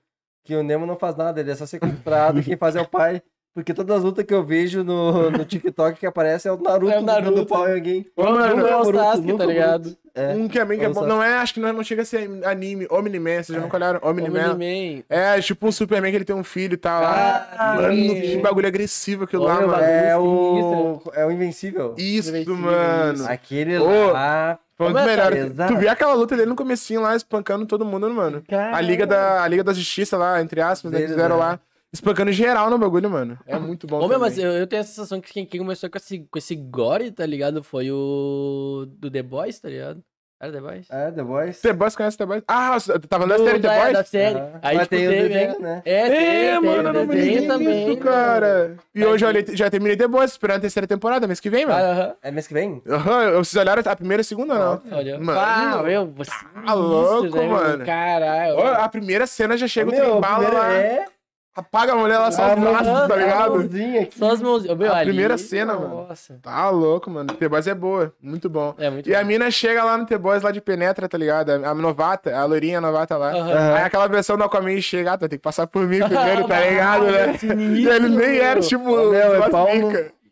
Que 0.44 0.54
o 0.54 0.62
Nemo 0.62 0.86
não 0.86 0.96
faz 0.96 1.16
nada, 1.16 1.40
ele 1.40 1.50
é 1.50 1.54
só 1.56 1.66
ser 1.66 1.80
comprado, 1.80 2.40
quem 2.44 2.56
faz 2.56 2.76
é 2.76 2.80
o 2.80 2.86
pai. 2.88 3.20
Porque 3.54 3.72
todas 3.72 3.98
as 3.98 4.02
lutas 4.02 4.24
que 4.24 4.34
eu 4.34 4.42
vejo 4.42 4.82
no, 4.82 5.30
no 5.30 5.44
TikTok 5.46 5.98
que 6.00 6.06
aparece 6.06 6.48
é 6.48 6.52
o 6.52 6.60
Naruto, 6.60 6.92
É 6.92 6.98
o 6.98 7.02
Naruto. 7.02 7.30
dando 7.34 7.46
pau 7.46 7.68
em 7.68 7.72
alguém. 7.74 8.06
Ô, 8.16 8.24
mano, 8.24 8.56
Nunca 8.56 8.68
é 8.68 8.76
o 8.76 8.84
Sasuke, 8.92 9.38
tá 9.38 9.44
o 9.44 9.48
ligado? 9.48 9.96
É. 10.12 10.28
Um 10.34 10.48
que 10.48 10.58
é 10.58 10.64
bem 10.64 10.78
que 10.78 10.84
é 10.84 10.88
bom. 10.88 11.06
Não 11.06 11.22
é, 11.22 11.34
acho 11.34 11.54
que 11.54 11.60
não, 11.60 11.72
não 11.72 11.82
chega 11.84 12.02
a 12.02 12.04
ser 12.04 12.28
anime, 12.44 12.86
Omni-Man, 12.90 13.42
vocês 13.42 13.56
já 13.56 13.60
nunca 13.60 13.76
olharam? 13.76 14.00
Omni-Man. 14.02 14.52
Omni-Man. 14.54 15.02
É, 15.08 15.40
tipo 15.40 15.66
um 15.66 15.72
Superman 15.72 16.10
que 16.10 16.16
ele 16.16 16.24
tem 16.24 16.34
um 16.34 16.44
filho 16.44 16.74
e 16.74 16.76
tal 16.76 17.00
lá. 17.02 17.48
Ah, 17.56 17.74
mano, 17.76 17.94
que 17.94 18.38
bagulho 18.38 18.66
agressivo 18.66 19.24
aquilo 19.24 19.44
lá, 19.44 19.60
mano. 19.60 19.82
É 19.82 20.16
o, 20.16 21.00
é 21.14 21.24
o 21.26 21.30
Invencível. 21.30 21.94
Isso, 21.96 22.30
Invencível, 22.30 22.56
mano. 22.56 23.14
isso. 23.14 23.28
Aquele 23.30 23.78
Ô, 23.78 24.12
lá. 24.12 24.58
Foi 24.76 24.88
um 24.88 24.92
dos 24.92 25.02
é 25.02 25.06
melhores. 25.06 25.44
exato? 25.46 25.72
Tu 25.74 25.78
viu 25.78 25.90
aquela 25.90 26.14
luta 26.14 26.36
dele 26.36 26.48
no 26.48 26.56
comecinho 26.56 27.00
lá, 27.00 27.14
espancando 27.14 27.64
todo 27.66 27.84
mundo, 27.84 28.10
mano. 28.10 28.42
A 28.72 28.80
Liga 28.80 29.06
da, 29.06 29.42
a 29.44 29.48
Liga 29.48 29.62
da 29.62 29.72
Justiça 29.72 30.16
lá, 30.16 30.40
entre 30.40 30.60
aspas, 30.60 30.90
né, 30.90 31.00
que 31.00 31.08
fizeram 31.08 31.38
lá. 31.38 31.60
Espancando 31.94 32.32
geral 32.32 32.68
no 32.68 32.76
bagulho, 32.76 33.08
mano. 33.08 33.38
É 33.46 33.56
muito 33.58 33.86
bom 33.86 34.00
Ô, 34.00 34.08
meu, 34.08 34.18
mas 34.18 34.36
eu, 34.36 34.50
eu 34.52 34.66
tenho 34.66 34.82
a 34.82 34.84
sensação 34.84 35.20
que 35.20 35.32
quem, 35.32 35.46
quem 35.46 35.60
começou 35.60 35.88
com 35.88 35.96
esse, 35.96 36.18
com 36.28 36.36
esse 36.38 36.56
gore, 36.56 37.12
tá 37.12 37.24
ligado? 37.24 37.62
Foi 37.62 37.88
o 37.90 38.84
do 38.98 39.08
The 39.10 39.22
Boys, 39.22 39.60
tá 39.60 39.68
ligado? 39.68 40.02
Era 40.42 40.52
The 40.52 40.60
Boys? 40.60 40.86
É, 40.90 41.10
The 41.12 41.22
Boys. 41.22 41.60
The 41.60 41.72
Boys 41.72 41.96
conhece 41.96 42.18
The 42.18 42.26
Boys? 42.26 42.42
Ah, 42.48 42.78
você 42.78 42.98
tá 42.98 43.16
falando 43.18 43.30
da 43.30 43.36
Do- 43.36 43.44
série 43.44 43.60
The 43.60 43.80
Boys? 43.80 43.92
da 43.92 44.04
série. 44.04 44.38
Aham. 44.38 44.50
Aí, 44.60 44.76
Mas 44.76 44.88
tipo, 44.88 44.96
tem 44.96 45.06
o 45.06 45.10
teve, 45.10 45.28
desenho, 45.28 45.60
né? 45.60 45.82
É, 45.84 46.08
tem, 46.08 46.18
É, 46.18 46.50
tem, 46.50 46.60
mano, 46.68 46.88
o 46.88 46.92
não 46.92 47.06
me 47.06 47.14
liguei 47.14 47.46
também. 47.46 47.96
cara. 47.96 48.76
E 48.94 49.00
Tá 49.00 49.08
hoje 49.08 49.24
eu 49.24 49.28
olhei- 49.28 49.46
já 49.52 49.70
terminei 49.70 49.96
The 49.96 50.08
Boys, 50.08 50.32
esperando 50.32 50.56
a 50.58 50.60
terceira 50.60 50.86
temporada, 50.88 51.26
mês 51.28 51.38
que 51.40 51.48
vem, 51.48 51.64
mano. 51.64 51.78
Aham. 51.82 52.14
É 52.20 52.30
mês 52.32 52.46
que 52.48 52.52
vem? 52.52 52.82
Aham, 52.86 53.30
vocês 53.38 53.54
olharam 53.54 53.82
a 53.86 53.96
primeira 53.96 54.20
e 54.20 54.22
a 54.22 54.24
segunda, 54.24 54.54
não? 54.58 54.82
Olha. 54.90 55.18
Mano, 55.20 55.38
ah, 55.40 55.82
meu, 55.84 56.06
você. 56.12 56.30
tá 56.66 56.74
louco, 56.74 57.36
né, 57.36 57.46
mano. 57.48 57.84
Caralho. 57.86 58.58
A 58.60 58.88
primeira 58.88 59.26
cena 59.28 59.56
já 59.56 59.68
chega 59.68 59.88
o 59.88 59.94
trembala 59.94 60.34
primeiro 60.44 60.56
lá, 60.58 60.72
É 60.74 61.06
apaga 61.54 61.92
a 61.92 61.96
mulher 61.96 62.18
lá 62.18 62.30
só 62.30 62.42
a 62.50 62.54
os 62.54 62.60
braços, 62.60 63.08
tá 63.08 63.14
a 63.14 63.16
ligado? 63.16 63.54
aqui. 63.60 64.08
Só 64.18 64.30
as 64.32 64.42
mãozinhas. 64.42 64.76
Meu, 64.78 64.92
A 64.92 64.96
ali- 64.96 65.04
primeira 65.06 65.38
cena, 65.38 65.74
mano. 65.74 66.06
Nossa. 66.08 66.38
Tá 66.42 66.68
louco, 66.70 67.10
mano. 67.10 67.28
The 67.34 67.48
Boys 67.48 67.66
é 67.66 67.74
boa, 67.74 68.12
muito 68.20 68.48
bom. 68.50 68.74
É 68.78 68.90
muito 68.90 69.08
E 69.08 69.14
a 69.14 69.20
bom. 69.20 69.26
mina 69.26 69.50
chega 69.50 69.84
lá 69.84 69.96
no 69.96 70.06
The 70.06 70.18
Boys 70.18 70.42
lá 70.42 70.50
de 70.50 70.60
Penetra, 70.60 71.08
tá 71.08 71.16
ligado? 71.18 71.50
A 71.50 71.70
a 71.70 71.74
novata, 71.74 72.34
a 72.36 72.44
loirinha 72.44 72.80
novata 72.80 73.16
lá. 73.16 73.30
Aham. 73.32 73.74
Aí 73.74 73.82
aquela 73.84 74.06
versão 74.08 74.36
do 74.36 74.44
Aquaman 74.44 74.80
chega, 74.80 75.12
ah, 75.12 75.16
tu 75.16 75.20
vai 75.20 75.28
ter 75.28 75.36
que 75.36 75.42
passar 75.42 75.66
por 75.66 75.86
mim 75.86 75.98
primeiro, 76.04 76.46
tá 76.48 76.60
ligado, 76.60 77.04
né? 77.06 77.38
E 77.78 77.86
ele 77.88 78.08
nem 78.08 78.38
era, 78.38 78.60
tipo, 78.60 78.84
meu, 78.84 79.14
é 79.14 79.38
umas 79.38 79.50
pau. 79.50 79.66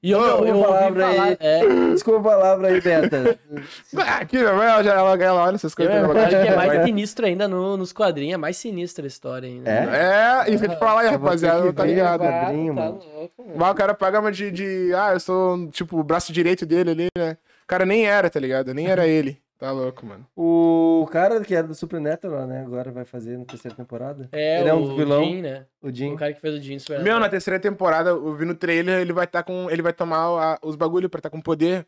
E 0.03 0.11
eu, 0.11 0.21
eu, 0.21 0.45
eu 0.47 0.57
ouvi 0.57 0.67
palavra 0.67 1.07
falar. 1.13 1.25
aí. 1.29 1.37
É, 1.39 1.61
Desculpa 1.93 2.19
a 2.19 2.33
palavra 2.33 2.69
aí, 2.69 2.81
Beta. 2.81 3.39
Ah, 3.97 4.17
Aqui, 4.19 4.37
ela, 4.39 4.83
já- 4.83 4.95
ela, 4.95 5.23
ela 5.23 5.45
olha 5.45 5.55
essas 5.55 5.75
coisas. 5.75 5.95
eu, 5.95 6.01
ela 6.05 6.13
eu 6.13 6.19
acho 6.21 6.29
que 6.31 6.35
é 6.49 6.57
mais 6.57 6.85
sinistro 6.85 7.27
ainda 7.27 7.47
no- 7.47 7.77
nos 7.77 7.93
quadrinhos. 7.93 8.35
É 8.35 8.37
mais 8.37 8.57
sinistra 8.57 9.05
a 9.05 9.07
história 9.07 9.49
ainda. 9.49 9.71
É? 9.71 10.45
É, 10.47 10.51
isso 10.51 10.65
que 10.65 10.71
eu 10.71 10.75
te 10.75 10.79
falar 10.79 11.03
aí, 11.03 11.07
Eu 11.07 11.13
rapaziada, 11.13 11.73
tá 11.73 11.85
ligado. 11.85 12.21
quadrinho, 12.21 12.75
tá 12.75 12.81
mano. 12.81 13.01
louco. 13.15 13.45
Mas 13.55 13.71
o 13.71 13.75
cara 13.75 13.95
paga 13.95 14.19
uma 14.19 14.33
de, 14.33 14.51
de. 14.51 14.93
Ah, 14.95 15.13
eu 15.13 15.21
sou, 15.21 15.69
tipo, 15.71 15.99
o 15.99 16.03
braço 16.03 16.33
direito 16.33 16.67
dele 16.67 16.91
ali, 16.91 17.07
né? 17.17 17.37
O 17.63 17.67
cara 17.69 17.87
nem 17.87 18.05
era, 18.07 18.29
tá 18.29 18.41
ligado? 18.41 18.75
Nem 18.75 18.89
era 18.89 19.07
ele. 19.07 19.39
Tá 19.63 19.71
louco, 19.71 20.05
mano. 20.05 20.27
O 20.35 21.07
cara 21.13 21.41
que 21.41 21.55
era 21.55 21.65
do 21.69 21.73
Supernatural, 21.75 22.49
né? 22.49 22.63
Agora 22.63 22.91
vai 22.91 23.05
fazer 23.05 23.39
na 23.39 23.45
terceira 23.45 23.77
temporada. 23.77 24.29
É, 24.33 24.59
Ele 24.59 24.69
é 24.69 24.75
um 24.75 24.83
o 24.83 24.97
vilão. 24.97 25.23
Jim, 25.23 25.41
né? 25.41 25.67
O 25.81 25.89
Jim. 25.89 26.15
O 26.15 26.17
cara 26.17 26.33
que 26.33 26.41
fez 26.41 26.57
o 26.57 26.61
Jim 26.61 26.81
Super 26.81 27.01
Meu, 27.01 27.21
na 27.21 27.29
terceira 27.29 27.61
temporada, 27.61 28.11
eu 28.11 28.35
vi 28.35 28.45
no 28.45 28.57
trailer, 28.57 28.99
ele 29.01 29.13
vai 29.13 29.25
estar 29.25 29.45
com. 29.45 29.71
Ele 29.71 29.81
vai 29.81 29.93
tomar 29.93 30.19
a- 30.19 30.59
os 30.65 30.75
bagulho 30.75 31.09
pra 31.09 31.21
estar 31.21 31.31
com 31.31 31.41
poder. 31.41 31.87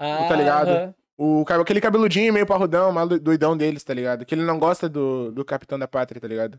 ah, 0.00 0.26
tá 0.28 0.34
ligado? 0.34 0.68
aham. 0.70 0.94
O, 1.16 1.44
cab- 1.44 1.60
aquele 1.60 1.80
cabeludinho 1.80 2.32
meio 2.32 2.44
parrudão, 2.46 2.90
mal 2.90 3.06
doidão 3.06 3.56
deles, 3.56 3.84
tá 3.84 3.94
ligado? 3.94 4.24
Que 4.24 4.34
ele 4.34 4.42
não 4.42 4.58
gosta 4.58 4.88
do, 4.88 5.30
do 5.30 5.44
Capitão 5.44 5.78
da 5.78 5.86
Pátria, 5.86 6.20
tá 6.20 6.26
ligado? 6.26 6.58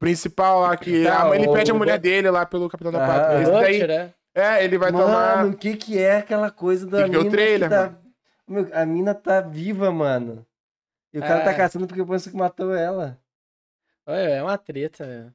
Principal 0.00 0.62
lá, 0.62 0.76
que 0.76 1.04
Tá, 1.04 1.30
a- 1.30 1.36
ele 1.36 1.46
o- 1.46 1.52
pede 1.52 1.70
a 1.70 1.74
mulher 1.74 1.98
dele 2.00 2.28
lá 2.28 2.44
pelo 2.44 2.68
Capitão 2.68 2.90
da 2.90 3.04
Ah, 3.04 3.06
Pátria. 3.06 3.38
é. 3.38 3.42
Esse 3.42 3.50
daí, 3.52 3.72
Butcher, 3.80 3.88
né? 3.88 4.10
é, 4.34 4.64
ele 4.64 4.78
vai 4.78 4.90
Mano, 4.90 5.04
tomar. 5.06 5.46
o 5.46 5.56
que 5.56 5.76
que 5.76 5.96
é 5.96 6.16
aquela 6.16 6.50
coisa 6.50 6.86
da 6.86 7.02
Tem 7.02 7.10
que 7.12 7.18
ver 7.18 7.26
o 7.26 7.30
trailer, 7.30 7.68
que 7.68 7.74
tá... 7.76 7.94
Meu, 8.48 8.68
a 8.72 8.86
mina 8.86 9.14
tá 9.14 9.40
viva, 9.40 9.90
mano. 9.90 10.46
E 11.12 11.18
o 11.18 11.22
cara 11.22 11.40
Ah. 11.40 11.44
tá 11.44 11.54
caçando 11.54 11.86
porque 11.86 12.04
pensa 12.04 12.30
que 12.30 12.36
matou 12.36 12.74
ela. 12.74 13.18
Olha, 14.06 14.18
é 14.18 14.42
uma 14.42 14.56
treta, 14.58 15.04
velho. 15.06 15.34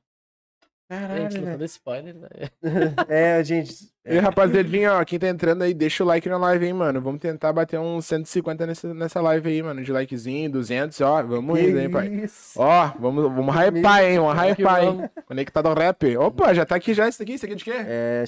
Caralho, 0.88 1.22
Gente, 1.32 1.38
não 1.40 1.46
velho. 1.52 1.64
spoiler, 1.66 2.14
né? 2.16 2.28
É, 3.08 3.42
gente. 3.44 3.90
E 4.06 4.18
rapaziadinha, 4.18 4.94
ó, 4.94 5.06
quem 5.06 5.18
tá 5.18 5.28
entrando 5.30 5.62
aí, 5.62 5.74
deixa 5.74 6.04
o 6.04 6.08
like 6.08 6.28
na 6.28 6.38
live 6.38 6.66
aí, 6.66 6.74
mano. 6.74 7.00
Vamos 7.02 7.22
tentar 7.22 7.54
bater 7.54 7.80
uns 7.80 8.06
150 8.08 8.66
nessa, 8.68 8.94
nessa 8.94 9.22
live 9.22 9.50
aí, 9.50 9.64
mano. 9.64 9.82
De 9.84 9.92
likezinho, 9.92 10.52
200, 10.52 11.00
ó. 11.02 11.24
Vamos 11.24 11.60
indo, 11.60 11.80
hein, 11.80 11.90
pai. 11.90 12.08
Isso. 12.08 12.60
Ó, 12.62 12.88
vamos, 13.00 13.24
vamos 13.24 13.56
hypar, 13.56 14.04
hein? 14.04 14.20
Vamos 14.20 14.42
que 14.56 14.62
hypar, 14.62 14.84
hein? 14.84 15.10
Conectado 15.26 15.68
ao 15.68 15.76
rap. 15.76 16.18
Opa, 16.18 16.54
já 16.54 16.66
tá 16.66 16.76
aqui 16.76 16.94
já 16.94 17.08
isso 17.08 17.22
aqui. 17.24 17.34
Isso 17.34 17.46
aqui 17.46 17.54
é 17.54 17.58
de 17.58 17.64
quê? 17.64 17.74
É 17.74 18.26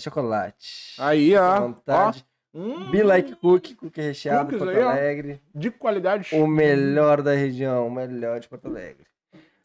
Hum. 2.53 2.91
Be 2.91 3.01
Like 3.01 3.35
Cook, 3.37 3.75
cookie 3.75 4.01
recheado 4.01 4.45
Cookies 4.45 4.59
Porto 4.59 4.79
Alegre. 4.79 5.41
De 5.55 5.71
qualidade. 5.71 6.35
O 6.35 6.45
melhor 6.45 7.23
da 7.23 7.33
região, 7.33 7.87
o 7.87 7.91
melhor 7.91 8.39
de 8.39 8.47
Porto 8.47 8.67
Alegre. 8.67 9.07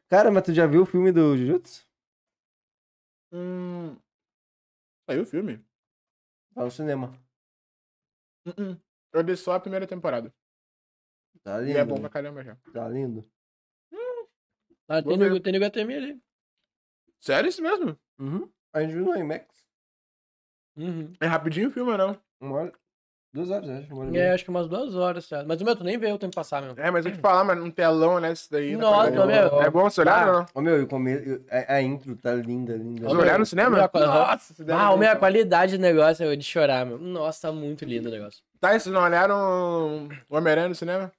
Cara, 0.09 0.30
mas 0.30 0.43
tu 0.43 0.55
já 0.55 0.66
viu 0.66 0.82
o 0.82 0.86
filme 0.86 1.12
do 1.12 1.36
Jujutsu? 1.36 1.86
Hum. 3.30 3.95
Saiu 5.07 5.22
o 5.22 5.26
filme? 5.26 5.62
Tá 6.55 6.64
no 6.64 6.70
cinema. 6.70 7.12
Uh 8.47 8.51
-uh. 8.53 8.80
Eu 9.12 9.24
vi 9.24 9.36
só 9.36 9.53
a 9.53 9.61
primeira 9.61 9.86
temporada. 9.86 10.34
Tá 11.43 11.59
lindo. 11.59 11.72
E 11.72 11.76
é 11.76 11.84
bom 11.84 11.97
né? 11.97 12.01
pra 12.01 12.11
caramba 12.11 12.43
já. 12.43 12.57
Tá 12.72 12.89
lindo. 12.89 13.30
Hum. 13.93 14.26
Ah, 14.89 15.03
tem 15.03 15.16
no, 15.16 15.41
tem 15.41 15.57
HTML 15.57 15.97
ali. 15.97 16.22
Sério 17.20 17.49
isso 17.49 17.62
mesmo? 17.62 17.99
Uhum. 18.18 18.51
A 18.72 18.80
gente 18.80 18.95
viu 18.95 19.05
no 19.05 19.16
IMAX. 19.16 19.47
Uhum. 20.76 21.12
É 21.20 21.26
rapidinho 21.26 21.68
o 21.68 21.72
filme, 21.72 21.97
não? 21.97 22.18
Uma 22.41 22.55
hora 22.57 22.72
e 23.34 23.39
É, 23.39 24.11
meia. 24.11 24.34
acho 24.34 24.43
que 24.45 24.51
umas 24.51 24.66
duas 24.68 24.95
horas, 24.95 25.28
Mas 25.47 25.61
o 25.61 25.64
meu, 25.64 25.76
tu 25.76 25.84
nem 25.84 25.99
vê 25.99 26.11
o 26.11 26.18
tempo 26.18 26.34
passar, 26.34 26.62
meu. 26.62 26.74
É, 26.78 26.91
mas 26.91 27.05
eu 27.05 27.12
te 27.12 27.18
falar, 27.18 27.45
mano, 27.45 27.62
um 27.64 27.70
telão, 27.70 28.18
né? 28.18 28.32
Isso 28.32 28.51
daí. 28.51 28.74
Nossa, 28.74 29.11
cara? 29.12 29.26
meu. 29.26 29.62
É 29.62 29.70
bom 29.70 29.82
você 29.91 30.01
olhar, 30.01 30.26
Ah, 30.28 30.32
não? 30.32 30.47
Ô, 30.55 30.61
meu, 30.62 30.76
eu 30.78 30.86
come... 30.86 31.12
eu- 31.12 31.45
a, 31.51 31.74
a 31.74 31.82
intro 31.82 32.16
tá 32.16 32.32
linda, 32.32 32.74
linda. 32.74 33.03
Vocês 33.07 33.18
olharam 33.18 33.41
no 33.41 33.47
cinema? 33.47 33.70
Meu, 33.76 34.03
aham. 34.03 34.18
Nossa, 34.30 34.55
se 34.55 34.64
der 34.64 34.72
Ah, 34.74 34.91
o 34.93 34.97
meu, 34.97 35.11
a 35.11 35.16
qualidade 35.16 35.76
do 35.76 35.80
negócio 35.82 36.24
é 36.30 36.36
de 36.36 36.45
chorar, 36.45 36.86
meu. 36.86 36.99
Nossa, 36.99 37.49
tá 37.49 37.53
muito 37.53 37.84
lindo 37.84 38.09
o 38.09 38.12
negócio. 38.12 38.43
Tá, 38.61 38.74
e 38.74 38.80
vocês 38.80 38.93
não 38.95 39.03
olharam 39.03 40.09
o 40.28 40.36
Homem-Aranha 40.36 40.68
no 40.68 40.74
cinema? 40.74 41.12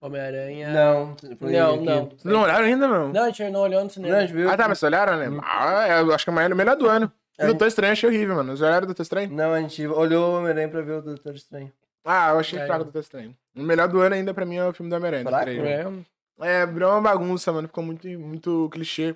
Homem-Aranha. 0.00 0.68
Não, 0.72 1.16
foi 1.38 1.52
Não, 1.52 1.74
aqui. 1.76 1.84
não. 1.84 2.04
Vocês 2.06 2.24
não 2.24 2.42
olharam 2.42 2.64
ainda, 2.66 2.88
meu? 2.88 3.08
Não, 3.12 3.22
a 3.22 3.26
gente 3.30 3.50
não 3.50 3.60
olhou 3.60 3.80
no 3.80 3.86
Não, 3.86 3.90
cinema. 3.92 4.16
a 4.16 4.20
gente 4.20 4.32
viu. 4.32 4.50
Ah, 4.50 4.56
tá, 4.56 4.68
mas 4.68 4.78
vocês 4.78 4.92
olharam, 4.92 5.16
né? 5.16 5.40
Ah, 5.44 5.88
eu 6.00 6.12
acho 6.12 6.24
que 6.24 6.30
amanhã 6.30 6.48
é 6.48 6.52
o 6.52 6.56
melhor 6.56 6.76
do 6.76 6.88
ano. 6.88 7.10
O 7.42 7.46
Doutor 7.48 7.68
Estranho 7.68 7.92
achei 7.92 8.08
horrível, 8.08 8.36
mano. 8.36 8.50
Vocês 8.50 8.60
olharam 8.62 8.84
o 8.84 8.86
Doutor 8.86 9.02
Estranho? 9.02 9.30
Não, 9.30 9.52
a 9.52 9.60
gente 9.60 9.86
olhou 9.86 10.32
o 10.32 10.36
Homem-Aranha 10.38 10.68
pra 10.68 10.80
ver 10.82 10.92
o 10.92 11.02
Doutor 11.02 11.34
Estranho. 11.34 11.72
Ah, 12.04 12.30
eu 12.30 12.38
achei 12.40 12.58
É. 12.58 12.66
fraco 12.66 12.80
o 12.82 12.84
Doutor 12.84 13.00
Estranho. 13.00 13.36
O 13.56 13.62
melhor 13.62 13.88
do 13.88 14.00
ano 14.00 14.14
ainda 14.14 14.32
pra 14.34 14.44
mim 14.44 14.56
é 14.56 14.64
o 14.66 14.72
filme 14.72 14.90
do 14.90 14.96
Homem-Aranha. 14.96 15.24
Fraco? 15.24 15.50
né? 15.50 16.04
É. 16.40 16.62
É, 16.62 16.66
virou 16.66 16.90
uma 16.90 17.00
bagunça, 17.00 17.52
mano. 17.52 17.68
Ficou 17.68 17.84
muito, 17.84 18.06
muito 18.08 18.68
clichê. 18.72 19.14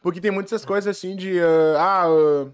Porque 0.00 0.20
tem 0.20 0.30
muitas 0.30 0.52
essas 0.52 0.64
coisas 0.66 0.96
assim 0.96 1.14
de. 1.14 1.38
ah, 1.40 2.04
ah, 2.06 2.46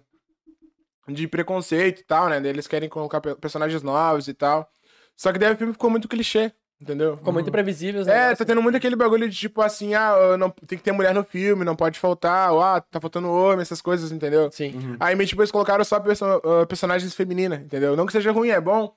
ah, 1.07 1.13
de 1.13 1.27
preconceito 1.29 2.01
e 2.01 2.05
tal, 2.05 2.29
né? 2.29 2.37
Eles 2.47 2.67
querem 2.67 2.89
colocar 2.89 3.21
pe- 3.21 3.35
personagens 3.37 3.83
novos 3.83 4.29
e 4.29 4.35
tal. 4.35 4.71
Só 5.17 5.33
que 5.33 5.39
daí 5.39 5.53
o 5.53 5.57
filme 5.57 5.73
ficou 5.73 5.89
muito 5.91 6.07
clichê, 6.09 6.53
entendeu? 6.81 7.17
Ficou 7.17 7.33
muito 7.33 7.49
imprevisível. 7.49 8.01
os 8.01 8.07
É, 8.07 8.15
negócios. 8.15 8.39
tá 8.39 8.45
tendo 8.45 8.63
muito 8.63 8.77
aquele 8.77 8.97
bagulho 8.97 9.29
de 9.29 9.37
tipo 9.37 9.61
assim, 9.63 9.95
ah, 9.95 10.37
não, 10.39 10.51
tem 10.51 10.79
que 10.79 10.85
ter 10.85 10.93
mulher 10.93 11.15
no 11.15 11.25
filme, 11.25 11.65
não 11.65 11.75
pode 11.77 11.99
faltar, 11.99 12.53
ou 12.53 12.63
ah, 12.63 12.81
tá 12.81 13.01
faltando 13.01 13.29
homem, 13.31 13.63
essas 13.63 13.81
coisas, 13.81 14.13
entendeu? 14.13 14.51
Sim. 14.53 14.97
Aí 15.01 15.15
meio 15.15 15.29
tipo 15.29 15.41
eles 15.41 15.51
colocaram 15.51 15.85
só 15.85 15.99
perso 16.01 16.25
ah, 16.25 16.67
personagens 16.67 17.15
femininas, 17.15 17.61
entendeu? 17.61 17.97
Não 17.97 18.07
que 18.07 18.13
seja 18.13 18.31
ruim, 18.33 18.51
é 18.51 18.61
bom. 18.61 18.95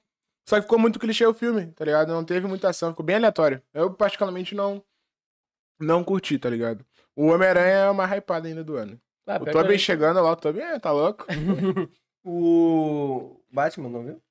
Só 0.47 0.55
que 0.55 0.63
ficou 0.63 0.79
muito 0.79 0.99
clichê 0.99 1.25
o 1.25 1.34
filme, 1.34 1.67
tá 1.67 1.86
ligado? 1.86 2.09
Não 2.11 2.23
teve 2.23 2.47
muita 2.47 2.69
ação, 2.69 2.89
ficou 2.91 3.05
bem 3.05 3.15
aleatório. 3.15 3.61
Eu 3.73 3.91
particularmente 3.93 4.55
não 4.55 4.84
Não 5.79 6.03
curti, 6.03 6.38
tá 6.39 6.49
ligado? 6.49 6.84
O 7.15 7.27
Homem-Aranha 7.27 7.75
é 7.75 7.89
uma 7.89 8.05
hypada 8.05 8.47
ainda 8.47 8.63
do 8.63 8.75
ano. 8.75 8.99
Ah, 9.27 9.38
o 9.39 9.45
Tobey 9.45 9.77
chegando 9.77 10.19
lá, 10.21 10.32
o 10.32 10.36
Tobey, 10.36 10.61
é, 10.61 10.79
tá 10.79 10.91
louco? 10.91 11.25
O 12.23 13.39
Batman, 13.51 13.89
não 13.89 14.03
viu? 14.03 14.21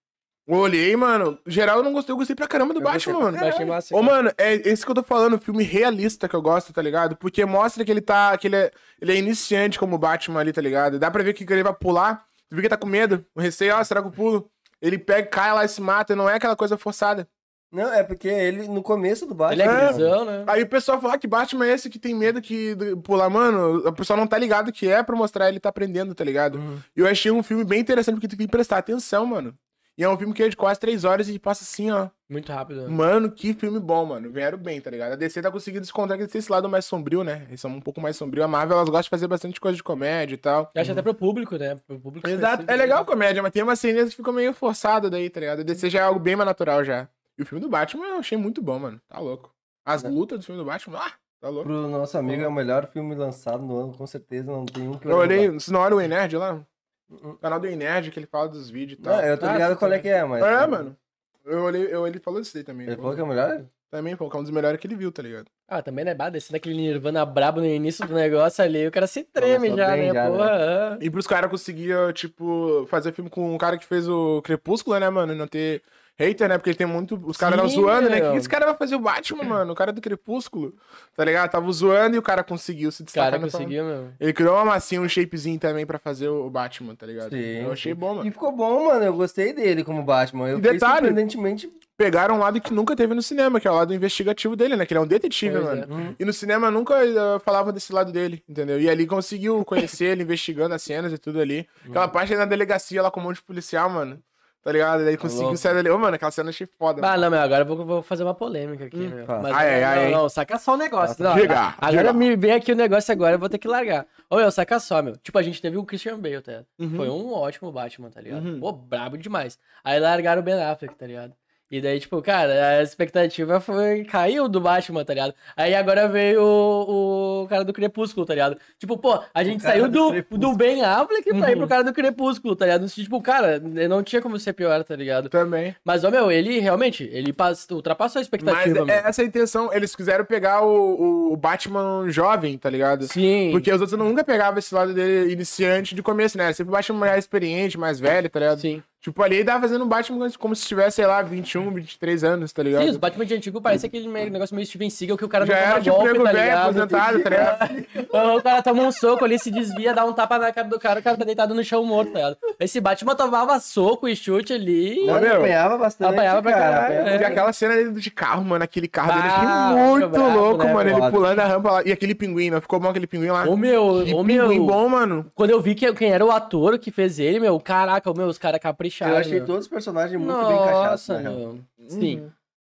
Olhei, 0.51 0.96
mano. 0.96 1.38
Geral, 1.46 1.78
eu 1.78 1.84
não 1.84 1.92
gostei. 1.92 2.12
Eu 2.12 2.16
gostei 2.16 2.34
pra 2.34 2.48
caramba 2.48 2.74
do 2.74 2.80
Eu 2.80 2.84
Batman, 2.84 3.20
mano. 3.20 3.38
Achei 3.38 3.64
massa. 3.64 3.96
Ô, 3.96 4.03
mano, 4.03 4.32
é 4.36 4.55
esse 4.68 4.84
que 4.84 4.90
eu 4.90 4.94
tô 4.94 5.03
falando, 5.03 5.38
filme 5.38 5.62
realista 5.62 6.28
que 6.28 6.34
eu 6.34 6.42
gosto, 6.42 6.72
tá 6.72 6.82
ligado? 6.82 7.16
Porque 7.16 7.44
mostra 7.44 7.84
que 7.84 7.90
ele 7.90 8.01
tá. 8.01 8.36
que 8.36 8.48
ele 8.48 8.57
é, 8.57 8.70
ele 9.01 9.12
é 9.12 9.16
iniciante 9.16 9.78
como 9.78 9.96
Batman 9.96 10.40
ali, 10.40 10.53
tá 10.53 10.61
ligado? 10.61 10.98
Dá 10.98 11.11
pra 11.11 11.22
ver 11.22 11.34
que 11.34 11.51
ele 11.51 11.62
vai 11.62 11.74
pular. 11.74 12.24
Tu 12.48 12.57
vê 12.57 12.62
que 12.62 12.66
ele 12.66 12.68
tá 12.68 12.76
com 12.76 12.88
medo. 12.88 13.24
O 13.34 13.40
receio, 13.40 13.76
ó, 13.76 13.84
será 13.84 14.03
que 14.03 14.09
eu 14.09 14.12
pulo? 14.12 14.51
Ele 14.82 14.98
pega, 14.98 15.28
cai 15.28 15.53
lá 15.53 15.64
e 15.64 15.68
se 15.68 15.80
mata, 15.80 16.16
não 16.16 16.28
é 16.28 16.34
aquela 16.34 16.57
coisa 16.57 16.76
forçada. 16.76 17.28
Não, 17.72 17.92
é 17.92 18.03
porque 18.03 18.26
ele, 18.26 18.66
no 18.66 18.82
começo 18.82 19.26
do 19.26 19.53
Ele 19.53 19.62
é 19.62 19.66
Batman... 19.66 19.88
grisão, 19.88 20.24
né? 20.24 20.44
Aí 20.48 20.62
o 20.62 20.68
pessoal 20.68 21.01
fala 21.01 21.16
que 21.16 21.28
Batman 21.28 21.66
é 21.66 21.74
esse 21.74 21.88
que 21.88 22.01
tem 22.01 22.14
medo 22.14 22.42
que 22.42 22.74
de 22.74 22.96
pular, 22.96 23.30
mano. 23.30 23.88
O 23.88 23.92
pessoal 23.92 24.18
não 24.18 24.26
tá 24.26 24.36
ligado 24.36 24.72
que 24.72 24.88
é 24.88 25.03
pra 25.05 25.14
mostrar 25.14 25.48
ele 25.48 25.61
tá 25.61 25.68
aprendendo, 25.68 26.12
tá 26.12 26.24
ligado? 26.24 26.59
Uhum. 26.59 26.78
E 26.96 27.01
eu 27.01 27.07
achei 27.07 27.30
um 27.30 27.44
filme 27.44 27.62
bem 27.62 27.78
interessante 27.78 28.14
porque 28.16 28.26
tu 28.26 28.36
tem 28.36 28.46
que 28.46 28.51
prestar 28.51 28.78
atenção, 28.78 29.24
mano. 29.24 29.55
E 30.01 30.03
é 30.03 30.09
um 30.09 30.16
filme 30.16 30.32
que 30.32 30.42
é 30.42 30.48
de 30.48 30.57
quase 30.57 30.80
três 30.80 31.05
horas 31.05 31.28
e 31.28 31.38
passa 31.38 31.62
assim, 31.62 31.90
ó. 31.90 32.09
Muito 32.26 32.51
rápido. 32.51 32.80
né? 32.80 32.88
Mano, 32.88 33.30
que 33.30 33.53
filme 33.53 33.78
bom, 33.78 34.07
mano. 34.07 34.30
Vieram 34.32 34.57
bem, 34.57 34.80
tá 34.80 34.88
ligado? 34.88 35.12
A 35.12 35.14
DC 35.14 35.42
tá 35.42 35.51
conseguindo 35.51 35.82
descontar 35.82 36.16
que 36.16 36.24
esse 36.38 36.51
lado 36.51 36.70
mais 36.70 36.86
sombrio, 36.86 37.22
né? 37.22 37.44
Eles 37.48 37.61
são 37.61 37.70
um 37.70 37.82
pouco 37.82 38.01
mais 38.01 38.16
sombrio. 38.16 38.42
A 38.42 38.48
Marvel, 38.48 38.78
elas 38.78 38.88
gostam 38.88 39.03
de 39.03 39.11
fazer 39.11 39.26
bastante 39.26 39.61
coisa 39.61 39.76
de 39.76 39.82
comédia 39.82 40.32
e 40.36 40.38
tal. 40.38 40.70
Eu 40.74 40.80
acho 40.80 40.92
até 40.92 41.03
pro 41.03 41.12
público, 41.12 41.59
né? 41.59 41.76
Pro 41.86 42.01
público 42.01 42.26
Exato. 42.26 42.64
É 42.66 42.74
legal 42.76 43.03
a 43.03 43.05
comédia, 43.05 43.42
mas 43.42 43.53
tem 43.53 43.62
umas 43.62 43.78
cenas 43.78 44.09
que 44.09 44.16
ficam 44.16 44.32
meio 44.32 44.55
forçadas 44.55 45.11
daí, 45.11 45.28
tá 45.28 45.38
ligado? 45.38 45.61
A 45.61 45.64
DC 45.64 45.90
já 45.90 45.98
é 45.98 46.03
algo 46.05 46.18
bem 46.18 46.34
mais 46.34 46.46
natural 46.46 46.82
já. 46.82 47.07
E 47.38 47.42
o 47.42 47.44
filme 47.44 47.61
do 47.61 47.68
Batman 47.68 48.07
eu 48.07 48.16
achei 48.20 48.38
muito 48.38 48.62
bom, 48.62 48.78
mano. 48.78 48.98
Tá 49.07 49.18
louco. 49.18 49.53
As 49.84 50.03
lutas 50.03 50.38
do 50.38 50.44
filme 50.46 50.62
do 50.62 50.64
Batman, 50.64 50.96
ah, 50.98 51.12
tá 51.42 51.51
louco. 51.51 51.64
Pro 51.68 51.88
nosso 51.88 52.16
amigo 52.16 52.42
é 52.42 52.48
o 52.48 52.53
melhor 52.53 52.86
filme 52.86 53.14
lançado 53.14 53.62
no 53.62 53.76
ano, 53.78 53.92
com 53.92 54.07
certeza. 54.07 54.51
Não 54.51 54.64
tem 54.64 54.88
um 54.88 54.94
que 54.94 55.07
Eu 55.07 55.11
vai 55.11 55.20
olhei, 55.26 55.44
roubar. 55.44 55.61
se 55.61 55.70
não 55.70 55.80
olha 55.80 55.96
o 55.96 56.01
Nerd 56.01 56.36
lá, 56.38 56.64
O 57.11 57.34
canal 57.34 57.58
do 57.58 57.66
Nerd 57.68 58.11
que 58.11 58.18
ele 58.18 58.26
fala 58.26 58.48
dos 58.48 58.70
vídeos 58.70 58.98
e 58.98 59.02
tal. 59.02 59.16
Não, 59.16 59.22
eu 59.24 59.36
tô 59.38 59.46
Ah, 59.46 59.52
ligado 59.52 59.76
qual 59.76 59.92
é 59.92 59.98
que 59.98 60.08
é, 60.08 60.24
mas... 60.24 60.42
É, 60.42 60.66
mano. 60.66 60.96
Eu 61.44 61.62
olhei, 61.64 61.88
eu, 61.90 62.06
ele 62.06 62.20
falou 62.20 62.40
disso 62.40 62.56
aí 62.56 62.62
também. 62.62 62.86
Ele 62.86 62.96
falou 62.96 63.14
que 63.14 63.20
é 63.20 63.24
o 63.24 63.26
melhor? 63.26 63.64
Também, 63.90 64.14
falou 64.14 64.30
que 64.30 64.36
é 64.36 64.40
um 64.40 64.42
dos 64.44 64.52
melhores 64.52 64.78
que 64.78 64.86
ele 64.86 64.94
viu, 64.94 65.11
tá 65.11 65.20
ligado? 65.20 65.46
Ah, 65.66 65.82
também, 65.82 66.04
né? 66.04 66.14
Bah, 66.14 66.28
descendo 66.30 66.56
aquele 66.56 66.76
Nirvana 66.76 67.26
brabo 67.26 67.58
no 67.61 67.66
início 67.66 68.06
do 68.06 68.14
negócio 68.14 68.62
ali, 68.62 68.86
o 68.86 68.90
cara 68.92 69.08
se 69.08 69.24
treme 69.24 69.68
Começou 69.70 69.76
já, 69.78 69.96
né? 69.96 70.12
já, 70.14 70.30
Porra. 70.30 70.50
ah. 70.94 70.98
E 71.00 71.11
pros 71.11 71.26
caras 71.26 71.50
conseguir, 71.50 71.92
tipo, 72.12 72.86
fazer 72.88 73.12
filme 73.12 73.28
com 73.28 73.52
um 73.52 73.58
cara 73.58 73.76
que 73.76 73.84
fez 73.84 74.08
o 74.08 74.40
Crepúsculo, 74.42 74.96
né, 75.00 75.11
mano? 75.11 75.32
E 75.32 75.36
não 75.36 75.48
ter 75.48 75.82
hater, 76.21 76.49
né? 76.49 76.59
Porque 76.59 76.71
ele 76.71 76.77
tem 76.79 76.87
muito. 76.87 77.21
Os 77.25 77.37
caras 77.37 77.59
eram 77.59 77.68
Sim, 77.68 77.75
zoando, 77.77 78.09
né? 78.11 78.29
O 78.29 78.33
que 78.33 78.39
esse 78.39 78.49
cara 78.49 78.66
vai 78.66 78.75
fazer 78.77 78.95
o 78.95 79.01
Batman, 79.01 79.43
mano? 79.45 79.73
O 79.73 79.75
cara 79.75 79.93
do 79.93 80.01
Crepúsculo. 80.01 80.75
Tá 81.16 81.25
ligado? 81.25 81.51
Tava 81.51 81.71
zoando 81.73 82.16
e 82.16 82.18
o 82.18 82.23
cara 82.23 82.45
conseguiu 82.45 82.91
se 82.93 83.03
O 83.03 83.05
destacar. 83.05 83.33
cara 83.33 83.43
no- 83.45 83.51
conseguiu, 83.51 83.85
meu. 83.85 84.09
Ele 84.21 84.33
criou 84.33 84.55
uma 84.55 84.64
massinha, 84.66 85.01
um 85.01 85.09
shapezinho 85.09 85.59
também 85.59 85.85
pra 85.87 85.99
fazer 85.99 86.29
o 86.29 86.49
Batman, 86.51 86.95
tá 86.95 87.07
ligado? 87.07 87.31
Sim, 87.31 87.62
Eu 87.64 87.73
achei 87.73 87.95
bom, 87.95 88.14
mano. 88.16 88.29
E 88.29 88.31
ficou 88.31 88.53
bom, 88.53 88.87
mano. 88.87 89.05
Eu 89.05 89.14
gostei 89.14 89.53
dele 89.53 89.83
como 89.83 90.03
Batman. 90.03 90.49
Eu 90.49 90.59
E 90.59 90.61
detalhe- 90.61 91.07
surpreendentemente... 91.07 91.71
Pegaram 91.97 92.37
um 92.37 92.39
lado 92.39 92.59
que 92.62 92.73
nunca 92.73 92.97
teve 92.97 93.12
no 93.12 93.21
cinema, 93.21 93.61
que 93.61 93.68
é 93.68 93.71
o 93.71 93.75
lado 93.75 93.93
investigativo 93.93 94.57
dele, 94.57 94.75
né? 94.75 94.87
Que 94.87 94.95
ele 94.95 95.01
é 95.01 95.03
um 95.03 95.07
detetive, 95.07 95.53
Pois 95.57 95.64
mano. 95.66 95.83
é. 95.83 95.87
Uhum. 95.95 96.14
E 96.18 96.25
no 96.25 96.33
cinema 96.33 96.71
nunca 96.71 96.95
uh, 96.95 97.39
falavam 97.45 97.75
desse 97.75 97.93
lado 97.93 98.11
dele, 98.11 98.43
entendeu? 98.49 98.81
E 98.81 98.89
ali 98.89 99.07
conseguiu 99.07 99.62
conhecer 99.66 100.07
ele 100.07 100.23
investigando 100.23 100.75
as 100.75 100.81
cenas 100.81 101.12
e 101.12 101.18
tudo 101.18 101.39
ali. 101.39 101.68
Aquela 101.87 102.09
parte 102.09 102.33
aí 102.33 102.39
na 102.39 102.47
delegacia 102.47 103.03
lá 103.03 103.11
com 103.11 103.21
um 103.21 103.25
monte 103.25 103.37
de 103.37 103.43
policial, 103.43 103.91
mano. 103.91 104.18
Tá 104.62 104.70
ligado? 104.72 105.04
Daí 105.06 105.16
conseguiu 105.16 105.44
louco. 105.44 105.56
sair 105.56 105.74
dali. 105.74 105.88
Ô, 105.88 105.98
mano, 105.98 106.14
aquela 106.16 106.30
cena 106.30 106.48
eu 106.48 106.50
achei 106.50 106.66
foda. 106.66 107.00
Ah, 107.02 107.16
não, 107.16 107.30
meu, 107.30 107.40
agora 107.40 107.62
eu 107.62 107.66
vou, 107.66 107.84
vou 107.86 108.02
fazer 108.02 108.24
uma 108.24 108.34
polêmica 108.34 108.84
aqui, 108.84 108.96
meu. 108.98 109.24
faz. 109.24 109.42
Mas, 109.42 109.56
Ai, 109.56 109.74
ai, 109.74 109.84
ai, 109.84 110.11
não, 110.11 110.22
não, 110.22 110.28
saca 110.28 110.58
só 110.58 110.74
o 110.74 110.76
negócio. 110.76 111.24
Não, 111.24 111.34
Diga, 111.34 111.58
a- 111.58 111.74
agora 111.78 112.08
diga. 112.08 112.12
me 112.12 112.36
vem 112.36 112.52
aqui 112.52 112.70
o 112.72 112.76
negócio 112.76 113.11
agora, 113.11 113.36
eu 113.36 113.38
vou 113.38 113.48
ter 113.48 113.56
que 113.56 113.66
largar. 113.66 114.06
Ô, 114.28 114.36
meu, 114.36 114.50
saca 114.50 114.78
só, 114.78 115.00
meu. 115.02 115.16
Tipo, 115.16 115.38
a 115.38 115.42
gente 115.42 115.62
teve 115.62 115.78
o 115.78 115.84
Christian 115.84 116.18
Bale, 116.18 116.42
tá 116.42 116.52
ligado? 116.52 116.66
Uhum. 116.78 116.96
Foi 116.96 117.08
um 117.08 117.32
ótimo 117.32 117.72
Batman, 117.72 118.11
tá 118.11 118.20
ligado? 118.20 118.44
Uhum. 118.44 118.61
Pô, 118.61 118.70
brabo 118.72 119.16
demais. 119.16 119.58
Aí 119.82 119.98
largaram 119.98 120.42
o 120.42 120.44
Ben 120.44 120.62
Affleck, 120.62 120.94
tá 120.94 121.06
ligado? 121.06 121.32
E 121.71 121.81
daí, 121.81 122.01
tipo, 122.01 122.21
cara, 122.21 122.79
a 122.79 122.83
expectativa 122.83 123.61
foi. 123.61 124.03
caiu 124.05 124.49
do 124.49 124.61
Batman, 124.61 125.05
tá 125.05 125.14
ligado? 125.14 125.35
Aí 125.57 125.75
agora 125.75 126.09
veio 126.09 126.43
o, 126.43 127.43
o 127.45 127.49
cara 127.49 127.64
do 127.64 127.73
Crepúsculo, 127.73 128.27
tá 128.27 128.35
ligado? 128.35 128.57
Tipo, 128.79 128.99
pô, 128.99 129.21
a 129.33 129.45
gente 129.45 129.62
saiu 129.62 129.89
do 129.89 130.11
do, 130.23 130.39
do 130.39 130.53
Ben 130.57 130.83
Affleck 130.83 131.31
pra 131.31 131.51
ir 131.51 131.53
Uhum. 131.55 131.59
pro 131.61 131.68
cara 131.68 131.85
do 131.85 131.93
Crepúsculo, 131.93 132.57
tá 132.57 132.64
ligado? 132.64 132.89
Tipo, 132.89 133.21
cara, 133.23 133.61
não 133.61 134.03
tinha 134.03 134.21
como 134.21 134.39
ser 134.39 134.53
pior, 134.53 134.83
tá 134.83 134.97
ligado? 134.97 135.29
Também. 135.29 135.77
Mas, 135.85 136.03
ó, 136.05 136.11
meu, 136.11 136.31
ele 136.33 136.59
realmente, 136.59 137.09
ele 137.12 137.33
pass... 137.33 137.66
ultrapassou 137.71 138.18
a 138.18 138.21
Mas 138.21 138.27
expectativa, 138.27 138.91
é 138.91 139.03
essa 139.09 139.23
a 139.23 139.25
intenção. 139.25 139.73
Eles 139.73 139.95
quiseram 139.95 140.25
pegar 140.25 140.62
o, 140.64 141.33
o 141.33 141.37
Batman 141.37 142.07
jovem, 142.09 142.59
tá 142.59 142.68
ligado? 142.68 143.05
Sim. 143.07 143.51
Porque 143.53 143.73
os 143.73 143.81
outros 143.81 143.99
nunca 143.99 144.25
pegavam 144.25 144.59
esse 144.59 144.75
lado 144.75 144.93
dele 144.93 145.33
iniciante 145.33 145.95
de 145.95 146.03
começo, 146.03 146.37
né? 146.37 146.53
Sempre 146.53 146.71
o 146.73 146.77
Batman 146.77 146.99
mais 146.99 147.25
experiente, 147.25 147.79
mais 147.79 148.01
velho, 148.01 148.29
tá 148.29 148.41
ligado? 148.41 148.61
Sim. 148.61 148.83
Tipo, 149.01 149.22
ali 149.22 149.36
ele 149.36 149.44
tava 149.44 149.62
fazendo 149.62 149.82
um 149.82 149.88
Batman 149.88 150.28
como 150.38 150.55
se 150.55 150.66
tivesse, 150.66 150.96
sei 150.96 151.07
lá, 151.07 151.22
21, 151.22 151.70
23 151.72 152.22
anos, 152.22 152.53
tá 152.53 152.62
ligado? 152.62 152.82
Sim, 152.84 152.90
os 152.90 152.96
Batman 152.98 153.24
de 153.24 153.34
antigo 153.34 153.59
parece 153.61 153.86
aquele 153.86 154.07
meio- 154.07 154.30
negócio 154.30 154.55
meio 154.55 154.66
Steven 154.66 154.90
Seagal 154.90 155.16
que 155.16 155.24
o 155.24 155.28
cara 155.28 155.46
Já 155.46 155.55
não 155.55 155.59
era 155.61 155.70
toma 155.70 155.80
tipo 155.82 155.96
golpe, 155.96 156.14
tá 156.18 156.22
velho, 156.32 156.38
ligado? 156.44 156.61
aposentado, 156.68 157.22
tá 157.22 157.30
ligado? 157.30 157.86
O 158.36 158.42
cara 158.42 158.62
toma 158.62 158.82
um 158.82 158.92
soco 158.92 159.24
ali, 159.24 159.38
se 159.38 159.51
desvia, 159.51 159.94
dá 159.94 160.05
um 160.05 160.12
tapa 160.12 160.38
na 160.38 160.53
cara 160.53 160.68
do 160.68 160.78
cara, 160.78 161.01
o 161.01 161.03
cara 161.03 161.16
tá 161.16 161.24
deitado 161.24 161.55
no 161.55 161.62
chão 161.64 161.84
morto, 161.84 162.12
tá 162.12 162.18
ligado? 162.18 162.36
Esse 162.59 162.80
Batman 162.80 163.14
tomava 163.14 163.59
soco 163.61 164.07
e 164.09 164.14
chute 164.14 164.53
ali. 164.53 165.07
Não, 165.07 165.18
meu. 165.20 165.36
apanhava 165.36 165.78
bastante, 165.78 166.12
Apanhava 166.12 166.42
pra 166.42 166.53
cara. 166.53 166.86
caralho, 166.88 167.20
E 167.22 167.24
aquela 167.24 167.53
cena 167.53 167.74
dele 167.76 167.92
de 167.92 168.11
carro, 168.11 168.44
mano, 168.44 168.64
aquele 168.64 168.88
carro 168.88 169.12
dele, 169.14 169.24
Ah, 169.32 169.72
muito 169.74 170.09
brabo, 170.09 170.28
louco, 170.38 170.64
né, 170.64 170.72
mano. 170.72 170.90
Ele 170.90 171.11
pulando 171.11 171.38
a 171.40 171.44
rampa 171.46 171.70
lá. 171.70 171.82
E 171.86 171.92
aquele 171.92 172.14
pinguim, 172.14 172.51
não 172.51 172.61
ficou 172.61 172.78
bom 172.80 172.88
aquele 172.88 173.07
pinguim 173.07 173.28
lá? 173.30 173.44
Ô 173.48 173.57
meu, 173.57 174.03
que 174.05 174.12
ô 174.12 174.24
pinguim 174.24 174.59
meu. 174.59 174.66
bom, 174.66 174.88
mano. 174.88 175.26
Quando 175.34 175.51
eu 175.51 175.61
vi 175.61 175.74
que, 175.74 175.90
quem 175.94 176.11
era 176.11 176.24
o 176.24 176.30
ator 176.30 176.78
que 176.78 176.90
fez 176.90 177.18
ele, 177.18 177.40
meu, 177.40 177.59
caraca, 177.61 178.12
meu, 178.12 178.26
os 178.26 178.36
caras 178.36 178.61
capricharam. 178.61 178.89
Eu 179.01 179.16
achei 179.16 179.34
meu. 179.38 179.47
todos 179.47 179.62
os 179.66 179.68
personagens 179.68 180.20
muito 180.20 180.34
bem 180.36 180.55
encaixados, 180.57 181.09
Nossa, 181.09 181.14
na 181.20 181.30
real. 181.30 181.59
Sim. 181.88 182.30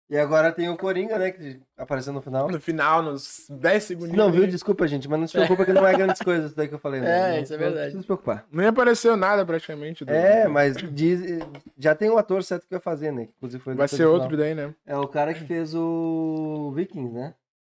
E 0.08 0.16
agora 0.20 0.52
tem 0.52 0.70
o 0.70 0.78
Coringa, 0.78 1.18
né, 1.18 1.32
que 1.32 1.60
apareceu 1.76 2.14
no 2.14 2.22
final. 2.22 2.48
No 2.48 2.60
final, 2.62 3.02
nos 3.02 3.48
10 3.50 3.84
segundos. 3.86 4.16
Não 4.16 4.32
viu? 4.32 4.46
Desculpa, 4.46 4.88
gente, 4.88 5.10
mas 5.10 5.20
não 5.20 5.26
se 5.26 5.34
preocupa 5.34 5.66
que 5.66 5.74
não 5.74 5.86
é 5.88 5.94
grandes 5.98 6.22
coisas 6.22 6.54
daí 6.54 6.68
que 6.68 6.76
eu 6.76 6.80
falei. 6.80 7.02
né? 7.02 7.08
É, 7.10 7.32
Não- 7.38 7.42
isso 7.42 7.54
é 7.54 7.58
não 7.58 7.64
verdade. 7.64 7.82
precisa 7.86 8.02
se 8.02 8.06
preocupar. 8.06 8.46
Nem 8.52 8.68
apareceu 8.68 9.18
nada 9.18 9.44
praticamente. 9.44 10.06
do- 10.06 10.12
É, 10.12 10.48
mas 10.48 10.76
diz, 10.92 11.22
já 11.76 11.96
tem 11.96 12.08
o 12.12 12.20
ator 12.20 12.44
certo 12.44 12.66
que 12.68 12.72
vai 12.76 12.80
fazer, 12.80 13.12
né? 13.12 13.26
que 13.26 13.32
Inclusive 13.38 13.64
foi 13.64 13.74
Vai 13.74 13.88
ser 13.88 14.06
outro 14.06 14.30
final. 14.30 14.46
daí, 14.46 14.54
né? 14.54 14.76
É 14.86 14.96
o 14.96 15.08
cara 15.08 15.34
que 15.34 15.44
fez 15.44 15.74
o 15.74 16.72
Vikings, 16.76 17.12
né? 17.12 17.34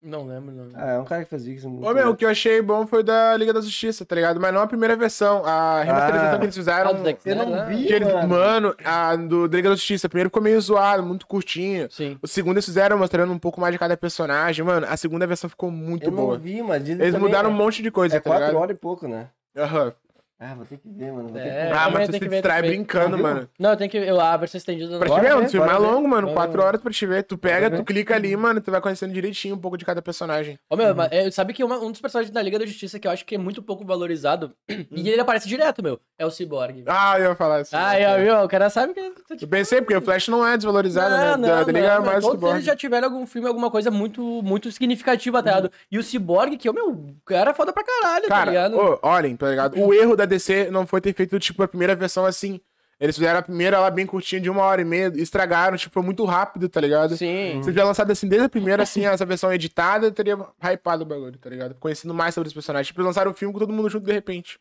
Não 0.07 0.25
lembro, 0.25 0.53
não. 0.55 0.69
Ah, 0.75 0.93
é 0.93 0.99
um 1.01 1.05
cara 1.05 1.25
que 1.25 1.31
fez 1.31 1.45
Vikings. 1.45 1.67
muito 1.67 1.85
Ô, 1.85 1.93
meu, 1.93 2.11
o 2.11 2.17
que 2.17 2.25
eu 2.25 2.29
achei 2.29 2.63
bom 2.63 2.87
foi 2.87 3.03
da 3.03 3.37
Liga 3.37 3.53
da 3.53 3.61
Justiça, 3.61 4.05
tá 4.07 4.15
ligado? 4.15 4.39
Mas 4.41 4.55
não 4.55 4.61
a 4.63 4.67
primeira 4.69 4.95
versão. 4.95 5.45
A 5.45 5.83
remasterização 5.83 6.35
Ah. 6.35 6.39
que 6.39 6.45
eles 6.45 6.55
fizeram. 6.55 6.91
Ah, 6.91 6.93
Eu 6.93 7.37
não 7.37 7.45
Snyder, 7.45 7.67
vi, 7.77 7.85
que 7.87 7.93
eles- 7.93 8.13
mano. 8.13 8.29
mano, 8.29 8.75
a 8.85 9.17
do 9.17 9.49
da 9.49 9.57
Liga 9.57 9.69
da 9.71 9.75
Justiça. 9.75 10.09
Primeiro 10.09 10.29
ficou 10.31 10.41
meio 10.43 10.61
zoado, 10.61 11.03
muito 11.03 11.27
curtinho. 11.27 11.89
Sim. 11.91 12.17
O 12.23 12.29
segundo 12.29 12.55
eles 12.55 12.65
fizeram 12.65 12.97
mostrando 12.97 13.33
um 13.33 13.39
pouco 13.39 13.61
mais 13.61 13.73
de 13.73 13.79
cada 13.81 13.97
personagem. 13.97 14.65
Mano, 14.65 14.87
a 14.89 14.97
segunda 14.97 15.27
versão 15.27 15.51
ficou 15.51 15.71
muito 15.73 16.05
Eu 16.07 16.11
não 16.13 16.17
boa. 16.19 16.39
vi, 16.39 16.63
mas 16.63 16.89
Eles 16.89 16.99
também 17.13 17.21
mudaram 17.21 17.51
é- 17.51 17.53
um 17.53 17.57
monte 17.57 17.83
de 17.83 17.91
coisa, 17.91 18.17
É 18.17 18.21
tá 18.21 18.31
quatro 18.31 18.47
ligado? 18.47 18.63
horas 18.63 18.77
e 18.77 18.79
pouco, 18.79 19.09
né? 19.09 19.27
Aham. 19.57 19.93
Ah, 20.39 20.55
vou 20.55 20.67
ter 20.67 20.77
que 20.77 20.87
ver, 20.91 21.11
mano. 21.13 21.31
Vou 21.31 21.39
É, 21.41 21.71
eu 21.71 21.75
Ah, 21.75 21.89
mas 21.89 22.09
tu 22.09 22.11
tenho 22.13 22.25
se 22.25 22.29
distrai 22.29 22.61
brincando, 22.61 23.17
mano. 23.17 23.49
Não, 23.59 23.71
eu 23.71 23.77
tenho 23.79 23.91
que 23.91 23.99
ver 23.99 24.11
a 24.21 24.37
versão 24.37 24.59
estendida. 24.59 24.93
eu 24.93 24.99
Pra 24.99 25.09
não 25.09 25.15
te 25.17 25.21
gosto. 25.23 25.23
ver, 25.23 25.31
é 25.31 25.63
um 25.63 25.67
bora 25.67 25.79
ver. 25.81 25.87
longo, 25.87 26.09
mano. 26.09 26.27
Bora 26.27 26.35
Quatro 26.35 26.61
ver. 26.61 26.67
horas 26.67 26.81
pra 26.83 26.93
te 26.93 27.07
ver. 27.07 27.23
Tu 27.23 27.39
pega, 27.39 27.71
tu 27.71 27.83
clica 27.83 28.15
ali, 28.15 28.37
mano, 28.37 28.61
tu 28.61 28.71
vai 28.71 28.81
conhecendo 28.83 29.15
direitinho 29.15 29.55
um 29.55 29.59
pouco 29.59 29.79
de 29.79 29.85
cada 29.87 30.03
personagem. 30.03 30.59
Ô, 30.69 30.77
meu, 30.77 30.95
mas, 30.95 31.09
é, 31.11 31.31
sabe 31.31 31.55
que 31.55 31.65
uma- 31.65 31.79
um 31.79 31.91
dos 31.91 32.03
personagens 32.03 32.31
da 32.31 32.43
Liga 32.43 32.59
da 32.59 32.67
Justiça 32.67 32.99
que 32.99 33.09
eu 33.09 33.11
acho 33.13 33.25
que 33.25 33.35
é 33.37 33.39
muito 33.39 33.63
pouco 33.63 33.83
valorizado, 33.83 34.53
e 34.69 35.09
ele 35.09 35.21
aparece 35.23 35.49
direto, 35.49 35.83
meu, 35.83 35.99
é 36.19 36.27
o 36.27 36.31
Cyborg. 36.31 36.85
Ah, 36.87 37.19
eu 37.19 37.31
ia 37.31 37.35
falar 37.35 37.63
isso. 37.63 37.75
Ah, 37.75 37.99
eu, 37.99 38.23
viu? 38.23 38.45
O 38.45 38.49
cara 38.49 38.69
sabe 38.69 38.93
que... 38.93 39.01
Eu 39.41 39.49
pensei, 39.49 39.81
porque 39.81 39.97
o 39.97 40.03
Flash 40.03 40.29
não 40.29 40.47
é 40.47 40.55
desvalorizado, 40.59 41.15
Não, 41.15 41.19
né? 41.19 41.37
não, 41.49 41.65
da, 41.65 41.73
Liga 41.73 41.79
é 41.79 41.95
não, 41.99 42.05
mais 42.05 42.23
Todos 42.23 42.43
eles 42.43 42.49
Cyborg. 42.57 42.61
já 42.61 42.77
tiveram 42.77 43.09
algum 43.09 43.25
filme, 43.27 43.49
alguma 43.49 43.71
coisa 43.71 43.91
muito, 43.91 44.21
muito 44.43 44.71
significativa, 44.71 45.43
tá 45.43 45.49
ligado? 45.51 45.73
E 45.91 45.97
o 45.99 46.03
Cyborg, 46.03 46.59
que 46.59 46.69
é 46.69 46.71
o 46.71 46.75
meu, 46.75 47.15
cara 47.25 47.53
é 47.53 47.55
foda 47.55 47.73
pra 47.73 47.83
caralho, 47.83 48.29
tá 48.29 48.45
ligado? 48.45 48.77
ô, 48.77 48.99
olhem, 49.03 49.35
tá 49.35 49.49
ligado? 49.49 49.81
O 49.81 49.95
erro 49.95 50.15
da 50.15 50.26
DC 50.27 50.71
não 50.71 50.87
foi 50.87 51.01
ter 51.01 51.15
feito, 51.15 51.39
tipo, 51.39 51.63
a 51.63 51.69
primeira 51.69 51.95
versão 51.95 52.25
assim. 52.25 52.61
Eles 52.99 53.15
fizeram 53.15 53.39
a 53.41 53.43
primeira 53.43 53.79
lá 53.79 53.91
bem 53.91 54.07
curtinha, 54.07 54.41
de 54.41 54.49
uma 54.49 54.63
hora 54.63 54.81
e 54.81 54.85
meia, 54.85 55.13
estragaram, 55.17 55.77
tipo, 55.77 55.93
foi 55.93 56.03
muito 56.03 56.25
rápido, 56.25 56.67
tá 56.67 56.81
ligado? 56.81 57.15
Sim. 57.17 57.61
Se 57.63 57.69
tivesse 57.69 57.87
lançado 57.87 58.11
assim 58.11 58.27
desde 58.27 58.47
a 58.47 58.49
primeira, 58.49 58.83
assim, 58.85 59.05
essa 59.05 59.27
versão 59.27 59.53
editada, 59.53 60.11
teria 60.11 60.39
hypado 60.73 61.03
o 61.03 61.07
bagulho, 61.07 61.37
tá 61.39 61.51
ligado? 61.51 61.75
Conhecendo 61.75 62.15
mais 62.15 62.35
sobre 62.35 62.49
os 62.49 62.55
personagens. 62.55 62.87
Tipo, 62.87 63.01
eles 63.01 63.07
lançaram 63.09 63.31
o 63.31 63.35
filme 63.35 63.53
com 63.53 63.61
todo 63.61 63.73
mundo 63.73 63.91
junto 63.91 64.07
de 64.07 64.13
repente. 64.13 64.59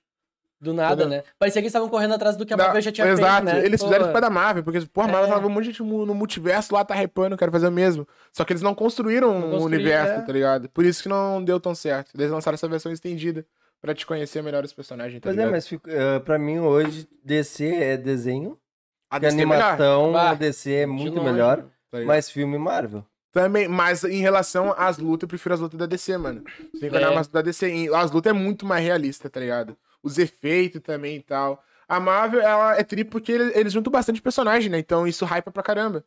Do 0.59 0.73
nada, 0.73 1.03
Entendeu? 1.03 1.17
né? 1.19 1.23
Parecia 1.37 1.61
que 1.61 1.65
eles 1.65 1.69
estavam 1.71 1.87
correndo 1.89 2.13
atrás 2.13 2.35
do 2.35 2.45
que 2.45 2.53
a 2.53 2.57
Da- 2.57 2.63
Marvel 2.65 2.81
já 2.81 2.91
tinha 2.91 3.07
Exato, 3.07 3.45
feito, 3.45 3.57
né? 3.59 3.65
eles 3.65 3.79
Pô, 3.79 3.87
fizeram 3.87 4.09
isso 4.11 4.21
da 4.21 4.29
Marvel, 4.29 4.63
porque, 4.63 4.81
porra, 4.87 5.07
a 5.07 5.11
Marvel 5.11 5.29
É. 5.29 5.33
tava 5.33 5.47
um 5.47 5.49
monte 5.49 5.63
de 5.65 5.69
gente 5.71 5.83
no 5.83 6.13
multiverso 6.15 6.73
lá, 6.73 6.83
tá 6.83 6.95
hypando, 7.01 7.37
quero 7.37 7.51
fazer 7.51 7.67
o 7.67 7.71
mesmo. 7.71 8.07
Só 8.33 8.43
que 8.43 8.51
eles 8.53 8.61
não 8.61 8.73
construíram 8.73 9.37
Não 9.39 9.59
um 9.59 9.63
universo, 9.63 10.13
é. 10.13 10.21
tá 10.21 10.31
ligado? 10.33 10.69
Por 10.69 10.85
isso 10.85 11.03
que 11.03 11.09
não 11.09 11.43
deu 11.43 11.59
tão 11.59 11.75
certo. 11.75 12.11
Eles 12.15 12.31
lançaram 12.31 12.55
essa 12.55 12.67
versão 12.67 12.91
estendida 12.91 13.45
pra 13.85 13.93
te 13.93 14.05
conhecer 14.05 14.41
melhor 14.41 14.63
os 14.63 14.73
personagens, 14.73 15.19
tá 15.21 15.29
Pois 15.29 15.35
é, 15.35 15.39
ligado? 15.39 15.51
mas 15.51 15.67
fico, 15.67 15.89
eh, 15.89 16.19
pra 16.19 16.39
mim 16.39 16.59
hoje 16.59 17.07
DC 17.23 17.67
é 17.75 17.95
desenho, 17.97 18.57
A 19.09 19.19
DC 19.19 19.31
é 19.37 19.41
animação 19.41 20.11
Bah, 20.11 20.31
a 20.31 20.33
DC 20.33 20.71
é 20.73 20.85
muito 20.85 21.21
melhor, 21.23 21.63
tá 21.91 21.99
mas 22.05 22.29
filme 22.29 22.57
Marvel. 22.57 23.05
Também, 23.31 23.67
mas 23.67 24.03
em 24.03 24.21
relação 24.21 24.73
às 24.77 24.97
lutas, 24.97 25.23
eu 25.23 25.27
prefiro 25.27 25.53
as 25.53 25.59
lutas 25.59 25.77
da 25.77 25.85
DC, 25.85 26.17
mano. 26.17 26.41
Você 26.73 26.79
tem 26.79 26.89
que 26.89 26.95
olhar 26.95 27.11
É. 27.11 27.15
mais 27.15 27.27
da 27.27 27.41
DC. 27.41 27.89
As 27.93 28.09
lutas 28.09 28.29
é 28.29 28.33
muito 28.33 28.65
mais 28.65 28.81
realista, 28.83 29.29
tá 29.29 29.39
ligado? 29.41 29.75
Os 30.01 30.17
efeitos 30.17 30.81
também 30.81 31.17
e 31.17 31.21
tal. 31.21 31.61
A 31.87 31.99
Marvel, 31.99 32.39
ela 32.41 32.77
é 32.79 32.83
tri 32.83 33.03
porque 33.03 33.33
eles, 33.33 33.55
eles 33.55 33.73
juntam 33.73 33.91
bastante 33.91 34.21
personagem, 34.21 34.69
né? 34.71 34.79
Então 34.79 35.05
isso 35.05 35.25
hypa 35.25 35.51
pra 35.51 35.61
caramba. 35.61 36.03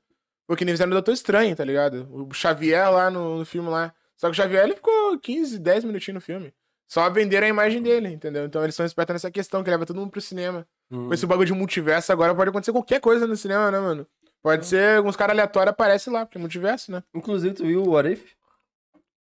Porque 0.46 0.64
nem 0.64 0.72
fizeram 0.72 0.90
o 0.90 0.94
Doutor 0.94 1.12
Estranho, 1.12 1.54
tá 1.54 1.62
ligado? 1.64 2.08
O 2.10 2.32
Xavier 2.32 2.90
lá 2.90 3.10
no, 3.10 3.38
no 3.38 3.44
filme 3.44 3.68
lá. 3.68 3.92
Só 4.16 4.26
que 4.28 4.32
o 4.32 4.34
Xavier, 4.34 4.64
ele 4.64 4.74
ficou 4.74 5.18
15, 5.18 5.58
10 5.58 5.84
minutinhos 5.84 6.14
no 6.14 6.20
filme. 6.22 6.52
Só 6.88 7.08
venderam 7.10 7.46
a 7.46 7.50
imagem 7.50 7.82
dele, 7.82 8.08
entendeu? 8.08 8.46
Então 8.46 8.62
eles 8.62 8.74
são 8.74 8.86
espertos 8.86 9.12
nessa 9.14 9.30
questão, 9.30 9.62
que 9.62 9.70
leva 9.70 9.84
todo 9.84 9.96
mundo 10.00 10.10
pro 10.10 10.20
cinema. 10.20 10.66
Hum. 10.90 11.08
Com 11.08 11.14
esse 11.14 11.26
bagulho 11.26 11.46
de 11.46 11.52
multiverso 11.52 12.10
agora 12.12 12.34
pode 12.34 12.48
acontecer 12.50 12.72
qualquer 12.72 13.00
coisa 13.00 13.26
no 13.26 13.36
cinema, 13.36 13.70
né, 13.70 13.78
mano? 13.78 14.06
Pode 14.42 14.66
ser 14.66 14.96
alguns 14.96 15.16
caras 15.16 15.32
aleatórios 15.34 15.70
aparecem 15.72 16.12
lá, 16.12 16.24
porque 16.24 16.38
é 16.38 16.40
multiverso, 16.40 16.90
né? 16.92 17.02
Inclusive, 17.14 17.54
tu 17.56 17.64
viu 17.66 17.82
o 17.82 17.90
What 17.90 18.10
If? 18.12 18.32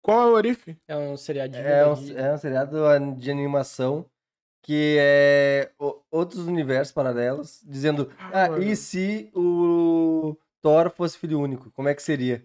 Qual 0.00 0.20
é 0.20 0.30
o 0.32 0.34
Orife? 0.34 0.76
É 0.88 0.96
um 0.96 1.16
seriadinho. 1.16 1.62
É 1.64 1.86
um, 1.86 2.18
é 2.18 2.32
um 2.34 2.38
seriado 2.38 2.76
de 3.16 3.30
animação 3.30 4.04
que 4.60 4.96
é 4.98 5.70
o- 5.78 6.00
outros 6.10 6.46
universos 6.46 6.92
paralelos, 6.92 7.60
dizendo, 7.64 8.10
ah, 8.18 8.48
mano. 8.48 8.62
e 8.62 8.74
se 8.74 9.30
o 9.34 10.36
Thor 10.60 10.90
fosse 10.90 11.18
filho 11.18 11.38
único? 11.40 11.70
Como 11.72 11.88
é 11.88 11.94
que 11.94 12.02
seria? 12.02 12.44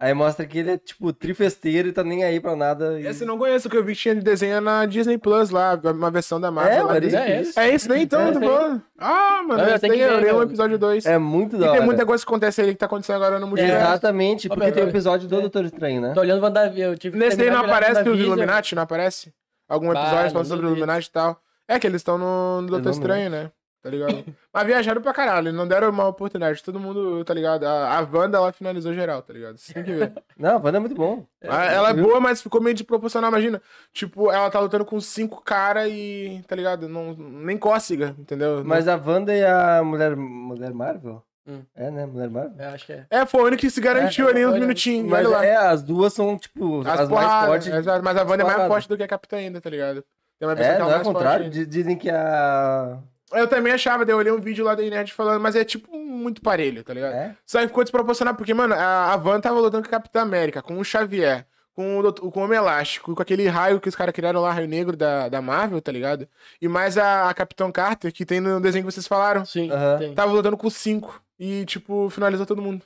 Aí 0.00 0.14
mostra 0.14 0.46
que 0.46 0.58
ele 0.58 0.70
é, 0.70 0.78
tipo, 0.78 1.12
trifesteiro 1.12 1.88
e 1.88 1.92
tá 1.92 2.04
nem 2.04 2.22
aí 2.22 2.38
pra 2.38 2.54
nada. 2.54 3.00
e- 3.00 3.06
Esse 3.06 3.24
eu 3.24 3.26
não 3.26 3.36
conheço, 3.36 3.68
que 3.68 3.76
eu 3.76 3.82
vi 3.82 3.94
que 3.94 4.00
tinha 4.00 4.14
de 4.14 4.20
desenho 4.20 4.60
na 4.60 4.86
Disney 4.86 5.18
Plus 5.18 5.50
lá, 5.50 5.76
uma 5.92 6.08
versão 6.08 6.40
da 6.40 6.52
Marvel. 6.52 6.72
É, 6.72 6.82
lá 6.84 6.92
o 6.92 6.96
é 6.96 7.40
isso. 7.40 7.58
É 7.58 7.74
esse 7.74 7.88
daí 7.88 8.02
então, 8.02 8.20
É 8.20 8.30
bom. 8.32 8.80
Ah, 8.96 9.42
mano, 9.44 9.64
Não, 9.64 9.68
eu 9.70 9.78
tenho 9.80 9.92
que 9.94 9.98
ver, 9.98 10.14
o 10.14 10.20
meu. 10.20 10.42
episódio 10.44 10.78
2. 10.78 11.04
É 11.04 11.18
muito 11.18 11.58
da 11.58 11.66
E 11.66 11.68
tem 11.70 11.76
hora. 11.78 11.84
muita 11.86 12.06
coisa 12.06 12.24
que 12.24 12.30
acontece 12.30 12.60
aí 12.60 12.68
que 12.68 12.76
tá 12.78 12.86
acontecendo 12.86 13.16
agora 13.16 13.40
no 13.40 13.48
multiverso. 13.48 13.76
Exatamente, 13.88 14.48
porque 14.48 14.70
tem 14.70 14.84
o 14.84 14.88
episódio 14.88 15.26
do 15.26 15.36
é. 15.36 15.40
Doutor 15.40 15.64
Estranho, 15.64 16.00
né? 16.00 16.12
Tô 16.14 16.20
olhando 16.20 16.42
WandaVision. 16.44 16.92
Eu 16.92 16.96
tive 16.98 17.18
que 17.18 17.24
Nesse 17.24 17.36
daí 17.36 17.50
não 17.50 17.58
aparece 17.64 17.90
os 17.92 17.96
WandaVision. 17.98 18.26
Illuminati, 18.28 18.74
não 18.76 18.82
aparece? 18.84 19.32
Algum 19.68 19.90
episódio 19.90 20.22
não 20.22 20.30
falando 20.30 20.46
sobre 20.46 20.66
o. 20.66 20.68
Illuminati 20.70 21.08
e 21.08 21.10
tal. 21.12 21.40
É 21.66 21.76
que 21.78 21.86
eles 21.88 22.00
estão 22.00 22.16
no, 22.16 22.60
no 22.62 22.68
Doutor 22.68 22.90
Illuminati. 22.92 22.98
Estranho, 23.00 23.30
né? 23.30 23.50
Tá 23.80 23.90
ligado? 23.90 24.24
Mas 24.52 24.66
viajaram 24.66 25.00
pra 25.00 25.12
caralho, 25.12 25.52
não 25.52 25.66
deram 25.66 25.88
uma 25.90 26.08
oportunidade. 26.08 26.62
Todo 26.64 26.80
mundo, 26.80 27.24
tá 27.24 27.32
ligado? 27.32 27.64
A, 27.64 27.98
a 27.98 28.00
Wanda, 28.00 28.36
ela 28.38 28.52
finalizou 28.52 28.92
geral, 28.92 29.22
tá 29.22 29.32
ligado? 29.32 29.56
Você 29.56 29.72
tem 29.72 29.84
que 29.84 29.92
ver. 29.92 30.12
Não, 30.36 30.56
a 30.56 30.60
Wanda 30.60 30.78
é 30.78 30.80
muito 30.80 30.96
bom. 30.96 31.24
Ela 31.40 31.90
é 31.90 31.94
viu? 31.94 32.04
boa, 32.04 32.18
mas 32.20 32.42
ficou 32.42 32.60
meio 32.60 32.74
desproporcional, 32.74 33.30
imagina. 33.30 33.62
Tipo, 33.92 34.32
ela 34.32 34.50
tá 34.50 34.58
lutando 34.58 34.84
com 34.84 35.00
cinco 35.00 35.42
caras 35.44 35.88
e, 35.92 36.42
tá 36.48 36.56
ligado? 36.56 36.88
Não, 36.88 37.14
nem 37.14 37.56
cócega, 37.56 38.16
entendeu? 38.18 38.62
Mas 38.64 38.88
a 38.88 38.96
Wanda 38.96 39.32
e 39.32 39.44
a 39.44 39.80
Mulher, 39.84 40.16
Mulher 40.16 40.74
Marvel? 40.74 41.22
Hum. 41.46 41.62
É, 41.74 41.88
né? 41.90 42.04
Mulher 42.04 42.28
Marvel? 42.30 42.54
Eu 42.58 42.68
acho 42.74 42.84
que 42.84 42.92
é. 42.92 43.06
É, 43.08 43.24
foi 43.26 43.40
a 43.40 43.44
única 43.44 43.60
que 43.60 43.70
se 43.70 43.80
garantiu 43.80 44.26
É, 44.26 44.32
ali 44.32 44.44
uns 44.44 44.50
olha, 44.52 44.60
minutinhos. 44.60 45.08
Mas 45.08 45.30
é, 45.30 45.54
as 45.56 45.82
duas 45.84 46.12
são, 46.12 46.36
tipo, 46.36 46.80
as, 46.80 46.86
As, 46.88 46.96
mais 46.96 47.08
porradas, 47.08 47.48
fortes. 47.48 47.68
exato, 47.68 48.04
mas 48.04 48.16
a 48.16 48.24
Wanda 48.24 48.42
é 48.42 48.46
mais 48.46 48.66
forte 48.66 48.88
do 48.88 48.96
que 48.96 49.04
a 49.04 49.08
Capitã 49.08 49.36
ainda, 49.36 49.60
tá 49.60 49.70
ligado? 49.70 50.04
Tem 50.38 50.46
uma 50.48 50.52
É, 50.52 50.56
que 50.56 50.62
ela 50.62 50.78
não 50.78 50.90
é 50.90 50.94
mais 50.96 51.06
o 51.06 51.12
contrário. 51.12 51.44
forte 51.46 51.66
Dizem 51.66 51.96
que 51.96 52.10
a. 52.10 52.98
Eu 53.32 53.46
também 53.46 53.72
achava, 53.72 54.04
daí 54.04 54.14
eu 54.14 54.18
olhei 54.18 54.32
um 54.32 54.40
vídeo 54.40 54.64
lá 54.64 54.74
da 54.74 54.82
Nerd 54.82 55.12
falando, 55.12 55.40
mas 55.40 55.54
é 55.54 55.64
tipo 55.64 55.94
muito 55.96 56.40
parelho, 56.40 56.82
tá 56.82 56.94
ligado? 56.94 57.14
É? 57.14 57.36
Só 57.44 57.60
que 57.60 57.66
ficou 57.68 57.84
desproporcional, 57.84 58.34
porque, 58.34 58.54
mano, 58.54 58.74
a, 58.74 59.12
a 59.12 59.16
Van 59.16 59.40
tava 59.40 59.58
lutando 59.60 59.82
com 59.82 59.88
a 59.94 59.98
Capitã 59.98 60.22
América, 60.22 60.62
com 60.62 60.78
o 60.78 60.84
Xavier, 60.84 61.46
com 61.74 61.98
o, 61.98 62.02
Doutor- 62.02 62.30
com 62.32 62.40
o 62.40 62.44
Homem 62.44 62.56
Elástico, 62.58 63.14
com 63.14 63.22
aquele 63.22 63.46
raio 63.46 63.80
que 63.80 63.88
os 63.88 63.94
caras 63.94 64.14
criaram 64.14 64.40
lá, 64.40 64.50
raio 64.52 64.66
negro 64.66 64.96
da, 64.96 65.28
da 65.28 65.40
Marvel, 65.42 65.80
tá 65.80 65.92
ligado? 65.92 66.26
E 66.60 66.66
mais 66.68 66.96
a, 66.98 67.28
a 67.28 67.34
Capitã 67.34 67.70
Carter, 67.70 68.12
que 68.12 68.24
tem 68.26 68.40
no 68.40 68.60
desenho 68.60 68.84
que 68.86 68.90
vocês 68.92 69.06
falaram. 69.06 69.44
Sim, 69.44 69.70
tem. 69.98 70.14
Tava 70.14 70.32
lutando 70.32 70.56
com 70.56 70.68
cinco. 70.70 71.22
E, 71.38 71.64
tipo, 71.66 72.10
finalizou 72.10 72.44
todo 72.46 72.60
mundo. 72.60 72.82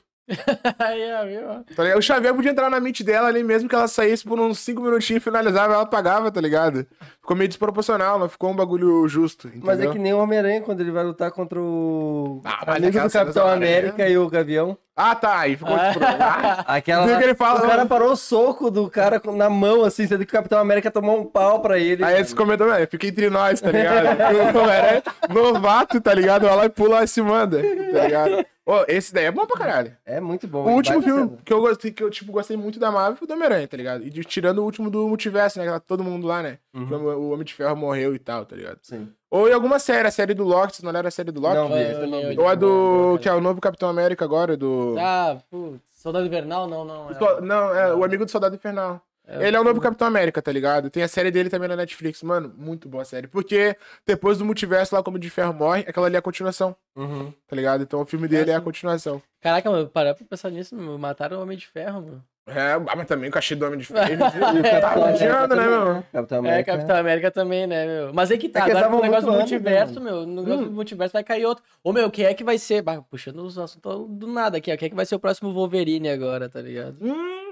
Aí, 0.79 1.01
é? 1.03 1.43
Tá? 1.75 1.97
O 1.97 2.01
Xavier 2.01 2.33
podia 2.33 2.51
entrar 2.51 2.69
na 2.69 2.79
mente 2.79 3.03
dela 3.03 3.27
ali 3.27 3.43
mesmo 3.43 3.67
que 3.67 3.75
ela 3.75 3.87
saísse 3.87 4.23
por 4.23 4.39
uns 4.39 4.59
cinco 4.59 4.81
minutinhos 4.81 5.21
e 5.21 5.23
finalizava, 5.23 5.73
ela 5.73 5.85
pagava, 5.85 6.31
tá 6.31 6.39
ligado? 6.39 6.85
Ficou 7.19 7.35
meio 7.35 7.47
desproporcional, 7.47 8.17
não 8.17 8.29
ficou 8.29 8.49
um 8.51 8.55
bagulho 8.55 9.07
justo. 9.07 9.47
Entendeu? 9.47 9.65
Mas 9.65 9.81
é 9.81 9.87
que 9.87 9.99
nem 9.99 10.13
o 10.13 10.19
Homem-Aranha 10.19 10.61
quando 10.61 10.81
ele 10.81 10.91
vai 10.91 11.03
lutar 11.03 11.31
contra 11.31 11.59
o. 11.59 12.41
Ah, 12.45 12.63
mas 12.65 12.77
amigo 12.77 12.99
do 12.99 13.09
Capitão 13.11 13.47
América 13.47 14.07
e 14.07 14.17
o 14.17 14.29
Gavião. 14.29 14.77
Ah, 14.95 15.15
tá. 15.15 15.39
Aí 15.39 15.57
ficou 15.57 15.75
despro... 15.75 16.03
ah, 16.05 16.63
Aquela. 16.67 17.17
Que 17.17 17.23
ele 17.23 17.35
fala- 17.35 17.59
O 17.63 17.67
cara 17.67 17.85
parou 17.85 18.11
o 18.11 18.15
soco 18.15 18.69
do 18.69 18.89
cara 18.89 19.21
na 19.35 19.49
mão, 19.49 19.83
assim, 19.83 20.05
sendo 20.07 20.25
que 20.25 20.31
o 20.31 20.37
Capitão 20.37 20.59
América 20.59 20.91
tomou 20.91 21.19
um 21.19 21.25
pau 21.25 21.61
pra 21.61 21.79
ele. 21.79 22.03
Aí 22.03 22.15
eles 22.15 22.33
comentam, 22.33 22.67
velho, 22.67 22.87
fica 22.87 23.07
entre 23.07 23.29
nós, 23.29 23.59
tá 23.59 23.71
ligado? 23.71 24.05
o 24.55 24.59
Homem-Aranha, 24.59 25.03
novato, 25.29 25.99
tá 25.99 26.13
ligado? 26.13 26.45
Vai 26.47 26.55
lá 26.55 26.65
e 26.65 26.69
pula 26.69 27.03
e 27.03 27.07
se 27.07 27.21
manda, 27.21 27.57
tá 27.57 28.03
ligado? 28.03 28.45
Ô, 28.65 28.85
esse 28.87 29.13
daí 29.13 29.25
é 29.25 29.31
bom 29.31 29.45
pra 29.45 29.57
caralho. 29.57 29.95
É 30.05 30.21
muito 30.21 30.47
bom. 30.47 30.63
O 30.65 30.71
último 30.75 31.01
filme 31.01 31.21
crescendo. 31.21 31.41
que 31.43 31.51
eu 31.53 31.59
gostei, 31.59 31.91
que 31.91 32.01
eu, 32.01 32.09
tipo, 32.09 32.31
gostei 32.31 32.55
muito 32.55 32.79
da 32.79 32.89
Marvel 32.89 33.17
foi 33.17 33.25
o 33.25 33.27
do 33.27 33.33
Homem-Aranha, 33.33 33.67
tá 33.67 33.75
ligado? 33.75 34.05
E 34.05 34.09
de- 34.09 34.23
tirando 34.23 34.59
o 34.59 34.63
último 34.63 34.89
do 34.89 35.05
multiverso, 35.07 35.59
né? 35.59 35.65
que 35.65 35.71
tá 35.71 35.79
Todo 35.81 36.01
mundo 36.03 36.25
lá, 36.25 36.41
né? 36.41 36.59
Uhum. 36.73 36.87
O 36.95 37.09
o 37.23 37.29
Homem 37.31 37.43
de 37.43 37.53
Ferro 37.53 37.75
morreu 37.75 38.15
e 38.15 38.19
tal, 38.19 38.45
tá 38.45 38.55
ligado? 38.55 38.79
Sim. 38.81 39.09
Ou 39.29 39.49
em 39.49 39.53
alguma 39.53 39.79
série, 39.79 40.07
a 40.07 40.11
série 40.11 40.33
do 40.33 40.43
Loki, 40.45 40.75
vocês 40.75 40.83
não 40.83 40.91
olharam 40.91 41.07
a 41.07 41.11
série 41.11 41.31
do 41.31 41.41
Loki? 41.41 41.55
Não, 41.55 41.75
É, 41.75 41.93
eu 41.93 41.99
eu 42.03 42.07
não 42.07 42.43
Ou 42.43 42.47
a 42.47 42.55
do. 42.55 43.19
que 43.21 43.27
é 43.27 43.33
o 43.33 43.41
novo 43.41 43.59
Capitão 43.59 43.89
América 43.89 44.23
agora, 44.23 44.55
do. 44.55 44.95
Ah, 44.97 45.37
putz. 45.51 45.81
Soldado 45.91 46.25
Invernal? 46.25 46.67
Não, 46.67 46.85
não. 46.85 47.09
é- 47.09 47.41
Não, 47.41 47.73
é 47.75 47.93
o 47.93 48.03
amigo 48.03 48.23
do 48.25 48.31
Soldado 48.31 48.55
Infernal. 48.55 49.01
É- 49.27 49.47
Ele 49.47 49.55
é 49.55 49.59
o 49.59 49.63
novo 49.63 49.79
Capitão 49.81 50.07
América, 50.07 50.41
tá 50.41 50.51
ligado? 50.51 50.89
Tem 50.89 51.03
a 51.03 51.07
série 51.07 51.31
dele 51.31 51.49
também 51.49 51.67
na 51.69 51.75
Netflix. 51.75 52.21
Mano, 52.23 52.53
muito 52.57 52.87
boa 52.89 53.03
a 53.03 53.05
série. 53.05 53.27
Porque 53.27 53.75
depois 54.05 54.37
do 54.37 54.45
multiverso 54.45 54.93
lá, 54.95 55.01
como 55.03 55.17
o 55.17 55.19
de 55.19 55.29
Ferro 55.29 55.53
morre, 55.53 55.85
aquela 55.87 56.07
ali 56.07 56.15
é 56.15 56.19
a 56.19 56.21
continuação, 56.21 56.75
Uhum. 56.95 57.33
tá 57.47 57.55
ligado? 57.55 57.83
Então 57.83 58.01
o 58.01 58.05
filme 58.05 58.27
dele 58.27 58.51
é 58.51 58.55
a 58.55 58.61
continuação. 58.61 59.21
Caraca, 59.41 59.69
mano, 59.69 59.87
parar 59.87 60.13
pra 60.15 60.25
pensar 60.29 60.49
nisso, 60.49 60.75
mataram 60.75 61.37
o 61.39 61.41
Homem 61.41 61.57
de 61.57 61.67
Ferro, 61.67 62.01
mano. 62.01 62.23
É, 62.45 62.73
ah, 62.73 62.79
mas 62.97 63.07
também 63.07 63.29
o 63.29 63.31
cachê 63.31 63.55
do 63.55 63.65
Homem 63.65 63.79
de 63.79 63.85
Ferro. 63.87 64.15
O 64.25 64.63
Tá 64.63 64.81
Capitão 64.81 64.89
América 64.91 65.11
rodeando, 65.11 65.55
né, 65.55 65.63
também, 65.63 65.79
meu? 65.79 66.03
Capitão 66.11 66.35
É, 66.35 66.39
América. 66.39 66.71
Capitão 66.73 66.95
América 66.97 67.31
também, 67.31 67.67
né, 67.67 67.85
meu? 67.85 68.13
Mas 68.13 68.31
é 68.31 68.37
que 68.37 68.49
tá, 68.49 68.59
É 68.59 68.63
que 68.65 68.71
agora 68.71 68.89
com 68.89 68.97
o 68.97 69.01
negócio 69.01 69.25
do 69.25 69.31
né, 69.31 69.37
multiverso, 69.37 70.01
meu, 70.01 70.25
no 70.25 70.41
negócio 70.43 70.65
Hum. 70.65 70.69
do 70.69 70.71
multiverso 70.71 71.13
vai 71.13 71.23
cair 71.23 71.45
outro. 71.45 71.63
Ô, 71.81 71.93
meu, 71.93 72.11
quem 72.11 72.25
é 72.25 72.33
que 72.33 72.43
vai 72.43 72.57
ser, 72.57 72.81
bah, 72.81 73.01
puxando 73.09 73.39
os 73.39 73.57
assuntos 73.57 74.07
do 74.09 74.27
nada 74.27 74.57
aqui, 74.57 74.73
ó, 74.73 74.75
quem 74.75 74.87
é 74.87 74.89
que 74.89 74.95
vai 74.95 75.05
ser 75.05 75.15
o 75.15 75.19
próximo 75.19 75.53
Wolverine 75.53 76.09
agora, 76.09 76.49
tá 76.49 76.59
ligado? 76.61 76.97
Hum, 77.01 77.42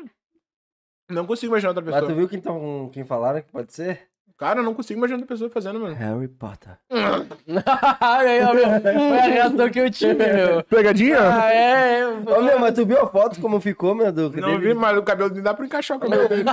não 1.12 1.26
consigo 1.26 1.52
imaginar 1.54 1.70
outra 1.70 1.84
Mas 1.84 1.94
tu 1.96 2.00
pessoa. 2.02 2.14
viu 2.18 2.28
quem, 2.30 2.40
tão, 2.40 2.90
quem 2.94 3.04
falaram 3.04 3.42
que 3.42 3.52
pode 3.52 3.74
ser? 3.74 4.02
Cara, 4.38 4.60
eu 4.60 4.64
não 4.64 4.74
consigo 4.74 4.98
imaginar 4.98 5.18
outra 5.20 5.28
pessoa 5.36 5.52
fazendo, 5.52 5.80
mano. 5.80 5.94
Harry 5.94 6.28
Potter. 6.28 6.72
Aí, 8.02 8.42
ó, 8.44 8.54
meu, 8.56 8.64
foi 8.82 9.20
a 9.20 9.22
reação 9.28 9.70
que 9.70 9.80
eu 9.80 9.92
tive, 9.92 10.16
meu. 10.16 10.64
Pegadinha? 10.64 11.18
Ah, 11.20 11.54
é, 11.54 12.02
eu... 12.04 12.18
Ô, 12.26 12.42
meu, 12.42 12.60
mas 12.60 12.74
tu 12.74 12.84
viu 12.86 13.00
a 13.02 13.08
foto 13.08 13.40
como 13.40 13.60
ficou, 13.62 13.94
meu? 13.94 14.12
Do, 14.12 14.32
não 14.38 14.60
vi, 14.60 14.74
mas 14.74 14.98
o 14.98 15.04
cabelo 15.04 15.34
não 15.34 15.44
dá 15.44 15.54
pra 15.54 15.64
encaixar 15.66 15.98
o 15.98 16.00
cabelo 16.00 16.28
dele. 16.28 16.46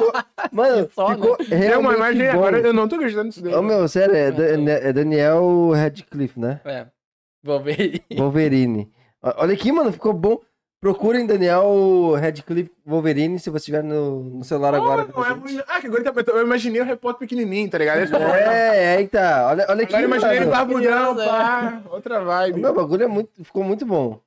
Mano, 0.53 0.89
Só, 0.95 1.09
ficou 1.15 1.37
Tem 1.39 1.59
realmente 1.59 1.87
uma 1.87 1.95
imagem 1.97 2.27
bom. 2.27 2.33
agora, 2.39 2.59
eu 2.59 2.73
não 2.75 2.87
tô 2.89 2.97
acreditando 2.97 3.27
nisso 3.29 3.43
daí. 3.43 3.55
Ô, 3.55 3.63
meu, 3.63 3.89
sério, 3.89 4.15
é, 4.15 4.31
Da- 4.33 4.45
é 4.73 4.93
Daniel 4.93 5.71
Radcliffe, 5.75 6.39
né? 6.39 6.61
É, 6.67 6.87
Wolverine. 7.43 8.03
Wolverine. 8.17 8.93
Olha 9.23 9.55
aqui, 9.55 9.73
mano, 9.73 9.93
ficou 9.93 10.13
bom. 10.13 10.41
Procurem 10.81 11.27
Daniel 11.27 12.15
Radcliffe 12.21 12.71
Wolverine 12.87 13.39
se 13.41 13.51
você 13.51 13.57
estiver 13.59 13.83
no, 13.83 14.23
no 14.23 14.45
celular 14.45 14.75
agora. 14.77 15.09
Não, 15.13 15.25
é 15.25 15.35
muito- 15.35 15.65
Ah, 15.67 15.81
que 15.81 15.89
agora 15.89 16.03
ele 16.03 16.23
tá... 16.23 16.33
eu 16.33 16.43
imaginei 16.43 16.81
o 16.81 16.85
Harry 16.85 16.97
Potter 16.97 17.19
pequenininho, 17.19 17.69
tá 17.69 17.79
ligado? 17.79 18.07
Ficou- 18.07 18.21
É, 18.21 19.03
é, 19.03 19.07
tá. 19.09 19.49
Olha, 19.49 19.67
olha 19.69 19.83
aqui, 19.83 19.93
Agora 19.97 20.03
eu 20.05 20.09
imaginei 20.09 20.37
ele 20.37 20.47
barbudão, 20.47 21.17
pá. 21.17 21.83
Outra 21.91 22.23
O 22.23 22.25
vibe. 22.27 22.61
meu 22.61 22.73
bagulho 22.73 23.03
é 23.03 23.09
muito, 23.09 23.31
ficou 23.45 23.65
muito 23.65 23.85
bom. 23.85 24.21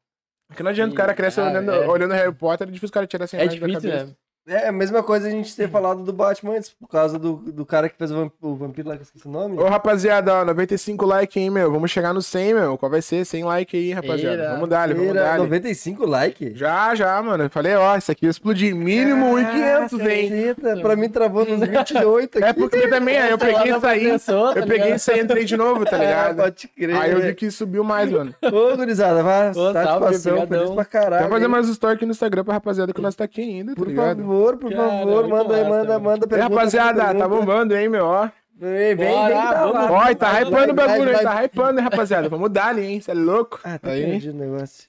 Porque 0.50 0.62
não 0.62 0.72
adianta 0.72 0.92
o 0.94 0.98
cara 0.98 1.14
crescer 1.14 1.40
olhando, 1.40 1.72
é. 1.72 1.88
olhando 1.88 2.14
Harry 2.14 2.34
Potter, 2.34 2.68
é 2.68 2.72
difícil 2.72 2.90
o 2.90 2.94
cara 2.94 3.08
tirar 3.08 3.24
essa 3.24 3.38
É 3.38 3.44
imagem 3.44 3.60
da 3.62 3.68
difícil, 3.68 3.90
cabeça. 3.90 4.06
né? 4.08 4.16
É 4.48 4.68
a 4.68 4.72
mesma 4.72 5.04
coisa 5.04 5.28
a 5.28 5.32
gente 5.32 5.56
ter 5.56 5.70
falado 5.70 6.04
do 6.04 6.12
Batman 6.12 6.56
antes, 6.58 6.72
por 6.72 6.88
causa 6.88 7.20
do, 7.20 7.34
do 7.36 7.64
cara 7.64 7.88
que 7.88 7.96
fez 7.96 8.12
o, 8.12 8.16
vamp- 8.16 8.34
o 8.42 8.56
vampiro 8.56 8.90
lá, 8.90 8.96
que 8.96 9.02
eu 9.02 9.04
esqueci 9.04 9.28
o 9.28 9.32
nome. 9.32 9.56
Ô, 9.58 9.66
rapaziada, 9.68 10.34
ó, 10.34 10.44
95 10.46 11.06
likes, 11.06 11.38
hein, 11.38 11.50
meu. 11.52 11.72
Vamos 11.72 11.92
chegar 11.92 12.12
no 12.12 12.24
100, 12.24 12.54
meu. 12.56 12.78
Qual 12.78 12.90
vai 12.90 13.04
ser? 13.04 13.24
100 13.24 13.44
likes 13.44 13.80
aí, 13.80 13.92
rapaziada. 13.94 14.42
Eira. 14.42 14.54
Vamos 14.54 14.68
dar, 14.70 14.92
vamos 14.94 15.14
dar. 15.14 15.38
95 15.38 16.06
likes? 16.08 16.58
Já, 16.58 16.96
já, 16.96 17.22
mano. 17.22 17.44
Eu 17.44 17.50
falei, 17.52 17.76
ó, 17.76 17.96
isso 17.96 18.12
aqui 18.12 18.26
eu 18.26 18.32
explodi. 18.32 18.74
Mínimo 18.74 19.38
1,500, 19.38 20.00
hein. 20.00 20.56
Pra 20.82 20.96
mim 20.96 21.08
travou 21.08 21.46
nos 21.46 21.60
28 21.60 22.38
aqui. 22.40 22.48
É 22.48 22.52
porque 22.54 22.88
também, 22.88 23.20
aí 23.20 23.30
eu 23.32 23.38
peguei 23.38 23.72
isso 23.76 23.86
aí. 23.88 24.12
pessoa, 24.12 24.54
tá 24.56 24.60
Eu 24.62 24.66
peguei 24.68 24.94
isso 24.96 25.12
aí 25.12 25.20
e 25.20 25.24
entrei 25.24 25.46
de 25.46 25.56
novo, 25.56 25.86
tá 25.86 25.98
É, 26.02 26.06
ligado? 26.06 26.36
pode 26.38 26.68
crer. 26.68 26.96
Aí 26.96 27.12
eu 27.12 27.22
vi 27.22 27.36
que 27.36 27.52
subiu 27.52 27.84
mais, 27.84 28.12
mano. 28.12 28.34
Ô, 28.42 28.76
gurizada, 28.76 29.22
vai, 29.22 29.52
Ô, 29.52 29.54
salve, 29.54 29.74
satisfação, 29.84 30.32
brigadão. 30.34 30.60
feliz 30.62 30.76
pra 30.76 30.86
caralho. 30.86 31.24
Vamos 31.24 31.36
fazer 31.38 31.48
mais 31.48 31.68
story 31.70 31.94
aqui 31.96 32.06
no 32.08 32.12
Instagram 32.12 32.44
pra 32.44 32.54
rapaziada 32.56 32.92
que 32.92 33.02
nós 33.02 33.14
tá 33.16 33.24
aqui 33.24 33.42
ainda, 33.42 33.74
tá 33.74 33.78
Por 33.78 33.88
ligado? 33.88 34.18
favor, 34.18 34.31
por 34.58 34.72
Cara, 34.72 34.90
favor, 34.90 35.28
manda 35.28 35.56
aí, 35.56 35.64
manda, 35.64 35.86
mano. 36.00 36.02
manda 36.06 36.26
E 36.26 36.30
pergunta. 36.30 36.50
rapaziada, 36.56 37.14
tá 37.16 37.28
bombando, 37.28 37.76
hein, 37.76 37.90
meu, 37.90 38.06
ó. 38.06 38.30
Vem, 38.56 38.96
vem, 38.96 38.96
vem, 38.96 39.10
Bora, 39.16 39.34
que 39.36 39.42
tá 39.42 39.66
vamos. 39.66 39.74
lá. 39.74 39.92
Ó, 39.92 40.16
tá 40.16 40.42
hypando 40.42 40.72
o 40.72 40.76
bagulho, 40.76 41.12
vai? 41.14 41.24
Tá 41.24 41.44
hypando, 41.44 41.80
hein, 41.80 41.84
rapaziada? 41.84 42.30
Vamos 42.30 42.50
dar 42.52 42.68
ali, 42.68 42.86
hein? 42.86 43.02
Você 43.02 43.12
é 43.12 43.14
louco? 43.16 43.60
Ah, 43.64 43.80
tá 43.80 43.90
Aí. 43.90 44.04
perdido 44.06 44.36
o 44.36 44.40
negócio. 44.40 44.88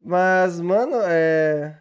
Mas, 0.00 0.60
mano, 0.60 0.96
é... 1.02 1.78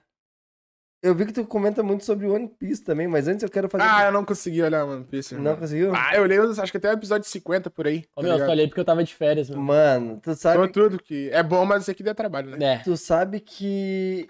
Eu 1.03 1.14
vi 1.14 1.28
que 1.28 1.32
tu 1.32 1.45
comenta 1.45 1.84
muito 1.84 2.03
sobre 2.03 2.28
One 2.28 2.47
Piece 2.47 2.84
também, 2.84 3.08
mas 3.08 3.28
antes 3.28 3.43
eu 3.43 3.49
quero 3.49 3.70
fazer... 3.70 3.84
Ah, 3.88 4.05
eu 4.08 4.12
não 4.12 4.26
consegui 4.26 4.64
olhar, 4.64 4.84
mano. 4.84 5.05
Piece, 5.05 5.36
não 5.36 5.43
mano. 5.43 5.58
conseguiu? 5.58 5.93
Ah, 5.95 6.16
eu 6.16 6.24
olhei, 6.24 6.39
acho 6.39 6.72
que 6.72 6.78
até 6.78 6.89
o 6.89 6.93
episódio 6.93 7.30
50 7.30 7.70
por 7.70 7.86
aí. 7.86 8.03
Ô, 8.16 8.22
tá 8.22 8.22
meu, 8.24 8.32
eu 8.32 8.34
ligado? 8.34 8.47
só 8.47 8.51
olhei 8.53 8.68
porque 8.68 8.80
eu 8.80 8.86
tava 8.86 9.03
de 9.03 9.14
férias, 9.14 9.47
meu. 9.47 9.60
Mano, 9.60 10.20
tu 10.24 10.34
sabe, 10.34 10.68
tudo 10.70 10.97
que 10.97 11.30
é 11.32 11.43
bom, 11.43 11.64
mas 11.66 11.84
isso 11.84 11.91
aqui 11.91 12.01
dá 12.01 12.16
trabalho, 12.16 12.58
né? 12.58 12.66
É. 12.66 12.78
tu 12.80 12.97
sabe 12.97 13.39
que 13.39 14.28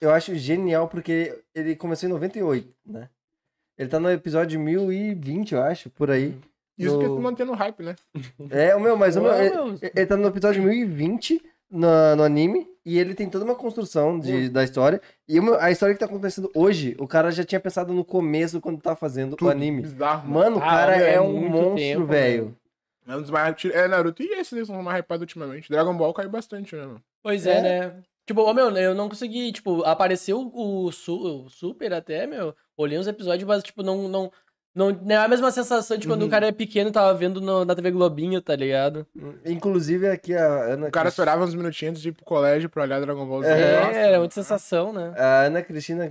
eu 0.00 0.10
acho 0.10 0.34
genial 0.34 0.88
porque 0.88 1.38
ele 1.54 1.74
começou 1.76 2.08
em 2.08 2.12
98, 2.12 2.68
né? 2.86 3.08
Ele 3.78 3.88
tá 3.88 4.00
no 4.00 4.10
episódio 4.10 4.58
1020, 4.58 5.52
eu 5.54 5.62
acho, 5.62 5.90
por 5.90 6.10
aí. 6.10 6.34
Isso 6.78 6.94
No- 6.94 7.00
que 7.00 7.06
tá 7.08 7.20
mantendo 7.20 7.52
o 7.52 7.54
hype, 7.54 7.82
né? 7.82 7.94
É, 8.50 8.74
o 8.76 8.80
meu, 8.80 8.96
mas 8.96 9.16
o 9.16 9.22
meu, 9.22 9.32
ele, 9.34 9.90
ele 9.94 10.06
tá 10.06 10.16
no 10.16 10.28
episódio 10.28 10.62
1020 10.62 11.42
no, 11.70 12.16
no 12.16 12.22
anime 12.22 12.66
e 12.84 12.98
ele 12.98 13.14
tem 13.14 13.28
toda 13.28 13.44
uma 13.44 13.54
construção 13.54 14.18
de, 14.18 14.48
da 14.50 14.62
história. 14.62 15.00
E 15.28 15.38
o 15.40 15.42
meu- 15.42 15.60
a 15.60 15.70
história 15.70 15.94
que 15.94 15.98
tá 16.00 16.06
acontecendo 16.06 16.50
hoje, 16.54 16.94
o 16.98 17.06
cara 17.08 17.30
já 17.30 17.44
tinha 17.44 17.60
pensado 17.60 17.92
no 17.92 18.04
começo 18.04 18.60
quando 18.60 18.80
tava 18.80 18.96
fazendo 18.96 19.36
o 19.40 19.48
anime. 19.48 19.82
Bizarro, 19.82 20.28
mano. 20.28 20.44
Mano, 20.52 20.56
o 20.58 20.62
Ah, 20.62 20.66
cara 20.70 20.96
é 21.02 21.14
é 21.14 21.20
um 21.20 21.48
monstro, 21.48 21.76
tempo, 21.76 22.06
velho. 22.06 22.56
É 23.06 23.16
um 23.16 23.20
dos 23.22 23.30
mais. 23.30 23.54
É 23.66 23.86
Naruto 23.88 24.22
e 24.22 24.32
esses 24.34 24.52
aí 24.52 24.66
são 24.66 24.82
mais 24.82 24.98
hypados 25.00 25.22
ultimamente. 25.22 25.70
Dragon 25.70 25.96
Ball 25.96 26.12
caiu 26.12 26.28
bastante, 26.30 26.74
né, 26.74 26.86
mano? 26.86 27.02
Pois 27.22 27.46
é, 27.46 27.58
É. 27.58 27.62
né? 27.62 28.02
Tipo, 28.26 28.42
ô, 28.42 28.52
meu, 28.52 28.70
eu 28.76 28.94
não 28.94 29.08
consegui, 29.08 29.52
tipo, 29.52 29.82
apareceu 29.84 30.50
o, 30.52 30.90
Su- 30.90 31.44
o 31.44 31.48
Super 31.48 31.92
até, 31.94 32.26
meu. 32.26 32.54
Olhei 32.76 32.98
uns 32.98 33.06
episódios, 33.06 33.46
mas, 33.46 33.62
tipo, 33.62 33.82
não. 33.82 34.08
Não, 34.08 34.32
não, 34.74 34.90
não 34.90 35.10
é 35.14 35.16
a 35.16 35.28
mesma 35.28 35.50
sensação 35.50 35.96
de 35.96 36.06
quando 36.06 36.20
Uhum. 36.22 36.26
o 36.26 36.30
cara 36.30 36.46
é 36.48 36.52
pequeno 36.52 36.90
e 36.90 36.92
tava 36.92 37.14
vendo 37.16 37.40
no- 37.40 37.64
na 37.64 37.74
TV 37.74 37.90
Globinho, 37.92 38.42
tá 38.42 38.54
ligado? 38.54 39.06
Inclusive 39.46 40.06
aqui 40.08 40.34
a 40.34 40.44
Ana 40.44 40.88
O 40.88 40.90
cara 40.90 41.06
Cristina- 41.06 41.08
esperava 41.08 41.44
uns 41.44 41.54
minutinhos 41.54 42.00
de 42.02 42.08
ir 42.10 42.12
pro 42.12 42.24
colégio 42.24 42.68
pra 42.68 42.82
olhar 42.82 43.00
Dragon 43.00 43.26
Ball 43.26 43.42
Z. 43.42 43.48
É, 43.48 43.80
Nossa, 43.80 43.92
É, 43.98 44.06
era 44.08 44.18
muita 44.18 44.34
sensação, 44.34 44.92
né? 44.92 45.14
A 45.16 45.42
Ana 45.44 45.62
Cristina, 45.62 46.10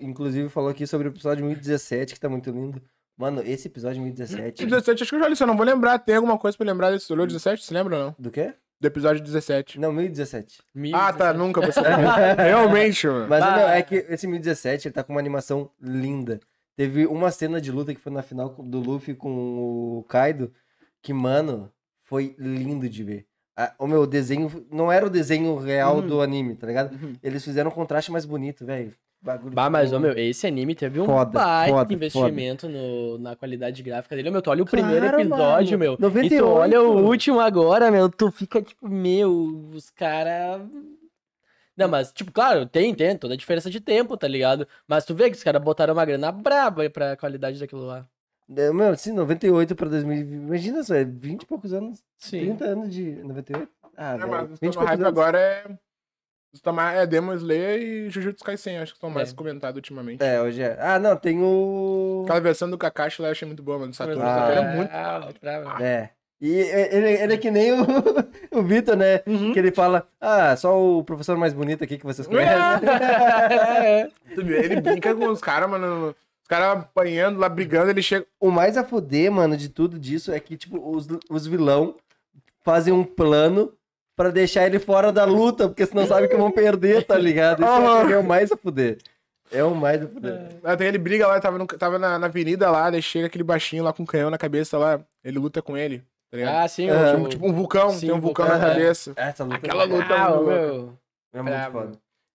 inclusive, 0.00 0.48
falou 0.48 0.70
aqui 0.70 0.86
sobre 0.86 1.08
o 1.08 1.10
episódio 1.10 1.44
1017, 1.44 2.14
que 2.14 2.20
tá 2.20 2.28
muito 2.28 2.50
lindo. 2.50 2.82
Mano, 3.16 3.42
esse 3.44 3.68
episódio 3.68 4.02
1017. 4.02 4.64
17, 4.64 5.02
acho 5.02 5.10
que 5.10 5.16
eu 5.16 5.20
já 5.20 5.28
li, 5.28 5.36
só 5.36 5.46
não 5.46 5.56
vou 5.56 5.66
lembrar. 5.66 5.98
Tem 5.98 6.16
alguma 6.16 6.38
coisa 6.38 6.56
pra 6.56 6.66
lembrar 6.66 6.90
desse 6.90 7.12
olhou 7.12 7.26
17? 7.26 7.62
Você 7.64 7.74
lembra 7.74 7.96
ou 7.96 8.02
não? 8.06 8.14
Do 8.18 8.30
quê? 8.30 8.54
Do 8.82 8.86
episódio 8.88 9.22
17. 9.22 9.78
Não, 9.78 9.92
1017. 9.92 10.60
Ah, 10.92 11.12
tá, 11.12 11.32
nunca 11.32 11.60
você 11.60 11.78
Realmente, 12.36 13.06
mano. 13.06 13.28
Mas 13.28 13.40
Ah, 13.44 13.56
meu, 13.56 13.68
é 13.68 13.78
é. 13.78 13.82
que 13.82 13.94
esse 14.08 14.26
1017 14.26 14.88
ele 14.88 14.92
tá 14.92 15.04
com 15.04 15.12
uma 15.12 15.20
animação 15.20 15.70
linda. 15.80 16.40
Teve 16.76 17.06
uma 17.06 17.30
cena 17.30 17.60
de 17.60 17.70
luta 17.70 17.94
que 17.94 18.00
foi 18.00 18.10
na 18.10 18.22
final 18.22 18.48
do 18.48 18.80
Luffy 18.80 19.14
com 19.14 19.30
o 19.98 20.02
Kaido, 20.08 20.52
que, 21.00 21.12
mano, 21.12 21.70
foi 22.02 22.34
lindo 22.36 22.88
de 22.88 23.04
ver. 23.04 23.26
Ah, 23.56 23.72
o 23.78 23.86
meu 23.86 24.04
desenho 24.04 24.66
não 24.68 24.90
era 24.90 25.06
o 25.06 25.10
desenho 25.10 25.56
real 25.58 25.98
Uhum. 25.98 26.06
do 26.08 26.20
anime, 26.20 26.56
tá 26.56 26.66
ligado? 26.66 26.92
Uhum. 26.94 27.12
Eles 27.22 27.44
fizeram 27.44 27.70
um 27.70 27.74
contraste 27.74 28.10
mais 28.10 28.24
bonito, 28.24 28.66
velho. 28.66 28.92
Bagulho 29.22 29.54
Bah, 29.54 29.70
mas, 29.70 29.92
ô, 29.92 30.00
meu, 30.00 30.18
esse 30.18 30.46
anime 30.48 30.74
teve 30.74 31.00
um 31.00 31.06
Foda, 31.06 31.30
baita 31.30 31.72
foda, 31.76 31.94
investimento 31.94 32.68
no, 32.68 33.18
na 33.18 33.36
qualidade 33.36 33.80
gráfica 33.82 34.16
dele. 34.16 34.28
Ô, 34.28 34.32
meu, 34.32 34.42
tu 34.42 34.50
olha 34.50 34.62
o 34.64 34.66
primeiro 34.66 35.06
Claro, 35.06 35.20
episódio, 35.20 35.78
mano. 35.78 35.90
meu. 35.90 35.94
E 35.94 36.00
98. 36.02 36.42
tu 36.44 36.48
olha 36.48 36.82
o 36.82 37.06
último 37.06 37.38
agora, 37.40 37.88
meu, 37.90 38.08
tu 38.08 38.32
fica 38.32 38.60
tipo, 38.60 38.88
meu, 38.88 39.30
os 39.72 39.90
caras. 39.90 40.60
Não, 41.76 41.88
mas, 41.88 42.12
tipo, 42.12 42.32
claro, 42.32 42.66
tem, 42.66 42.92
tem 42.94 43.16
toda 43.16 43.34
a 43.34 43.36
diferença 43.36 43.70
de 43.70 43.80
tempo, 43.80 44.16
tá 44.16 44.26
ligado? 44.26 44.66
Mas 44.88 45.04
tu 45.04 45.14
vê 45.14 45.30
que 45.30 45.36
os 45.36 45.42
caras 45.44 45.62
botaram 45.62 45.94
uma 45.94 46.04
grana 46.04 46.32
braba 46.32 46.82
aí 46.82 46.90
pra 46.90 47.16
qualidade 47.16 47.58
daquilo 47.60 47.86
lá. 47.86 48.04
É, 48.54 48.72
Meu, 48.72 48.94
sim, 48.96 49.12
98 49.12 49.74
pra 49.76 49.88
2020. 49.88 50.42
Imagina 50.46 50.82
só, 50.82 50.94
é 50.96 51.04
20 51.04 51.42
e 51.42 51.46
poucos 51.46 51.72
anos. 51.72 52.02
Sim. 52.18 52.40
30 52.56 52.64
anos 52.64 52.90
de 52.92 53.12
98? 53.22 53.68
Ah, 53.96 54.14
É, 54.14 54.18
velho. 54.18 54.30
mas 54.30 54.48
20 54.48 54.50
o 54.50 54.56
e 54.56 54.58
poucos 54.72 54.84
hype 54.88 55.00
anos. 55.00 55.06
agora 55.06 55.38
é. 55.38 55.64
Os 56.52 56.60
toma- 56.60 56.92
É 56.92 57.06
Demon 57.06 57.34
Slayer 57.34 57.80
e 57.82 58.10
Jujutsu 58.10 58.44
Kaisen, 58.44 58.78
acho 58.78 58.92
que 58.92 58.98
estão 58.98 59.08
mais 59.10 59.32
É. 59.32 59.34
comentados 59.34 59.76
ultimamente. 59.76 60.22
É, 60.22 60.40
hoje 60.40 60.62
é. 60.62 60.76
Ah, 60.78 60.98
não, 60.98 61.16
tem 61.16 61.40
o. 61.42 62.22
Aquela 62.24 62.40
versão 62.40 62.68
do 62.68 62.76
Kakashi 62.76 63.22
lá 63.22 63.28
eu 63.28 63.32
achei 63.32 63.46
muito 63.46 63.62
boa, 63.62 63.78
mano. 63.78 63.94
Saturno. 63.94 64.22
Ah, 64.22 64.50
é 64.52 64.58
é 64.58 64.76
muito. 64.76 65.40
bravo. 65.40 65.82
É. 65.82 66.10
E 66.40 66.50
ele, 66.50 67.08
ele 67.22 67.34
é 67.34 67.36
que 67.36 67.50
nem 67.52 67.70
o, 67.72 67.86
o 68.58 68.62
Vitor, 68.64 68.96
né? 68.96 69.20
Uhum. 69.26 69.52
Que 69.52 69.60
ele 69.60 69.70
fala, 69.70 70.06
ah, 70.20 70.54
só 70.56 70.76
o 70.76 71.04
professor 71.04 71.36
mais 71.38 71.54
bonito 71.54 71.84
aqui 71.84 71.96
que 71.96 72.04
vocês 72.04 72.26
conhecem. 72.26 72.56
É. 72.88 74.08
Tu 74.34 74.44
vê, 74.44 74.58
Ele 74.64 74.80
brinca 74.80 75.14
com 75.14 75.28
os 75.28 75.40
caras, 75.40 75.70
mano. 75.70 76.08
Os 76.42 76.48
caras 76.48 76.78
apanhando 76.82 77.38
lá, 77.38 77.48
brigando, 77.48 77.90
ele 77.90 78.02
chega. 78.02 78.26
o 78.40 78.50
mais 78.50 78.76
a 78.76 78.82
fuder, 78.84 79.30
mano, 79.30 79.56
de 79.56 79.68
tudo 79.68 79.98
disso 79.98 80.32
é 80.32 80.40
que, 80.40 80.56
tipo, 80.56 80.78
os, 80.94 81.06
os 81.30 81.46
vilão 81.46 81.94
fazem 82.64 82.92
um 82.92 83.04
plano 83.04 83.72
pra 84.22 84.30
deixar 84.30 84.66
ele 84.66 84.78
fora 84.78 85.10
da 85.12 85.24
luta, 85.24 85.68
porque 85.68 85.84
senão 85.86 86.06
sabe 86.06 86.28
que 86.28 86.36
vão 86.36 86.50
perder, 86.50 87.04
tá 87.04 87.16
ligado? 87.18 87.62
Isso 87.62 88.08
é, 88.10 88.12
é 88.12 88.18
o 88.18 88.24
mais 88.24 88.50
a 88.52 88.56
fuder. 88.56 88.98
É 89.50 89.62
o 89.64 89.74
mais 89.74 90.02
a 90.02 90.06
fuder. 90.08 90.48
Até 90.64 90.86
ele 90.86 90.98
briga 90.98 91.26
lá, 91.26 91.38
tava, 91.40 91.58
no- 91.58 91.66
tava 91.66 91.98
na, 91.98 92.18
na 92.18 92.26
avenida 92.26 92.70
lá, 92.70 92.88
daí 92.90 93.02
chega 93.02 93.26
aquele 93.26 93.44
baixinho 93.44 93.84
lá 93.84 93.92
com 93.92 94.02
um 94.02 94.06
canhão 94.06 94.30
na 94.30 94.38
cabeça 94.38 94.78
lá. 94.78 95.00
Ele 95.24 95.38
luta 95.38 95.60
com 95.60 95.76
ele, 95.76 95.98
tá 96.30 96.36
ligado? 96.36 96.54
Ah, 96.56 96.68
sim, 96.68 96.90
o- 96.90 97.14
Tipo, 97.16 97.28
tipo 97.28 97.46
um 97.48 97.52
vulcão, 97.52 97.90
Sim, 97.90 98.06
tem 98.06 98.12
um 98.14 98.20
vulcão 98.20 98.46
vulcão. 98.46 98.60
na 98.62 98.68
cabeça. 98.68 99.12
Essa 99.16 99.44
luta 99.44 99.56
Aquela 99.56 99.82
é, 99.82 99.86
luta 99.86 100.14
Ah, 100.14 100.28
muito 100.30 100.40
louca. 100.40 100.60
meu. 100.60 100.98
é 101.34 101.42
muito 101.42 101.72
foda. 101.72 101.92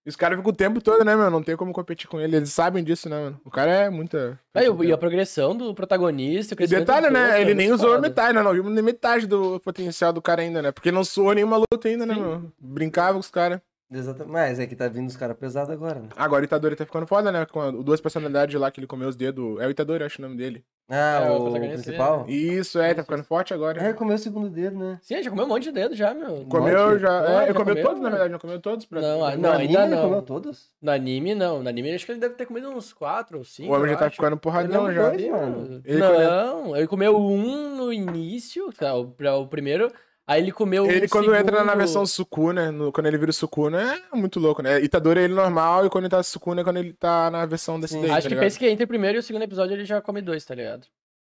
Os 0.08 0.16
caras 0.16 0.38
ficam 0.38 0.50
o 0.50 0.54
tempo 0.54 0.80
todo, 0.80 1.04
né, 1.04 1.14
mano? 1.14 1.30
Não 1.30 1.42
tem 1.42 1.54
como 1.56 1.72
competir 1.72 2.08
com 2.08 2.18
ele. 2.20 2.36
Eles 2.36 2.50
sabem 2.50 2.82
disso, 2.82 3.08
né, 3.08 3.16
mano? 3.20 3.40
O 3.44 3.50
cara 3.50 3.70
é 3.70 3.90
muita. 3.90 4.40
Ah, 4.54 4.62
e 4.64 4.92
a 4.92 4.96
progressão 4.98 5.54
do 5.56 5.74
protagonista, 5.74 6.56
o 6.58 6.62
E 6.62 6.66
detalhe, 6.66 7.10
né? 7.10 7.38
é 7.38 7.42
Ele 7.42 7.54
nem 7.54 7.68
muito 7.68 7.78
usou 7.78 7.90
a 7.92 7.96
foda. 7.96 8.08
metade, 8.08 8.32
né? 8.34 8.42
Não 8.42 8.52
vimos 8.52 8.72
nem 8.72 8.82
metade 8.82 9.26
do 9.26 9.60
potencial 9.60 10.12
do 10.12 10.22
cara 10.22 10.40
ainda, 10.42 10.62
né? 10.62 10.72
Porque 10.72 10.90
não 10.90 11.04
suou 11.04 11.34
nenhuma 11.34 11.58
luta 11.58 11.88
ainda, 11.88 12.06
né, 12.06 12.14
Sim. 12.14 12.20
mano? 12.20 12.52
Brincava 12.58 13.12
com 13.14 13.20
os 13.20 13.30
caras. 13.30 13.60
Exatamente. 13.90 14.30
Mas 14.32 14.58
é 14.58 14.66
que 14.66 14.76
tá 14.76 14.86
vindo 14.86 15.08
os 15.08 15.16
caras 15.16 15.36
pesados 15.36 15.70
agora, 15.70 16.00
né? 16.00 16.08
Agora 16.16 16.42
o 16.42 16.44
Itadori 16.44 16.76
tá 16.76 16.84
ficando 16.84 17.06
foda, 17.06 17.32
né? 17.32 17.46
Com 17.46 17.60
a- 17.60 17.70
duas 17.70 18.00
personalidades 18.00 18.60
lá 18.60 18.70
que 18.70 18.80
ele 18.80 18.86
comeu 18.86 19.08
os 19.08 19.16
dedos. 19.16 19.58
É 19.60 19.66
o 19.66 19.70
Itadori, 19.70 20.04
acho 20.04 20.20
o 20.20 20.22
nome 20.22 20.36
dele. 20.36 20.62
Ah, 20.90 21.24
É, 21.26 21.30
o 21.30 21.48
o 21.48 21.52
principal? 21.52 22.24
Isso, 22.28 22.78
é, 22.78 22.94
tá 22.94 23.02
ficando 23.02 23.22
forte 23.24 23.52
agora. 23.52 23.82
É, 23.82 23.92
comeu 23.92 24.14
o 24.16 24.18
segundo 24.18 24.48
dedo, 24.48 24.78
né? 24.78 24.98
Sim, 25.02 25.22
já 25.22 25.28
comeu 25.30 25.44
um 25.44 25.48
monte 25.48 25.64
de 25.64 25.72
dedo 25.72 25.94
já, 25.94 26.14
meu. 26.14 26.46
Comeu 26.46 26.90
Monte? 26.90 27.00
já. 27.00 27.22
É, 27.24 27.26
já 27.26 27.46
eu 27.48 27.54
comeu 27.54 27.74
comeu, 27.74 27.82
todos, 27.84 27.96
na 27.98 28.02
mano? 28.04 28.10
verdade, 28.10 28.32
não 28.32 28.38
comeu 28.38 28.60
todos. 28.60 28.86
Pra... 28.86 29.00
Não, 29.02 29.24
ah, 29.24 29.36
No 29.36 29.42
não, 29.42 29.52
anime 29.52 29.76
ainda 29.76 29.84
ele 29.86 29.94
não. 29.96 30.02
comeu 30.08 30.22
todos? 30.22 30.70
No 30.80 30.90
anime, 30.90 31.34
não. 31.34 31.62
No 31.62 31.68
anime, 31.68 31.94
acho 31.94 32.06
que 32.06 32.12
ele 32.12 32.20
deve 32.20 32.34
ter 32.36 32.46
comido 32.46 32.70
uns 32.70 32.92
quatro 32.92 33.36
ou 33.38 33.44
cinco. 33.44 33.70
O 33.72 33.76
homem 33.76 33.90
já 33.92 33.98
tá 33.98 34.06
acho. 34.06 34.16
ficando 34.16 34.36
porradão 34.38 34.86
Ele 34.86 34.94
já. 34.96 35.02
não 35.02 35.10
dois, 35.10 35.30
mano. 35.30 35.82
Ele 35.84 35.98
não, 36.00 36.76
ele 36.76 36.86
comeu 36.86 37.16
um 37.18 37.76
no 37.76 37.92
início, 37.92 38.72
tá, 38.72 38.94
o, 38.94 39.08
pra- 39.08 39.36
o 39.36 39.46
primeiro. 39.46 39.92
Aí 40.28 40.42
ele 40.42 40.52
comeu 40.52 40.84
Ele, 40.90 41.08
quando 41.08 41.34
entra 41.34 41.56
na 41.56 41.62
segundo- 41.64 41.78
versão 41.78 42.04
Sukuna, 42.06 42.70
no, 42.70 42.92
quando 42.92 43.06
ele 43.06 43.16
vira 43.16 43.30
o 43.30 43.34
Sukuna, 43.34 43.94
é 44.12 44.14
muito 44.16 44.38
louco, 44.38 44.60
né? 44.62 44.78
Itadori 44.80 45.20
é 45.20 45.24
ele 45.24 45.32
normal 45.32 45.86
e 45.86 45.90
quando 45.90 46.04
ele 46.04 46.10
tá 46.10 46.22
Sukuna 46.22 46.60
é 46.60 46.64
quando 46.64 46.76
ele 46.76 46.92
tá 46.92 47.30
na 47.30 47.46
versão 47.46 47.80
desse 47.80 47.94
daí, 47.94 48.10
Acho 48.10 48.14
tá 48.16 48.22
que 48.22 48.28
ligado? 48.28 48.44
pensa 48.44 48.58
que 48.58 48.68
entre 48.68 48.84
o 48.84 48.88
primeiro 48.88 49.16
e 49.16 49.20
o 49.20 49.22
segundo 49.22 49.42
episódio 49.42 49.74
ele 49.74 49.86
já 49.86 50.02
come 50.02 50.20
dois, 50.20 50.44
tá 50.44 50.54
ligado? 50.54 50.86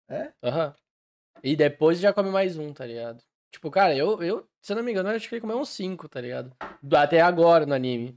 É? 0.08 0.30
Aham. 0.44 0.72
E 1.42 1.56
depois 1.56 1.98
já 1.98 2.12
come 2.12 2.30
mais 2.30 2.56
um, 2.56 2.72
tá 2.72 2.86
ligado? 2.86 3.20
Tipo, 3.52 3.70
cara, 3.70 3.96
eu, 3.96 4.22
eu, 4.22 4.46
se 4.62 4.72
eu 4.72 4.76
não 4.76 4.82
me 4.84 4.92
engano, 4.92 5.08
acho 5.10 5.28
que 5.28 5.34
ele 5.34 5.40
comeu 5.40 5.58
uns 5.58 5.70
cinco, 5.70 6.08
tá 6.08 6.20
ligado? 6.20 6.52
Do- 6.82 6.96
Até 6.96 7.20
agora 7.20 7.66
no 7.66 7.74
anime. 7.74 8.16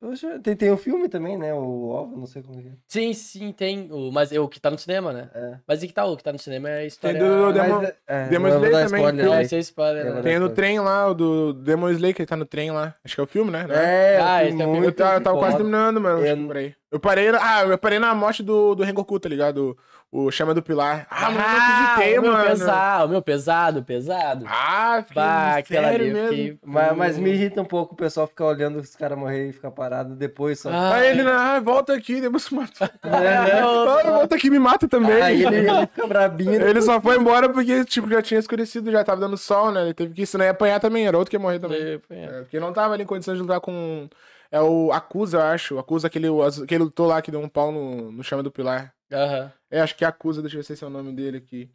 Poxa, 0.00 0.38
tem, 0.38 0.54
tem 0.54 0.70
o 0.70 0.76
filme 0.76 1.08
também, 1.08 1.36
né? 1.36 1.52
O 1.52 1.88
Ovo, 1.88 2.16
não 2.16 2.26
sei 2.26 2.40
como 2.40 2.60
é 2.60 2.62
que 2.62 2.68
é. 2.68 2.72
Sim, 2.86 3.12
sim, 3.12 3.50
tem. 3.50 3.90
O, 3.90 4.12
mas 4.12 4.30
é 4.30 4.38
o 4.38 4.46
que 4.46 4.60
tá 4.60 4.70
no 4.70 4.78
cinema, 4.78 5.12
né? 5.12 5.28
É. 5.34 5.56
Mas 5.66 5.82
e 5.82 5.88
que 5.88 5.92
tá? 5.92 6.04
O 6.04 6.16
que 6.16 6.22
tá 6.22 6.32
no 6.32 6.38
cinema 6.38 6.68
é 6.70 6.78
a 6.78 6.84
história. 6.84 7.18
do 7.18 7.52
Demon- 7.52 7.80
Mas, 7.82 7.92
é, 8.06 8.28
Demon 8.28 8.48
Slayer 8.48 8.86
também, 8.86 9.02
spoiler. 9.04 9.26
É, 9.26 9.36
aí. 9.36 9.44
esse 9.44 9.56
é 9.56 9.58
spoiler, 9.58 10.06
É 10.06 10.10
né? 10.12 10.22
Tem 10.22 10.38
no 10.38 10.50
trem 10.50 10.78
lá, 10.78 11.08
o 11.10 11.14
do 11.14 11.52
Demon 11.52 11.90
Slayer, 11.90 12.14
que 12.14 12.22
ele 12.22 12.28
tá 12.28 12.36
no 12.36 12.44
trem 12.46 12.70
lá. 12.70 12.94
Acho 13.04 13.16
que 13.16 13.20
é 13.20 13.24
o 13.24 13.26
filme, 13.26 13.50
né? 13.50 13.66
Não 13.66 13.74
É, 13.74 14.18
Ah, 14.22 14.44
eu 14.44 14.48
esse 14.50 14.62
é 14.62 14.66
o 14.66 14.68
Eu, 14.68 14.72
filme. 14.72 14.86
eu 14.86 14.92
tava 14.92 15.36
quase 15.38 15.56
terminando, 15.56 16.00
mano. 16.00 16.24
Eu- 16.24 16.74
Eu... 16.92 17.00
Parei. 17.00 17.32
na- 17.32 17.38
Ah, 17.42 17.64
eu 17.66 17.76
parei 17.76 17.98
na 17.98 18.14
morte 18.14 18.42
do, 18.42 18.76
do 18.76 18.84
Rengoku, 18.84 19.18
tá 19.18 19.28
ligado? 19.28 19.76
O, 19.76 19.76
o 20.10 20.30
Chama 20.30 20.54
do 20.54 20.62
Pilar. 20.62 21.06
Ah, 21.10 21.30
mano, 21.30 21.38
eu 21.38 21.48
não 21.48 21.56
acreditei, 21.86 22.18
o 22.18 22.22
meu 22.22 22.32
mano. 22.32 22.44
pesado, 22.48 23.04
o 23.04 23.08
meu 23.10 23.22
pesado, 23.22 23.82
pesado. 23.84 24.44
Ah, 24.48 25.02
fiquei 25.06 25.14
Bah, 25.22 25.56
aquela 25.58 25.88
ali, 25.88 26.08
eu 26.08 26.14
mesmo. 26.14 26.28
fiquei... 26.30 26.58
Mas, 26.64 26.96
mas 26.96 27.18
me 27.18 27.30
irrita 27.30 27.60
um 27.60 27.64
pouco 27.66 27.92
o 27.94 27.96
pessoal 27.96 28.26
ficar 28.26 28.46
olhando 28.46 28.78
os 28.78 28.96
caras 28.96 29.18
morrer 29.18 29.50
e 29.50 29.52
ficar 29.52 29.70
parado 29.70 30.14
depois 30.16 30.60
só. 30.60 30.70
Ah, 30.72 30.94
Aí 30.94 31.08
ele, 31.10 31.22
ah, 31.28 31.60
volta 31.60 31.92
aqui, 31.92 32.20
depois 32.20 32.48
mata. 32.50 32.90
É. 33.04 33.60
Ah, 33.60 34.10
volta 34.10 34.34
aqui, 34.34 34.48
me 34.50 34.58
mata 34.58 34.88
também. 34.88 35.20
Aí 35.20 35.44
ele, 35.44 35.56
ele 35.56 35.86
fica 35.92 36.06
brabinho. 36.06 36.54
Ele 36.54 36.80
só 36.80 37.00
foi 37.00 37.16
embora 37.18 37.48
porque, 37.50 37.84
tipo, 37.84 38.08
já 38.08 38.22
tinha 38.22 38.40
escurecido, 38.40 38.90
já 38.90 39.04
tava 39.04 39.20
dando 39.20 39.36
sol, 39.36 39.70
né? 39.70 39.82
Ele 39.82 39.94
teve 39.94 40.14
que 40.14 40.24
senão 40.24 40.44
ia 40.46 40.52
apanhar 40.52 40.80
também, 40.80 41.06
era 41.06 41.18
outro 41.18 41.30
que 41.30 41.36
ia 41.36 41.40
morrer 41.40 41.58
também. 41.58 41.80
É. 41.82 42.00
É, 42.10 42.40
porque 42.40 42.58
não 42.58 42.72
tava 42.72 42.94
ali 42.94 43.02
em 43.02 43.06
condições 43.06 43.36
de 43.36 43.42
lutar 43.42 43.60
com. 43.60 44.08
É 44.50 44.60
o 44.62 44.90
Acusa, 44.92 45.36
eu 45.36 45.42
acho. 45.42 45.78
Acusa, 45.78 46.06
aquele, 46.06 46.28
aquele 46.62 46.84
lutou 46.84 47.06
lá 47.06 47.20
que 47.20 47.30
deu 47.30 47.40
um 47.40 47.48
pau 47.48 47.70
no, 47.70 48.10
no 48.10 48.24
chama 48.24 48.42
do 48.42 48.50
pilar. 48.50 48.94
Aham. 49.12 49.52
É, 49.70 49.80
acho 49.80 49.94
que 49.96 50.04
é 50.04 50.08
Acusa, 50.08 50.40
deixa 50.42 50.56
eu 50.56 50.60
ver 50.60 50.64
se 50.64 50.72
esse 50.74 50.84
é 50.84 50.86
o 50.86 50.90
nome 50.90 51.12
dele 51.12 51.38
aqui. 51.38 51.70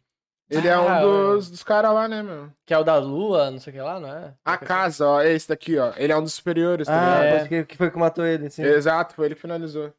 Ele 0.50 0.68
é 0.68 0.74
Ah, 0.74 0.80
um 0.82 1.00
dos, 1.00 1.50
dos 1.50 1.62
caras 1.62 1.92
lá, 1.92 2.06
né, 2.06 2.22
meu? 2.22 2.52
Que 2.66 2.74
é 2.74 2.78
o 2.78 2.84
da 2.84 2.98
lua, 2.98 3.50
não 3.50 3.58
sei 3.58 3.72
o 3.72 3.76
que 3.76 3.82
lá, 3.82 3.98
não 3.98 4.08
é? 4.08 4.34
A 4.44 4.58
casa, 4.58 5.06
ó, 5.06 5.20
é 5.20 5.32
esse 5.32 5.48
daqui, 5.48 5.78
ó. 5.78 5.92
Ele 5.96 6.12
é 6.12 6.16
um 6.16 6.22
dos 6.22 6.34
superiores, 6.34 6.86
tá 6.86 6.94
Ah, 6.94 7.00
ligado? 7.00 7.24
É. 7.24 7.38
pode 7.38 7.48
que, 7.48 7.64
que 7.64 7.76
foi 7.76 7.90
que 7.90 7.98
matou 7.98 8.26
ele, 8.26 8.50
sim. 8.50 8.62
Exato, 8.62 9.14
foi 9.14 9.26
ele 9.26 9.34
que 9.34 9.40
finalizou. 9.40 9.92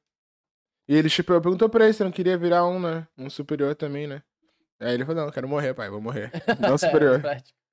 E 0.87 0.95
ele, 0.95 1.09
tipo, 1.09 1.29
perguntou 1.41 1.67
pra 1.67 1.85
ele 1.85 1.93
se 1.93 2.03
não 2.03 2.11
queria 2.11 2.37
virar 2.37 2.65
um, 2.67 2.79
né? 2.79 3.07
Um 3.17 3.29
superior 3.29 3.73
também, 3.75 4.05
né? 4.05 4.21
Aí 4.79 4.93
ele 4.93 5.03
falou, 5.05 5.25
não, 5.25 5.31
quero 5.31 5.47
morrer, 5.47 5.73
pai, 5.73 5.89
vou 5.89 6.01
morrer. 6.01 6.31
Não 6.59 6.77
superior. 6.77 7.23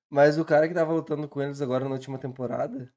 Mas 0.09 0.39
o 0.39 0.45
cara 0.45 0.69
que 0.69 0.73
tava 0.75 0.93
lutando 0.93 1.29
com 1.29 1.43
eles 1.43 1.61
agora 1.61 1.85
na 1.85 1.91
última 1.91 2.17
temporada, 2.17 2.89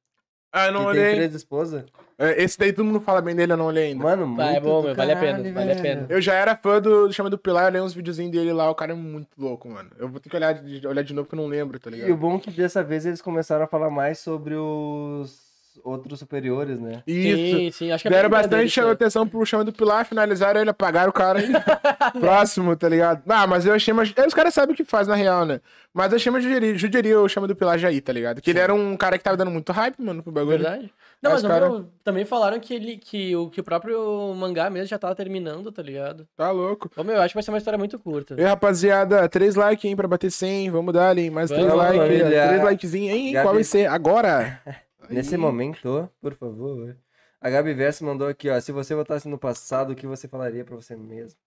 ah, 0.51 0.67
eu 0.67 0.71
não 0.71 0.85
que 0.85 0.91
tem 0.91 1.01
olhei. 1.01 1.15
três 1.15 1.35
esposas, 1.35 1.83
É, 2.17 2.41
Esse 2.41 2.57
daí 2.57 2.71
todo 2.71 2.85
mundo 2.85 3.01
fala 3.01 3.21
bem 3.21 3.35
dele, 3.35 3.51
eu 3.53 3.57
não 3.57 3.65
olhei 3.65 3.87
ainda. 3.87 4.01
mano, 4.03 4.25
muito 4.25 4.41
Ah, 4.41 4.53
é 4.53 4.59
bom, 4.59 4.79
do 4.81 4.87
meu, 4.87 4.95
vale 4.95 5.11
a 5.11 5.15
pena, 5.17 5.31
caralho, 5.37 5.53
vale 5.53 5.71
a 5.71 5.75
velho. 5.75 5.81
pena. 5.81 6.05
Eu 6.09 6.21
já 6.21 6.33
era 6.33 6.55
fã 6.55 6.81
do, 6.81 7.11
Chama 7.11 7.29
do 7.29 7.37
Pilar, 7.37 7.63
eu 7.63 7.67
olhei 7.69 7.81
uns 7.81 7.93
videozinhos 7.93 8.31
dele 8.31 8.53
lá, 8.53 8.69
o 8.69 8.75
cara 8.75 8.93
é 8.93 8.95
muito 8.95 9.27
louco, 9.37 9.67
mano. 9.69 9.89
Eu 9.97 10.07
vou 10.07 10.19
ter 10.19 10.29
que 10.29 10.35
olhar 10.35 10.53
de, 10.53 10.87
olhar 10.87 11.03
de 11.03 11.13
novo 11.13 11.25
porque 11.27 11.37
eu 11.39 11.43
não 11.43 11.49
lembro, 11.49 11.77
tá 11.79 11.89
E 11.89 11.93
o 11.93 11.95
ligado? 11.95 12.17
bom 12.17 12.35
é 12.37 12.39
que 12.39 12.51
dessa 12.51 12.81
vez 12.83 13.05
eles 13.05 13.21
começaram 13.21 13.65
a 13.65 13.67
falar 13.67 13.89
mais 13.89 14.19
sobre 14.19 14.55
os 14.55 15.43
outros 15.83 16.19
superiores, 16.19 16.79
né? 16.79 17.03
Isso. 17.05 17.57
Sim, 17.57 17.71
sim, 17.71 17.91
acho 17.91 18.01
que 18.03 18.07
é 18.07 18.11
Deram 18.11 18.29
bastante 18.29 18.79
aí. 18.79 18.89
atenção 18.89 19.27
pro 19.27 19.45
chama 19.45 19.63
do 19.63 19.73
Pilar, 19.73 20.05
finalizaram 20.05 20.61
ele, 20.61 20.69
apagaram 20.69 21.09
o 21.09 21.13
cara 21.13 21.39
aí. 21.39 21.49
Próximo, 22.19 22.75
tá 22.75 22.87
ligado? 22.89 23.23
Ah, 23.27 23.45
mas 23.47 23.65
eu 23.65 23.73
achei. 23.73 23.93
Mas... 23.93 24.13
Os 24.25 24.33
caras 24.33 24.53
sabem 24.53 24.73
o 24.73 24.77
que 24.77 24.83
faz 24.83 25.07
na 25.07 25.15
real, 25.15 25.45
né? 25.45 25.59
Mas 25.93 26.11
eu 26.11 26.17
achei 26.17 26.29
uma 26.29 26.41
judiaria, 26.41 26.77
judiaria 26.77 27.19
o 27.19 27.29
chama 27.29 27.47
do 27.47 27.55
Pilar 27.55 27.77
Jair, 27.79 28.01
tá 28.01 28.11
ligado? 28.11 28.41
Que 28.41 28.49
ele 28.49 28.59
era 28.59 28.73
um 28.73 28.97
cara 28.97 29.17
que 29.17 29.23
tava 29.23 29.37
dando 29.37 29.51
muito 29.51 29.71
hype, 29.71 30.01
mano, 30.01 30.21
pro 30.21 30.31
bagulho. 30.31 30.57
Verdade. 30.57 30.91
Não, 31.21 31.31
mas 31.31 31.43
o 31.43 31.47
cara- 31.47 31.69
meu, 31.69 31.89
também 32.03 32.25
falaram 32.25 32.59
que, 32.59 32.73
ele, 32.73 32.97
que, 32.97 33.35
o, 33.35 33.49
que 33.49 33.61
o 33.61 33.63
próprio 33.63 34.33
mangá 34.35 34.69
mesmo 34.69 34.87
já 34.87 34.99
tava 34.99 35.15
terminando, 35.15 35.71
tá 35.71 35.81
ligado? 35.81 36.27
Tá 36.35 36.51
louco. 36.51 36.91
Ô, 36.95 37.03
meu, 37.03 37.15
eu 37.15 37.21
acho 37.21 37.29
que 37.29 37.35
vai 37.35 37.43
ser 37.43 37.51
uma 37.51 37.57
história 37.57 37.77
muito 37.79 37.97
curta. 37.97 38.35
E 38.37 38.41
aí, 38.41 38.45
rapaziada, 38.45 39.27
três 39.29 39.55
likes, 39.55 39.85
hein, 39.85 39.95
pra 39.95 40.07
bater 40.07 40.29
100. 40.29 40.69
Vamos 40.69 40.93
dar 40.93 41.09
ali, 41.09 41.31
mais 41.31 41.49
três 41.49 41.65
Vamos, 41.65 41.77
likes. 41.79 41.97
família. 42.01 42.47
Três 42.47 42.63
likezinhos, 42.63 43.15
hein? 43.17 43.33
Qual 43.41 43.53
vai 43.53 43.63
ser? 43.63 43.87
Agora! 43.87 44.59
Nesse 45.09 45.35
Aí. 45.35 45.41
momento, 45.41 46.09
por 46.21 46.33
favor. 46.35 46.97
A 47.41 47.49
Gabi 47.49 47.73
Verso 47.73 48.03
mandou 48.03 48.27
aqui, 48.27 48.49
ó. 48.49 48.59
Se 48.59 48.71
você 48.71 48.95
voltasse 48.95 49.27
no 49.27 49.37
passado, 49.37 49.91
o 49.91 49.95
que 49.95 50.07
você 50.07 50.27
falaria 50.27 50.63
pra 50.65 50.75
você 50.75 50.95
mesmo? 50.95 51.39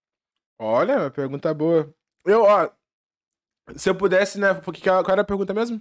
Olha, 0.59 0.99
uma 0.99 1.11
pergunta 1.11 1.53
boa. 1.53 1.93
Eu, 2.25 2.43
ó. 2.43 2.69
Se 3.77 3.91
eu 3.91 3.95
pudesse, 3.95 4.39
né? 4.39 4.55
Porque 4.55 4.81
qual 4.81 5.05
era 5.09 5.23
a 5.23 5.25
pergunta 5.25 5.53
mesmo? 5.53 5.81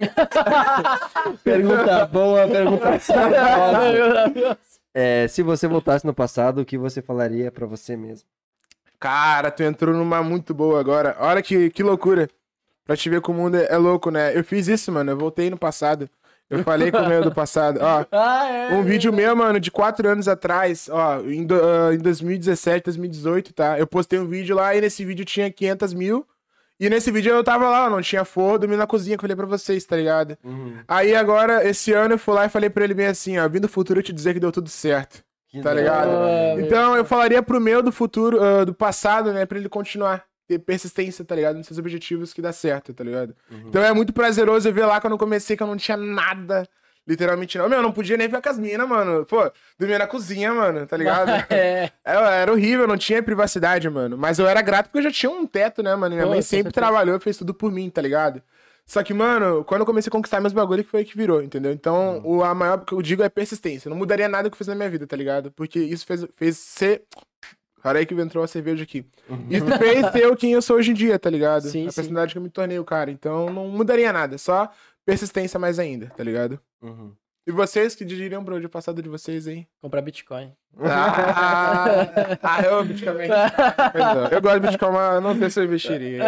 Pergunta 1.42 2.06
boa, 2.06 2.48
pergunta. 2.48 2.90
É, 4.96 5.26
se 5.26 5.42
você 5.42 5.66
voltasse 5.66 6.06
no 6.06 6.14
passado, 6.14 6.60
o 6.60 6.64
que 6.64 6.78
você 6.78 7.02
falaria 7.02 7.50
pra 7.50 7.66
você 7.66 7.96
mesmo? 7.96 8.28
Cara, 9.00 9.50
tu 9.50 9.64
entrou 9.64 9.92
numa 9.92 10.22
muito 10.22 10.54
boa 10.54 10.78
agora. 10.78 11.16
Olha 11.18 11.42
que, 11.42 11.68
que 11.70 11.82
loucura. 11.82 12.30
Pra 12.84 12.96
te 12.96 13.10
ver 13.10 13.20
como 13.20 13.40
o 13.40 13.42
mundo 13.42 13.56
é, 13.56 13.66
é 13.72 13.76
louco, 13.76 14.12
né? 14.12 14.36
Eu 14.38 14.44
fiz 14.44 14.68
isso, 14.68 14.92
mano. 14.92 15.10
Eu 15.10 15.16
voltei 15.18 15.50
no 15.50 15.58
passado. 15.58 16.08
Eu 16.50 16.62
falei 16.62 16.90
com 16.92 16.98
o 16.98 17.08
meu 17.08 17.22
do 17.22 17.32
passado. 17.32 17.80
Ó, 17.82 18.04
Ah, 18.12 18.48
é. 18.48 18.74
um 18.74 18.82
vídeo 18.82 19.12
meu, 19.12 19.34
mano, 19.34 19.58
de 19.58 19.70
quatro 19.70 20.08
anos 20.08 20.28
atrás. 20.28 20.88
Ó, 20.90 21.20
em, 21.22 21.44
do- 21.44 21.54
ah, 21.62 21.94
em 21.94 21.98
2017, 21.98 22.84
2018, 22.84 23.52
tá? 23.52 23.78
Eu 23.78 23.86
postei 23.86 24.18
um 24.18 24.26
vídeo 24.26 24.54
lá 24.54 24.74
e 24.74 24.80
nesse 24.80 25.04
vídeo 25.04 25.24
tinha 25.24 25.50
500 25.50 25.94
mil. 25.94 26.26
E 26.78 26.90
nesse 26.90 27.10
vídeo 27.10 27.32
eu 27.32 27.42
tava 27.44 27.68
lá, 27.70 27.88
não 27.88 28.02
tinha 28.02 28.24
forro, 28.24 28.58
dormindo 28.58 28.78
na 28.80 28.86
cozinha, 28.86 29.16
que 29.16 29.20
eu 29.24 29.28
falei 29.28 29.36
pra 29.36 29.46
vocês, 29.46 29.84
tá 29.84 29.96
ligado? 29.96 30.36
Uhum. 30.44 30.74
Aí 30.88 31.14
agora, 31.14 31.66
esse 31.68 31.92
ano 31.92 32.14
eu 32.14 32.18
fui 32.18 32.34
lá 32.34 32.46
e 32.46 32.48
falei 32.48 32.68
pra 32.68 32.82
ele 32.84 32.94
bem 32.94 33.06
assim, 33.06 33.38
ó. 33.38 33.48
Vim 33.48 33.60
do 33.60 33.68
futuro 33.68 34.02
te 34.02 34.12
dizer 34.12 34.34
que 34.34 34.40
deu 34.40 34.50
tudo 34.52 34.68
certo. 34.68 35.22
Que 35.48 35.60
Tá 35.62 35.72
ligado? 35.72 36.08
hora. 36.10 36.60
Então 36.60 36.96
eu 36.96 37.04
falaria 37.04 37.40
pro 37.42 37.60
meu 37.60 37.80
do 37.80 37.92
futuro, 37.92 38.42
ah, 38.42 38.64
do 38.64 38.74
passado, 38.74 39.32
né, 39.32 39.46
pra 39.46 39.56
ele 39.56 39.68
continuar. 39.68 40.24
Ter 40.46 40.58
persistência, 40.58 41.24
tá 41.24 41.34
ligado? 41.34 41.56
Nos 41.56 41.66
seus 41.66 41.78
objetivos 41.78 42.32
que 42.34 42.42
dá 42.42 42.52
certo, 42.52 42.92
tá 42.92 43.02
ligado? 43.02 43.34
Uhum. 43.50 43.64
Então 43.68 43.82
é 43.82 43.92
muito 43.92 44.12
prazeroso 44.12 44.68
eu 44.68 44.72
ver 44.72 44.84
lá 44.86 45.00
quando 45.00 45.14
eu 45.14 45.18
comecei 45.18 45.56
que 45.56 45.62
eu 45.62 45.66
não 45.66 45.76
tinha 45.76 45.96
nada. 45.96 46.68
Literalmente 47.06 47.58
não. 47.58 47.68
Meu, 47.68 47.78
eu 47.78 47.82
não 47.82 47.92
podia 47.92 48.16
nem 48.16 48.28
ver 48.28 48.40
com 48.40 48.48
as 48.48 48.58
minas, 48.58 48.88
mano. 48.88 49.26
Pô, 49.26 49.50
dormia 49.78 49.98
na 49.98 50.06
cozinha, 50.06 50.54
mano, 50.54 50.86
tá 50.86 50.96
ligado? 50.96 51.30
É. 51.50 51.90
É, 52.04 52.14
era 52.42 52.50
horrível, 52.52 52.86
não 52.86 52.96
tinha 52.96 53.22
privacidade, 53.22 53.88
mano. 53.90 54.16
Mas 54.16 54.38
eu 54.38 54.46
era 54.46 54.62
grato 54.62 54.86
porque 54.86 54.98
eu 54.98 55.02
já 55.02 55.10
tinha 55.10 55.30
um 55.30 55.46
teto, 55.46 55.82
né, 55.82 55.94
mano? 55.94 56.14
Minha 56.14 56.26
Pô, 56.26 56.32
mãe 56.32 56.42
sempre 56.42 56.72
trabalhou, 56.72 57.18
fez 57.20 57.36
tudo 57.36 57.52
por 57.52 57.70
mim, 57.70 57.90
tá 57.90 58.00
ligado? 58.00 58.42
Só 58.86 59.02
que, 59.02 59.14
mano, 59.14 59.64
quando 59.64 59.80
eu 59.80 59.86
comecei 59.86 60.08
a 60.08 60.12
conquistar 60.12 60.40
meus 60.40 60.52
bagulho, 60.52 60.84
que 60.84 60.90
foi 60.90 61.00
aí 61.00 61.06
que 61.06 61.16
virou, 61.16 61.42
entendeu? 61.42 61.72
Então, 61.72 62.18
Uhum. 62.24 62.36
o, 62.38 62.44
a 62.44 62.54
maior 62.54 62.84
que 62.84 62.92
eu 62.92 63.00
digo 63.00 63.22
é 63.22 63.28
persistência. 63.30 63.88
Eu 63.88 63.90
não 63.90 63.96
mudaria 63.96 64.28
nada 64.28 64.48
que 64.50 64.54
eu 64.54 64.58
fiz 64.58 64.66
na 64.66 64.74
minha 64.74 64.90
vida, 64.90 65.06
tá 65.06 65.16
ligado? 65.16 65.50
Porque 65.52 65.78
isso 65.78 66.04
fez, 66.06 66.26
fez 66.36 66.56
ser. 66.58 67.02
Cara 67.84 67.98
aí 67.98 68.06
que 68.06 68.14
entrou 68.14 68.42
a 68.42 68.48
cerveja 68.48 68.82
aqui. 68.82 69.04
Isso 69.50 69.66
fez 69.78 70.14
eu 70.14 70.34
quem 70.34 70.52
eu 70.52 70.62
sou 70.62 70.76
hoje 70.76 70.92
em 70.92 70.94
dia, 70.94 71.18
tá 71.18 71.28
ligado? 71.28 71.68
Sim, 71.68 71.86
a 71.86 71.90
sim. 71.90 71.96
personalidade 71.96 72.32
que 72.32 72.38
eu 72.38 72.42
me 72.42 72.48
tornei 72.48 72.78
o 72.78 72.84
cara. 72.84 73.10
Então, 73.10 73.50
não 73.50 73.68
mudaria 73.68 74.10
nada. 74.10 74.38
Só 74.38 74.70
persistência 75.04 75.60
mais 75.60 75.78
ainda, 75.78 76.06
tá 76.16 76.24
ligado? 76.24 76.58
Uhum. 76.80 77.12
E 77.46 77.52
vocês 77.52 77.94
que 77.94 78.06
diriam 78.06 78.42
pra 78.42 78.54
onde 78.54 78.64
o 78.64 78.70
passado 78.70 79.02
de 79.02 79.08
vocês 79.08 79.46
aí? 79.46 79.66
Comprar 79.82 80.00
Bitcoin. 80.00 80.50
Ah, 80.80 81.84
ah 82.42 82.62
eu 82.62 82.82
Bitcoin. 82.84 83.28
Perdão, 83.92 84.28
Eu 84.30 84.40
gosto 84.40 84.60
de 84.60 84.66
Bitcoin, 84.68 84.92
mas 84.92 85.22
não 85.22 85.38
sei 85.38 85.50
se 85.50 85.60
eu 85.60 85.64
investiria. 85.64 86.18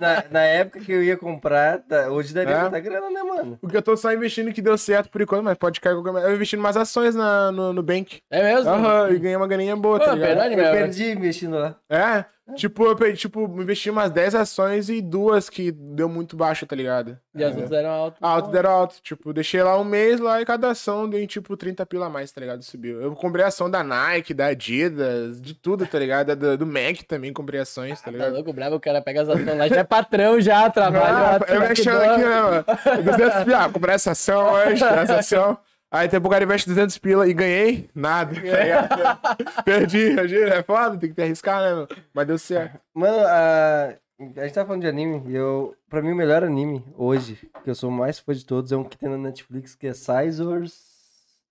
Na, 0.00 0.24
na 0.30 0.40
época 0.44 0.80
que 0.80 0.92
eu 0.92 1.02
ia 1.02 1.16
comprar, 1.16 1.80
tá- 1.80 2.08
hoje 2.08 2.32
daria 2.32 2.54
É? 2.54 2.60
muita 2.62 2.78
grana, 2.80 3.10
né, 3.10 3.22
mano? 3.22 3.58
Porque 3.60 3.76
eu 3.76 3.82
tô 3.82 3.96
só 3.96 4.12
investindo 4.12 4.52
que 4.52 4.62
deu 4.62 4.78
certo 4.78 5.10
por 5.10 5.20
enquanto, 5.20 5.42
mas 5.42 5.58
pode 5.58 5.80
cair 5.80 5.94
qualquer 6.00 6.22
Eu 6.30 6.36
investi 6.36 6.54
em 6.54 6.60
umas 6.60 6.76
ações 6.76 7.14
na, 7.14 7.50
no, 7.50 7.72
no 7.72 7.82
Bank. 7.82 8.22
É 8.30 8.42
mesmo? 8.42 8.70
Aham, 8.70 9.10
e 9.10 9.18
ganhei 9.18 9.36
uma 9.36 9.48
graninha 9.48 9.74
boa, 9.76 9.98
Pô, 9.98 10.04
tá 10.04 10.14
ligado? 10.14 10.28
verdade, 10.28 10.54
Eu 10.54 10.72
perdi 10.72 11.10
investindo 11.10 11.58
lá. 11.58 11.74
É, 11.90 12.24
tipo, 12.54 12.84
eu 12.84 12.96
perdi, 12.96 13.18
tipo, 13.18 13.44
investi 13.60 13.90
umas 13.90 14.10
10 14.10 14.34
ações 14.34 14.88
e 14.88 15.00
duas 15.00 15.48
que 15.48 15.70
deu 15.70 16.08
muito 16.08 16.36
baixo, 16.36 16.66
tá 16.66 16.74
ligado? 16.76 17.18
E 17.34 17.44
as 17.44 17.52
outras 17.54 17.72
eram 17.72 17.90
alto. 17.90 18.16
Alto 18.20 18.50
deram 18.50 18.70
alto. 18.70 18.96
Tipo, 19.02 19.32
deixei 19.32 19.62
lá 19.62 19.78
um 19.78 19.84
mês 19.84 20.18
lá 20.20 20.40
e 20.40 20.44
cada 20.44 20.70
ação 20.70 21.08
deu 21.08 21.24
tipo 21.26 21.56
30 21.56 21.84
pila 21.86 22.06
a 22.06 22.10
mais, 22.10 22.32
tá 22.32 22.40
ligado? 22.40 22.62
Subiu. 22.62 23.00
Eu 23.00 23.12
comprei 23.14 23.44
ação 23.44 23.70
da 23.70 23.82
Nike, 23.84 24.34
da 24.34 24.46
Adidas, 24.46 25.40
de 25.40 25.54
tudo, 25.54 25.86
tá 25.86 25.98
ligado? 25.98 26.34
Do, 26.34 26.58
do 26.58 26.66
Mac 26.66 27.02
também 27.06 27.32
comprei 27.32 27.60
ações, 27.60 27.98
tá 28.00 28.06
Tá 28.06 28.10
ligado? 28.10 28.34
louco, 28.34 28.52
bravo, 28.52 28.76
o 28.76 28.80
cara 28.80 29.00
pega 29.00 29.22
as 29.22 29.28
ações 29.28 29.46
lá, 29.58 29.68
já 29.68 29.76
é 29.80 29.84
patrão 29.84 30.40
já, 30.40 30.68
trabalha. 30.70 31.38
Ah, 31.46 31.52
eu 31.52 31.60
mexendo 31.60 31.96
aqui, 32.00 32.22
né, 32.22 32.40
mano? 32.40 32.64
200 33.04 33.44
pila, 33.44 33.64
ah, 33.64 33.68
comprei 33.70 33.94
essa 33.94 34.10
ação 34.12 34.52
hoje, 34.52 34.82
essa 34.84 35.16
ação. 35.18 35.58
Aí 35.90 36.08
tem 36.08 36.20
o 36.20 36.28
cara 36.28 36.44
investe 36.44 36.68
200 36.68 36.96
pila 36.98 37.26
e 37.28 37.34
ganhei 37.34 37.90
nada. 37.94 38.34
tá 38.34 38.40
ligado? 38.62 39.18
perdi, 39.64 40.16
é 40.44 40.62
foda, 40.62 40.96
tem 40.96 41.08
que 41.08 41.14
te 41.16 41.22
arriscar, 41.22 41.60
né, 41.62 41.74
meu? 41.74 41.88
Mas 42.14 42.26
deu 42.26 42.38
certo. 42.38 42.78
Mano, 42.94 43.18
a... 43.26 43.94
a 44.36 44.42
gente 44.44 44.54
tá 44.54 44.64
falando 44.64 44.82
de 44.82 44.88
anime 44.88 45.22
e 45.26 45.34
eu. 45.34 45.74
Pra 45.88 46.00
mim, 46.00 46.12
o 46.12 46.16
melhor 46.16 46.44
anime 46.44 46.84
hoje, 46.96 47.36
que 47.64 47.70
eu 47.70 47.74
sou 47.74 47.90
o 47.90 47.92
mais 47.92 48.20
fã 48.20 48.32
de 48.32 48.46
todos, 48.46 48.70
é 48.70 48.76
um 48.76 48.84
que 48.84 48.96
tem 48.96 49.08
na 49.08 49.18
Netflix, 49.18 49.74
que 49.74 49.88
é 49.88 49.92
Sizors. 49.92 50.88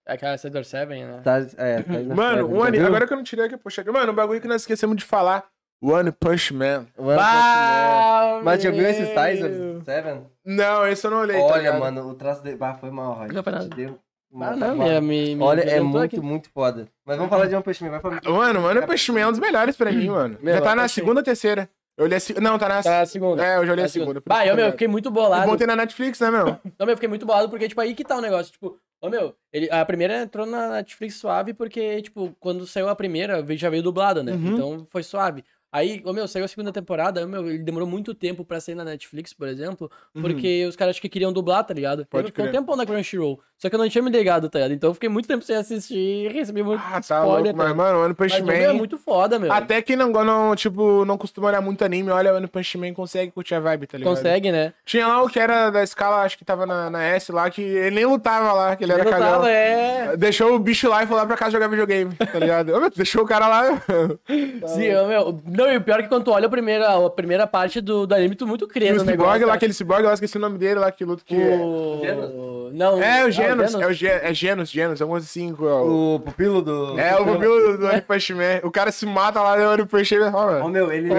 Aquela 0.08 0.38
Cedar 0.38 0.64
Seven, 0.64 1.06
né? 1.06 1.22
Tá, 1.24 1.38
é, 1.58 1.84
tá 1.84 2.16
Mano, 2.16 2.48
um 2.48 2.64
anime, 2.64 2.86
agora 2.86 3.06
que 3.06 3.14
eu 3.14 3.18
não 3.18 3.24
tirei 3.24 3.46
aqui, 3.46 3.58
poxa, 3.58 3.84
mano, 3.92 4.12
um 4.12 4.16
bagulho 4.16 4.40
que 4.42 4.48
nós 4.48 4.62
esquecemos 4.62 4.96
de 4.96 5.04
falar. 5.04 5.46
One 5.82 6.12
Punch 6.12 6.54
Man. 6.54 6.88
Bah, 6.98 8.42
Mas 8.44 8.62
já 8.64 8.72
viu 8.72 8.86
esse. 8.88 9.06
Sizors 9.06 9.84
Seven? 9.86 10.26
Não, 10.46 10.88
esse 10.88 11.06
eu 11.06 11.12
não 11.12 11.20
olhei, 11.20 11.38
tá 11.38 11.44
Olha, 11.46 11.58
ligado? 11.58 11.80
mano, 11.80 12.10
o 12.10 12.14
traço 12.16 12.42
dele. 12.42 12.58
Ah, 12.60 12.74
foi 12.74 12.90
mal, 12.90 13.14
Roger. 13.14 13.34
Não 13.34 13.44
foi 13.44 13.52
nada. 13.54 13.68
Deu 13.70 13.90
uma- 13.90 14.00
Ah, 14.42 14.56
não, 14.56 15.02
me, 15.02 15.36
me 15.36 15.44
Olha, 15.44 15.62
é 15.62 15.64
adiantou 15.64 15.86
muito, 15.90 16.16
aqui. 16.16 16.20
muito 16.20 16.50
foda. 16.52 16.88
Mas 17.06 17.18
vamos 17.18 17.30
falar 17.30 17.48
de 17.48 17.56
One 17.56 17.64
Punch 17.64 17.84
Man, 17.84 17.90
vai 17.90 18.00
pra 18.00 18.32
Mano, 18.32 18.66
One 18.68 18.86
Punch 18.86 19.12
Man 19.12 19.20
é 19.22 19.28
um 19.28 19.32
dos 19.32 19.40
melhores 19.40 19.76
pra 19.76 19.92
mim, 19.92 20.08
mano. 20.10 20.38
Meu, 20.42 20.54
Já 20.54 20.62
tá 20.62 20.76
na 20.76 20.84
achei. 20.84 21.02
segunda 21.02 21.20
ou 21.22 21.24
terceira? 21.24 21.70
Eu 21.98 22.06
olhei 22.06 22.18
a 22.18 22.20
se... 22.20 22.40
Não, 22.40 22.58
tá 22.58 22.70
na... 22.70 22.82
Tá 22.84 23.00
na 23.00 23.06
segunda. 23.06 23.44
É, 23.46 23.58
eu 23.58 23.66
já 23.66 23.72
olhei 23.74 23.84
Tá 23.84 23.88
a 23.88 23.90
segunda. 23.90 24.24
Bah, 24.26 24.46
eu, 24.46 24.56
meu, 24.56 24.68
eu 24.68 24.72
fiquei 24.72 24.88
muito 24.88 25.12
bolado. 25.12 25.46
bom 25.50 25.58
ter 25.58 25.68
na 25.68 25.76
Netflix, 25.76 26.20
né, 26.22 26.32
meu? 26.32 26.46
Não, 26.46 26.86
meu, 26.86 26.90
eu 26.92 26.96
fiquei 26.96 27.10
muito 27.10 27.26
bolado 27.26 27.50
porque, 27.50 27.68
tipo, 27.68 27.82
aí 27.82 27.94
que 27.94 28.06
tá 28.06 28.16
o 28.18 28.22
negócio. 28.22 28.54
Tipo, 28.54 28.78
ô, 29.02 29.10
meu, 29.10 29.34
ele, 29.52 29.70
a 29.70 29.84
primeira 29.84 30.22
entrou 30.22 30.46
na 30.46 30.70
Netflix 30.70 31.16
suave 31.16 31.54
porque, 31.54 32.02
tipo, 32.04 32.34
quando 32.40 32.66
saiu 32.66 32.88
a 32.88 32.96
primeira, 32.96 33.42
veio- 33.42 33.60
já 33.60 33.70
veio 33.70 33.84
dublada, 33.84 34.24
né? 34.24 34.32
Uhum. 34.32 34.54
Então 34.54 34.88
foi 34.90 35.04
suave. 35.04 35.44
Aí, 35.72 36.02
ô, 36.04 36.12
meu, 36.14 36.28
saiu 36.28 36.46
a 36.46 36.48
segunda 36.48 36.72
temporada, 36.72 37.26
meu, 37.28 37.48
ele 37.48 37.60
demorou 37.60 37.88
muito 37.88 38.14
tempo 38.16 38.44
pra 38.44 38.60
sair 38.60 38.76
na 38.76 38.84
Netflix, 38.84 39.34
por 39.34 39.48
exemplo, 39.48 39.90
porque 40.20 40.66
os 40.66 40.76
caras 40.76 40.96
acho 40.96 41.02
que 41.02 41.10
queriam 41.10 41.32
dublar, 41.32 41.64
tá 41.64 41.74
ligado? 41.74 42.00
Uhum. 42.00 42.06
Pode 42.10 42.28
Ficou 42.28 42.46
um 42.46 42.48
crer. 42.50 42.60
tempão 42.60 42.76
na 42.76 42.86
Crunchyroll. 42.86 43.40
Só 43.58 43.70
que 43.70 43.76
eu 43.76 43.80
não 43.80 43.90
tinha 43.90 44.02
me 44.02 44.10
ligado, 44.10 44.50
tá 44.50 44.58
ligado? 44.60 44.74
Então 44.74 44.90
eu 44.90 44.94
fiquei 44.94 45.10
muito 45.10 45.28
tempo 45.28 45.44
sem 45.44 45.56
assistir 45.56 45.98
e 45.98 46.28
recebi 46.30 46.64
muito 46.64 46.82
Ah, 46.82 46.94
tá 46.94 47.00
spoiler, 47.02 47.54
louco. 47.54 47.58
Mas, 47.58 47.68
tá 47.68 47.74
mano, 47.74 48.04
One 48.06 48.14
Punch 48.14 48.34
Mas, 48.36 48.44
meu, 48.46 48.56
é 48.56 48.68
Man... 48.68 48.74
muito 48.76 48.98
foda, 48.98 49.38
meu. 49.38 49.52
Até 49.52 49.82
quem 49.82 49.96
não, 49.98 50.10
não, 50.12 50.56
tipo, 50.56 51.04
não 51.06 51.18
costuma 51.18 51.50
olhar 51.50 51.62
muito 51.62 51.84
anime, 51.84 52.10
olha 52.10 52.34
One 52.34 52.48
Punch 52.48 52.78
Man 52.78 52.94
consegue 52.94 53.32
curtir 53.32 53.56
a 53.56 53.60
vibe, 53.60 53.86
tá 53.86 53.98
ligado? 53.98 54.16
Consegue, 54.16 54.52
né? 54.52 54.74
Tinha 54.86 55.06
lá 55.08 55.22
o 55.22 55.30
que 55.30 55.40
era 55.40 55.70
da 55.70 55.84
escala, 55.84 56.22
acho 56.22 56.38
que 56.38 56.46
tava 56.46 56.66
na, 56.66 56.90
na 56.90 57.04
S 57.04 57.32
lá, 57.34 57.50
que 57.50 57.62
ele 57.62 57.96
nem 57.98 58.06
lutava 58.06 58.54
lá, 58.54 58.76
que 58.78 58.84
ele 58.86 58.94
era 58.94 59.04
Eu 59.04 59.10
cagão. 59.10 59.30
tava, 59.30 59.52
é. 59.52 60.16
Deixou 60.16 60.56
o 60.56 60.60
bicho 60.60 60.88
lá 60.90 61.04
e 61.04 61.08
foi 61.08 61.18
lá 61.18 61.26
pra 61.26 61.36
casa 61.36 61.52
jogar 61.52 61.68
videogame, 61.68 62.16
tá 62.16 62.40
ligado? 62.40 62.74
Ô, 62.74 62.80
meu, 62.80 62.90
Deixou 62.90 63.24
o 63.24 63.28
cara 63.28 63.48
lá. 63.48 63.82
Sim, 64.68 64.90
meu. 65.08 65.34
Não, 65.60 65.72
e 65.74 65.78
o 65.78 65.82
pior 65.82 66.00
é 66.00 66.04
que 66.04 66.10
quando 66.10 66.24
tu 66.24 66.32
olha 66.32 66.48
a 66.48 66.50
primeira, 66.50 67.06
a 67.06 67.10
primeira 67.10 67.46
parte 67.48 67.82
do, 67.82 68.08
do 68.08 68.16
anime, 68.16 68.36
tu 68.36 68.48
muito 68.48 68.68
crê 68.68 68.92
o 68.92 68.94
no 68.94 69.00
Cyborg 69.00 69.12
negócio. 69.18 69.42
lá, 69.42 69.48
tá? 69.48 69.54
aquele 69.56 69.74
Cyborg 69.74 70.04
lá, 70.06 70.14
esqueci 70.14 70.38
o 70.38 70.40
nome 70.42 70.58
dele 70.58 70.80
lá, 70.80 70.92
que 70.92 71.04
luta 71.06 71.24
que... 71.26 71.36
O... 71.36 72.00
Genos? 72.02 72.32
Não, 72.74 73.02
É, 73.02 73.26
o 73.26 73.32
Genos, 73.32 73.74
é 73.76 73.88
o 73.88 73.94
Ge- 73.94 74.08
é 74.08 74.34
Genos, 74.34 74.70
Genos, 74.70 75.02
é 75.02 75.06
um 75.06 75.16
assim, 75.16 75.52
o... 75.52 76.16
O 76.16 76.20
pupilo 76.20 76.62
do. 76.62 77.00
É, 77.00 77.16
o 77.20 77.26
pupilo 77.26 77.60
do, 77.60 77.78
do 77.80 77.88
One 77.88 78.02
Punch 78.02 78.34
Man. 78.34 78.60
O 78.64 78.72
cara 78.72 78.92
se 78.92 79.06
mata 79.06 79.42
lá 79.42 79.58
no 79.58 79.72
One 79.72 79.86
Punch 79.86 80.16
Man. 80.18 80.32
Ó, 80.34 80.66
Ô, 80.66 80.70
meu, 80.70 80.92
ele. 80.92 81.10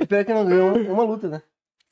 E 0.00 0.04
pior 0.06 0.24
que 0.24 0.32
não 0.34 0.44
ganhou 0.44 0.76
uma, 0.76 0.92
uma 0.92 1.02
luta, 1.04 1.28
né? 1.28 1.42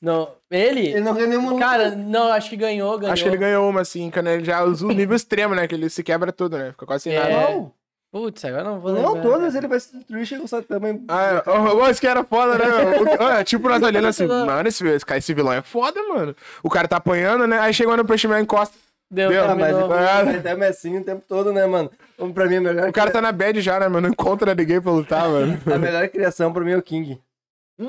Não, 0.01 0.29
ele? 0.49 0.87
Ele 0.87 1.01
não 1.01 1.13
ganhou 1.13 1.29
nenhuma 1.29 1.51
luta. 1.51 1.63
Cara, 1.63 1.91
não, 1.95 2.31
acho 2.31 2.49
que 2.49 2.55
ganhou, 2.55 2.97
ganhou. 2.97 3.13
acho 3.13 3.23
que 3.23 3.29
ele 3.29 3.37
ganhou 3.37 3.69
uma, 3.69 3.81
assim, 3.81 4.09
quando 4.09 4.27
ele 4.27 4.43
já 4.43 4.63
usa 4.63 4.85
o 4.85 4.91
nível 4.91 5.15
extremo, 5.15 5.53
né? 5.55 5.67
Que 5.67 5.75
ele 5.75 5.89
se 5.89 6.03
quebra 6.03 6.31
todo, 6.31 6.57
né? 6.57 6.71
Fica 6.71 6.85
quase 6.85 7.03
sem 7.03 7.13
É. 7.13 7.19
nada. 7.19 7.51
Não, 7.51 7.71
Putz, 8.11 8.43
agora 8.43 8.65
não 8.65 8.79
vou 8.81 8.91
não 8.91 9.13
lembrar. 9.13 9.21
todas 9.21 9.55
ele 9.55 9.67
vai 9.69 9.79
se 9.79 9.95
destruir, 9.95 10.25
chega 10.25 10.43
o 10.43 10.47
Satama 10.47 10.89
e. 10.89 11.01
Ah, 11.07 11.41
oh, 11.47 11.87
esse 11.87 12.01
cara 12.01 12.19
era 12.19 12.27
foda, 12.27 12.57
né? 12.57 12.65
meu? 12.99 13.25
Olha, 13.25 13.43
tipo, 13.43 13.69
nós 13.69 13.81
olhando 13.81 14.07
assim, 14.07 14.27
mano, 14.27 14.67
esse, 14.67 14.83
esse, 14.85 15.33
vilão 15.33 15.53
é 15.53 15.61
foda, 15.61 16.01
mano. 16.09 16.35
O 16.61 16.69
cara 16.69 16.89
tá 16.89 16.97
apanhando, 16.97 17.47
né? 17.47 17.57
Aí 17.59 17.73
chegou 17.73 17.95
no 17.95 18.03
Punch 18.03 18.27
Man 18.27 18.41
encosta. 18.41 18.75
Deu, 19.09 19.29
Deu, 19.29 19.43
Ah, 19.45 19.55
mas 19.55 19.75
É. 19.75 19.87
vai 20.23 20.35
até 20.37 20.55
Messinho 20.55 21.01
o 21.01 21.03
tempo 21.03 21.23
todo, 21.27 21.53
né, 21.53 21.65
mano? 21.65 21.89
Pra 22.33 22.45
mim, 22.47 22.57
a 22.57 22.61
melhor, 22.61 22.89
O 22.89 22.93
cara 22.93 23.11
tá 23.11 23.21
na 23.21 23.31
bad 23.31 23.59
já, 23.61 23.79
né, 23.79 23.87
mano? 23.87 24.07
Não 24.07 24.09
encontra 24.09 24.53
ninguém 24.55 24.81
pra 24.81 24.91
lutar, 24.91 25.29
mano. 25.29 25.57
a 25.73 25.77
melhor 25.77 26.07
criação 26.09 26.51
pra 26.51 26.63
mim 26.63 26.71
é 26.71 26.77
o 26.77 26.81
King. 26.81 27.17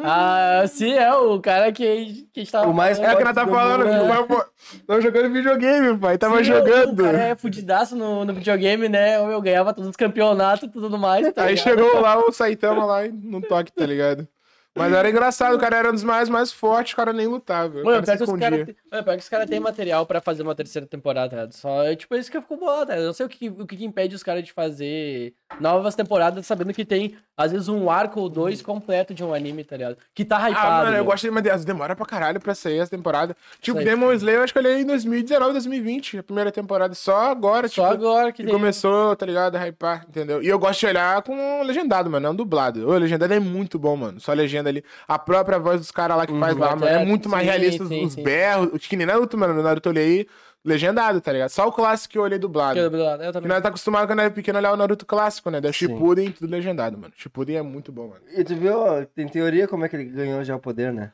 Ah, 0.05 0.65
sim, 0.67 0.93
é 0.93 1.13
o 1.15 1.41
cara 1.41 1.73
que, 1.73 2.27
que 2.33 2.41
a 2.41 2.43
gente 2.43 2.53
tava 2.53 2.69
O 2.69 2.73
mais 2.75 2.99
É 2.99 3.13
o 3.13 3.17
que 3.17 3.23
ela 3.23 3.35
tá 3.35 3.45
do 3.45 3.51
falando, 3.51 4.27
pô, 4.27 4.45
tava 4.87 5.01
jogando 5.01 5.33
videogame, 5.33 5.99
pai. 5.99 6.17
Tava 6.19 6.39
Sim, 6.39 6.45
jogando. 6.45 7.01
O 7.01 7.05
cara 7.05 7.19
é 7.19 7.35
fudidaço 7.35 7.97
no, 7.97 8.25
no 8.25 8.33
videogame, 8.33 8.89
né? 8.89 9.17
Eu 9.17 9.41
ganhava 9.41 9.75
todos 9.75 9.91
os 9.91 9.97
campeonatos 9.97 10.69
e 10.69 10.73
tudo 10.73 10.99
mais. 10.99 11.31
tá 11.33 11.45
Aí 11.45 11.55
ligado? 11.55 11.65
chegou 11.65 12.01
lá 12.01 12.19
o 12.19 12.33
Saitama 12.33 12.85
lá 12.85 13.07
e 13.07 13.13
no 13.13 13.41
toque, 13.43 13.73
tá 13.73 13.85
ligado? 13.85 14.27
Mas 14.75 14.93
era 14.93 15.11
engraçado, 15.11 15.55
o 15.55 15.59
cara 15.59 15.77
era 15.77 15.91
um 15.91 15.93
dos 15.93 16.03
mais, 16.03 16.29
mais 16.29 16.51
fortes, 16.51 16.95
o 16.95 16.97
cara 16.97 17.13
nem 17.13 17.27
lutava. 17.27 17.83
Mano, 17.83 18.03
cara 18.03 18.03
pior 18.03 18.17
que 18.17 18.23
os 18.23 18.29
mano, 18.29 19.05
pior 19.05 19.17
que 19.17 19.23
os 19.23 19.29
caras 19.29 19.51
têm 19.51 19.61
material 19.61 20.07
pra 20.07 20.21
fazer 20.21 20.43
uma 20.43 20.55
terceira 20.55 20.87
temporada, 20.87 21.29
tá 21.29 21.37
ligado? 21.37 21.53
Só 21.53 21.85
é 21.85 21.95
tipo 21.95 22.15
isso 22.15 22.31
que 22.31 22.37
eu 22.37 22.43
fico 22.43 22.57
bolado, 22.57 22.87
tá? 22.87 22.97
Eu 22.97 23.07
não 23.07 23.13
sei 23.13 23.27
o 23.27 23.29
que, 23.29 23.49
o 23.49 23.67
que 23.67 23.85
impede 23.85 24.15
os 24.15 24.23
caras 24.23 24.43
de 24.43 24.53
fazer 24.53 25.35
novas 25.61 25.95
temporadas 25.95 26.47
sabendo 26.47 26.73
que 26.73 26.85
tem, 26.87 27.17
às 27.37 27.53
vezes, 27.53 27.69
um 27.69 27.91
arco 27.91 28.21
ou 28.21 28.29
dois 28.29 28.63
completo 28.63 29.13
de 29.13 29.23
um 29.23 29.35
anime, 29.35 29.63
tá 29.63 29.77
ligado? 29.77 29.99
Que 30.15 30.25
tá 30.25 30.49
hypado. 30.49 30.67
Ah, 30.67 30.85
mano, 30.85 30.97
eu 30.97 31.05
gosto 31.05 31.25
de 31.25 31.31
mas 31.31 31.65
demora 31.65 31.95
pra 31.95 32.07
caralho 32.07 32.41
pra 32.41 32.55
sair 32.55 32.79
essa 32.79 32.91
temporada. 32.91 33.37
Tipo. 33.61 33.83
Demon 33.83 34.13
Slayer, 34.13 34.39
eu 34.39 34.45
acho 34.45 34.53
que 34.53 34.59
eu 34.59 34.63
olhei 34.63 34.81
em 34.81 34.87
2019, 34.87 35.53
2020, 35.53 36.19
a 36.19 36.23
primeira 36.23 36.51
temporada. 36.51 36.95
Só 36.95 37.31
agora, 37.31 37.69
Só 37.69 37.91
tipo, 37.91 38.07
agora 38.07 38.33
que 38.33 38.45
que 38.45 38.51
começou, 38.51 39.15
tá 39.17 39.27
ligado, 39.27 39.57
a 39.57 39.67
hypar, 39.67 40.07
entendeu? 40.09 40.43
E 40.43 40.49
eu 40.49 40.59
gosto 40.59 40.81
de 40.81 40.87
olhar 40.87 41.23
com 41.23 41.63
legendado, 41.63 42.09
mano, 42.09 42.29
não 42.29 42.35
dublado. 42.35 42.89
O 42.89 42.99
legendado 42.99 43.35
é 43.35 43.41
muito 43.41 43.79
bom, 43.79 43.97
mano. 43.97 44.21
Só 44.21 44.33
a 44.33 44.35
legenda 44.63 44.69
ali. 44.71 44.85
A 45.07 45.19
própria 45.19 45.59
voz 45.59 45.81
dos 45.81 45.91
caras 45.91 46.17
lá 46.17 46.27
que 46.27 46.39
faz 46.39 46.57
lá, 46.57 46.71
mano, 46.77 46.87
é 46.87 47.03
é, 47.03 47.05
muito 47.05 47.29
mais 47.29 47.45
sim, 47.45 47.51
realista. 47.51 47.85
sim, 47.87 48.05
os 48.05 48.13
sim. 48.15 48.23
berros. 48.23 48.69
O 48.73 48.79
que 48.79 48.97
nem 48.97 49.07
Naruto, 49.07 49.37
mano, 49.37 49.55
no 49.55 49.63
Naruto 49.63 49.89
eu 49.89 49.93
olhei 49.93 50.27
legendado, 50.65 51.21
tá 51.21 51.33
ligado? 51.33 51.51
Só 51.51 51.67
o 51.67 51.73
clássico 51.73 52.13
que 52.13 52.19
eu 52.19 52.23
olhei 52.23 52.39
dublado. 52.39 52.75
Que 52.75 52.79
eu- 52.81 52.85
Eu 52.95 53.19
Que 53.19 53.33
também. 53.33 53.49
nós 53.49 53.63
tá 53.63 53.69
acostumado 53.69 54.07
quando 54.07 54.21
era 54.21 54.31
pequeno 54.31 54.59
a 54.59 54.61
olhar 54.61 54.73
o 54.73 54.77
Naruto 54.77 55.05
clássico, 55.05 55.51
né? 55.51 55.61
Da. 55.61 55.73
Shippuden, 55.73 56.31
tudo 56.33 56.51
legendado, 56.51 56.97
mano. 56.97 57.13
Shippuden 57.17 57.57
é 57.57 57.63
muito 57.63 57.91
bom, 57.91 58.09
mano. 58.09 58.21
E 58.37 58.45
tu 58.45 58.55
viu, 58.55 58.79
ó, 58.79 59.05
tem 59.15 59.27
teoria 59.29 59.67
como 59.67 59.85
é 59.85 59.89
que 59.89 59.97
ele 59.97 60.05
ganhou 60.05 60.43
já 60.45 60.55
o 60.55 60.61
poder, 60.61 60.93
né? 60.93 61.13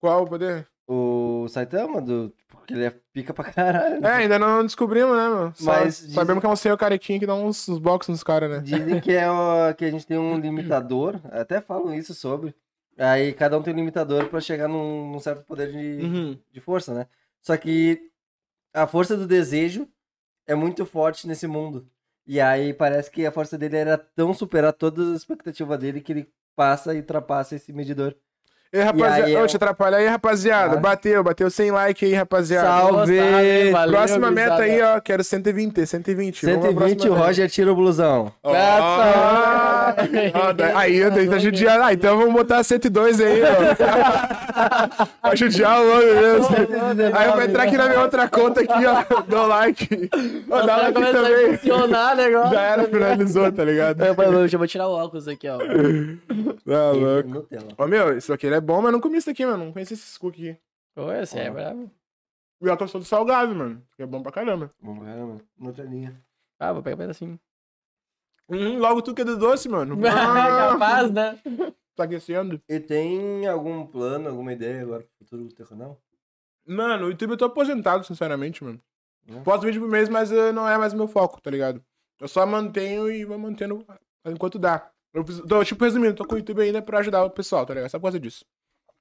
Qual 0.00 0.22
o 0.22 0.26
poder? 0.26 0.66
O 0.90 1.46
Saitama, 1.50 2.00
do, 2.00 2.32
porque 2.48 2.72
ele 2.72 2.84
é 2.86 2.94
pica 3.12 3.34
pra 3.34 3.44
caralho. 3.52 3.96
É, 3.96 4.00
né? 4.00 4.10
ainda 4.10 4.38
não 4.38 4.62
descobrimos, 4.64 5.14
né, 5.14 5.28
mano? 5.28 5.52
Só 5.54 5.66
Mas 5.70 5.96
sabemos 5.96 6.16
dizem- 6.28 6.40
que 6.40 6.46
é 6.46 6.48
um 6.48 6.56
senhor 6.56 6.78
carequinho 6.78 7.20
que 7.20 7.26
dá 7.26 7.34
uns, 7.34 7.68
uns 7.68 7.78
boxes 7.78 8.08
nos 8.08 8.22
caras, 8.22 8.48
né? 8.50 8.60
Dizem 8.64 8.98
que, 8.98 9.12
é 9.12 9.30
o, 9.30 9.74
que 9.76 9.84
a 9.84 9.90
gente 9.90 10.06
tem 10.06 10.16
um 10.16 10.38
limitador, 10.40 11.16
até 11.30 11.60
falam 11.60 11.92
isso 11.92 12.14
sobre. 12.14 12.54
Aí 12.98 13.32
cada 13.32 13.56
um 13.58 13.62
tem 13.62 13.72
um 13.72 13.76
limitador 13.76 14.28
pra 14.28 14.40
chegar 14.40 14.68
num, 14.68 15.12
num 15.12 15.20
certo 15.20 15.44
poder 15.44 15.70
de, 15.70 16.04
Uhum. 16.04 16.38
de 16.50 16.60
força, 16.60 16.92
né? 16.94 17.06
Só 17.40 17.56
que 17.56 18.10
a 18.74 18.86
força 18.86 19.16
do 19.16 19.26
desejo 19.26 19.88
é 20.46 20.54
muito 20.54 20.84
forte 20.84 21.26
nesse 21.26 21.46
mundo. 21.46 21.88
E 22.26 22.40
aí 22.40 22.74
parece 22.74 23.10
que 23.10 23.24
a 23.24 23.32
força 23.32 23.56
dele 23.56 23.76
era 23.76 23.96
tão 23.96 24.34
superar 24.34 24.72
todas 24.72 25.08
as 25.08 25.18
expectativas 25.20 25.78
dele 25.78 26.00
que 26.00 26.12
ele 26.12 26.32
passa 26.56 26.92
e 26.94 26.98
ultrapassa 26.98 27.54
esse 27.56 27.72
medidor. 27.72 28.16
Ei, 28.70 28.82
rapaziada, 28.82 29.24
aí 29.24 29.34
é 29.34 29.42
um- 29.42 29.46
te 29.46 29.56
atrapalha 29.56 29.96
aí, 29.96 30.06
rapaziada. 30.06 30.74
Ah. 30.76 30.80
Bateu, 30.80 31.24
bateu 31.24 31.48
100 31.50 31.70
like 31.70 32.04
aí, 32.04 32.12
rapaziada. 32.12 32.66
Salve! 32.66 33.70
Valeu, 33.72 33.92
Próxima 33.96 34.30
meta 34.30 34.56
gurizada. 34.56 34.62
aí, 34.90 34.96
ó. 34.96 35.00
Quero 35.00 35.24
120, 35.24 35.86
120. 35.86 36.44
Vamos 36.44 36.60
pra 36.60 36.68
120, 36.68 36.74
o 36.74 36.96
próxima 36.98 37.14
meta. 37.14 37.26
Roger 37.26 37.48
tira 37.50 37.72
o 37.72 37.74
blusão. 37.74 38.30
Tá. 38.42 39.94
ó, 40.34 40.52
da- 40.52 40.78
Aí, 40.78 40.96
eu 40.96 41.10
tenho 41.12 41.30
que 41.30 41.38
judiar. 41.40 41.80
Ah, 41.80 41.92
então 41.94 42.18
vamos 42.18 42.34
botar 42.34 42.62
102 42.62 43.20
aí, 43.20 43.40
ó. 43.42 43.46
pra 45.22 45.34
judiar 45.34 45.80
o 45.80 45.90
homem 45.90 46.14
mesmo. 46.14 46.48
Aí 47.16 47.26
eu 47.28 47.32
vou 47.32 47.42
entrar 47.42 47.62
aqui 47.62 47.76
na 47.78 47.86
minha 47.88 48.00
outra 48.02 48.28
conta 48.28 48.60
aqui, 48.60 48.84
ó. 48.86 49.22
Dou 49.26 49.46
like. 49.46 50.10
Ó, 50.50 50.62
dá 50.62 50.76
like 50.76 50.92
também. 51.12 51.56
funcionar 51.56 52.16
negócio. 52.16 52.52
Já 52.52 52.60
era, 52.60 52.84
finalizou, 52.84 53.50
tá 53.52 53.64
ligado? 53.64 54.04
Eu, 54.04 54.14
eu, 54.14 54.46
eu 54.46 54.58
vou 54.58 54.66
tirar 54.66 54.88
o 54.88 54.92
óculos 54.92 55.26
aqui, 55.26 55.48
ó. 55.48 55.56
Tá 55.58 56.90
louco. 56.92 57.46
Ô, 57.78 57.86
meu, 57.86 58.16
isso 58.18 58.30
aqui 58.32 58.46
é 58.46 58.57
bom, 58.60 58.82
mas 58.82 58.92
não 58.92 59.00
comi 59.00 59.18
isso 59.18 59.30
aqui, 59.30 59.44
mano. 59.44 59.66
Não 59.66 59.72
conheci 59.72 59.94
esses 59.94 60.16
cookies 60.16 60.50
aqui. 60.50 60.60
Oi, 60.96 61.26
você 61.26 61.38
é 61.38 61.50
bravo. 61.50 61.90
E 62.60 62.66
eu 62.66 62.76
tô 62.76 62.86
todo 62.86 63.04
salgado, 63.04 63.54
mano. 63.54 63.82
Que 63.96 64.02
é 64.02 64.06
bom 64.06 64.22
pra 64.22 64.32
caramba. 64.32 64.72
Vamos 64.80 65.04
ver, 65.04 65.16
mano. 65.16 65.40
Nutelinha. 65.56 66.20
Ah, 66.58 66.72
vou 66.72 66.82
pegar 66.82 66.96
um 66.96 66.98
pedacinho. 66.98 67.40
Hum, 68.48 68.78
logo 68.78 69.02
tu 69.02 69.14
que 69.14 69.22
é 69.22 69.24
do 69.24 69.36
doce, 69.36 69.68
mano. 69.68 69.96
Ah, 70.06 70.70
Capaz, 70.72 71.10
né? 71.12 71.38
tá 71.94 72.04
aquecendo. 72.04 72.60
E 72.68 72.80
tem 72.80 73.46
algum 73.46 73.86
plano, 73.86 74.28
alguma 74.28 74.52
ideia 74.52 74.82
agora 74.82 75.02
pro 75.02 75.18
futuro 75.18 75.44
do 75.44 75.54
teu 75.54 75.66
canal? 75.66 76.00
Mano, 76.66 77.06
o 77.06 77.10
YouTube 77.10 77.32
eu 77.32 77.36
tô 77.36 77.44
aposentado, 77.44 78.04
sinceramente, 78.04 78.64
mano. 78.64 78.80
Né? 79.26 79.40
Posto 79.44 79.66
vídeo 79.66 79.80
por 79.80 79.90
mês, 79.90 80.08
mas 80.08 80.32
eh, 80.32 80.52
não 80.52 80.68
é 80.68 80.76
mais 80.78 80.94
meu 80.94 81.06
foco, 81.06 81.40
tá 81.40 81.50
ligado? 81.50 81.84
Eu 82.20 82.26
só 82.26 82.44
mantenho 82.46 83.10
e 83.10 83.24
vou 83.24 83.38
mantendo 83.38 83.86
enquanto 84.24 84.58
dá. 84.58 84.90
Eu 85.14 85.24
preciso- 85.24 85.46
tô, 85.46 85.64
tipo, 85.64 85.82
resumindo, 85.84 86.14
tô 86.14 86.24
com 86.26 86.34
o 86.34 86.38
YouTube 86.38 86.62
ainda 86.62 86.82
pra 86.82 86.98
ajudar 86.98 87.24
o 87.24 87.30
pessoal, 87.30 87.64
tá 87.66 87.74
ligado? 87.74 87.90
Só 87.90 87.98
por 87.98 88.04
causa 88.04 88.20
disso. 88.20 88.44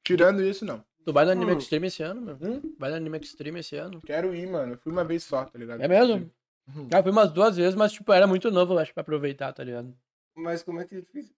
Tirando 0.04 0.42
isso, 0.42 0.64
não. 0.66 0.84
Tu 1.06 1.14
vai 1.14 1.26
no 1.26 1.32
Anime 1.32 1.54
Hum. 1.54 1.58
Extreme 1.58 1.88
esse 1.88 2.04
ano, 2.04 2.22
meu? 2.22 2.36
Hum? 2.42 2.76
Vai 2.78 2.90
no 2.90 2.96
Anime 2.98 3.18
Extreme 3.20 3.60
esse 3.60 3.76
ano. 3.76 4.02
Quero 4.02 4.34
ir, 4.36 4.48
mano. 4.48 4.74
Eu 4.74 4.78
fui 4.78 4.92
uma 4.92 5.04
vez 5.04 5.24
só, 5.24 5.46
tá 5.46 5.58
ligado? 5.58 5.82
É 5.82 5.88
mesmo? 5.88 6.32
Uhum. 6.76 6.88
Ah, 6.94 7.02
fui 7.02 7.12
umas 7.12 7.32
duas 7.32 7.56
vezes, 7.56 7.76
mas, 7.76 7.92
tipo, 7.94 8.12
era 8.12 8.28
muito 8.28 8.52
novo, 8.52 8.74
eu 8.74 8.80
acho, 8.80 8.94
pra 8.94 9.02
aproveitar, 9.02 9.54
tá 9.54 9.64
ligado? 9.64 9.98
Mas 10.36 10.64
como 10.64 10.80
é 10.82 10.86
que 10.86 11.02
fica? 11.02 11.30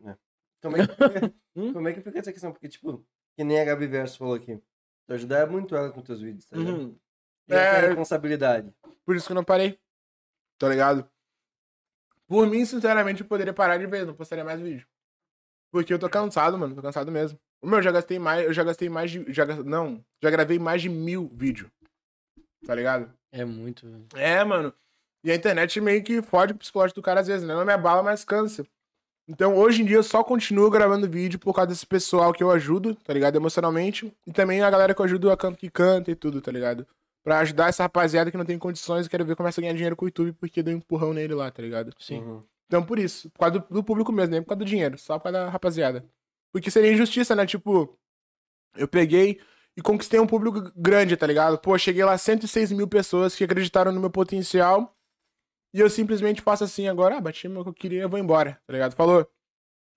né? 0.00 0.16
Como 0.62 0.76
é 0.76 0.86
que 0.86 0.92
fica? 0.94 1.34
Hum? 1.56 1.72
como 1.72 1.88
é 1.88 1.92
que 1.92 2.00
fica 2.00 2.18
essa 2.18 2.32
questão? 2.32 2.50
Porque, 2.50 2.68
tipo, 2.68 3.06
que 3.36 3.44
nem 3.44 3.60
a 3.60 3.64
Gabi 3.64 3.86
Verso 3.86 4.18
falou 4.18 4.34
aqui. 4.34 4.60
Tu 5.06 5.12
ajudar 5.14 5.46
muito 5.48 5.76
ela 5.76 5.92
com 5.92 6.02
teus 6.02 6.20
vídeos, 6.20 6.46
tá 6.46 6.56
ligado? 6.56 6.76
Uhum. 6.76 6.98
E 7.48 7.54
essa 7.54 7.62
É. 7.78 7.86
responsabilidade. 7.86 8.74
Por 9.04 9.14
isso 9.14 9.26
que 9.26 9.32
eu 9.32 9.36
não 9.36 9.44
parei. 9.44 9.78
Tá 10.58 10.68
ligado? 10.68 11.08
Por 12.26 12.46
mim, 12.46 12.64
sinceramente, 12.64 13.22
eu 13.22 13.28
poderia 13.28 13.52
parar 13.52 13.76
de 13.76 13.86
vez, 13.86 14.06
não 14.06 14.14
postaria 14.14 14.44
mais 14.44 14.60
vídeo. 14.60 14.86
Porque 15.70 15.92
eu 15.92 15.98
tô 15.98 16.08
cansado, 16.08 16.56
mano. 16.56 16.74
Tô 16.74 16.82
cansado 16.82 17.10
mesmo. 17.10 17.38
O 17.60 17.66
meu, 17.66 17.78
eu 17.78 17.82
já 17.82 17.90
gastei 17.90 18.18
mais. 18.18 18.44
Eu 18.44 18.52
já 18.52 18.62
gastei 18.62 18.88
mais 18.88 19.10
de. 19.10 19.24
Já, 19.32 19.44
não, 19.44 20.04
já 20.22 20.30
gravei 20.30 20.58
mais 20.58 20.80
de 20.80 20.88
mil 20.88 21.30
vídeos. 21.34 21.70
Tá 22.64 22.74
ligado? 22.74 23.12
É 23.32 23.44
muito. 23.44 23.86
É, 24.14 24.44
mano. 24.44 24.72
E 25.24 25.32
a 25.32 25.34
internet 25.34 25.80
meio 25.80 26.02
que 26.04 26.22
fode 26.22 26.52
o 26.52 26.56
psicológico 26.56 27.00
do 27.00 27.02
cara 27.02 27.20
às 27.20 27.26
vezes, 27.26 27.46
né? 27.46 27.54
Não 27.54 27.64
me 27.64 27.72
abala, 27.72 28.02
mas 28.02 28.24
cansa. 28.24 28.64
Então, 29.26 29.56
hoje 29.56 29.82
em 29.82 29.84
dia, 29.86 29.96
eu 29.96 30.02
só 30.02 30.22
continuo 30.22 30.70
gravando 30.70 31.08
vídeo 31.08 31.38
por 31.38 31.54
causa 31.54 31.68
desse 31.68 31.86
pessoal 31.86 32.32
que 32.32 32.42
eu 32.42 32.50
ajudo, 32.50 32.94
tá 32.94 33.12
ligado? 33.12 33.36
Emocionalmente. 33.36 34.14
E 34.26 34.32
também 34.32 34.62
a 34.62 34.70
galera 34.70 34.94
que 34.94 35.00
eu 35.00 35.04
ajudo 35.06 35.30
a 35.30 35.36
canto 35.36 35.58
que 35.58 35.70
canta 35.70 36.10
e 36.10 36.14
tudo, 36.14 36.42
tá 36.42 36.52
ligado? 36.52 36.86
Pra 37.24 37.38
ajudar 37.38 37.70
essa 37.70 37.82
rapaziada 37.82 38.30
que 38.30 38.36
não 38.36 38.44
tem 38.44 38.58
condições 38.58 39.06
e 39.06 39.08
quero 39.08 39.24
ver 39.24 39.34
começa 39.34 39.58
a 39.58 39.62
ganhar 39.62 39.72
dinheiro 39.72 39.96
com 39.96 40.04
o 40.04 40.08
YouTube 40.08 40.34
porque 40.34 40.62
deu 40.62 40.74
um 40.74 40.76
empurrão 40.76 41.14
nele 41.14 41.34
lá, 41.34 41.50
tá 41.50 41.62
ligado? 41.62 41.92
Sim. 41.98 42.20
Uhum. 42.20 42.44
Então, 42.66 42.84
por 42.84 42.98
isso. 42.98 43.30
Por 43.30 43.38
causa 43.38 43.58
do, 43.58 43.66
do 43.70 43.82
público 43.82 44.12
mesmo, 44.12 44.32
nem 44.32 44.42
por 44.42 44.48
causa 44.48 44.58
do 44.58 44.64
dinheiro. 44.64 44.98
Só 44.98 45.18
por 45.18 45.24
causa 45.24 45.38
da 45.38 45.50
rapaziada. 45.50 46.04
Porque 46.52 46.70
seria 46.70 46.92
injustiça, 46.92 47.34
né? 47.34 47.46
Tipo, 47.46 47.98
eu 48.76 48.86
peguei 48.86 49.40
e 49.76 49.82
conquistei 49.82 50.20
um 50.20 50.26
público 50.26 50.70
grande, 50.76 51.16
tá 51.16 51.26
ligado? 51.26 51.58
Pô, 51.58 51.76
cheguei 51.78 52.04
lá 52.04 52.16
106 52.16 52.72
mil 52.72 52.86
pessoas 52.86 53.34
que 53.34 53.42
acreditaram 53.42 53.90
no 53.90 54.00
meu 54.00 54.10
potencial. 54.10 54.94
E 55.72 55.80
eu 55.80 55.90
simplesmente 55.90 56.42
faço 56.42 56.62
assim 56.62 56.86
agora, 56.86 57.16
ah, 57.16 57.20
bati 57.20 57.48
o 57.48 57.62
que 57.64 57.68
eu 57.68 57.74
queria, 57.74 58.02
eu 58.02 58.08
vou 58.08 58.18
embora, 58.18 58.60
tá 58.66 58.72
ligado? 58.72 58.94
Falou. 58.94 59.26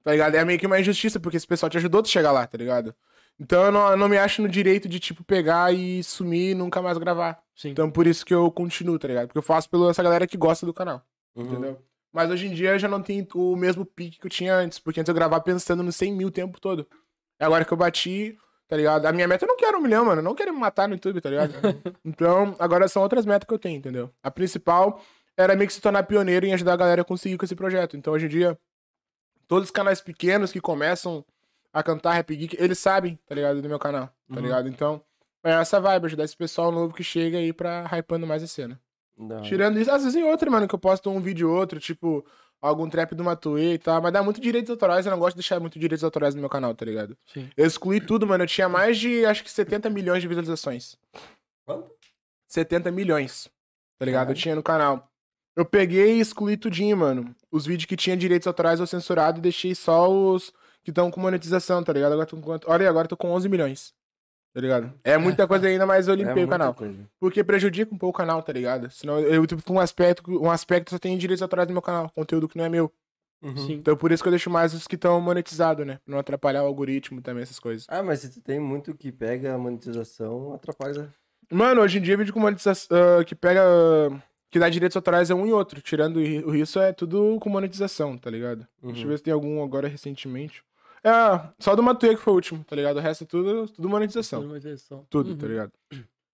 Tá 0.04 0.12
ligado? 0.12 0.36
É 0.36 0.46
meio 0.46 0.58
que 0.58 0.66
uma 0.66 0.80
injustiça, 0.80 1.20
porque 1.20 1.38
esse 1.38 1.46
pessoal 1.46 1.70
te 1.70 1.78
ajudou 1.78 2.02
a 2.02 2.06
chegar 2.06 2.32
lá, 2.32 2.48
tá 2.48 2.58
ligado? 2.58 2.96
Então 3.40 3.66
eu 3.66 3.72
não, 3.72 3.92
eu 3.92 3.98
não 3.98 4.10
me 4.10 4.18
acho 4.18 4.42
no 4.42 4.50
direito 4.50 4.90
de, 4.90 5.00
tipo, 5.00 5.24
pegar 5.24 5.72
e 5.74 6.04
sumir 6.04 6.52
e 6.52 6.56
nunca 6.56 6.82
mais 6.82 6.98
gravar. 6.98 7.40
Sim. 7.56 7.70
Então 7.70 7.90
por 7.90 8.08
isso 8.08 8.26
que 8.26 8.34
eu 8.34 8.50
continuo, 8.52 8.98
tá 8.98 9.08
ligado? 9.08 9.28
Porque 9.28 9.38
eu 9.38 9.44
faço 9.44 9.70
pela 9.70 9.92
essa 9.92 10.02
galera 10.02 10.28
que 10.28 10.38
gosta 10.38 10.66
do 10.66 10.74
canal. 10.74 11.04
Uhum. 11.36 11.44
Entendeu? 11.44 11.82
Mas 12.12 12.32
hoje 12.32 12.48
em 12.48 12.54
dia 12.54 12.72
eu 12.72 12.80
já 12.80 12.88
não 12.88 13.02
tenho 13.02 13.28
o 13.36 13.56
mesmo 13.56 13.86
pique 13.86 14.20
que 14.20 14.26
eu 14.26 14.32
tinha 14.32 14.56
antes, 14.56 14.80
porque 14.80 15.00
antes 15.00 15.10
eu 15.10 15.16
gravava 15.16 15.44
pensando 15.44 15.84
nos 15.84 15.96
100 15.96 16.14
mil 16.14 16.28
o 16.30 16.32
tempo 16.32 16.60
todo. 16.60 16.88
Agora 17.40 17.64
que 17.64 17.72
eu 17.72 17.78
bati, 17.78 18.36
tá 18.68 18.76
ligado? 18.76 19.06
A 19.06 19.12
minha 19.12 19.28
meta 19.28 19.46
eu 19.46 19.48
não 19.48 19.58
quero 19.58 19.78
um 19.78 19.82
milhão, 19.82 20.06
mano. 20.06 20.22
Eu 20.22 20.24
não 20.24 20.34
quero 20.34 20.52
me 20.52 20.60
matar 20.60 20.88
no 20.88 20.96
YouTube, 20.96 21.22
tá 21.22 21.30
ligado? 21.30 21.54
então, 22.04 22.56
agora 22.58 22.88
são 22.88 23.04
outras 23.04 23.26
metas 23.26 23.48
que 23.48 23.54
eu 23.54 23.60
tenho, 23.60 23.78
entendeu? 23.78 24.12
A 24.24 24.32
principal 24.32 25.00
era 25.38 25.56
meio 25.56 25.68
que 25.68 25.74
se 25.74 25.82
tornar 25.82 26.04
pioneiro 26.04 26.48
em 26.48 26.54
ajudar 26.54 26.74
a 26.74 26.78
galera 26.78 27.02
a 27.04 27.06
conseguir 27.06 27.38
com 27.38 27.46
esse 27.46 27.56
projeto. 27.56 27.96
Então, 27.96 28.14
hoje 28.14 28.26
em 28.26 28.30
dia, 28.30 28.60
todos 29.48 29.68
os 29.68 29.72
canais 29.72 30.02
pequenos 30.02 30.52
que 30.52 30.60
começam 30.60 31.24
a 31.80 31.84
cantar 31.84 32.14
Rap 32.14 32.36
Geek, 32.36 32.58
eles 32.60 32.80
sabem, 32.80 33.20
tá 33.28 33.36
ligado? 33.36 33.62
Do 33.62 33.68
meu 33.70 33.78
canal, 33.80 34.08
tá 34.08 34.36
Uhum. 34.36 34.42
ligado? 34.42 34.68
Então, 34.68 35.02
é 35.44 35.52
essa 35.52 35.80
vibe, 35.80 36.06
ajudar 36.06 36.24
esse 36.24 36.36
pessoal 36.36 36.72
novo 36.72 36.94
que 36.94 37.04
chega 37.04 37.38
aí 37.38 37.54
pra 37.54 37.86
hypando 37.92 38.26
mais 38.26 38.42
a 38.44 38.48
cena. 38.48 38.80
Hora. 39.20 39.42
Tirando 39.42 39.80
isso, 39.80 39.92
às 39.92 40.04
vezes 40.04 40.16
em 40.18 40.24
outra, 40.24 40.50
mano, 40.50 40.68
que 40.68 40.76
eu 40.76 40.80
posto 40.80 41.10
um 41.10 41.20
vídeo 41.20 41.50
ou 41.50 41.56
outro, 41.58 41.80
tipo, 41.80 42.26
algum 42.62 42.90
trap 42.90 43.14
do 43.16 43.24
Matuê 43.24 43.74
e 43.74 43.78
tal, 43.78 44.02
mas 44.02 44.12
dá 44.12 44.22
muito 44.24 44.40
direitos 44.42 44.70
autorais, 44.72 45.06
eu 45.06 45.12
não 45.12 45.20
gosto 45.20 45.36
de 45.36 45.42
deixar 45.42 45.60
muito 45.60 45.78
direitos 45.80 46.04
autorais 46.04 46.34
no 46.36 46.42
meu 46.42 46.50
canal, 46.50 46.74
tá 46.76 46.84
ligado? 46.86 47.18
Sim. 47.34 47.50
Eu 47.56 47.66
excluí 47.66 48.00
tudo, 48.02 48.26
mano, 48.28 48.44
eu 48.44 48.48
tinha 48.48 48.68
mais 48.70 48.98
de, 48.98 49.26
acho 49.26 49.44
que 49.44 49.52
70 49.52 49.90
milhões 49.90 50.22
de 50.22 50.28
visualizações. 50.28 50.98
Quanto? 51.66 51.92
70 52.48 52.92
milhões, 52.92 53.50
tá 54.00 54.06
ligado? 54.06 54.22
Eu 54.24 54.28
Caralho. 54.28 54.42
tinha 54.42 54.56
no 54.56 54.64
canal. 54.64 55.08
Eu 55.56 55.66
peguei 55.66 56.18
e 56.18 56.20
excluí 56.20 56.56
tudinho, 56.58 56.96
mano. 56.98 57.36
Os 57.52 57.66
vídeos 57.66 57.86
que 57.86 57.96
tinha 57.98 58.16
direitos 58.16 58.48
autorais 58.48 58.80
eu 58.80 58.88
censurado 58.88 59.40
e 59.40 59.42
deixei 59.42 59.74
só 59.74 60.08
os 60.10 60.54
que 60.88 60.92
estão 60.92 61.12
com 61.12 61.20
monetização, 61.20 61.84
tá 61.84 61.92
ligado? 61.92 62.14
Agora 62.14 62.26
tô 62.26 62.38
com 62.38 62.42
quanto? 62.42 62.72
Olha 62.72 62.84
aí, 62.84 62.88
agora 62.88 63.04
eu 63.04 63.10
tô 63.10 63.18
com 63.18 63.30
11 63.32 63.50
milhões. 63.50 63.94
Tá 64.54 64.62
ligado? 64.62 64.94
É 65.04 65.18
muita 65.18 65.46
coisa 65.46 65.68
ainda, 65.68 65.86
mas 65.86 66.08
eu 66.08 66.14
É 66.14 66.18
limpei 66.18 66.34
o 66.34 66.38
muita 66.38 66.52
canal. 66.52 66.74
coisa. 66.74 66.98
Porque 67.20 67.44
prejudica 67.44 67.94
um 67.94 67.98
pouco 67.98 68.16
o 68.16 68.18
canal, 68.18 68.42
tá 68.42 68.54
ligado? 68.54 68.90
Senão 68.90 69.20
eu, 69.20 69.46
tipo, 69.46 69.62
com 69.62 69.74
um 69.74 69.80
aspecto, 69.82 70.24
um 70.42 70.50
aspecto 70.50 70.92
só 70.92 70.98
tem 70.98 71.18
direitos 71.18 71.42
autorais 71.42 71.68
no 71.68 71.74
meu 71.74 71.82
canal, 71.82 72.10
conteúdo 72.16 72.48
que 72.48 72.58
não 72.58 72.64
é 72.64 72.70
meu. 72.70 72.90
Uhum. 73.44 73.58
Sim. 73.58 73.74
Então 73.74 73.98
por 73.98 74.14
isso 74.14 74.24
que 74.24 74.30
eu 74.30 74.32
deixo 74.32 74.50
mais 74.50 74.74
os 74.74 74.88
que 74.88 74.96
estão 74.96 75.20
monetizados, 75.20 75.86
né? 75.86 76.00
Pra 76.06 76.12
não 76.14 76.18
atrapalhar 76.20 76.64
o 76.64 76.68
algoritmo 76.68 77.22
também, 77.22 77.44
essas 77.44 77.60
coisas. 77.60 77.86
Ah, 77.90 78.02
mas 78.02 78.22
se 78.22 78.30
tu 78.32 78.40
tem 78.42 78.60
muito 78.62 78.96
que 78.96 79.12
pega 79.12 79.54
a 79.54 79.58
monetização, 79.58 80.54
atrapalha. 80.54 81.10
Mano, 81.52 81.82
hoje 81.82 81.98
em 81.98 82.02
dia 82.02 82.16
vídeo 82.16 82.34
com 82.34 82.40
monetização 82.40 82.88
ah, 83.20 83.24
que 83.26 83.36
pega. 83.36 83.62
ah, 83.62 84.18
que 84.50 84.58
dá 84.58 84.70
direitos 84.70 84.96
autorais 84.96 85.30
é 85.30 85.36
um 85.36 85.46
e 85.46 85.52
outro. 85.52 85.82
Tirando 85.82 86.16
o 86.18 86.56
isso, 86.56 86.80
é 86.80 86.94
tudo 86.94 87.38
com 87.42 87.50
monetização, 87.50 88.18
tá 88.18 88.30
ligado? 88.32 88.66
Deixa 88.82 89.02
eu 89.02 89.04
Uhum. 89.04 89.10
ver 89.10 89.18
se 89.18 89.24
tem 89.26 89.34
algum 89.34 89.62
agora 89.62 89.90
recentemente. 89.90 90.64
É, 91.08 91.54
só 91.60 91.76
do 91.76 91.82
Matuê 91.84 92.16
que 92.16 92.22
foi 92.22 92.34
o 92.34 92.36
último, 92.36 92.64
tá 92.64 92.76
ligado? 92.76 92.98
O 92.98 93.00
resto 93.00 93.24
é 93.24 93.28
tudo, 93.28 93.68
tudo 93.70 93.88
monetização. 93.88 94.40
Tudo 94.42 94.50
monetização. 94.50 95.06
Tudo, 95.10 95.30
Uhum. 95.32 95.38
tá 95.38 95.48
ligado? 95.48 95.72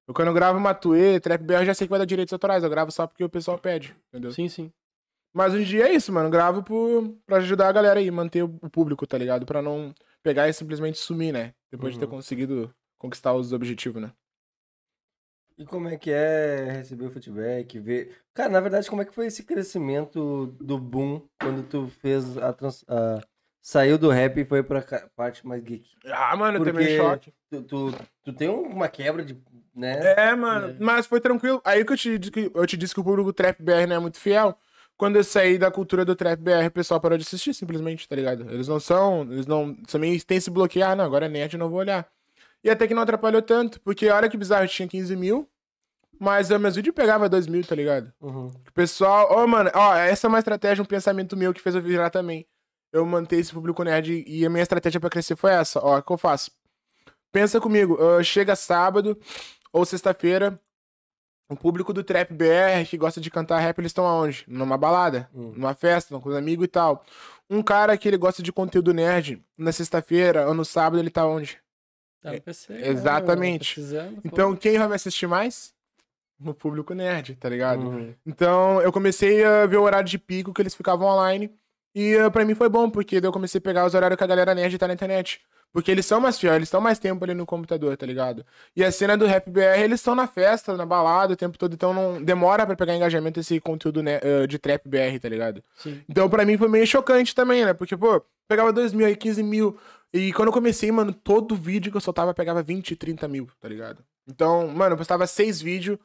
Eu 0.07 0.13
quando 0.13 0.27
eu 0.29 0.33
gravo 0.33 0.59
Matuê, 0.59 1.19
Trap 1.19 1.41
BR, 1.43 1.61
eu 1.61 1.65
já 1.65 1.73
sei 1.73 1.85
que 1.87 1.89
vai 1.91 1.99
dar 1.99 2.05
direitos 2.05 2.33
autorais. 2.33 2.63
Eu 2.63 2.69
gravo 2.69 2.91
só 2.91 3.05
porque 3.07 3.23
o 3.23 3.29
pessoal 3.29 3.57
pede, 3.57 3.95
entendeu? 4.09 4.31
Sim, 4.31 4.49
sim. 4.49 4.71
Mas 5.33 5.53
hoje 5.53 5.63
em 5.63 5.65
dia 5.67 5.87
é 5.87 5.93
isso, 5.93 6.11
mano. 6.11 6.27
Eu 6.27 6.31
gravo 6.31 6.61
por, 6.63 7.15
pra 7.25 7.37
ajudar 7.37 7.67
a 7.69 7.71
galera 7.71 7.99
aí, 7.99 8.09
manter 8.11 8.43
o 8.43 8.49
público, 8.69 9.05
tá 9.07 9.17
ligado? 9.17 9.45
Pra 9.45 9.61
não 9.61 9.93
pegar 10.21 10.47
e 10.49 10.53
simplesmente 10.53 10.97
sumir, 10.97 11.31
né? 11.33 11.53
Depois 11.71 11.93
de 11.93 11.99
ter 11.99 12.05
Uhum. 12.05 12.11
conseguido 12.11 12.73
conquistar 12.99 13.33
os 13.33 13.53
objetivos, 13.53 14.01
né? 14.01 14.11
E 15.57 15.65
como 15.65 15.87
é 15.87 15.97
que 15.97 16.09
é 16.11 16.71
receber 16.71 17.05
o 17.05 17.11
feedback, 17.11 17.79
ver... 17.79 18.17
Cara, 18.33 18.49
na 18.49 18.59
verdade, 18.59 18.89
como 18.89 19.01
é 19.03 19.05
que 19.05 19.13
foi 19.13 19.27
esse 19.27 19.43
crescimento 19.43 20.47
do 20.59 20.79
boom 20.79 21.21
quando 21.39 21.63
tu 21.67 21.87
fez 21.87 22.37
a... 22.37 22.51
Trans... 22.51 22.83
a- 22.87 23.21
Saiu 23.65 23.97
do 23.97 24.09
rap 24.09 24.41
e 24.41 24.43
foi 24.43 24.61
pra 24.61 24.83
parte 25.15 25.47
mais 25.47 25.63
geek? 25.63 25.89
Ah, 26.07 26.35
mano, 26.35 26.57
eu 26.57 26.65
tomei 26.65 26.97
choque. 26.97 27.33
Tu, 27.49 27.61
tu, 27.63 27.95
tu 28.21 28.33
tem 28.33 28.49
uma 28.49 28.89
quebra 28.89 29.23
de... 29.23 29.41
né? 29.73 30.01
É, 30.17 30.35
mano. 30.35 30.71
É. 30.71 30.75
Mas 30.81 31.05
foi 31.05 31.21
tranquilo. 31.21 31.61
Aí 31.63 31.85
que 31.85 31.93
eu 31.93 31.97
te, 31.97 32.19
que 32.19 32.51
eu 32.53 32.67
te 32.67 32.75
disse 32.75 32.93
que 32.93 32.99
o 32.99 33.03
público 33.05 33.31
Trap 33.31 33.63
BR 33.63 33.87
não 33.87 33.95
é 33.95 33.99
muito 33.99 34.19
fiel. 34.19 34.57
Quando 34.97 35.15
eu 35.15 35.23
saí 35.23 35.57
da 35.57 35.71
cultura 35.71 36.03
do 36.03 36.13
Trap 36.13 36.41
BR, 36.41 36.67
o 36.67 36.71
pessoal 36.71 36.99
parou 36.99 37.17
de 37.17 37.23
assistir, 37.23 37.53
simplesmente, 37.53 38.05
tá 38.05 38.17
ligado? 38.17 38.51
Eles 38.51 38.67
não 38.67 38.81
são. 38.81 39.21
Eles 39.31 39.47
não. 39.47 39.73
Também 39.89 40.19
tem 40.19 40.37
esse 40.37 40.51
bloqueio. 40.51 40.85
Ah, 40.85 40.93
não, 40.93 41.05
agora 41.05 41.27
é 41.27 41.29
nerd, 41.29 41.53
eu 41.53 41.59
não 41.59 41.69
vou 41.69 41.79
olhar. 41.79 42.05
E 42.61 42.69
até 42.69 42.85
que 42.85 42.93
não 42.93 43.03
atrapalhou 43.03 43.41
tanto, 43.41 43.79
porque 43.79 44.09
a 44.09 44.15
hora 44.17 44.27
que 44.27 44.35
bizarro 44.35 44.67
tinha 44.67 44.89
15 44.89 45.15
mil, 45.15 45.49
mas 46.19 46.49
o 46.51 46.59
meus 46.59 46.75
vídeos 46.75 46.93
pegava 46.93 47.29
2 47.29 47.47
mil, 47.47 47.63
tá 47.65 47.75
ligado? 47.75 48.11
Uhum. 48.19 48.47
O 48.47 48.71
pessoal, 48.73 49.27
ó, 49.29 49.47
mano, 49.47 49.71
ó, 49.73 49.95
essa 49.95 50.27
é 50.27 50.29
uma 50.29 50.39
estratégia, 50.39 50.81
um 50.81 50.85
pensamento 50.85 51.37
meu 51.37 51.53
que 51.53 51.61
fez 51.61 51.75
eu 51.75 51.81
virar 51.81 52.09
também. 52.09 52.45
Eu 52.93 53.05
manter 53.05 53.37
esse 53.37 53.51
público 53.51 53.83
nerd 53.83 54.23
e 54.27 54.45
a 54.45 54.49
minha 54.49 54.61
estratégia 54.61 54.99
pra 54.99 55.09
crescer 55.09 55.35
foi 55.35 55.51
essa, 55.51 55.83
ó, 55.83 55.97
o 55.97 56.01
que 56.03 56.11
eu 56.13 56.17
faço. 56.17 56.51
Pensa 57.31 57.59
comigo, 57.59 57.97
chega 58.23 58.55
sábado 58.55 59.19
ou 59.71 59.83
sexta-feira, 59.83 60.59
o 61.49 61.55
público 61.55 61.91
do 61.91 62.03
Trap 62.03 62.31
BR 62.31 62.87
que 62.87 62.95
gosta 62.97 63.19
de 63.19 63.31
cantar 63.31 63.57
rap, 63.59 63.79
eles 63.79 63.89
estão 63.89 64.05
aonde? 64.05 64.45
Numa 64.47 64.77
balada, 64.77 65.27
Hum. 65.33 65.53
numa 65.55 65.73
festa, 65.73 66.17
com 66.19 66.29
os 66.29 66.35
amigos 66.35 66.65
e 66.65 66.67
tal. 66.67 67.03
Um 67.49 67.63
cara 67.63 67.97
que 67.97 68.07
ele 68.07 68.17
gosta 68.17 68.43
de 68.43 68.53
conteúdo 68.53 68.93
nerd, 68.93 69.43
na 69.57 69.71
sexta-feira 69.71 70.47
ou 70.47 70.53
no 70.53 70.63
sábado, 70.63 70.99
ele 70.99 71.09
tá 71.09 71.25
onde? 71.25 71.59
Tá 72.21 72.31
no 72.31 72.41
PC. 72.41 72.73
É, 72.73 72.89
exatamente. 72.89 73.81
Tá. 73.81 74.09
Então, 74.23 74.55
quem 74.55 74.77
vai 74.77 74.87
me 74.87 74.95
assistir 74.95 75.27
mais? 75.27 75.73
O 76.43 76.53
público 76.53 76.93
nerd, 76.93 77.35
tá 77.35 77.49
ligado? 77.49 77.81
Uhum. 77.81 78.13
Então, 78.25 78.81
eu 78.81 78.91
comecei 78.91 79.43
a 79.43 79.65
ver 79.65 79.77
o 79.77 79.83
horário 79.83 80.07
de 80.07 80.17
pico 80.19 80.53
que 80.53 80.61
eles 80.61 80.75
ficavam 80.75 81.07
online. 81.07 81.51
E 81.95 82.15
uh, 82.17 82.31
pra 82.31 82.43
mim 82.43 82.55
foi 82.55 82.69
bom, 82.69 82.89
porque 82.89 83.21
daí 83.21 83.27
eu 83.27 83.33
comecei 83.33 83.59
a 83.59 83.61
pegar 83.61 83.85
os 83.85 83.93
horários 83.93 84.17
que 84.17 84.23
a 84.23 84.27
galera 84.27 84.55
nerd 84.55 84.77
tá 84.77 84.87
na 84.87 84.93
internet. 84.93 85.41
Porque 85.71 85.89
eles 85.89 86.05
são 86.05 86.19
mais 86.21 86.39
fiéis, 86.39 86.55
eles 86.55 86.67
estão 86.67 86.79
mais 86.79 86.99
tempo 86.99 87.23
ali 87.25 87.33
no 87.33 87.47
computador, 87.47 87.97
tá 87.97 88.05
ligado? 88.05 88.45
E 88.75 88.83
a 88.83 88.91
cena 88.91 89.17
do 89.17 89.25
Rap 89.25 89.49
BR, 89.49 89.79
eles 89.79 89.99
estão 89.99 90.13
na 90.13 90.27
festa, 90.27 90.77
na 90.77 90.85
balada 90.85 91.33
o 91.33 91.35
tempo 91.35 91.57
todo, 91.57 91.73
então 91.73 91.91
não 91.91 92.23
demora 92.23 92.63
pra 92.63 92.75
pegar 92.75 92.95
engajamento 92.95 93.39
esse 93.39 93.59
conteúdo 93.59 94.03
né, 94.03 94.19
uh, 94.19 94.47
de 94.47 94.59
Trap 94.59 94.87
BR, 94.87 95.19
tá 95.19 95.27
ligado? 95.27 95.63
Sim. 95.75 95.99
Então, 96.07 96.29
pra 96.29 96.45
mim, 96.45 96.57
foi 96.57 96.67
meio 96.67 96.85
chocante 96.85 97.33
também, 97.33 97.65
né? 97.65 97.73
Porque, 97.73 97.97
pô, 97.97 98.23
pegava 98.47 98.71
2 98.71 98.93
mil 98.93 99.07
aí, 99.07 99.15
15 99.15 99.41
mil. 99.41 99.75
E 100.13 100.31
quando 100.33 100.49
eu 100.49 100.53
comecei, 100.53 100.91
mano, 100.91 101.11
todo 101.11 101.55
vídeo 101.55 101.91
que 101.91 101.97
eu 101.97 102.01
soltava 102.01 102.35
pegava 102.35 102.61
20, 102.61 102.95
30 102.95 103.27
mil, 103.27 103.49
tá 103.59 103.67
ligado? 103.67 104.03
Então, 104.27 104.67
mano, 104.67 104.93
eu 104.93 104.97
postava 104.97 105.25
seis 105.25 105.59
vídeos 105.59 105.97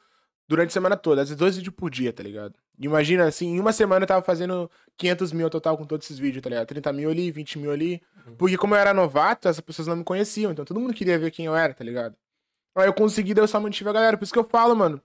durante 0.49 0.71
a 0.71 0.73
semana 0.73 0.97
toda, 0.97 1.21
às 1.21 1.29
vezes 1.29 1.39
dois 1.39 1.57
vídeos 1.57 1.75
por 1.75 1.91
dia, 1.91 2.11
tá 2.11 2.23
ligado? 2.23 2.55
Imagina, 2.81 3.25
assim, 3.27 3.57
em 3.57 3.61
uma 3.61 3.73
semana 3.73 4.05
eu 4.05 4.07
tava 4.07 4.23
fazendo 4.23 4.71
500 4.97 5.33
mil 5.33 5.51
total 5.51 5.77
com 5.77 5.85
todos 5.85 6.07
esses 6.07 6.19
vídeos, 6.19 6.43
tá 6.43 6.49
ligado? 6.49 6.67
30 6.67 6.93
mil 6.93 7.11
ali, 7.11 7.31
20 7.31 7.59
mil 7.59 7.73
ali. 7.73 8.01
Porque 8.37 8.57
como 8.57 8.75
eu 8.75 8.79
era 8.79 8.95
novato, 8.95 9.49
as 9.49 9.59
pessoas 9.61 9.89
não 9.89 9.97
me 9.97 10.05
conheciam, 10.05 10.53
então 10.53 10.65
todo 10.65 10.79
mundo 10.79 10.95
queria 10.95 11.19
ver 11.19 11.31
quem 11.31 11.47
eu 11.47 11.57
era, 11.57 11.75
tá 11.75 11.83
ligado? 11.83 12.15
Aí 12.77 12.87
eu 12.87 12.93
consegui, 12.93 13.35
daí 13.35 13.43
eu 13.43 13.49
só 13.49 13.59
mantive 13.59 13.91
a 13.91 13.93
galera. 13.93 14.17
Por 14.17 14.25
isso 14.25 14.33
que 14.33 14.39
eu 14.39 14.45
falo, 14.45 14.77
mano, 14.77 15.03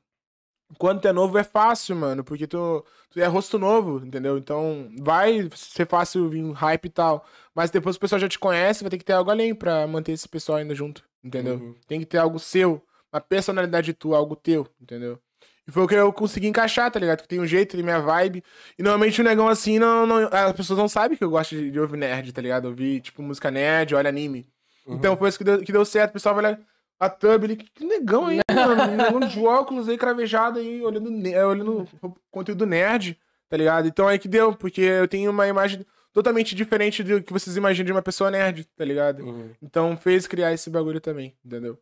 quando 0.78 1.02
tu 1.02 1.08
é 1.08 1.14
novo 1.14 1.38
é 1.38 1.44
fácil, 1.44 1.95
mano, 1.95 2.24
porque 2.24 2.48
tu, 2.48 2.86
tu 3.10 3.20
é 3.20 3.26
rosto 3.26 3.58
novo, 3.58 4.06
entendeu? 4.06 4.38
Então 4.38 4.90
vai 5.00 5.50
ser 5.56 5.88
fácil 5.88 6.30
vir 6.30 6.44
um 6.44 6.52
hype 6.52 6.86
e 6.86 6.90
tal. 6.90 7.26
Mas 7.56 7.72
depois 7.72 7.95
o 7.95 8.00
pessoal 8.00 8.20
já 8.20 8.28
te 8.28 8.40
conhece, 8.40 8.84
vai 8.84 8.90
ter 8.90 8.98
que 8.98 9.06
ter 9.06 9.14
algo 9.14 9.32
além 9.32 9.56
pra 9.56 9.88
manter 9.88 10.12
esse 10.12 10.28
pessoal 10.28 10.58
ainda 10.58 10.76
junto, 10.76 11.04
entendeu? 11.24 11.56
Uhum. 11.56 11.76
Tem 11.88 12.00
que 12.00 12.06
ter 12.06 12.18
algo 12.18 12.40
seu, 12.40 12.84
uma 13.12 13.22
personalidade 13.22 13.94
tua, 13.94 14.18
algo 14.18 14.36
teu, 14.36 14.68
entendeu? 14.82 15.20
E 15.68 15.72
foi 15.72 15.84
o 15.84 15.88
que 15.88 15.95
eu 15.95 16.11
consegui 16.11 16.48
encaixar, 16.48 16.91
tá 16.91 16.99
ligado? 16.99 17.22
Que 17.22 17.27
tem 17.27 17.40
um 17.40 17.48
jeito, 17.48 17.76
tem 17.76 17.84
minha 17.84 17.99
vibe. 17.99 18.44
E 18.77 18.84
normalmente 18.84 19.22
o 19.22 19.23
negão 19.23 19.48
assim, 19.48 19.80
não, 19.80 20.06
não, 20.06 20.30
as 20.31 20.53
pessoas 20.53 20.77
não 20.77 20.90
sabem 20.90 21.18
que 21.18 21.23
eu 21.23 21.30
gosto 21.30 21.56
de, 21.56 21.72
de 21.72 21.80
ouvir 21.80 21.98
nerd, 21.98 22.34
tá 22.34 22.41
ligado? 22.41 22.65
Ouvir, 22.65 22.99
tipo, 22.99 23.22
música 23.23 23.49
nerd, 23.49 23.95
olha 23.95 24.10
anime. 24.10 24.45
Uhum. 24.85 24.95
Então 24.95 25.15
foi 25.15 25.30
isso 25.30 25.38
que 25.38 25.44
deu, 25.44 25.60
que 25.60 25.72
deu 25.72 25.85
certo. 25.85 26.11
O 26.11 26.14
pessoal 26.14 26.35
vai 26.35 26.45
olhar 26.45 26.60
a 26.99 27.10
thumb 27.10 27.45
ali, 27.45 27.56
que, 27.56 27.85
negão 27.85 28.27
aí, 28.27 28.40
mano. 28.53 28.91
Um 28.91 28.95
negão 28.95 29.19
de 29.22 29.40
óculos 29.40 29.88
aí, 29.88 29.98
cravejado 29.98 30.60
aí, 30.60 30.81
olhando, 30.81 31.27
é, 31.27 31.45
olhando 31.45 31.88
o 32.02 32.15
conteúdo 32.30 32.65
nerd, 32.65 33.18
tá 33.49 33.56
ligado? 33.56 33.88
Então 33.88 34.07
aí 34.07 34.19
que 34.19 34.27
deu, 34.27 34.53
porque 34.53 34.81
eu 34.81 35.07
tenho 35.07 35.31
uma 35.31 35.48
imagem 35.48 35.85
totalmente 36.11 36.53
diferente 36.53 37.03
do 37.03 37.23
que 37.23 37.34
vocês 37.34 37.57
imaginam 37.57 37.85
de 37.85 37.91
uma 37.91 38.02
pessoa 38.02 38.30
nerd, 38.30 38.65
tá 38.76 38.85
ligado? 38.85 39.23
Uhum. 39.23 39.49
Então 39.61 39.98
fez 39.98 40.27
criar 40.27 40.53
esse 40.53 40.69
bagulho 40.69 41.02
também, 41.02 41.35
entendeu? 41.44 41.80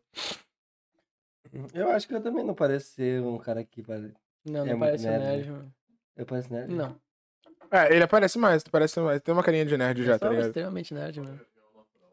Eu 1.74 1.90
acho 1.90 2.08
que 2.08 2.14
eu 2.14 2.20
também 2.20 2.44
não 2.44 2.54
pareço 2.54 2.92
ser 2.94 3.20
um 3.20 3.38
cara 3.38 3.62
que 3.64 3.82
pare... 3.82 4.12
Não, 4.44 4.60
É 4.60 4.64
não 4.64 4.66
muito 4.66 4.78
parece 4.80 5.06
nerd, 5.06 5.22
nerd, 5.24 5.50
mano. 5.50 5.72
Eu 6.16 6.26
pareço 6.26 6.52
nerd? 6.52 6.74
Não. 6.74 6.96
É, 7.70 7.94
ele 7.94 8.04
aparece 8.04 8.38
mais, 8.38 8.62
parece 8.64 9.00
mais. 9.00 9.20
Tem 9.22 9.32
uma 9.32 9.42
carinha 9.42 9.64
de 9.64 9.76
nerd 9.76 10.02
já, 10.04 10.14
Eu 10.14 10.18
tá 10.18 10.26
sou 10.26 10.32
ligado? 10.34 10.48
extremamente 10.48 10.92
nerd, 10.94 11.20
mano. 11.20 11.40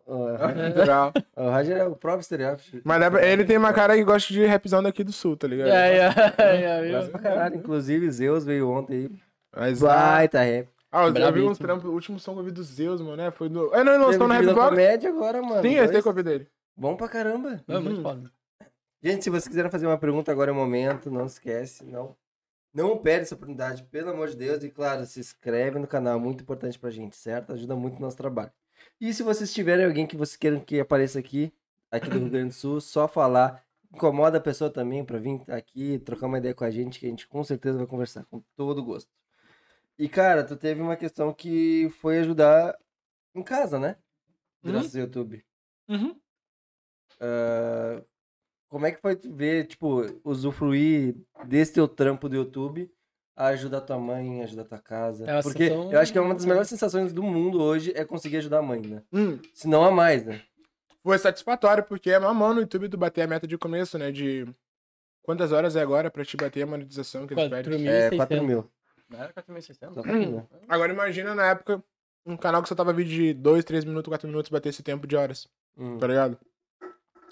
O, 0.09 1.51
Roger 1.51 1.77
é 1.77 1.85
o 1.85 1.95
próprio 1.95 2.21
estereótipo. 2.21 2.81
Mas 2.83 2.99
ele 3.23 3.45
tem 3.45 3.57
uma 3.57 3.71
cara 3.71 3.95
que 3.95 4.03
gosta 4.03 4.33
de 4.33 4.43
rapzão 4.43 4.81
daqui 4.81 5.03
do 5.03 5.11
sul, 5.11 5.37
tá 5.37 5.47
ligado? 5.47 5.69
É, 5.69 5.97
é, 5.99 6.09
é, 6.87 6.91
Gosto 6.91 7.11
pra 7.11 7.19
caralho. 7.19 7.55
Inclusive, 7.57 8.09
Zeus 8.09 8.43
veio 8.43 8.67
ontem 8.71 8.93
aí. 8.95 9.11
Mas, 9.55 9.83
ah, 9.83 9.87
Baita 9.87 10.41
rap. 10.41 10.67
ah, 10.91 11.03
eu 11.03 11.13
vi 11.13 11.19
Brabíssimo. 11.19 11.51
uns 11.51 11.57
trampos, 11.59 11.85
o 11.85 11.93
último 11.93 12.19
som 12.19 12.33
que 12.33 12.39
eu 12.39 12.43
vi 12.43 12.51
dos 12.51 12.65
Zeus, 12.67 12.99
mano, 13.01 13.17
né? 13.17 13.29
Foi 13.29 13.49
no... 13.49 13.71
É, 13.73 13.83
não, 13.83 13.99
não, 13.99 14.11
mano. 15.43 15.61
Sim, 15.61 15.69
esse 15.75 15.77
Dois. 15.77 15.91
tem 15.91 16.01
que 16.01 16.07
eu 16.07 16.13
vi 16.13 16.23
dele. 16.23 16.47
Bom 16.75 16.95
pra 16.95 17.07
caramba. 17.07 17.61
É 17.67 17.79
muito 17.79 17.97
Uhum. 17.97 18.01
foda. 18.01 18.31
Gente, 19.01 19.23
se 19.23 19.29
vocês 19.29 19.47
quiserem 19.47 19.71
fazer 19.71 19.87
uma 19.87 19.97
pergunta 19.97 20.31
agora 20.31 20.51
é 20.51 20.53
o 20.53 20.55
momento, 20.55 21.09
não 21.09 21.25
esquece, 21.25 21.85
não. 21.85 22.17
Não 22.73 22.97
perde 22.97 23.23
essa 23.23 23.35
oportunidade, 23.35 23.83
pelo 23.83 24.11
amor 24.11 24.29
de 24.29 24.35
Deus. 24.35 24.63
E 24.63 24.69
claro, 24.69 25.05
se 25.05 25.19
inscreve 25.19 25.79
no 25.79 25.87
canal, 25.87 26.17
é 26.17 26.21
muito 26.21 26.43
importante 26.43 26.77
pra 26.77 26.89
gente, 26.89 27.15
certo? 27.15 27.53
Ajuda 27.53 27.75
muito 27.75 27.97
o 27.97 28.01
nosso 28.01 28.17
trabalho. 28.17 28.51
E 28.99 29.13
se 29.13 29.23
vocês 29.23 29.53
tiverem 29.53 29.85
alguém 29.85 30.05
que 30.05 30.17
vocês 30.17 30.35
queiram 30.35 30.59
que 30.59 30.79
apareça 30.79 31.17
aqui, 31.17 31.53
aqui 31.89 32.09
do 32.09 32.19
Rio 32.19 32.29
Grande 32.29 32.49
do 32.49 32.53
Sul, 32.53 32.81
só 32.81 33.07
falar. 33.07 33.63
Incomoda 33.91 34.37
a 34.37 34.41
pessoa 34.41 34.69
também 34.69 35.03
pra 35.03 35.17
vir 35.17 35.41
aqui 35.47 35.97
trocar 35.99 36.27
uma 36.27 36.37
ideia 36.37 36.53
com 36.53 36.63
a 36.63 36.69
gente, 36.69 36.99
que 36.99 37.07
a 37.07 37.09
gente 37.09 37.27
com 37.27 37.43
certeza 37.43 37.77
vai 37.77 37.87
conversar 37.87 38.23
com 38.25 38.39
todo 38.55 38.83
gosto. 38.83 39.09
E 39.97 40.07
cara, 40.07 40.43
tu 40.43 40.55
teve 40.55 40.79
uma 40.79 40.95
questão 40.95 41.33
que 41.33 41.89
foi 41.99 42.19
ajudar 42.19 42.77
em 43.33 43.41
casa, 43.41 43.79
né? 43.79 43.97
Graças 44.63 44.95
ao 44.95 45.01
YouTube. 45.01 45.43
Uhum. 45.87 46.19
Ah, 47.19 48.03
como 48.69 48.85
é 48.85 48.91
que 48.91 49.01
foi 49.01 49.15
tu 49.15 49.33
ver, 49.33 49.65
tipo, 49.67 50.03
usufruir 50.23 51.15
desse 51.45 51.73
teu 51.73 51.87
trampo 51.87 52.29
do 52.29 52.35
YouTube 52.35 52.89
a 53.35 53.47
ajudar 53.47 53.81
tua 53.81 53.97
mãe, 53.97 54.41
ajudar 54.43 54.63
tua 54.65 54.79
casa? 54.79 55.25
É 55.29 55.33
uma 55.35 55.43
Porque 55.43 55.67
sensação- 55.67 55.91
eu 55.91 55.99
acho 55.99 56.11
que 56.11 56.17
é 56.17 56.21
uma 56.21 56.33
das 56.35 56.45
melhores 56.45 56.69
sensações 56.69 57.11
do 57.11 57.23
mundo 57.23 57.61
hoje 57.61 57.91
é 57.95 58.05
conseguir 58.05 58.37
ajudar 58.37 58.59
a 58.59 58.61
mãe, 58.61 58.81
né? 58.81 59.01
Hum, 59.11 59.39
Se 59.53 59.67
não 59.67 59.83
a 59.83 59.91
mais, 59.91 60.23
né? 60.25 60.41
foi 61.03 61.17
satisfatório, 61.17 61.83
porque 61.83 62.11
é 62.11 62.19
mamão 62.19 62.53
no 62.53 62.61
YouTube 62.61 62.89
tu 62.89 62.97
bater 62.97 63.21
a 63.23 63.27
meta 63.27 63.47
de 63.47 63.57
começo, 63.57 63.97
né? 63.97 64.11
De 64.11 64.45
quantas 65.23 65.51
horas 65.51 65.75
é 65.75 65.81
agora 65.81 66.11
pra 66.11 66.23
te 66.25 66.37
bater 66.37 66.61
a 66.61 66.67
monetização 66.67 67.25
que 67.25 67.33
eles 67.33 67.49
pedem. 67.49 67.79
4.600. 67.79 68.13
É, 68.13 68.15
4 68.17 68.43
mil. 68.43 68.69
Não 69.09 69.19
era 69.19 69.33
4.600? 69.33 69.93
Só 69.95 70.03
4 70.03 70.13
mil. 70.19 70.47
Agora 70.67 70.93
imagina 70.93 71.33
na 71.33 71.47
época 71.47 71.83
um 72.25 72.35
canal 72.37 72.61
que 72.61 72.69
só 72.69 72.75
tava 72.75 72.93
vídeo 72.93 73.15
de 73.15 73.33
2, 73.33 73.63
3 73.63 73.83
minutos, 73.85 74.09
4 74.09 74.27
minutos 74.27 74.51
bater 74.51 74.69
esse 74.69 74.83
tempo 74.83 75.07
de 75.07 75.15
horas, 75.15 75.47
Hum. 75.77 75.97
tá 75.97 76.05
ligado? 76.05 76.37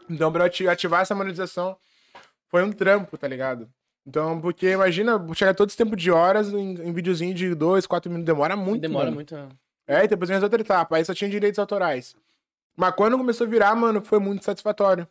Então 0.09 0.31
pra 0.31 0.43
eu 0.43 0.47
ati- 0.47 0.67
ativar 0.67 1.01
essa 1.01 1.15
monetização 1.15 1.75
foi 2.49 2.63
um 2.63 2.71
trampo, 2.71 3.17
tá 3.17 3.27
ligado? 3.27 3.69
Então, 4.05 4.39
porque 4.39 4.71
imagina, 4.71 5.21
chegar 5.33 5.53
todo 5.53 5.67
esse 5.67 5.77
tempo 5.77 5.95
de 5.95 6.09
horas 6.09 6.47
em, 6.53 6.75
em 6.81 6.93
videozinho 6.93 7.33
de 7.33 7.53
2, 7.53 7.85
4 7.85 8.09
minutos, 8.09 8.25
demora 8.25 8.55
muito, 8.55 8.81
Demora 8.81 9.05
mano. 9.05 9.15
muito. 9.15 9.35
né? 9.35 9.49
É, 9.85 10.03
e 10.05 10.07
depois 10.07 10.29
vem 10.29 10.37
as 10.37 10.43
outra 10.43 10.61
etapa, 10.61 10.95
aí 10.95 11.03
só 11.03 11.13
tinha 11.13 11.29
direitos 11.29 11.59
autorais. 11.59 12.15
Mas 12.75 12.93
quando 12.95 13.17
começou 13.17 13.45
a 13.45 13.49
virar, 13.49 13.75
mano, 13.75 14.01
foi 14.01 14.19
muito 14.19 14.45
satisfatório. 14.45 15.05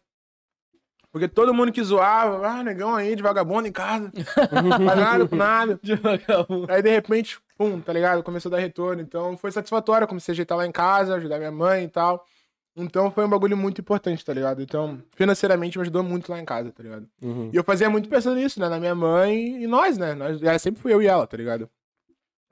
Porque 1.12 1.28
todo 1.28 1.52
mundo 1.54 1.72
que 1.72 1.82
zoava, 1.82 2.46
ah, 2.46 2.62
negão 2.62 2.94
aí 2.94 3.16
de 3.16 3.22
vagabundo 3.22 3.66
em 3.66 3.72
casa, 3.72 4.10
faz 4.34 4.98
nada 4.98 5.26
com 5.26 5.36
nada. 5.36 5.78
De 5.82 5.94
vagabundo. 5.94 6.70
Aí 6.70 6.82
de 6.82 6.90
repente, 6.90 7.38
pum, 7.56 7.80
tá 7.80 7.90
ligado? 7.92 8.22
Começou 8.22 8.50
a 8.50 8.56
dar 8.56 8.60
retorno. 8.62 9.00
Então 9.00 9.34
foi 9.36 9.50
satisfatório. 9.50 10.06
Comecei 10.06 10.32
a 10.32 10.34
ajeitar 10.34 10.58
lá 10.58 10.66
em 10.66 10.72
casa, 10.72 11.14
ajudar 11.14 11.38
minha 11.38 11.50
mãe 11.50 11.84
e 11.84 11.88
tal. 11.88 12.26
Então 12.76 13.10
foi 13.10 13.24
um 13.24 13.28
bagulho 13.28 13.56
muito 13.56 13.80
importante, 13.80 14.22
tá 14.22 14.34
ligado? 14.34 14.60
Então, 14.60 15.02
financeiramente 15.12 15.78
me 15.78 15.82
ajudou 15.82 16.02
muito 16.02 16.30
lá 16.30 16.38
em 16.38 16.44
casa, 16.44 16.70
tá 16.70 16.82
ligado? 16.82 17.08
Uhum. 17.22 17.50
E 17.50 17.56
eu 17.56 17.64
fazia 17.64 17.88
muito 17.88 18.06
pensando 18.06 18.36
nisso, 18.36 18.60
né? 18.60 18.68
Na 18.68 18.78
minha 18.78 18.94
mãe 18.94 19.62
e 19.62 19.66
nós, 19.66 19.96
né? 19.96 20.14
Nós, 20.14 20.60
sempre 20.60 20.82
fui 20.82 20.92
eu 20.92 21.00
e 21.00 21.06
ela, 21.06 21.26
tá 21.26 21.38
ligado? 21.38 21.70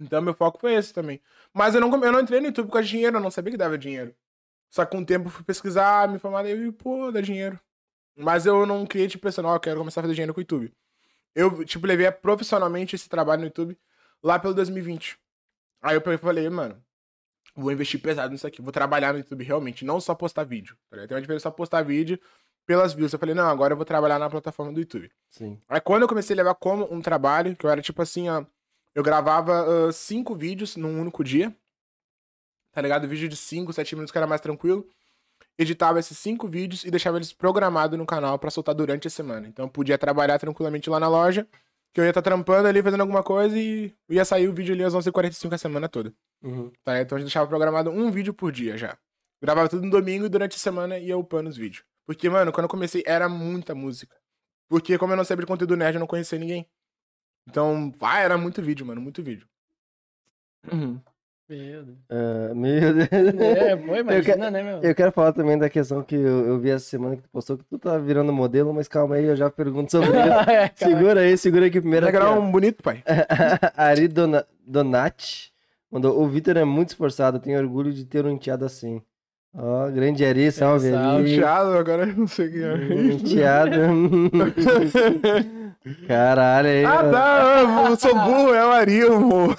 Então 0.00 0.22
meu 0.22 0.32
foco 0.32 0.58
foi 0.58 0.72
esse 0.72 0.94
também. 0.94 1.20
Mas 1.52 1.74
eu 1.74 1.80
não, 1.80 1.92
eu 2.02 2.12
não 2.12 2.20
entrei 2.20 2.40
no 2.40 2.46
YouTube 2.46 2.70
de 2.70 2.88
dinheiro, 2.88 3.18
eu 3.18 3.20
não 3.20 3.30
sabia 3.30 3.52
que 3.52 3.58
dava 3.58 3.76
dinheiro. 3.76 4.14
Só 4.70 4.84
que 4.84 4.96
com 4.96 5.02
o 5.02 5.06
tempo 5.06 5.26
eu 5.26 5.30
fui 5.30 5.44
pesquisar, 5.44 6.08
me 6.08 6.16
informar, 6.16 6.46
e 6.46 6.72
pô, 6.72 7.12
dá 7.12 7.20
dinheiro. 7.20 7.60
Mas 8.16 8.46
eu 8.46 8.64
não 8.64 8.86
criei, 8.86 9.08
tipo, 9.08 9.22
pensando, 9.22 9.48
ó, 9.48 9.56
eu 9.56 9.60
quero 9.60 9.78
começar 9.78 10.00
a 10.00 10.04
fazer 10.04 10.14
dinheiro 10.14 10.32
com 10.32 10.40
o 10.40 10.42
YouTube. 10.42 10.72
Eu, 11.34 11.64
tipo, 11.64 11.86
levei 11.86 12.10
profissionalmente 12.10 12.94
esse 12.94 13.08
trabalho 13.08 13.40
no 13.40 13.46
YouTube 13.46 13.78
lá 14.22 14.38
pelo 14.38 14.54
2020. 14.54 15.18
Aí 15.82 15.96
eu 15.96 16.18
falei, 16.18 16.48
mano, 16.48 16.82
vou 17.54 17.72
investir 17.72 18.00
pesado 18.00 18.32
nisso 18.32 18.46
aqui, 18.46 18.60
vou 18.60 18.72
trabalhar 18.72 19.12
no 19.12 19.18
YouTube 19.18 19.44
realmente, 19.44 19.84
não 19.84 20.00
só 20.00 20.14
postar 20.14 20.44
vídeo. 20.44 20.76
Tá? 20.90 21.06
Tem 21.06 21.14
uma 21.14 21.20
diferença 21.20 21.44
só 21.44 21.50
postar 21.50 21.82
vídeo 21.82 22.18
pelas 22.66 22.92
views. 22.92 23.12
Eu 23.12 23.18
falei, 23.18 23.34
não, 23.34 23.48
agora 23.48 23.72
eu 23.72 23.76
vou 23.76 23.84
trabalhar 23.84 24.18
na 24.18 24.28
plataforma 24.28 24.72
do 24.72 24.80
YouTube. 24.80 25.10
Sim. 25.30 25.60
Aí 25.68 25.80
quando 25.80 26.02
eu 26.02 26.08
comecei 26.08 26.34
a 26.34 26.38
levar 26.38 26.54
como 26.54 26.92
um 26.92 27.00
trabalho, 27.00 27.54
que 27.56 27.64
eu 27.64 27.70
era 27.70 27.80
tipo 27.80 28.02
assim, 28.02 28.28
ó, 28.28 28.44
eu 28.94 29.02
gravava 29.02 29.88
ah, 29.88 29.92
cinco 29.92 30.34
vídeos 30.34 30.76
num 30.76 31.00
único 31.00 31.22
dia. 31.24 31.54
Tá 32.72 32.80
ligado? 32.80 33.06
Vídeo 33.06 33.28
de 33.28 33.36
5, 33.36 33.72
7 33.72 33.94
minutos 33.94 34.10
que 34.10 34.18
era 34.18 34.26
mais 34.26 34.40
tranquilo. 34.40 34.84
Editava 35.56 36.00
esses 36.00 36.18
cinco 36.18 36.48
vídeos 36.48 36.84
e 36.84 36.90
deixava 36.90 37.16
eles 37.16 37.32
programados 37.32 37.96
no 37.96 38.04
canal 38.04 38.36
pra 38.36 38.50
soltar 38.50 38.74
durante 38.74 39.06
a 39.06 39.10
semana. 39.10 39.46
Então 39.46 39.66
eu 39.66 39.70
podia 39.70 39.96
trabalhar 39.96 40.36
tranquilamente 40.38 40.90
lá 40.90 40.98
na 40.98 41.06
loja, 41.06 41.46
que 41.94 42.00
eu 42.00 42.04
ia 42.04 42.10
estar 42.10 42.22
trampando 42.22 42.66
ali, 42.66 42.82
fazendo 42.82 43.02
alguma 43.02 43.22
coisa 43.22 43.56
e 43.56 43.94
ia 44.08 44.24
sair 44.24 44.48
o 44.48 44.52
vídeo 44.52 44.74
ali 44.74 44.82
às 44.82 44.92
11h45 44.92 45.52
a 45.52 45.58
semana 45.58 45.88
toda. 45.88 46.12
Uhum. 46.42 46.72
Tá? 46.82 47.00
Então 47.00 47.14
a 47.14 47.20
gente 47.20 47.28
deixava 47.28 47.48
programado 47.48 47.88
um 47.88 48.10
vídeo 48.10 48.34
por 48.34 48.50
dia 48.50 48.76
já. 48.76 48.98
Gravava 49.40 49.68
tudo 49.68 49.84
no 49.84 49.90
domingo 49.90 50.26
e 50.26 50.28
durante 50.28 50.56
a 50.56 50.58
semana 50.58 50.98
ia 50.98 51.16
upando 51.16 51.48
os 51.48 51.56
vídeos. 51.56 51.84
Porque, 52.04 52.28
mano, 52.28 52.52
quando 52.52 52.64
eu 52.64 52.68
comecei 52.68 53.04
era 53.06 53.28
muita 53.28 53.76
música. 53.76 54.16
Porque 54.68 54.98
como 54.98 55.12
eu 55.12 55.16
não 55.16 55.24
sabia 55.24 55.42
de 55.42 55.46
conteúdo 55.46 55.76
nerd, 55.76 55.94
eu 55.94 56.00
não 56.00 56.06
conhecia 56.06 56.38
ninguém. 56.38 56.68
Então, 57.48 57.92
ah, 58.00 58.18
era 58.18 58.36
muito 58.36 58.60
vídeo, 58.60 58.84
mano, 58.84 59.00
muito 59.00 59.22
vídeo. 59.22 59.46
Meu 61.48 61.82
Deus. 61.84 61.98
Ah, 62.10 62.54
meu 62.54 62.94
Deus. 62.94 63.08
É, 63.40 63.76
pô, 63.76 63.94
imagina, 63.96 64.22
quero- 64.22 64.50
né, 64.50 64.62
meu? 64.62 64.78
Eu 64.82 64.94
quero 64.94 65.12
falar 65.12 65.32
também 65.32 65.58
da 65.58 65.68
questão 65.68 66.02
que 66.02 66.14
eu, 66.14 66.46
eu 66.46 66.58
vi 66.58 66.70
essa 66.70 66.86
semana 66.86 67.16
que 67.16 67.22
tu 67.22 67.28
postou 67.28 67.58
que 67.58 67.64
tu 67.64 67.78
tá 67.78 67.98
virando 67.98 68.32
modelo, 68.32 68.72
mas 68.72 68.88
calma 68.88 69.16
aí, 69.16 69.24
eu 69.26 69.36
já 69.36 69.50
pergunto 69.50 69.90
sobre 69.90 70.08
isso. 70.18 70.50
É. 70.50 70.70
Segura 70.74 71.20
aí, 71.20 71.36
segura 71.36 71.66
aqui 71.66 71.80
primeiro. 71.80 72.06
Ó. 72.26 72.38
um 72.40 72.50
bonito, 72.50 72.82
pai. 72.82 73.02
Ari 73.76 74.08
Dona- 74.08 74.46
Donati 74.66 75.52
mandou: 75.90 76.18
O 76.18 76.26
Vitor 76.26 76.56
é 76.56 76.64
muito 76.64 76.88
esforçado, 76.90 77.38
tenho 77.38 77.58
orgulho 77.60 77.92
de 77.92 78.06
ter 78.06 78.24
um 78.24 78.30
enteado 78.30 78.64
assim. 78.64 79.02
Ó, 79.56 79.88
grande 79.90 80.24
Ari, 80.24 80.50
salve, 80.50 80.90
salve. 80.90 81.28
Ari. 81.30 81.34
Thiago, 81.38 81.78
agora 81.78 82.02
eu 82.08 82.16
não 82.16 82.26
sei 82.26 82.48
quem 82.50 82.62
é. 82.62 82.74
Enteado. 83.12 83.70
Caralho, 86.08 86.68
aí. 86.68 86.84
ah, 86.84 87.10
tá, 87.10 87.86
eu 87.90 87.96
sou 87.96 88.14
burro, 88.14 88.54
é 88.54 88.64
o 88.64 88.68
Maria, 88.70 89.06
amor. 89.08 89.54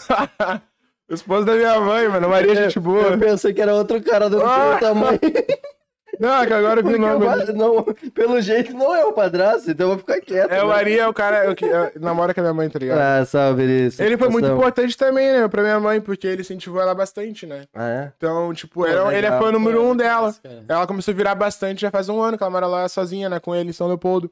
Esposa 1.09 1.45
da 1.45 1.53
minha 1.53 1.79
mãe, 1.79 2.07
mano. 2.09 2.29
Maria 2.29 2.51
é 2.53 2.55
gente 2.55 2.79
boa. 2.79 3.01
Eu 3.09 3.19
pensei 3.19 3.53
que 3.53 3.61
era 3.61 3.73
outro 3.75 4.01
cara 4.01 4.29
do 4.29 4.41
Ah! 4.43 4.77
tamanho. 4.79 5.19
Não, 6.17 6.41
é 6.41 6.47
que 6.47 6.53
agora 6.53 6.79
eu 6.79 6.85
vi 6.87 6.95
o 6.95 6.97
nome. 6.97 7.25
pa- 7.25 7.51
não, 7.53 7.83
pelo 8.13 8.39
jeito 8.39 8.71
não 8.73 8.95
é 8.95 9.03
o 9.03 9.11
padrasto, 9.11 9.69
então 9.69 9.87
eu 9.87 9.89
vou 9.89 9.97
ficar 9.97 10.21
quieto. 10.21 10.49
É 10.49 10.63
o 10.63 10.69
né? 10.69 10.73
Ari, 10.73 10.97
é 10.97 11.05
o 11.05 11.13
cara 11.13 11.53
que 11.53 11.65
é, 11.65 11.91
namora 11.99 12.33
com 12.33 12.39
a 12.39 12.43
minha 12.43 12.53
mãe, 12.53 12.69
tá 12.69 12.79
ligado? 12.79 12.99
Ah, 12.99 13.25
salve, 13.25 13.63
Ari. 13.63 13.89
Ele 13.99 14.17
foi 14.17 14.29
muito 14.29 14.47
importante 14.47 14.95
também, 14.97 15.27
né, 15.33 15.47
pra 15.49 15.61
minha 15.61 15.77
mãe, 15.77 15.99
porque 15.99 16.25
ele 16.25 16.39
incentivou 16.39 16.79
ela 16.81 16.95
bastante, 16.95 17.45
né? 17.45 17.65
Ah, 17.73 17.89
é? 17.89 18.11
Então, 18.15 18.53
tipo, 18.53 18.85
era- 18.85 19.01
ele 19.09 19.27
é 19.27 19.29
legal. 19.29 19.41
fã 19.41 19.51
número 19.51 19.83
um 19.83 19.93
dela. 19.93 20.33
Cara. 20.41 20.63
Ela 20.69 20.87
começou 20.87 21.11
a 21.11 21.15
virar 21.17 21.35
bastante 21.35 21.81
já 21.81 21.91
faz 21.91 22.07
um 22.07 22.21
ano 22.21 22.37
que 22.37 22.43
ela 22.43 22.49
mora 22.51 22.65
lá 22.67 22.87
sozinha, 22.87 23.27
né, 23.27 23.37
com 23.41 23.53
ele 23.53 23.71
em 23.71 23.73
São 23.73 23.87
Leopoldo. 23.87 24.31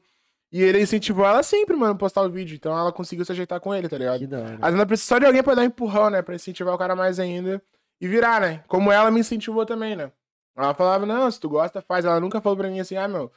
E 0.54 0.62
ele 0.62 0.80
incentivou 0.80 1.26
ela 1.26 1.42
sempre, 1.42 1.74
mano, 1.74 1.94
a 1.94 1.96
postar 1.96 2.22
o 2.22 2.30
vídeo. 2.30 2.54
Então 2.54 2.78
ela 2.78 2.92
conseguiu 2.92 3.24
se 3.24 3.32
ajeitar 3.32 3.58
com 3.58 3.74
ele, 3.74 3.88
tá 3.88 3.98
ligado? 3.98 4.20
Que 4.20 4.26
da 4.28 4.38
hora. 4.38 4.52
Às 4.52 4.60
vezes 4.60 4.74
ela 4.76 4.86
precisa 4.86 5.08
só 5.08 5.18
de 5.18 5.26
alguém 5.26 5.42
pra 5.42 5.56
dar 5.56 5.62
um 5.62 5.64
empurrão, 5.64 6.10
né? 6.10 6.22
Pra 6.22 6.36
incentivar 6.36 6.72
o 6.72 6.78
cara 6.78 6.94
mais 6.94 7.18
ainda 7.18 7.60
e 8.00 8.06
virar, 8.06 8.40
né? 8.40 8.62
Como 8.68 8.92
ela 8.92 9.10
me 9.10 9.18
incentivou 9.18 9.66
também, 9.66 9.96
né? 9.96 10.12
Ela 10.56 10.72
falava, 10.72 11.04
não, 11.04 11.28
se 11.28 11.40
tu 11.40 11.48
gosta, 11.48 11.82
faz. 11.82 12.04
Ela 12.04 12.20
nunca 12.20 12.40
falou 12.40 12.56
pra 12.56 12.68
mim 12.70 12.78
assim, 12.78 12.96
ah, 12.96 13.08
meu, 13.08 13.32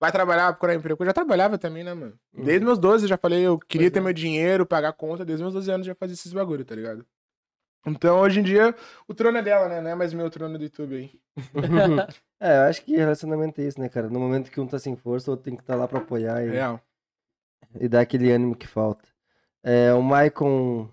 vai 0.00 0.10
trabalhar, 0.10 0.50
procurar 0.52 0.74
emprego. 0.74 1.02
Eu 1.02 1.06
já 1.08 1.12
trabalhava 1.12 1.58
também, 1.58 1.84
né, 1.84 1.92
mano? 1.92 2.18
Uhum. 2.32 2.44
Desde 2.44 2.64
meus 2.64 2.78
12 2.78 3.04
eu 3.04 3.08
já 3.10 3.18
falei, 3.18 3.42
eu 3.42 3.58
queria 3.58 3.88
Pois 3.88 3.92
ter 3.92 3.98
é. 3.98 4.02
meu 4.02 4.12
dinheiro, 4.14 4.64
pagar 4.64 4.94
conta. 4.94 5.26
Desde 5.26 5.42
meus 5.44 5.52
12 5.52 5.70
anos 5.70 5.86
eu 5.86 5.92
já 5.92 5.94
fazia 5.94 6.14
esses 6.14 6.32
bagulho, 6.32 6.64
tá 6.64 6.74
ligado? 6.74 7.04
Então, 7.86 8.18
hoje 8.18 8.40
em 8.40 8.42
dia, 8.42 8.74
o 9.06 9.12
trono 9.12 9.36
é 9.36 9.42
dela, 9.42 9.68
né? 9.68 9.82
Não 9.82 9.90
é 9.90 9.94
mais 9.94 10.14
meu 10.14 10.30
trono 10.30 10.56
do 10.56 10.64
YouTube 10.64 10.96
aí. 10.96 11.10
é, 12.40 12.58
eu 12.58 12.62
acho 12.62 12.84
que 12.84 12.96
relacionamento 12.96 13.60
é 13.60 13.64
isso, 13.64 13.80
né, 13.80 13.88
cara? 13.88 14.08
No 14.08 14.20
momento 14.20 14.50
que 14.50 14.60
um 14.60 14.66
tá 14.66 14.78
sem 14.78 14.96
força, 14.96 15.30
o 15.30 15.32
outro 15.32 15.44
tem 15.44 15.56
que 15.56 15.62
estar 15.62 15.74
lá 15.74 15.88
pra 15.88 15.98
apoiar 15.98 16.44
e, 16.44 16.50
Real. 16.50 16.80
e 17.80 17.88
dar 17.88 18.00
aquele 18.00 18.30
ânimo 18.30 18.54
que 18.54 18.66
falta. 18.66 19.08
É, 19.64 19.92
o 19.94 20.02
Maicon 20.02 20.88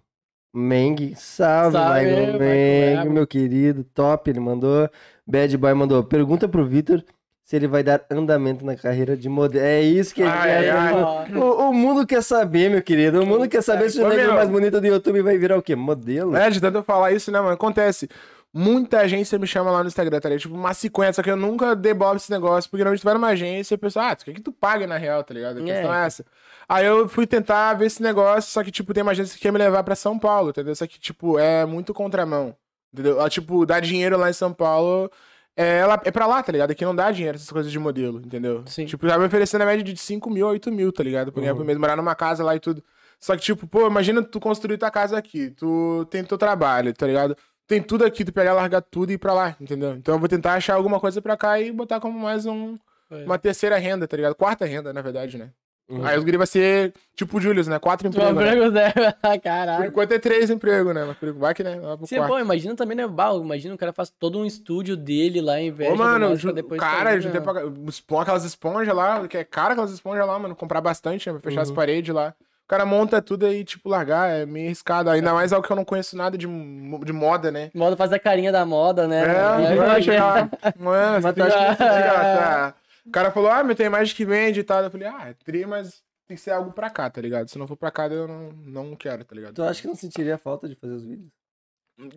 Meng, 0.54 1.14
salve, 1.16 1.74
Salve, 1.78 2.06
Maicon 2.06 2.38
Meng, 2.40 3.10
meu 3.10 3.28
querido, 3.28 3.84
top, 3.84 4.30
ele 4.30 4.40
mandou. 4.40 4.90
Bad 5.26 5.56
Boy 5.58 5.74
mandou, 5.74 6.04
pergunta 6.04 6.48
pro 6.48 6.66
Vitor 6.66 7.04
se 7.50 7.56
ele 7.56 7.68
vai 7.68 7.82
dar 7.82 8.06
andamento 8.12 8.64
na 8.64 8.76
carreira 8.76 9.18
de 9.18 9.28
modelo. 9.28 9.66
É 9.66 9.82
isso 9.82 10.14
que 10.14 10.22
ele 10.22 10.30
Ai, 10.30 10.50
quer. 10.50 10.70
ai, 10.70 10.94
O, 11.36 11.70
o 11.70 11.74
mundo 11.74 12.06
quer 12.06 12.22
saber, 12.22 12.70
meu 12.70 12.80
querido. 12.80 13.24
O 13.24 13.26
mundo 13.26 13.50
quer 13.50 13.64
saber 13.64 13.90
se 13.90 14.00
o 14.00 14.08
negro 14.08 14.36
mais 14.36 14.48
bonito 14.48 14.80
do 14.80 14.86
YouTube 14.86 15.24
vai 15.24 15.36
virar 15.36 15.58
o 15.58 15.62
quê? 15.64 15.76
Modelo? 15.76 16.36
É, 16.36 16.48
de 16.52 16.62
tanto 16.62 16.78
eu 16.78 16.84
falar 16.84 17.12
isso, 17.12 17.32
né, 17.32 17.40
mano? 17.40 17.54
Acontece. 17.54 18.08
Muita 18.52 19.02
agência 19.02 19.38
me 19.38 19.46
chama 19.46 19.70
lá 19.70 19.84
no 19.84 19.88
Instagram, 19.88 20.20
tá 20.20 20.28
ligado? 20.28 20.42
Tipo, 20.42 20.56
uma 20.56 20.74
50, 20.74 21.14
só 21.14 21.22
que 21.22 21.30
eu 21.30 21.36
nunca 21.38 21.76
dei 21.76 21.94
bola 21.94 22.18
esse 22.18 22.32
negócio, 22.32 22.70
porque 22.70 22.84
normalmente 22.84 23.02
tu 23.02 23.06
vai 23.06 23.14
numa 23.14 23.28
agência 23.28 23.74
e 23.74 23.76
a 23.76 23.78
pessoa, 23.78 24.08
ah, 24.10 24.16
tu 24.16 24.26
quer 24.26 24.34
que 24.34 24.42
tu 24.42 24.52
pague 24.52 24.88
na 24.88 24.98
real, 24.98 25.24
tá 25.24 25.34
ligado? 25.36 25.60
A 25.60 25.64
questão 25.64 25.94
é, 25.94 26.04
É. 26.04 26.06
essa. 26.08 26.26
Aí 26.68 26.86
eu 26.86 27.08
fui 27.08 27.28
tentar 27.28 27.74
ver 27.76 27.86
esse 27.86 28.02
negócio, 28.02 28.50
só 28.52 28.64
que, 28.64 28.72
tipo, 28.72 28.92
tem 28.94 29.04
uma 29.04 29.12
agência 29.12 29.36
que 29.36 29.42
quer 29.42 29.52
me 29.52 29.60
levar 29.60 29.84
pra 29.84 29.96
São 29.96 30.18
Paulo, 30.18 30.50
entendeu? 30.50 30.74
Só 30.76 30.88
que, 30.88 31.00
tipo, 31.00 31.38
é 31.38 31.64
muito 31.66 31.94
contramão, 31.94 32.56
entendeu? 32.92 33.20
Ela, 33.20 33.30
tipo, 33.30 33.66
dá 33.68 33.80
dinheiro 33.80 34.18
lá 34.18 34.30
em 34.32 34.34
São 34.34 34.52
Paulo, 34.52 35.12
é, 35.56 35.78
ela, 35.80 36.02
é 36.04 36.10
pra 36.10 36.26
lá, 36.26 36.42
tá 36.42 36.52
ligado? 36.52 36.72
Aqui 36.72 36.84
não 36.84 36.96
dá 36.96 37.12
dinheiro 37.12 37.36
essas 37.36 37.52
coisas 37.52 37.72
de 37.72 37.78
modelo, 37.78 38.20
entendeu? 38.26 38.64
Sim. 38.66 38.86
Tipo, 38.86 39.08
já 39.08 39.18
me 39.20 39.26
oferecendo 39.26 39.62
a 39.62 39.66
média 39.66 39.84
de 39.84 39.96
5 39.96 40.28
mil 40.30 40.48
a 40.48 40.52
8 40.52 40.72
mil, 40.72 40.92
tá 40.92 41.04
ligado? 41.04 41.32
Por 41.32 41.42
ganhar 41.42 41.54
por 41.54 41.64
mês, 41.66 41.78
morar 41.78 41.96
numa 41.96 42.16
casa 42.16 42.44
lá 42.44 42.56
e 42.56 42.60
tudo. 42.60 42.84
Só 43.20 43.36
que, 43.36 43.42
tipo, 43.44 43.68
pô, 43.68 43.86
imagina 43.86 44.24
tu 44.24 44.40
construir 44.40 44.78
tua 44.78 44.90
casa 44.90 45.18
aqui, 45.18 45.52
tu 45.52 46.08
tem 46.10 46.24
teu 46.24 46.38
trabalho, 46.38 46.94
tá 46.94 47.06
ligado? 47.06 47.36
Tem 47.70 47.82
tudo 47.82 48.04
aqui, 48.04 48.26
tu 48.26 48.34
pegar, 48.34 48.54
largar 48.54 48.82
tudo 48.82 49.12
e 49.12 49.14
ir 49.14 49.18
pra 49.20 49.32
lá, 49.32 49.56
entendeu? 49.62 49.92
Então 49.92 50.16
eu 50.16 50.20
vou 50.20 50.28
tentar 50.28 50.56
achar 50.56 50.74
alguma 50.74 51.00
coisa 51.00 51.22
pra 51.22 51.38
cá 51.38 51.60
e 51.62 51.72
botar 51.72 52.00
como 52.00 52.20
mais 52.20 52.46
um, 52.48 52.78
Foi. 53.08 53.24
uma 53.24 53.38
terceira 53.38 53.78
renda, 53.78 54.08
tá 54.08 54.18
ligado? 54.18 54.34
Quarta 54.36 54.66
renda, 54.66 54.92
na 54.92 55.02
verdade, 55.02 55.38
né? 55.38 55.52
Uhum. 55.88 56.06
Aí 56.06 56.18
os 56.18 56.24
guri 56.24 56.38
vai 56.38 56.46
ser 56.46 56.94
tipo 57.16 57.38
o 57.38 57.42
Julius, 57.42 57.68
né? 57.68 57.80
Quatro 57.80 58.10
Tu 58.10 58.16
empregos. 58.16 58.36
Né? 58.36 58.48
empregos 58.48 58.74
dela, 59.22 59.78
Por 59.78 59.86
enquanto 59.88 60.12
é 60.12 60.20
três 60.20 60.50
empregos, 60.50 60.94
né? 60.94 61.04
Mas 61.22 61.36
vai 61.36 61.54
que, 61.54 61.64
né? 61.64 61.80
Sim, 62.06 62.18
quarto. 62.18 62.32
pô, 62.32 62.40
imagina 62.40 62.76
também, 62.76 62.96
né, 62.98 63.08
Bal? 63.08 63.42
Imagina 63.42 63.74
o 63.74 63.78
cara 63.78 63.92
faz 63.94 64.10
todo 64.12 64.38
um 64.40 64.46
estúdio 64.46 64.96
dele 64.98 65.42
lá 65.42 65.60
em 65.60 65.72
vez 65.72 65.92
Ô, 65.92 65.96
mano, 65.96 66.36
ju- 66.36 66.54
depois 66.54 66.80
cara, 66.80 67.16
eu 67.16 67.22
juntei 67.22 67.40
né? 67.40 67.46
pra... 67.46 67.64
espon- 67.88 68.20
aquelas 68.22 68.44
esponjas 68.46 68.96
lá, 68.96 69.28
que 69.28 69.38
é 69.38 69.44
cara 69.44 69.72
aquelas 69.72 69.92
esponjas 69.92 70.28
lá, 70.28 70.38
mano. 70.38 70.56
Comprar 70.56 70.80
bastante, 70.82 71.28
né? 71.28 71.34
Pra 71.34 71.42
fechar 71.50 71.62
as 71.62 71.70
Uhum. 71.70 71.76
paredes 71.76 72.14
lá. 72.14 72.36
O 72.70 72.76
cara 72.78 72.86
monta 72.86 73.20
tudo 73.20 73.48
aí, 73.48 73.64
tipo, 73.64 73.90
largar, 73.90 74.30
é 74.30 74.46
meio 74.46 74.68
arriscado. 74.68 75.10
Ainda 75.10 75.34
mais 75.34 75.52
algo 75.52 75.66
que 75.66 75.74
eu 75.74 75.76
não 75.76 75.84
conheço 75.84 76.16
nada 76.16 76.38
de, 76.38 76.46
de 76.46 77.12
moda, 77.12 77.50
né? 77.50 77.72
Moda 77.74 77.98
faz 77.98 78.14
a 78.14 78.20
carinha 78.20 78.52
da 78.52 78.64
moda, 78.64 79.08
né? 79.08 79.26
É, 79.26 79.70
Aí 79.70 79.76
vai 79.76 80.02
chegar. 80.04 80.48
Mano, 80.78 81.20
você 81.20 81.34
tem 81.34 81.46
tu 81.46 81.50
que 81.50 81.78
tá. 81.78 82.76
O 83.08 83.10
cara 83.10 83.32
falou, 83.32 83.50
ah, 83.50 83.64
mas 83.64 83.76
tem 83.76 83.90
mais 83.90 84.14
que 84.14 84.24
vende 84.24 84.60
e 84.60 84.64
tal. 84.64 84.84
Eu 84.84 84.92
falei, 84.92 85.08
ah, 85.08 85.30
é 85.30 85.34
tri, 85.44 85.66
mas 85.66 86.04
tem 86.28 86.38
que 86.38 86.44
ser 86.44 86.52
algo 86.52 86.72
pra 86.72 86.92
cá, 86.92 87.10
tá 87.10 87.20
ligado? 87.20 87.50
Se 87.50 87.58
não 87.58 87.66
for 87.66 87.76
pra 87.76 87.90
cá, 87.90 88.06
eu 88.06 88.28
não, 88.28 88.52
não 88.52 88.96
quero, 88.96 89.26
tá 89.26 89.34
ligado? 89.36 89.56
Tu 89.56 89.64
acha 89.64 89.82
que 89.82 89.88
não 89.88 89.96
sentiria 89.96 90.38
falta 90.38 90.70
de 90.70 90.76
fazer 90.76 90.94
os 90.94 91.04
vídeos? 91.04 91.32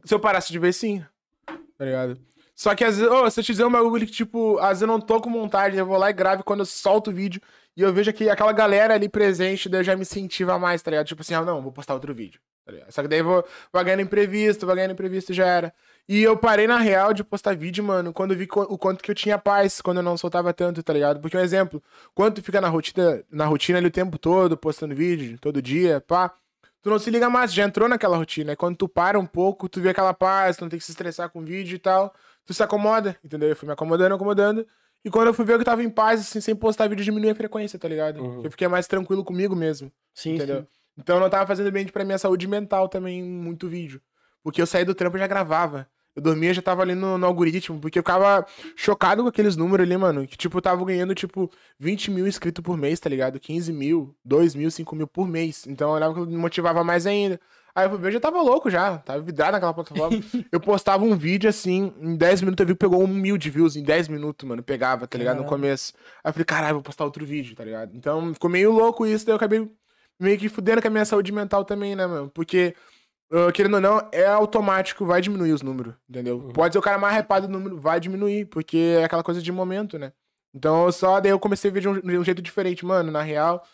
Se 0.04 0.12
eu 0.12 0.20
parasse 0.20 0.52
de 0.52 0.58
ver, 0.58 0.74
sim. 0.74 1.02
Tá 1.46 1.82
ligado? 1.86 2.18
Só 2.54 2.74
que 2.74 2.84
às 2.84 2.98
vezes, 2.98 3.10
ô, 3.10 3.30
se 3.30 3.40
eu 3.40 3.44
te 3.44 3.52
dizer 3.52 3.64
um 3.64 3.72
bagulho 3.72 4.06
que, 4.06 4.12
tipo, 4.12 4.58
às 4.58 4.68
vezes 4.68 4.82
eu 4.82 4.86
não 4.86 5.00
tô 5.00 5.18
com 5.18 5.32
vontade, 5.32 5.78
eu 5.78 5.86
vou 5.86 5.96
lá 5.96 6.10
e 6.10 6.12
gravo 6.12 6.44
quando 6.44 6.60
eu 6.60 6.66
solto 6.66 7.10
o 7.10 7.14
vídeo 7.14 7.40
e 7.76 7.82
eu 7.82 7.92
vejo 7.92 8.12
que 8.12 8.28
aquela 8.28 8.52
galera 8.52 8.94
ali 8.94 9.08
presente, 9.08 9.68
daí 9.68 9.82
já 9.82 9.96
me 9.96 10.02
incentiva 10.02 10.58
mais, 10.58 10.82
tá 10.82 10.90
ligado? 10.90 11.06
Tipo 11.06 11.22
assim, 11.22 11.34
ah, 11.34 11.42
não, 11.42 11.62
vou 11.62 11.72
postar 11.72 11.94
outro 11.94 12.14
vídeo. 12.14 12.40
Tá? 12.64 12.72
Só 12.90 13.02
que 13.02 13.08
daí 13.08 13.22
vou, 13.22 13.44
vai 13.72 13.84
ganhando 13.84 14.02
imprevisto, 14.02 14.66
vai 14.66 14.76
ganhando 14.76 14.92
imprevisto 14.92 15.32
e 15.32 15.34
já 15.34 15.46
era. 15.46 15.74
E 16.08 16.22
eu 16.22 16.36
parei 16.36 16.66
na 16.66 16.78
real 16.78 17.14
de 17.14 17.24
postar 17.24 17.56
vídeo, 17.56 17.82
mano, 17.82 18.12
quando 18.12 18.36
vi 18.36 18.46
o 18.52 18.76
quanto 18.76 19.02
que 19.02 19.10
eu 19.10 19.14
tinha 19.14 19.38
paz, 19.38 19.80
quando 19.80 19.98
eu 19.98 20.02
não 20.02 20.16
soltava 20.16 20.52
tanto, 20.52 20.82
tá 20.82 20.92
ligado? 20.92 21.20
Porque 21.20 21.36
um 21.36 21.40
exemplo, 21.40 21.82
quando 22.14 22.34
tu 22.36 22.42
fica 22.42 22.60
na 22.60 22.68
rotina, 22.68 23.24
na 23.30 23.46
rotina 23.46 23.78
ali 23.78 23.86
o 23.86 23.90
tempo 23.90 24.18
todo, 24.18 24.56
postando 24.56 24.94
vídeo, 24.94 25.38
todo 25.40 25.62
dia, 25.62 26.00
pá, 26.00 26.32
tu 26.82 26.90
não 26.90 26.98
se 26.98 27.10
liga 27.10 27.30
mais, 27.30 27.54
já 27.54 27.64
entrou 27.64 27.88
naquela 27.88 28.16
rotina. 28.16 28.52
Aí 28.52 28.56
quando 28.56 28.76
tu 28.76 28.88
para 28.88 29.18
um 29.18 29.26
pouco, 29.26 29.68
tu 29.68 29.80
vê 29.80 29.90
aquela 29.90 30.12
paz, 30.12 30.56
tu 30.56 30.62
não 30.62 30.68
tem 30.68 30.78
que 30.78 30.84
se 30.84 30.92
estressar 30.92 31.30
com 31.30 31.42
vídeo 31.42 31.76
e 31.76 31.78
tal, 31.78 32.14
tu 32.44 32.52
se 32.52 32.62
acomoda, 32.62 33.16
entendeu? 33.24 33.48
Eu 33.48 33.56
fui 33.56 33.66
me 33.66 33.72
acomodando, 33.72 34.14
acomodando. 34.14 34.66
E 35.04 35.10
quando 35.10 35.28
eu 35.28 35.34
fui 35.34 35.44
ver 35.44 35.54
que 35.54 35.62
eu 35.62 35.64
tava 35.64 35.82
em 35.82 35.90
paz, 35.90 36.20
assim, 36.20 36.40
sem 36.40 36.54
postar 36.54 36.88
vídeo, 36.88 37.04
diminui 37.04 37.30
a 37.30 37.34
frequência, 37.34 37.78
tá 37.78 37.88
ligado? 37.88 38.22
Uhum. 38.22 38.42
Eu 38.44 38.50
fiquei 38.50 38.68
mais 38.68 38.86
tranquilo 38.86 39.24
comigo 39.24 39.56
mesmo, 39.56 39.90
Sim, 40.14 40.36
entendeu? 40.36 40.60
sim. 40.60 40.66
Então 40.98 41.16
eu 41.16 41.20
não 41.20 41.30
tava 41.30 41.46
fazendo 41.46 41.72
bem 41.72 41.86
pra 41.86 42.04
minha 42.04 42.18
saúde 42.18 42.46
mental 42.46 42.88
também, 42.88 43.22
muito 43.22 43.68
vídeo. 43.68 44.00
Porque 44.42 44.60
eu 44.60 44.66
saí 44.66 44.84
do 44.84 44.94
trampo 44.94 45.16
e 45.16 45.20
já 45.20 45.26
gravava. 45.26 45.88
Eu 46.14 46.20
dormia 46.22 46.52
já 46.52 46.60
tava 46.60 46.82
ali 46.82 46.94
no, 46.94 47.16
no 47.16 47.26
algoritmo, 47.26 47.80
porque 47.80 47.98
eu 47.98 48.02
ficava 48.02 48.44
chocado 48.76 49.22
com 49.22 49.28
aqueles 49.28 49.56
números 49.56 49.86
ali, 49.86 49.96
mano. 49.96 50.26
Que, 50.26 50.36
tipo, 50.36 50.58
eu 50.58 50.62
tava 50.62 50.84
ganhando, 50.84 51.14
tipo, 51.14 51.50
20 51.78 52.10
mil 52.10 52.26
inscritos 52.26 52.62
por 52.62 52.76
mês, 52.76 53.00
tá 53.00 53.08
ligado? 53.08 53.40
15 53.40 53.72
mil, 53.72 54.14
2 54.22 54.54
mil, 54.54 54.70
5 54.70 54.94
mil 54.94 55.06
por 55.06 55.26
mês. 55.26 55.66
Então 55.66 55.88
eu 55.88 55.94
olhava 55.94 56.14
que 56.14 56.20
me 56.20 56.36
motivava 56.36 56.84
mais 56.84 57.06
ainda. 57.06 57.40
Aí 57.74 57.86
eu 57.86 57.90
fui 57.90 57.98
ver, 57.98 58.12
já 58.12 58.20
tava 58.20 58.42
louco 58.42 58.68
já, 58.68 58.98
tava 58.98 59.20
vidrado 59.22 59.52
naquela 59.52 59.72
plataforma. 59.72 60.18
eu 60.52 60.60
postava 60.60 61.04
um 61.04 61.16
vídeo 61.16 61.48
assim, 61.48 61.92
em 61.98 62.16
10 62.16 62.42
minutos 62.42 62.62
eu 62.62 62.66
vi 62.66 62.74
que 62.74 62.78
pegou 62.78 63.02
um 63.02 63.06
mil 63.06 63.38
de 63.38 63.48
views 63.48 63.76
em 63.76 63.82
10 63.82 64.08
minutos, 64.08 64.46
mano. 64.46 64.62
Pegava, 64.62 65.06
tá 65.06 65.16
ligado? 65.16 65.36
No 65.36 65.44
Caralho. 65.44 65.62
começo. 65.62 65.94
Aí 66.22 66.28
eu 66.28 66.32
falei, 66.34 66.44
caralho, 66.44 66.74
vou 66.74 66.82
postar 66.82 67.04
outro 67.04 67.24
vídeo, 67.24 67.56
tá 67.56 67.64
ligado? 67.64 67.96
Então 67.96 68.34
ficou 68.34 68.50
meio 68.50 68.70
louco 68.70 69.06
isso, 69.06 69.24
daí 69.24 69.32
eu 69.32 69.36
acabei 69.36 69.70
meio 70.20 70.38
que 70.38 70.48
fudendo 70.48 70.82
com 70.82 70.88
a 70.88 70.90
minha 70.90 71.04
saúde 71.04 71.32
mental 71.32 71.64
também, 71.64 71.96
né, 71.96 72.06
mano? 72.06 72.30
Porque, 72.30 72.74
ah, 73.32 73.50
querendo 73.52 73.74
ou 73.74 73.80
não, 73.80 74.08
é 74.12 74.26
automático, 74.26 75.06
vai 75.06 75.22
diminuir 75.22 75.52
os 75.52 75.62
números, 75.62 75.94
entendeu? 76.08 76.36
Uhum. 76.36 76.52
Pode 76.52 76.74
ser 76.74 76.78
o 76.78 76.82
cara 76.82 76.98
mais 76.98 77.16
hypado 77.16 77.46
do 77.46 77.52
número, 77.52 77.80
vai 77.80 77.98
diminuir, 77.98 78.44
porque 78.46 78.98
é 79.00 79.04
aquela 79.04 79.22
coisa 79.22 79.40
de 79.40 79.50
momento, 79.50 79.98
né? 79.98 80.12
Então 80.54 80.92
só, 80.92 81.18
daí 81.20 81.32
eu 81.32 81.38
comecei 81.38 81.70
a 81.70 81.74
ver 81.74 81.80
de 81.80 81.88
um, 81.88 81.98
de 82.00 82.18
um 82.18 82.24
jeito 82.24 82.42
diferente, 82.42 82.84
mano, 82.84 83.10
na 83.10 83.22
real. 83.22 83.64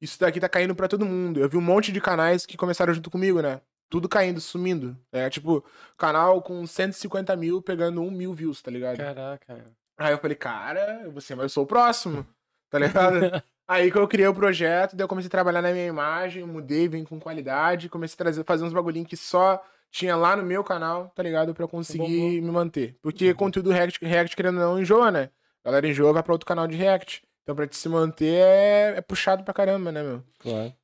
Isso 0.00 0.18
daqui 0.20 0.38
tá 0.38 0.48
caindo 0.48 0.74
pra 0.74 0.88
todo 0.88 1.06
mundo. 1.06 1.40
Eu 1.40 1.48
vi 1.48 1.56
um 1.56 1.62
monte 1.62 1.90
de 1.90 2.00
canais 2.00 2.44
que 2.44 2.56
começaram 2.56 2.92
junto 2.92 3.10
comigo, 3.10 3.40
né? 3.40 3.60
Tudo 3.88 4.08
caindo, 4.08 4.40
sumindo. 4.40 4.96
É 5.12 5.30
tipo, 5.30 5.64
canal 5.96 6.42
com 6.42 6.66
150 6.66 7.34
mil 7.36 7.62
pegando 7.62 8.02
1 8.02 8.10
mil 8.10 8.34
views, 8.34 8.60
tá 8.60 8.70
ligado? 8.70 8.98
Caraca. 8.98 9.64
Aí 9.98 10.12
eu 10.12 10.18
falei, 10.18 10.36
cara, 10.36 11.08
você, 11.10 11.34
mas 11.34 11.44
eu 11.44 11.48
sou 11.48 11.64
o 11.64 11.66
próximo, 11.66 12.26
tá 12.68 12.78
ligado? 12.78 13.20
Aí 13.68 13.90
que 13.90 13.98
eu 13.98 14.06
criei 14.06 14.28
o 14.28 14.34
projeto, 14.34 14.94
daí 14.94 15.02
eu 15.02 15.08
comecei 15.08 15.26
a 15.26 15.30
trabalhar 15.30 15.60
na 15.60 15.72
minha 15.72 15.86
imagem, 15.86 16.44
mudei, 16.44 16.86
vim 16.86 17.02
com 17.02 17.18
qualidade, 17.18 17.88
comecei 17.88 18.14
a 18.14 18.18
trazer, 18.18 18.44
fazer 18.44 18.64
uns 18.64 18.72
bagulhinhos 18.72 19.08
que 19.08 19.16
só 19.16 19.60
tinha 19.90 20.14
lá 20.14 20.36
no 20.36 20.44
meu 20.44 20.62
canal, 20.62 21.10
tá 21.16 21.22
ligado? 21.22 21.52
Pra 21.52 21.64
eu 21.64 21.68
conseguir 21.68 22.40
me 22.40 22.50
manter. 22.52 22.96
Porque 23.02 23.34
conteúdo 23.34 23.72
React, 23.72 24.04
React, 24.04 24.36
querendo 24.36 24.60
ou 24.60 24.60
não, 24.60 24.80
enjoa, 24.80 25.10
né? 25.10 25.30
A 25.64 25.68
galera 25.68 25.88
enjoa, 25.88 26.12
vai 26.12 26.22
pra 26.22 26.32
outro 26.32 26.46
canal 26.46 26.68
de 26.68 26.76
React. 26.76 27.25
Então 27.46 27.54
pra 27.54 27.68
te 27.68 27.76
se 27.76 27.88
manter 27.88 28.42
é, 28.42 28.96
é 28.96 29.00
puxado 29.00 29.44
pra 29.44 29.54
caramba, 29.54 29.92
né, 29.92 30.02
meu? 30.02 30.20
Claro. 30.40 30.74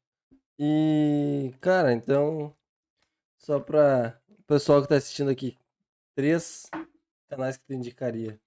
E, 0.56 1.52
cara, 1.60 1.92
então, 1.92 2.54
só 3.36 3.58
pra 3.58 4.16
o 4.28 4.42
pessoal 4.44 4.80
que 4.80 4.86
tá 4.86 4.94
assistindo 4.94 5.28
aqui, 5.28 5.58
três 6.14 6.70
canais 7.28 7.56
que 7.56 7.66
tu 7.66 7.72
indicaria. 7.72 8.40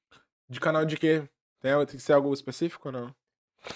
De 0.47 0.61
canal 0.61 0.85
de 0.85 0.95
quê? 0.95 1.27
Tem, 1.59 1.73
tem 1.85 1.97
que 1.97 1.99
ser 1.99 2.13
algo 2.13 2.33
específico 2.33 2.87
ou 2.87 2.93
não? 2.93 3.15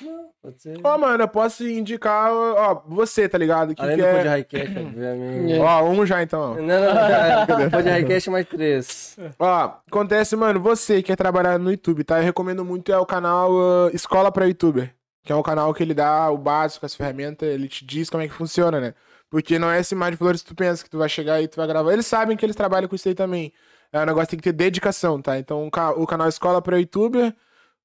Não, 0.02 0.30
pode 0.42 0.62
ser. 0.62 0.80
Ó, 0.84 0.98
mano, 0.98 1.24
eu 1.24 1.28
posso 1.28 1.68
indicar, 1.68 2.32
ó, 2.32 2.84
você, 2.88 3.28
tá 3.28 3.38
ligado? 3.38 3.74
Que 3.76 3.82
Além 3.82 3.96
que 3.98 4.02
do 4.02 4.08
é... 4.08 4.22
Highcast, 4.22 4.78
obviamente. 4.80 5.60
Ó, 5.60 5.84
um 5.90 6.06
já 6.06 6.22
então, 6.24 6.42
ó. 6.42 6.56
Não, 6.56 6.62
não, 6.62 7.70
Pod 7.72 7.90
Highcast 7.90 8.30
mais 8.30 8.48
três. 8.48 9.18
Ó, 9.38 9.72
acontece, 9.88 10.36
mano, 10.36 10.60
você 10.60 10.98
que 10.98 11.04
quer 11.04 11.16
trabalhar 11.16 11.58
no 11.58 11.72
YouTube, 11.72 12.04
tá? 12.04 12.20
Eu 12.20 12.24
recomendo 12.24 12.64
muito 12.64 12.92
é 12.92 12.98
o 12.98 13.06
canal 13.06 13.52
ah, 13.52 13.90
Escola 13.94 14.32
pra 14.32 14.46
YouTuber. 14.46 14.94
Que 15.24 15.34
é 15.34 15.36
um 15.36 15.44
canal 15.44 15.74
que 15.74 15.84
ele 15.84 15.94
dá 15.94 16.32
o 16.32 16.38
básico, 16.38 16.86
as 16.86 16.96
ferramentas, 16.96 17.48
ele 17.48 17.68
te 17.68 17.86
diz 17.86 18.10
como 18.10 18.24
é 18.24 18.28
que 18.28 18.34
funciona, 18.34 18.80
né? 18.80 18.94
Porque 19.30 19.60
não 19.60 19.70
é 19.70 19.80
esse 19.80 19.94
mar 19.94 20.10
de 20.10 20.18
flores 20.18 20.42
que 20.42 20.48
tu 20.48 20.56
pensa 20.56 20.84
que 20.84 20.90
tu 20.90 20.98
vai 20.98 21.10
chegar 21.10 21.42
e 21.42 21.48
tu 21.48 21.58
vai 21.58 21.68
gravar. 21.68 21.92
Eles 21.94 22.08
sabem 22.08 22.36
que 22.36 22.46
eles 22.46 22.56
trabalham 22.56 22.88
com 22.88 22.96
isso 22.96 23.08
aí 23.08 23.14
também. 23.14 23.54
É 23.92 24.00
um 24.00 24.06
negócio 24.06 24.28
que 24.28 24.32
tem 24.32 24.40
que 24.40 24.44
ter 24.50 24.54
dedicação, 24.54 25.22
tá? 25.22 25.38
Então 25.38 25.68
o 25.68 25.72
ca- 25.72 25.92
o 25.92 26.08
canal 26.08 26.28
Escola 26.28 26.62
pra 26.62 26.78
YouTuber. 26.78 27.36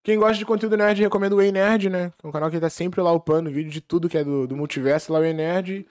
Quem 0.05 0.18
gosta 0.18 0.36
de 0.36 0.44
conteúdo 0.44 0.76
nerd, 0.76 1.01
recomendo 1.01 1.32
o 1.32 1.43
Ei 1.43 1.51
Nerd, 1.51 1.89
né? 1.89 2.12
Que 2.18 2.26
é 2.26 2.28
um 2.28 2.32
canal 2.32 2.51
que 2.51 2.60
tá 2.60 2.68
sempre 2.68 3.01
lá 3.01 3.10
upando 3.10 3.51
vídeo 3.51 3.70
de 3.70 3.81
tudo 3.81 4.06
que 4.06 4.18
é 4.18 4.22
do, 4.22 4.47
do 4.47 4.55
multiverso, 4.55 5.10
lá 5.10 5.18
o 5.18 5.24
Ei 5.24 5.32
Nerd. 5.32 5.86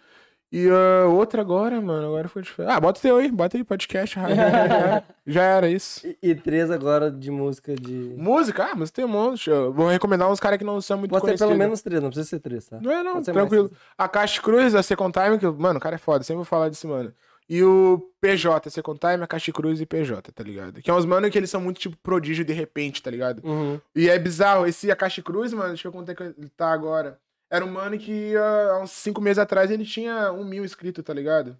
E 0.51 0.69
ah, 0.69 1.07
outra 1.07 1.41
agora, 1.41 1.81
mano, 1.81 2.05
agora 2.05 2.29
foi 2.29 2.43
diferente. 2.43 2.71
Ah, 2.71 2.79
bota 2.79 2.99
o 2.99 3.01
teu 3.01 3.17
aí, 3.17 3.31
bota 3.31 3.57
aí, 3.57 3.63
podcast. 3.63 4.15
já, 5.25 5.41
era 5.41 5.67
isso. 5.67 6.05
E, 6.05 6.15
e 6.21 6.35
três 6.35 6.69
agora 6.69 7.09
de 7.09 7.31
música 7.31 7.73
de. 7.73 8.13
Música? 8.15 8.65
Ah, 8.65 8.75
mas 8.75 8.91
tem 8.91 9.03
um 9.03 9.07
monte. 9.07 9.49
Eu 9.49 9.73
vou 9.73 9.87
recomendar 9.87 10.29
uns 10.29 10.39
caras 10.39 10.59
que 10.59 10.63
não 10.63 10.79
são 10.79 10.99
muito 10.99 11.09
Pode 11.09 11.21
ter 11.21 11.29
conhecidos. 11.29 11.49
pelo 11.49 11.57
menos 11.57 11.81
três, 11.81 11.99
não 11.99 12.09
precisa 12.09 12.29
ser 12.29 12.39
três, 12.39 12.67
tá? 12.67 12.79
Não 12.79 12.91
é, 12.91 13.01
não, 13.01 13.13
Pode 13.13 13.25
ser 13.25 13.33
tranquilo. 13.33 13.63
mais. 13.63 13.81
A 13.97 14.07
Caixa 14.07 14.39
Cruz, 14.39 14.75
a 14.75 14.83
Second 14.83 15.11
Time, 15.11 15.39
que, 15.39 15.47
mano, 15.47 15.79
o 15.79 15.81
cara 15.81 15.95
é 15.95 15.97
foda, 15.97 16.23
sempre 16.23 16.35
vou 16.35 16.45
falar 16.45 16.69
desse 16.69 16.85
mano. 16.85 17.11
E 17.53 17.63
o 17.63 18.11
PJ, 18.19 18.67
Second 18.71 18.99
Time, 18.99 19.23
a 19.23 19.27
Caixa 19.27 19.51
Cruz 19.51 19.79
e 19.79 19.85
PJ, 19.85 20.31
tá 20.31 20.43
ligado? 20.43 20.81
Que 20.81 20.89
é 20.89 20.93
uns 20.93 21.05
mano 21.05 21.29
que 21.29 21.37
eles 21.37 21.51
são 21.51 21.61
muito 21.61 21.79
tipo 21.79 21.95
prodígio 21.97 22.43
de 22.43 22.51
repente, 22.51 22.99
tá 22.99 23.11
ligado? 23.11 23.47
Uhum. 23.47 23.79
E 23.95 24.09
é 24.09 24.17
bizarro, 24.17 24.65
esse 24.65 24.89
Akashi 24.89 25.21
Cruz, 25.21 25.53
mano, 25.53 25.67
deixa 25.67 25.87
eu 25.87 25.91
contar 25.91 26.15
que 26.15 26.23
ele 26.23 26.49
tá 26.57 26.73
agora. 26.73 27.21
Era 27.51 27.63
um 27.63 27.71
mano 27.71 27.95
que 27.99 28.35
ah, 28.35 28.71
há 28.71 28.81
uns 28.81 28.89
cinco 28.89 29.21
meses 29.21 29.37
atrás 29.37 29.69
ele 29.69 29.85
tinha 29.85 30.31
um 30.31 30.43
mil 30.43 30.65
inscritos, 30.65 31.03
tá 31.03 31.13
ligado? 31.13 31.55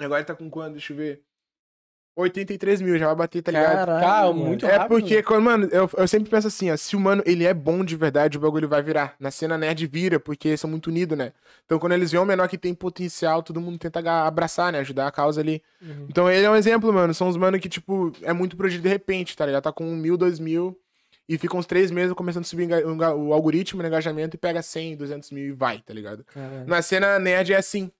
E 0.00 0.04
agora 0.04 0.18
ele 0.18 0.26
tá 0.26 0.34
com 0.34 0.50
quanto? 0.50 0.72
Deixa 0.72 0.92
eu 0.92 0.96
ver. 0.96 1.22
83 2.20 2.80
mil, 2.82 2.98
já 2.98 3.06
vai 3.06 3.14
bater, 3.16 3.42
tá 3.42 3.52
ligado? 3.52 3.74
Caralho, 3.74 4.00
Cara, 4.06 4.26
mano. 4.26 4.44
muito 4.46 4.66
É 4.66 4.76
rápido. 4.76 4.88
porque, 4.88 5.22
quando, 5.22 5.42
mano, 5.44 5.68
eu, 5.70 5.88
eu 5.96 6.08
sempre 6.08 6.28
penso 6.28 6.48
assim, 6.48 6.70
ó, 6.70 6.76
se 6.76 6.96
o 6.96 7.00
mano 7.00 7.22
ele 7.24 7.44
é 7.44 7.54
bom 7.54 7.84
de 7.84 7.94
verdade, 7.96 8.36
o 8.36 8.40
bagulho 8.40 8.68
vai 8.68 8.82
virar. 8.82 9.14
Na 9.20 9.30
cena 9.30 9.56
nerd 9.56 9.86
vira, 9.86 10.18
porque 10.18 10.56
são 10.56 10.68
muito 10.68 10.88
unidos, 10.88 11.16
né? 11.16 11.32
Então 11.64 11.78
quando 11.78 11.92
eles 11.92 12.10
veem 12.10 12.22
um 12.22 12.26
menor 12.26 12.48
que 12.48 12.58
tem 12.58 12.74
potencial, 12.74 13.42
todo 13.42 13.60
mundo 13.60 13.78
tenta 13.78 14.00
abraçar, 14.26 14.72
né? 14.72 14.80
Ajudar 14.80 15.06
a 15.06 15.12
causa 15.12 15.40
ali. 15.40 15.62
Uhum. 15.80 16.06
Então 16.08 16.30
ele 16.30 16.44
é 16.44 16.50
um 16.50 16.56
exemplo, 16.56 16.92
mano. 16.92 17.14
São 17.14 17.28
os 17.28 17.36
mano 17.36 17.58
que, 17.60 17.68
tipo, 17.68 18.12
é 18.22 18.32
muito 18.32 18.56
projeto 18.56 18.82
de 18.82 18.88
repente, 18.88 19.36
tá 19.36 19.46
ligado? 19.46 19.62
Tá 19.62 19.72
com 19.72 19.84
um 19.84 19.96
mil, 19.96 20.16
dois 20.16 20.38
mil, 20.40 20.76
e 21.28 21.36
fica 21.38 21.56
uns 21.56 21.66
três 21.66 21.90
meses 21.90 22.12
começando 22.14 22.44
a 22.44 22.46
subir 22.46 22.68
o 22.84 23.32
algoritmo, 23.34 23.82
o 23.82 23.86
engajamento, 23.86 24.34
e 24.34 24.38
pega 24.38 24.62
100, 24.62 24.96
200 24.96 25.30
mil 25.30 25.44
e 25.44 25.52
vai, 25.52 25.78
tá 25.80 25.92
ligado? 25.92 26.24
Caralho. 26.24 26.66
Na 26.66 26.80
cena 26.82 27.18
nerd 27.18 27.52
é 27.52 27.56
assim. 27.56 27.90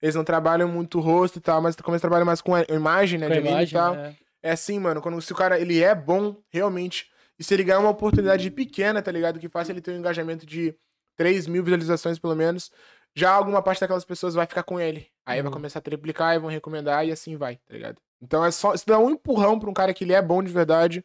Eles 0.00 0.14
não 0.14 0.24
trabalham 0.24 0.68
muito 0.68 0.98
o 0.98 1.00
rosto 1.00 1.38
e 1.38 1.40
tal, 1.40 1.60
mas 1.60 1.74
como 1.76 1.94
eles 1.94 2.00
trabalham 2.00 2.24
mais 2.26 2.40
com 2.40 2.54
a 2.54 2.62
imagem, 2.68 3.18
né? 3.18 3.26
Com 3.26 3.32
de 3.32 3.38
anime 3.38 3.52
imagem, 3.54 3.76
e 3.78 3.80
tal. 3.80 3.94
né? 3.94 4.14
É 4.42 4.50
assim, 4.52 4.78
mano, 4.78 5.02
quando 5.02 5.20
se 5.20 5.32
o 5.32 5.36
cara 5.36 5.58
ele 5.58 5.82
é 5.82 5.94
bom, 5.94 6.36
realmente, 6.50 7.10
e 7.38 7.42
se 7.44 7.52
ele 7.54 7.64
ganhar 7.64 7.80
uma 7.80 7.90
oportunidade 7.90 8.50
pequena, 8.50 9.02
tá 9.02 9.10
ligado? 9.10 9.38
Que 9.40 9.48
faça 9.48 9.72
ele 9.72 9.80
ter 9.80 9.90
um 9.92 9.96
engajamento 9.98 10.46
de 10.46 10.74
3 11.16 11.46
mil 11.48 11.62
visualizações, 11.64 12.18
pelo 12.18 12.36
menos, 12.36 12.70
já 13.16 13.30
alguma 13.32 13.60
parte 13.60 13.80
daquelas 13.80 14.04
pessoas 14.04 14.34
vai 14.34 14.46
ficar 14.46 14.62
com 14.62 14.78
ele. 14.78 15.08
Aí 15.26 15.42
vai 15.42 15.48
Uhum. 15.50 15.54
começar 15.56 15.80
a 15.80 15.82
triplicar 15.82 16.36
e 16.36 16.38
vão 16.38 16.48
recomendar 16.48 17.04
e 17.06 17.10
assim 17.10 17.36
vai, 17.36 17.56
tá 17.56 17.74
ligado? 17.74 17.96
Então 18.22 18.44
é 18.44 18.50
só. 18.52 18.76
Se 18.76 18.86
dá 18.86 18.98
um 18.98 19.10
empurrão 19.10 19.58
pra 19.58 19.68
um 19.68 19.74
cara 19.74 19.92
que 19.92 20.04
ele 20.04 20.12
é 20.12 20.22
bom 20.22 20.42
de 20.42 20.52
verdade, 20.52 21.04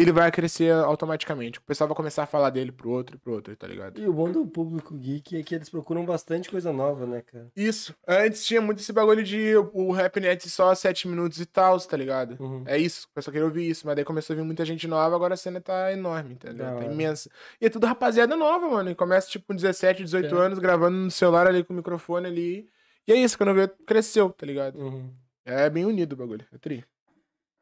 ele 0.00 0.12
vai 0.12 0.30
crescer 0.30 0.72
automaticamente. 0.72 1.58
O 1.58 1.62
pessoal 1.62 1.88
vai 1.88 1.96
começar 1.96 2.22
a 2.22 2.26
falar 2.26 2.50
dele 2.50 2.70
pro 2.70 2.88
outro 2.90 3.16
e 3.16 3.18
pro 3.18 3.32
outro, 3.32 3.56
tá 3.56 3.66
ligado? 3.66 4.00
E 4.00 4.08
o 4.08 4.12
bom 4.12 4.30
do 4.30 4.46
público 4.46 4.94
geek 4.94 5.36
é 5.36 5.42
que 5.42 5.54
eles 5.54 5.68
procuram 5.68 6.04
bastante 6.06 6.48
coisa 6.48 6.72
nova, 6.72 7.04
né, 7.04 7.20
cara? 7.22 7.50
Isso. 7.56 7.94
Antes 8.06 8.46
tinha 8.46 8.60
muito 8.60 8.78
esse 8.80 8.92
bagulho 8.92 9.24
de 9.24 9.56
o 9.72 9.90
Rapnet 9.90 10.48
só 10.48 10.74
7 10.74 11.08
minutos 11.08 11.40
e 11.40 11.46
tal, 11.46 11.78
tá 11.80 11.96
ligado? 11.96 12.36
Uhum. 12.40 12.62
É 12.66 12.78
isso, 12.78 13.08
o 13.10 13.14
pessoal 13.14 13.32
queria 13.32 13.46
ouvir 13.46 13.68
isso, 13.68 13.86
mas 13.86 13.96
daí 13.96 14.04
começou 14.04 14.34
a 14.34 14.36
vir 14.36 14.44
muita 14.44 14.64
gente 14.64 14.86
nova, 14.86 15.16
agora 15.16 15.34
a 15.34 15.36
cena 15.36 15.60
tá 15.60 15.92
enorme, 15.92 16.34
entendeu? 16.34 16.64
Da 16.64 16.70
Tá 16.72 16.76
hora. 16.76 16.92
imensa. 16.92 17.28
E 17.60 17.66
é 17.66 17.68
tudo 17.68 17.86
rapaziada 17.86 18.36
nova, 18.36 18.68
mano. 18.68 18.90
E 18.90 18.94
começa, 18.94 19.28
tipo, 19.28 19.46
com 19.46 19.54
17, 19.56 20.04
18 20.04 20.34
É. 20.34 20.38
anos, 20.38 20.58
gravando 20.58 20.96
no 20.96 21.10
celular 21.10 21.46
ali 21.46 21.64
com 21.64 21.72
o 21.72 21.76
microfone 21.76 22.26
ali. 22.28 22.68
E 23.06 23.12
é 23.12 23.16
isso, 23.16 23.36
quando 23.36 23.52
vê, 23.54 23.66
cresceu, 23.86 24.30
tá 24.30 24.46
ligado? 24.46 24.78
Uhum. 24.78 25.12
É 25.44 25.68
bem 25.70 25.84
unido 25.84 26.12
o 26.12 26.16
bagulho. 26.16 26.44
É 26.52 26.58
tri. 26.58 26.84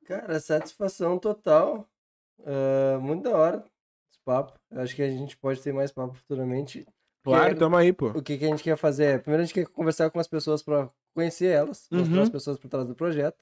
Cara, 0.06 0.38
satisfação 0.40 1.18
total. 1.18 1.88
Ah, 2.44 2.98
muito 3.00 3.22
da 3.24 3.36
hora 3.36 3.64
esse 4.10 4.20
papo. 4.24 4.52
Eu 4.70 4.80
acho 4.82 4.94
que 4.94 5.02
a 5.02 5.10
gente 5.10 5.36
pode 5.36 5.60
ter 5.60 5.72
mais 5.72 5.92
papo 5.92 6.14
futuramente. 6.14 6.86
Claro, 7.24 7.54
Que- 7.54 7.60
tamo 7.60 7.76
aí, 7.76 7.92
pô. 7.92 8.08
O 8.10 8.22
que, 8.22 8.38
que 8.38 8.44
a 8.44 8.48
gente 8.48 8.62
quer 8.62 8.76
fazer 8.76 9.04
é, 9.04 9.18
primeiro 9.18 9.42
a 9.42 9.46
gente 9.46 9.54
quer 9.54 9.66
conversar 9.66 10.10
com 10.10 10.20
as 10.20 10.28
pessoas 10.28 10.62
para 10.62 10.88
conhecer 11.14 11.46
elas, 11.46 11.88
mostrar 11.90 12.16
Uhum. 12.16 12.22
as 12.22 12.28
pessoas 12.30 12.58
por 12.58 12.68
trás 12.68 12.86
do 12.86 12.94
projeto, 12.94 13.36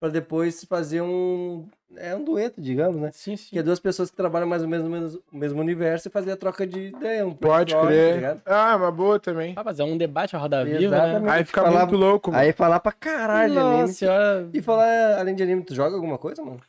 para 0.00 0.08
depois 0.10 0.64
fazer 0.64 1.02
um 1.02 1.68
é 1.96 2.14
um 2.16 2.24
dueto, 2.24 2.58
digamos, 2.60 2.96
né? 2.96 3.10
Sim, 3.12 3.36
sim. 3.36 3.50
Que 3.50 3.58
é 3.58 3.62
duas 3.62 3.78
pessoas 3.80 4.10
que 4.10 4.16
trabalham 4.16 4.48
mais 4.48 4.62
ou 4.62 4.68
menos 4.68 4.86
no 4.86 4.90
mesmo, 4.90 5.22
mesmo 5.30 5.60
universo 5.60 6.08
e 6.08 6.10
fazer 6.10 6.30
a 6.32 6.36
troca 6.36 6.66
de 6.66 6.86
ideia, 6.88 7.26
um 7.26 7.34
Pode 7.34 7.74
tá 7.74 7.84
crer. 7.86 8.14
ligado? 8.14 8.40
ah, 8.46 8.76
uma 8.76 8.90
boa 8.90 9.20
também. 9.20 9.52
Ah, 9.56 9.62
mas 9.64 9.78
é 9.80 9.84
um 9.84 9.98
debate 9.98 10.34
a 10.34 10.38
roda 10.38 10.64
viva, 10.64 10.78
Exatamente. 10.82 11.22
né? 11.24 11.30
Aí 11.32 11.44
fica 11.44 11.62
falar- 11.62 11.80
muito 11.86 11.96
louco, 12.00 12.30
mano. 12.30 12.42
Aí 12.42 12.52
falar 12.52 12.80
pra 12.80 12.92
caralho 12.92 13.52
de 13.52 13.58
Nossa 13.58 13.74
anime. 13.80 13.92
senhora. 13.92 14.48
E 14.54 14.62
falar 14.62 15.18
além 15.18 15.34
de 15.34 15.42
anime, 15.42 15.62
tu 15.64 15.74
joga 15.74 15.94
alguma 15.96 16.16
coisa, 16.16 16.42
mano? 16.42 16.60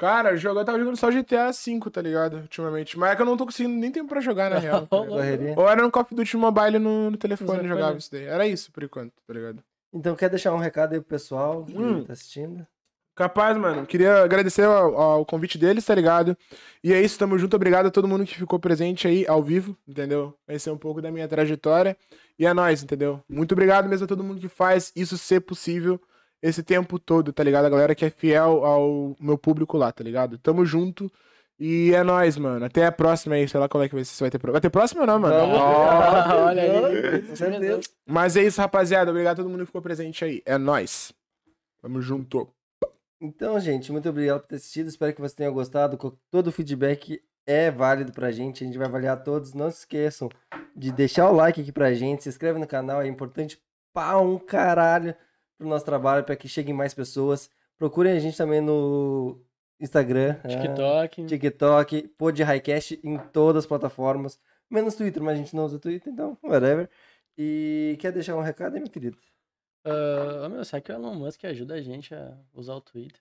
Cara, 0.00 0.34
jogo- 0.34 0.60
eu 0.60 0.64
tava 0.64 0.78
jogando 0.78 0.96
só 0.96 1.10
GTA 1.10 1.50
V, 1.52 1.90
tá 1.90 2.00
ligado? 2.00 2.38
Ultimamente. 2.38 2.98
Mas 2.98 3.10
é 3.12 3.16
que 3.16 3.20
eu 3.20 3.26
não 3.26 3.36
tô 3.36 3.44
conseguindo 3.44 3.78
nem 3.78 3.92
tempo 3.92 4.08
pra 4.08 4.20
jogar, 4.22 4.48
na 4.48 4.56
real. 4.58 4.86
tá. 4.86 4.96
Ou 4.96 5.68
era 5.68 5.82
no 5.82 5.90
Call 5.90 6.02
of 6.04 6.14
Duty 6.14 6.36
Mobile 6.38 6.78
no, 6.78 7.10
no 7.10 7.16
telefone, 7.18 7.48
telefone. 7.50 7.68
jogava 7.68 7.98
isso 7.98 8.10
daí. 8.10 8.24
Era 8.24 8.46
isso, 8.46 8.72
por 8.72 8.82
enquanto, 8.82 9.12
tá 9.26 9.34
ligado? 9.34 9.62
Então 9.92 10.16
quer 10.16 10.30
deixar 10.30 10.54
um 10.54 10.58
recado 10.58 10.94
aí 10.94 11.00
pro 11.00 11.08
pessoal 11.10 11.64
que 11.66 11.76
Hum. 11.76 12.02
tá 12.04 12.14
assistindo? 12.14 12.66
Capaz, 13.14 13.54
mano. 13.58 13.84
Queria 13.84 14.22
agradecer 14.22 14.62
ao, 14.62 14.96
ao 14.98 15.26
convite 15.26 15.58
deles, 15.58 15.84
tá 15.84 15.94
ligado? 15.94 16.34
E 16.82 16.94
é 16.94 17.02
isso, 17.02 17.18
tamo 17.18 17.38
junto. 17.38 17.54
Obrigado 17.54 17.84
a 17.86 17.90
todo 17.90 18.08
mundo 18.08 18.24
que 18.24 18.34
ficou 18.34 18.58
presente 18.58 19.06
aí 19.06 19.26
ao 19.28 19.42
vivo, 19.42 19.76
entendeu? 19.86 20.34
Conhecer 20.46 20.70
um 20.70 20.78
pouco 20.78 21.02
da 21.02 21.10
minha 21.10 21.28
trajetória. 21.28 21.94
E 22.38 22.46
é 22.46 22.54
nóis, 22.54 22.82
entendeu? 22.82 23.22
Muito 23.28 23.52
obrigado 23.52 23.86
mesmo 23.86 24.06
a 24.06 24.08
todo 24.08 24.24
mundo 24.24 24.40
que 24.40 24.48
faz 24.48 24.90
isso 24.96 25.18
ser 25.18 25.40
possível 25.40 26.00
esse 26.42 26.62
tempo 26.62 26.98
todo, 26.98 27.32
tá 27.32 27.42
ligado? 27.42 27.64
A 27.66 27.70
galera 27.70 27.94
que 27.94 28.04
é 28.04 28.10
fiel 28.10 28.64
ao 28.64 29.16
meu 29.20 29.36
público 29.36 29.76
lá, 29.76 29.92
tá 29.92 30.02
ligado? 30.04 30.38
Tamo 30.38 30.64
junto. 30.64 31.10
E 31.58 31.92
é 31.94 32.02
nóis, 32.02 32.38
mano. 32.38 32.64
Até 32.64 32.86
a 32.86 32.92
próxima 32.92 33.34
aí. 33.34 33.46
Sei 33.46 33.60
lá 33.60 33.68
qual 33.68 33.82
é 33.84 33.88
que 33.88 33.94
vai 33.94 34.02
ser. 34.04 34.14
Se 34.14 34.22
vai 34.22 34.30
ter, 34.30 34.38
pro- 34.38 34.52
vai 34.52 34.60
ter 34.62 34.70
próxima 34.70 35.02
ou 35.02 35.06
não, 35.06 35.18
mano? 35.18 35.34
Ó, 35.54 36.46
olha 36.46 36.62
aí. 36.62 37.22
Com 37.22 37.36
certeza. 37.36 37.80
Mas 38.06 38.34
é 38.36 38.42
isso, 38.44 38.60
rapaziada. 38.60 39.10
Obrigado 39.10 39.34
a 39.34 39.42
todo 39.42 39.50
mundo 39.50 39.60
que 39.60 39.66
ficou 39.66 39.82
presente 39.82 40.24
aí. 40.24 40.42
É 40.46 40.56
nóis. 40.56 41.12
Tamo 41.82 42.00
junto. 42.00 42.48
Então, 43.20 43.60
gente, 43.60 43.92
muito 43.92 44.08
obrigado 44.08 44.40
por 44.40 44.46
ter 44.46 44.56
assistido. 44.56 44.88
Espero 44.88 45.12
que 45.14 45.20
você 45.20 45.36
tenha 45.36 45.50
gostado. 45.50 45.98
Todo 46.30 46.46
o 46.46 46.52
feedback 46.52 47.22
é 47.46 47.70
válido 47.70 48.12
pra 48.12 48.30
gente. 48.30 48.64
A 48.64 48.66
gente 48.66 48.78
vai 48.78 48.86
avaliar 48.86 49.22
todos. 49.22 49.52
Não 49.52 49.70
se 49.70 49.80
esqueçam 49.80 50.30
de 50.74 50.90
deixar 50.90 51.28
o 51.28 51.34
like 51.34 51.60
aqui 51.60 51.72
pra 51.72 51.92
gente. 51.92 52.22
Se 52.22 52.30
inscreve 52.30 52.58
no 52.58 52.66
canal, 52.66 53.02
é 53.02 53.06
importante 53.06 53.60
pra 53.92 54.18
um 54.18 54.38
caralho 54.38 55.14
pro 55.60 55.68
nosso 55.68 55.84
trabalho, 55.84 56.24
pra 56.24 56.34
que 56.34 56.48
cheguem 56.48 56.74
mais 56.74 56.94
pessoas. 56.94 57.50
Procurem 57.76 58.14
a 58.14 58.18
gente 58.18 58.36
também 58.36 58.62
no 58.62 59.38
Instagram, 59.78 60.36
ah, 60.42 60.48
TikTok. 60.48 61.26
TikTok, 61.26 62.08
Pod 62.16 62.42
Highcast 62.42 62.98
em 63.04 63.18
todas 63.18 63.64
as 63.64 63.66
plataformas. 63.66 64.40
Menos 64.70 64.94
Twitter, 64.94 65.22
mas 65.22 65.34
a 65.34 65.42
gente 65.42 65.54
não 65.54 65.64
usa 65.66 65.78
Twitter, 65.78 66.10
então, 66.10 66.36
whatever. 66.42 66.88
E 67.36 67.96
quer 68.00 68.10
deixar 68.10 68.36
um 68.36 68.40
recado 68.40 68.74
aí, 68.74 68.80
meu 68.80 68.90
querido? 68.90 69.18
Ah, 69.84 70.48
meu, 70.48 70.64
será 70.64 70.80
que 70.80 70.90
o 70.90 70.94
Elon 70.94 71.14
Musk 71.14 71.44
ajuda 71.44 71.74
a 71.74 71.80
gente 71.82 72.14
a 72.14 72.38
usar 72.54 72.74
o 72.74 72.80
Twitter? 72.80 73.20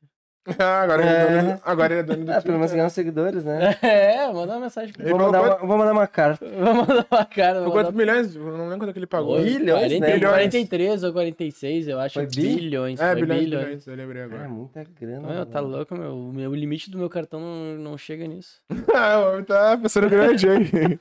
Agora, 0.57 1.01
ele 1.01 1.09
é 1.09 1.13
É. 1.13 1.27
dono, 1.41 1.53
do- 1.55 1.61
agora 1.63 1.93
ele 1.93 1.99
é 1.99 2.03
dono 2.03 2.25
do 2.25 2.31
Ah, 2.31 2.41
pelo 2.41 2.55
menos 2.57 2.71
ganhar 2.71 2.85
uns 2.85 2.93
seguidores, 2.93 3.45
né? 3.45 3.75
É, 3.81 4.27
manda 4.31 4.53
uma 4.53 4.59
mensagem 4.61 4.93
pra 4.93 5.03
Ele 5.03 5.11
Vou 5.13 5.19
mandar, 5.19 5.39
quanto- 5.41 5.59
uma, 5.59 5.67
vou 5.67 5.77
mandar 5.77 5.91
uma 5.91 6.07
carta. 6.07 6.45
Vamos 6.49 6.87
mandar 6.87 7.05
uma 7.11 7.25
vou 7.63 7.71
quantos 7.71 7.93
milhões? 7.93 8.35
Eu 8.35 8.43
não 8.57 8.63
lembro 8.69 8.79
quanto 8.79 8.93
que 8.93 8.99
ele 8.99 9.07
pagou. 9.07 9.35
Oi, 9.37 9.43
Bilhões, 9.43 9.91
né? 9.91 9.99
40, 9.99 10.05
Bilhões. 10.15 10.33
43 10.35 11.03
ou 11.03 11.13
46, 11.13 11.87
eu 11.87 11.99
acho. 11.99 12.13
Foi 12.15 12.25
bi? 12.27 12.55
bilhões. 12.55 12.99
É, 12.99 13.11
foi 13.11 13.21
bilhões, 13.21 13.39
bilhões. 13.43 13.63
bilhões, 13.65 13.87
eu 13.87 13.95
lembrei 13.95 14.21
É 14.21 14.25
agora. 14.25 14.47
muita 14.49 14.85
grana. 14.99 15.27
Meu, 15.27 15.45
tá 15.45 15.59
louco, 15.59 15.95
meu. 15.95 16.15
O 16.15 16.33
meu- 16.33 16.51
o 16.51 16.55
limite 16.55 16.89
do 16.91 16.97
meu 16.97 17.09
cartão 17.09 17.39
não, 17.39 17.75
não 17.91 17.97
chega 17.97 18.27
nisso. 18.27 18.59
Ah, 18.93 19.19
o 19.19 19.31
homem 19.33 19.43
tá 19.43 19.77
pensando 19.81 20.09
grande 20.09 20.47
aí. 20.49 20.99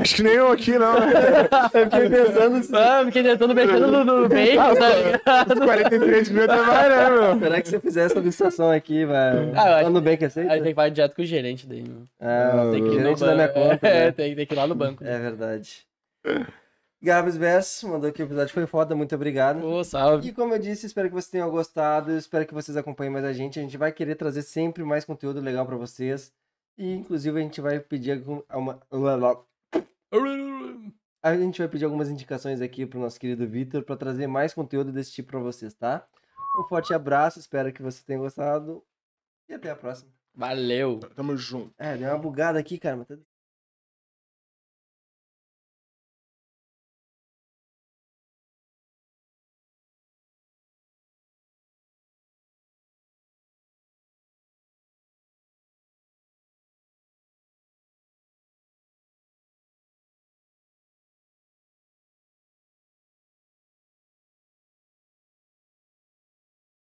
Acho 0.00 0.16
que 0.16 0.22
nem 0.22 0.34
eu 0.34 0.50
aqui, 0.52 0.78
não. 0.78 0.94
Eu 1.74 1.90
fiquei 1.90 2.08
pensando 2.10 2.62
se... 2.62 2.76
Ah, 2.76 3.02
fiquei 3.04 3.22
tentando 3.22 3.54
mexendo 3.54 3.86
no, 3.86 4.04
no 4.04 4.28
bacon, 4.28 4.74
tá 4.74 4.88
ligado? 4.94 5.60
43 5.64 6.30
mil 6.30 6.44
até 6.44 6.56
vai, 6.56 6.88
né, 6.88 7.10
meu? 7.10 7.38
Será 7.38 7.60
que 7.62 7.68
se 7.68 7.76
eu 7.76 7.80
fizer 7.80 8.06
essa 8.06 8.18
licitação 8.20 8.70
aqui, 8.70 9.04
vai... 9.04 9.52
Ah, 9.54 9.80
eu 9.80 9.84
Tá 9.84 9.90
no 9.90 10.00
bem 10.00 10.16
que 10.16 10.24
aceita? 10.24 10.52
Aí 10.52 10.60
tem 10.60 10.70
que 10.70 10.74
falar 10.74 10.88
direto 10.88 11.14
com 11.16 11.22
o 11.22 11.24
gerente 11.24 11.66
daí, 11.66 11.82
meu. 11.82 12.02
Ah, 12.20 12.70
Tem 12.72 12.82
que 12.82 12.88
o 12.88 12.94
gerente 12.94 13.20
da 13.20 13.34
minha 13.34 13.48
conta, 13.48 13.78
É, 13.86 14.04
né? 14.06 14.12
tem, 14.12 14.34
tem 14.34 14.46
que 14.46 14.54
ir 14.54 14.56
lá 14.56 14.66
no 14.66 14.74
banco. 14.74 15.04
É 15.04 15.18
verdade. 15.18 15.86
Gabs 17.00 17.36
Bess 17.36 17.84
mandou 17.84 18.10
que 18.12 18.20
o 18.22 18.24
episódio 18.24 18.52
foi 18.52 18.66
foda, 18.66 18.94
muito 18.94 19.14
obrigado. 19.14 19.64
Ô, 19.64 19.84
salve. 19.84 20.28
E 20.28 20.32
como 20.32 20.54
eu 20.54 20.58
disse, 20.58 20.86
espero 20.86 21.08
que 21.08 21.14
vocês 21.14 21.30
tenham 21.30 21.48
gostado, 21.50 22.10
espero 22.12 22.44
que 22.44 22.52
vocês 22.54 22.76
acompanhem 22.76 23.12
mais 23.12 23.24
a 23.24 23.32
gente. 23.32 23.58
A 23.58 23.62
gente 23.62 23.76
vai 23.76 23.92
querer 23.92 24.16
trazer 24.16 24.42
sempre 24.42 24.82
mais 24.82 25.04
conteúdo 25.04 25.40
legal 25.40 25.64
pra 25.64 25.76
vocês. 25.76 26.32
E 26.76 26.92
inclusive 26.94 27.38
a 27.38 27.42
gente 27.42 27.60
vai 27.60 27.78
pedir 27.80 28.22
uma... 28.52 28.78
A 31.22 31.36
gente 31.36 31.58
vai 31.58 31.68
pedir 31.68 31.84
algumas 31.84 32.08
indicações 32.08 32.60
aqui 32.60 32.86
pro 32.86 33.00
nosso 33.00 33.18
querido 33.18 33.46
Vitor 33.46 33.82
pra 33.82 33.96
trazer 33.96 34.26
mais 34.26 34.54
conteúdo 34.54 34.92
desse 34.92 35.12
tipo 35.12 35.32
pra 35.32 35.40
vocês, 35.40 35.74
tá? 35.74 36.06
Um 36.58 36.64
forte 36.64 36.94
abraço, 36.94 37.38
espero 37.38 37.72
que 37.72 37.82
vocês 37.82 38.04
tenham 38.04 38.22
gostado. 38.22 38.84
E 39.48 39.54
até 39.54 39.70
a 39.70 39.76
próxima. 39.76 40.10
Valeu. 40.34 41.00
Tamo 41.14 41.36
junto. 41.36 41.74
É, 41.76 41.96
deu 41.96 42.08
uma 42.08 42.18
bugada 42.18 42.58
aqui, 42.58 42.78
cara, 42.78 42.96
mas 42.96 43.08
tá 43.08 43.16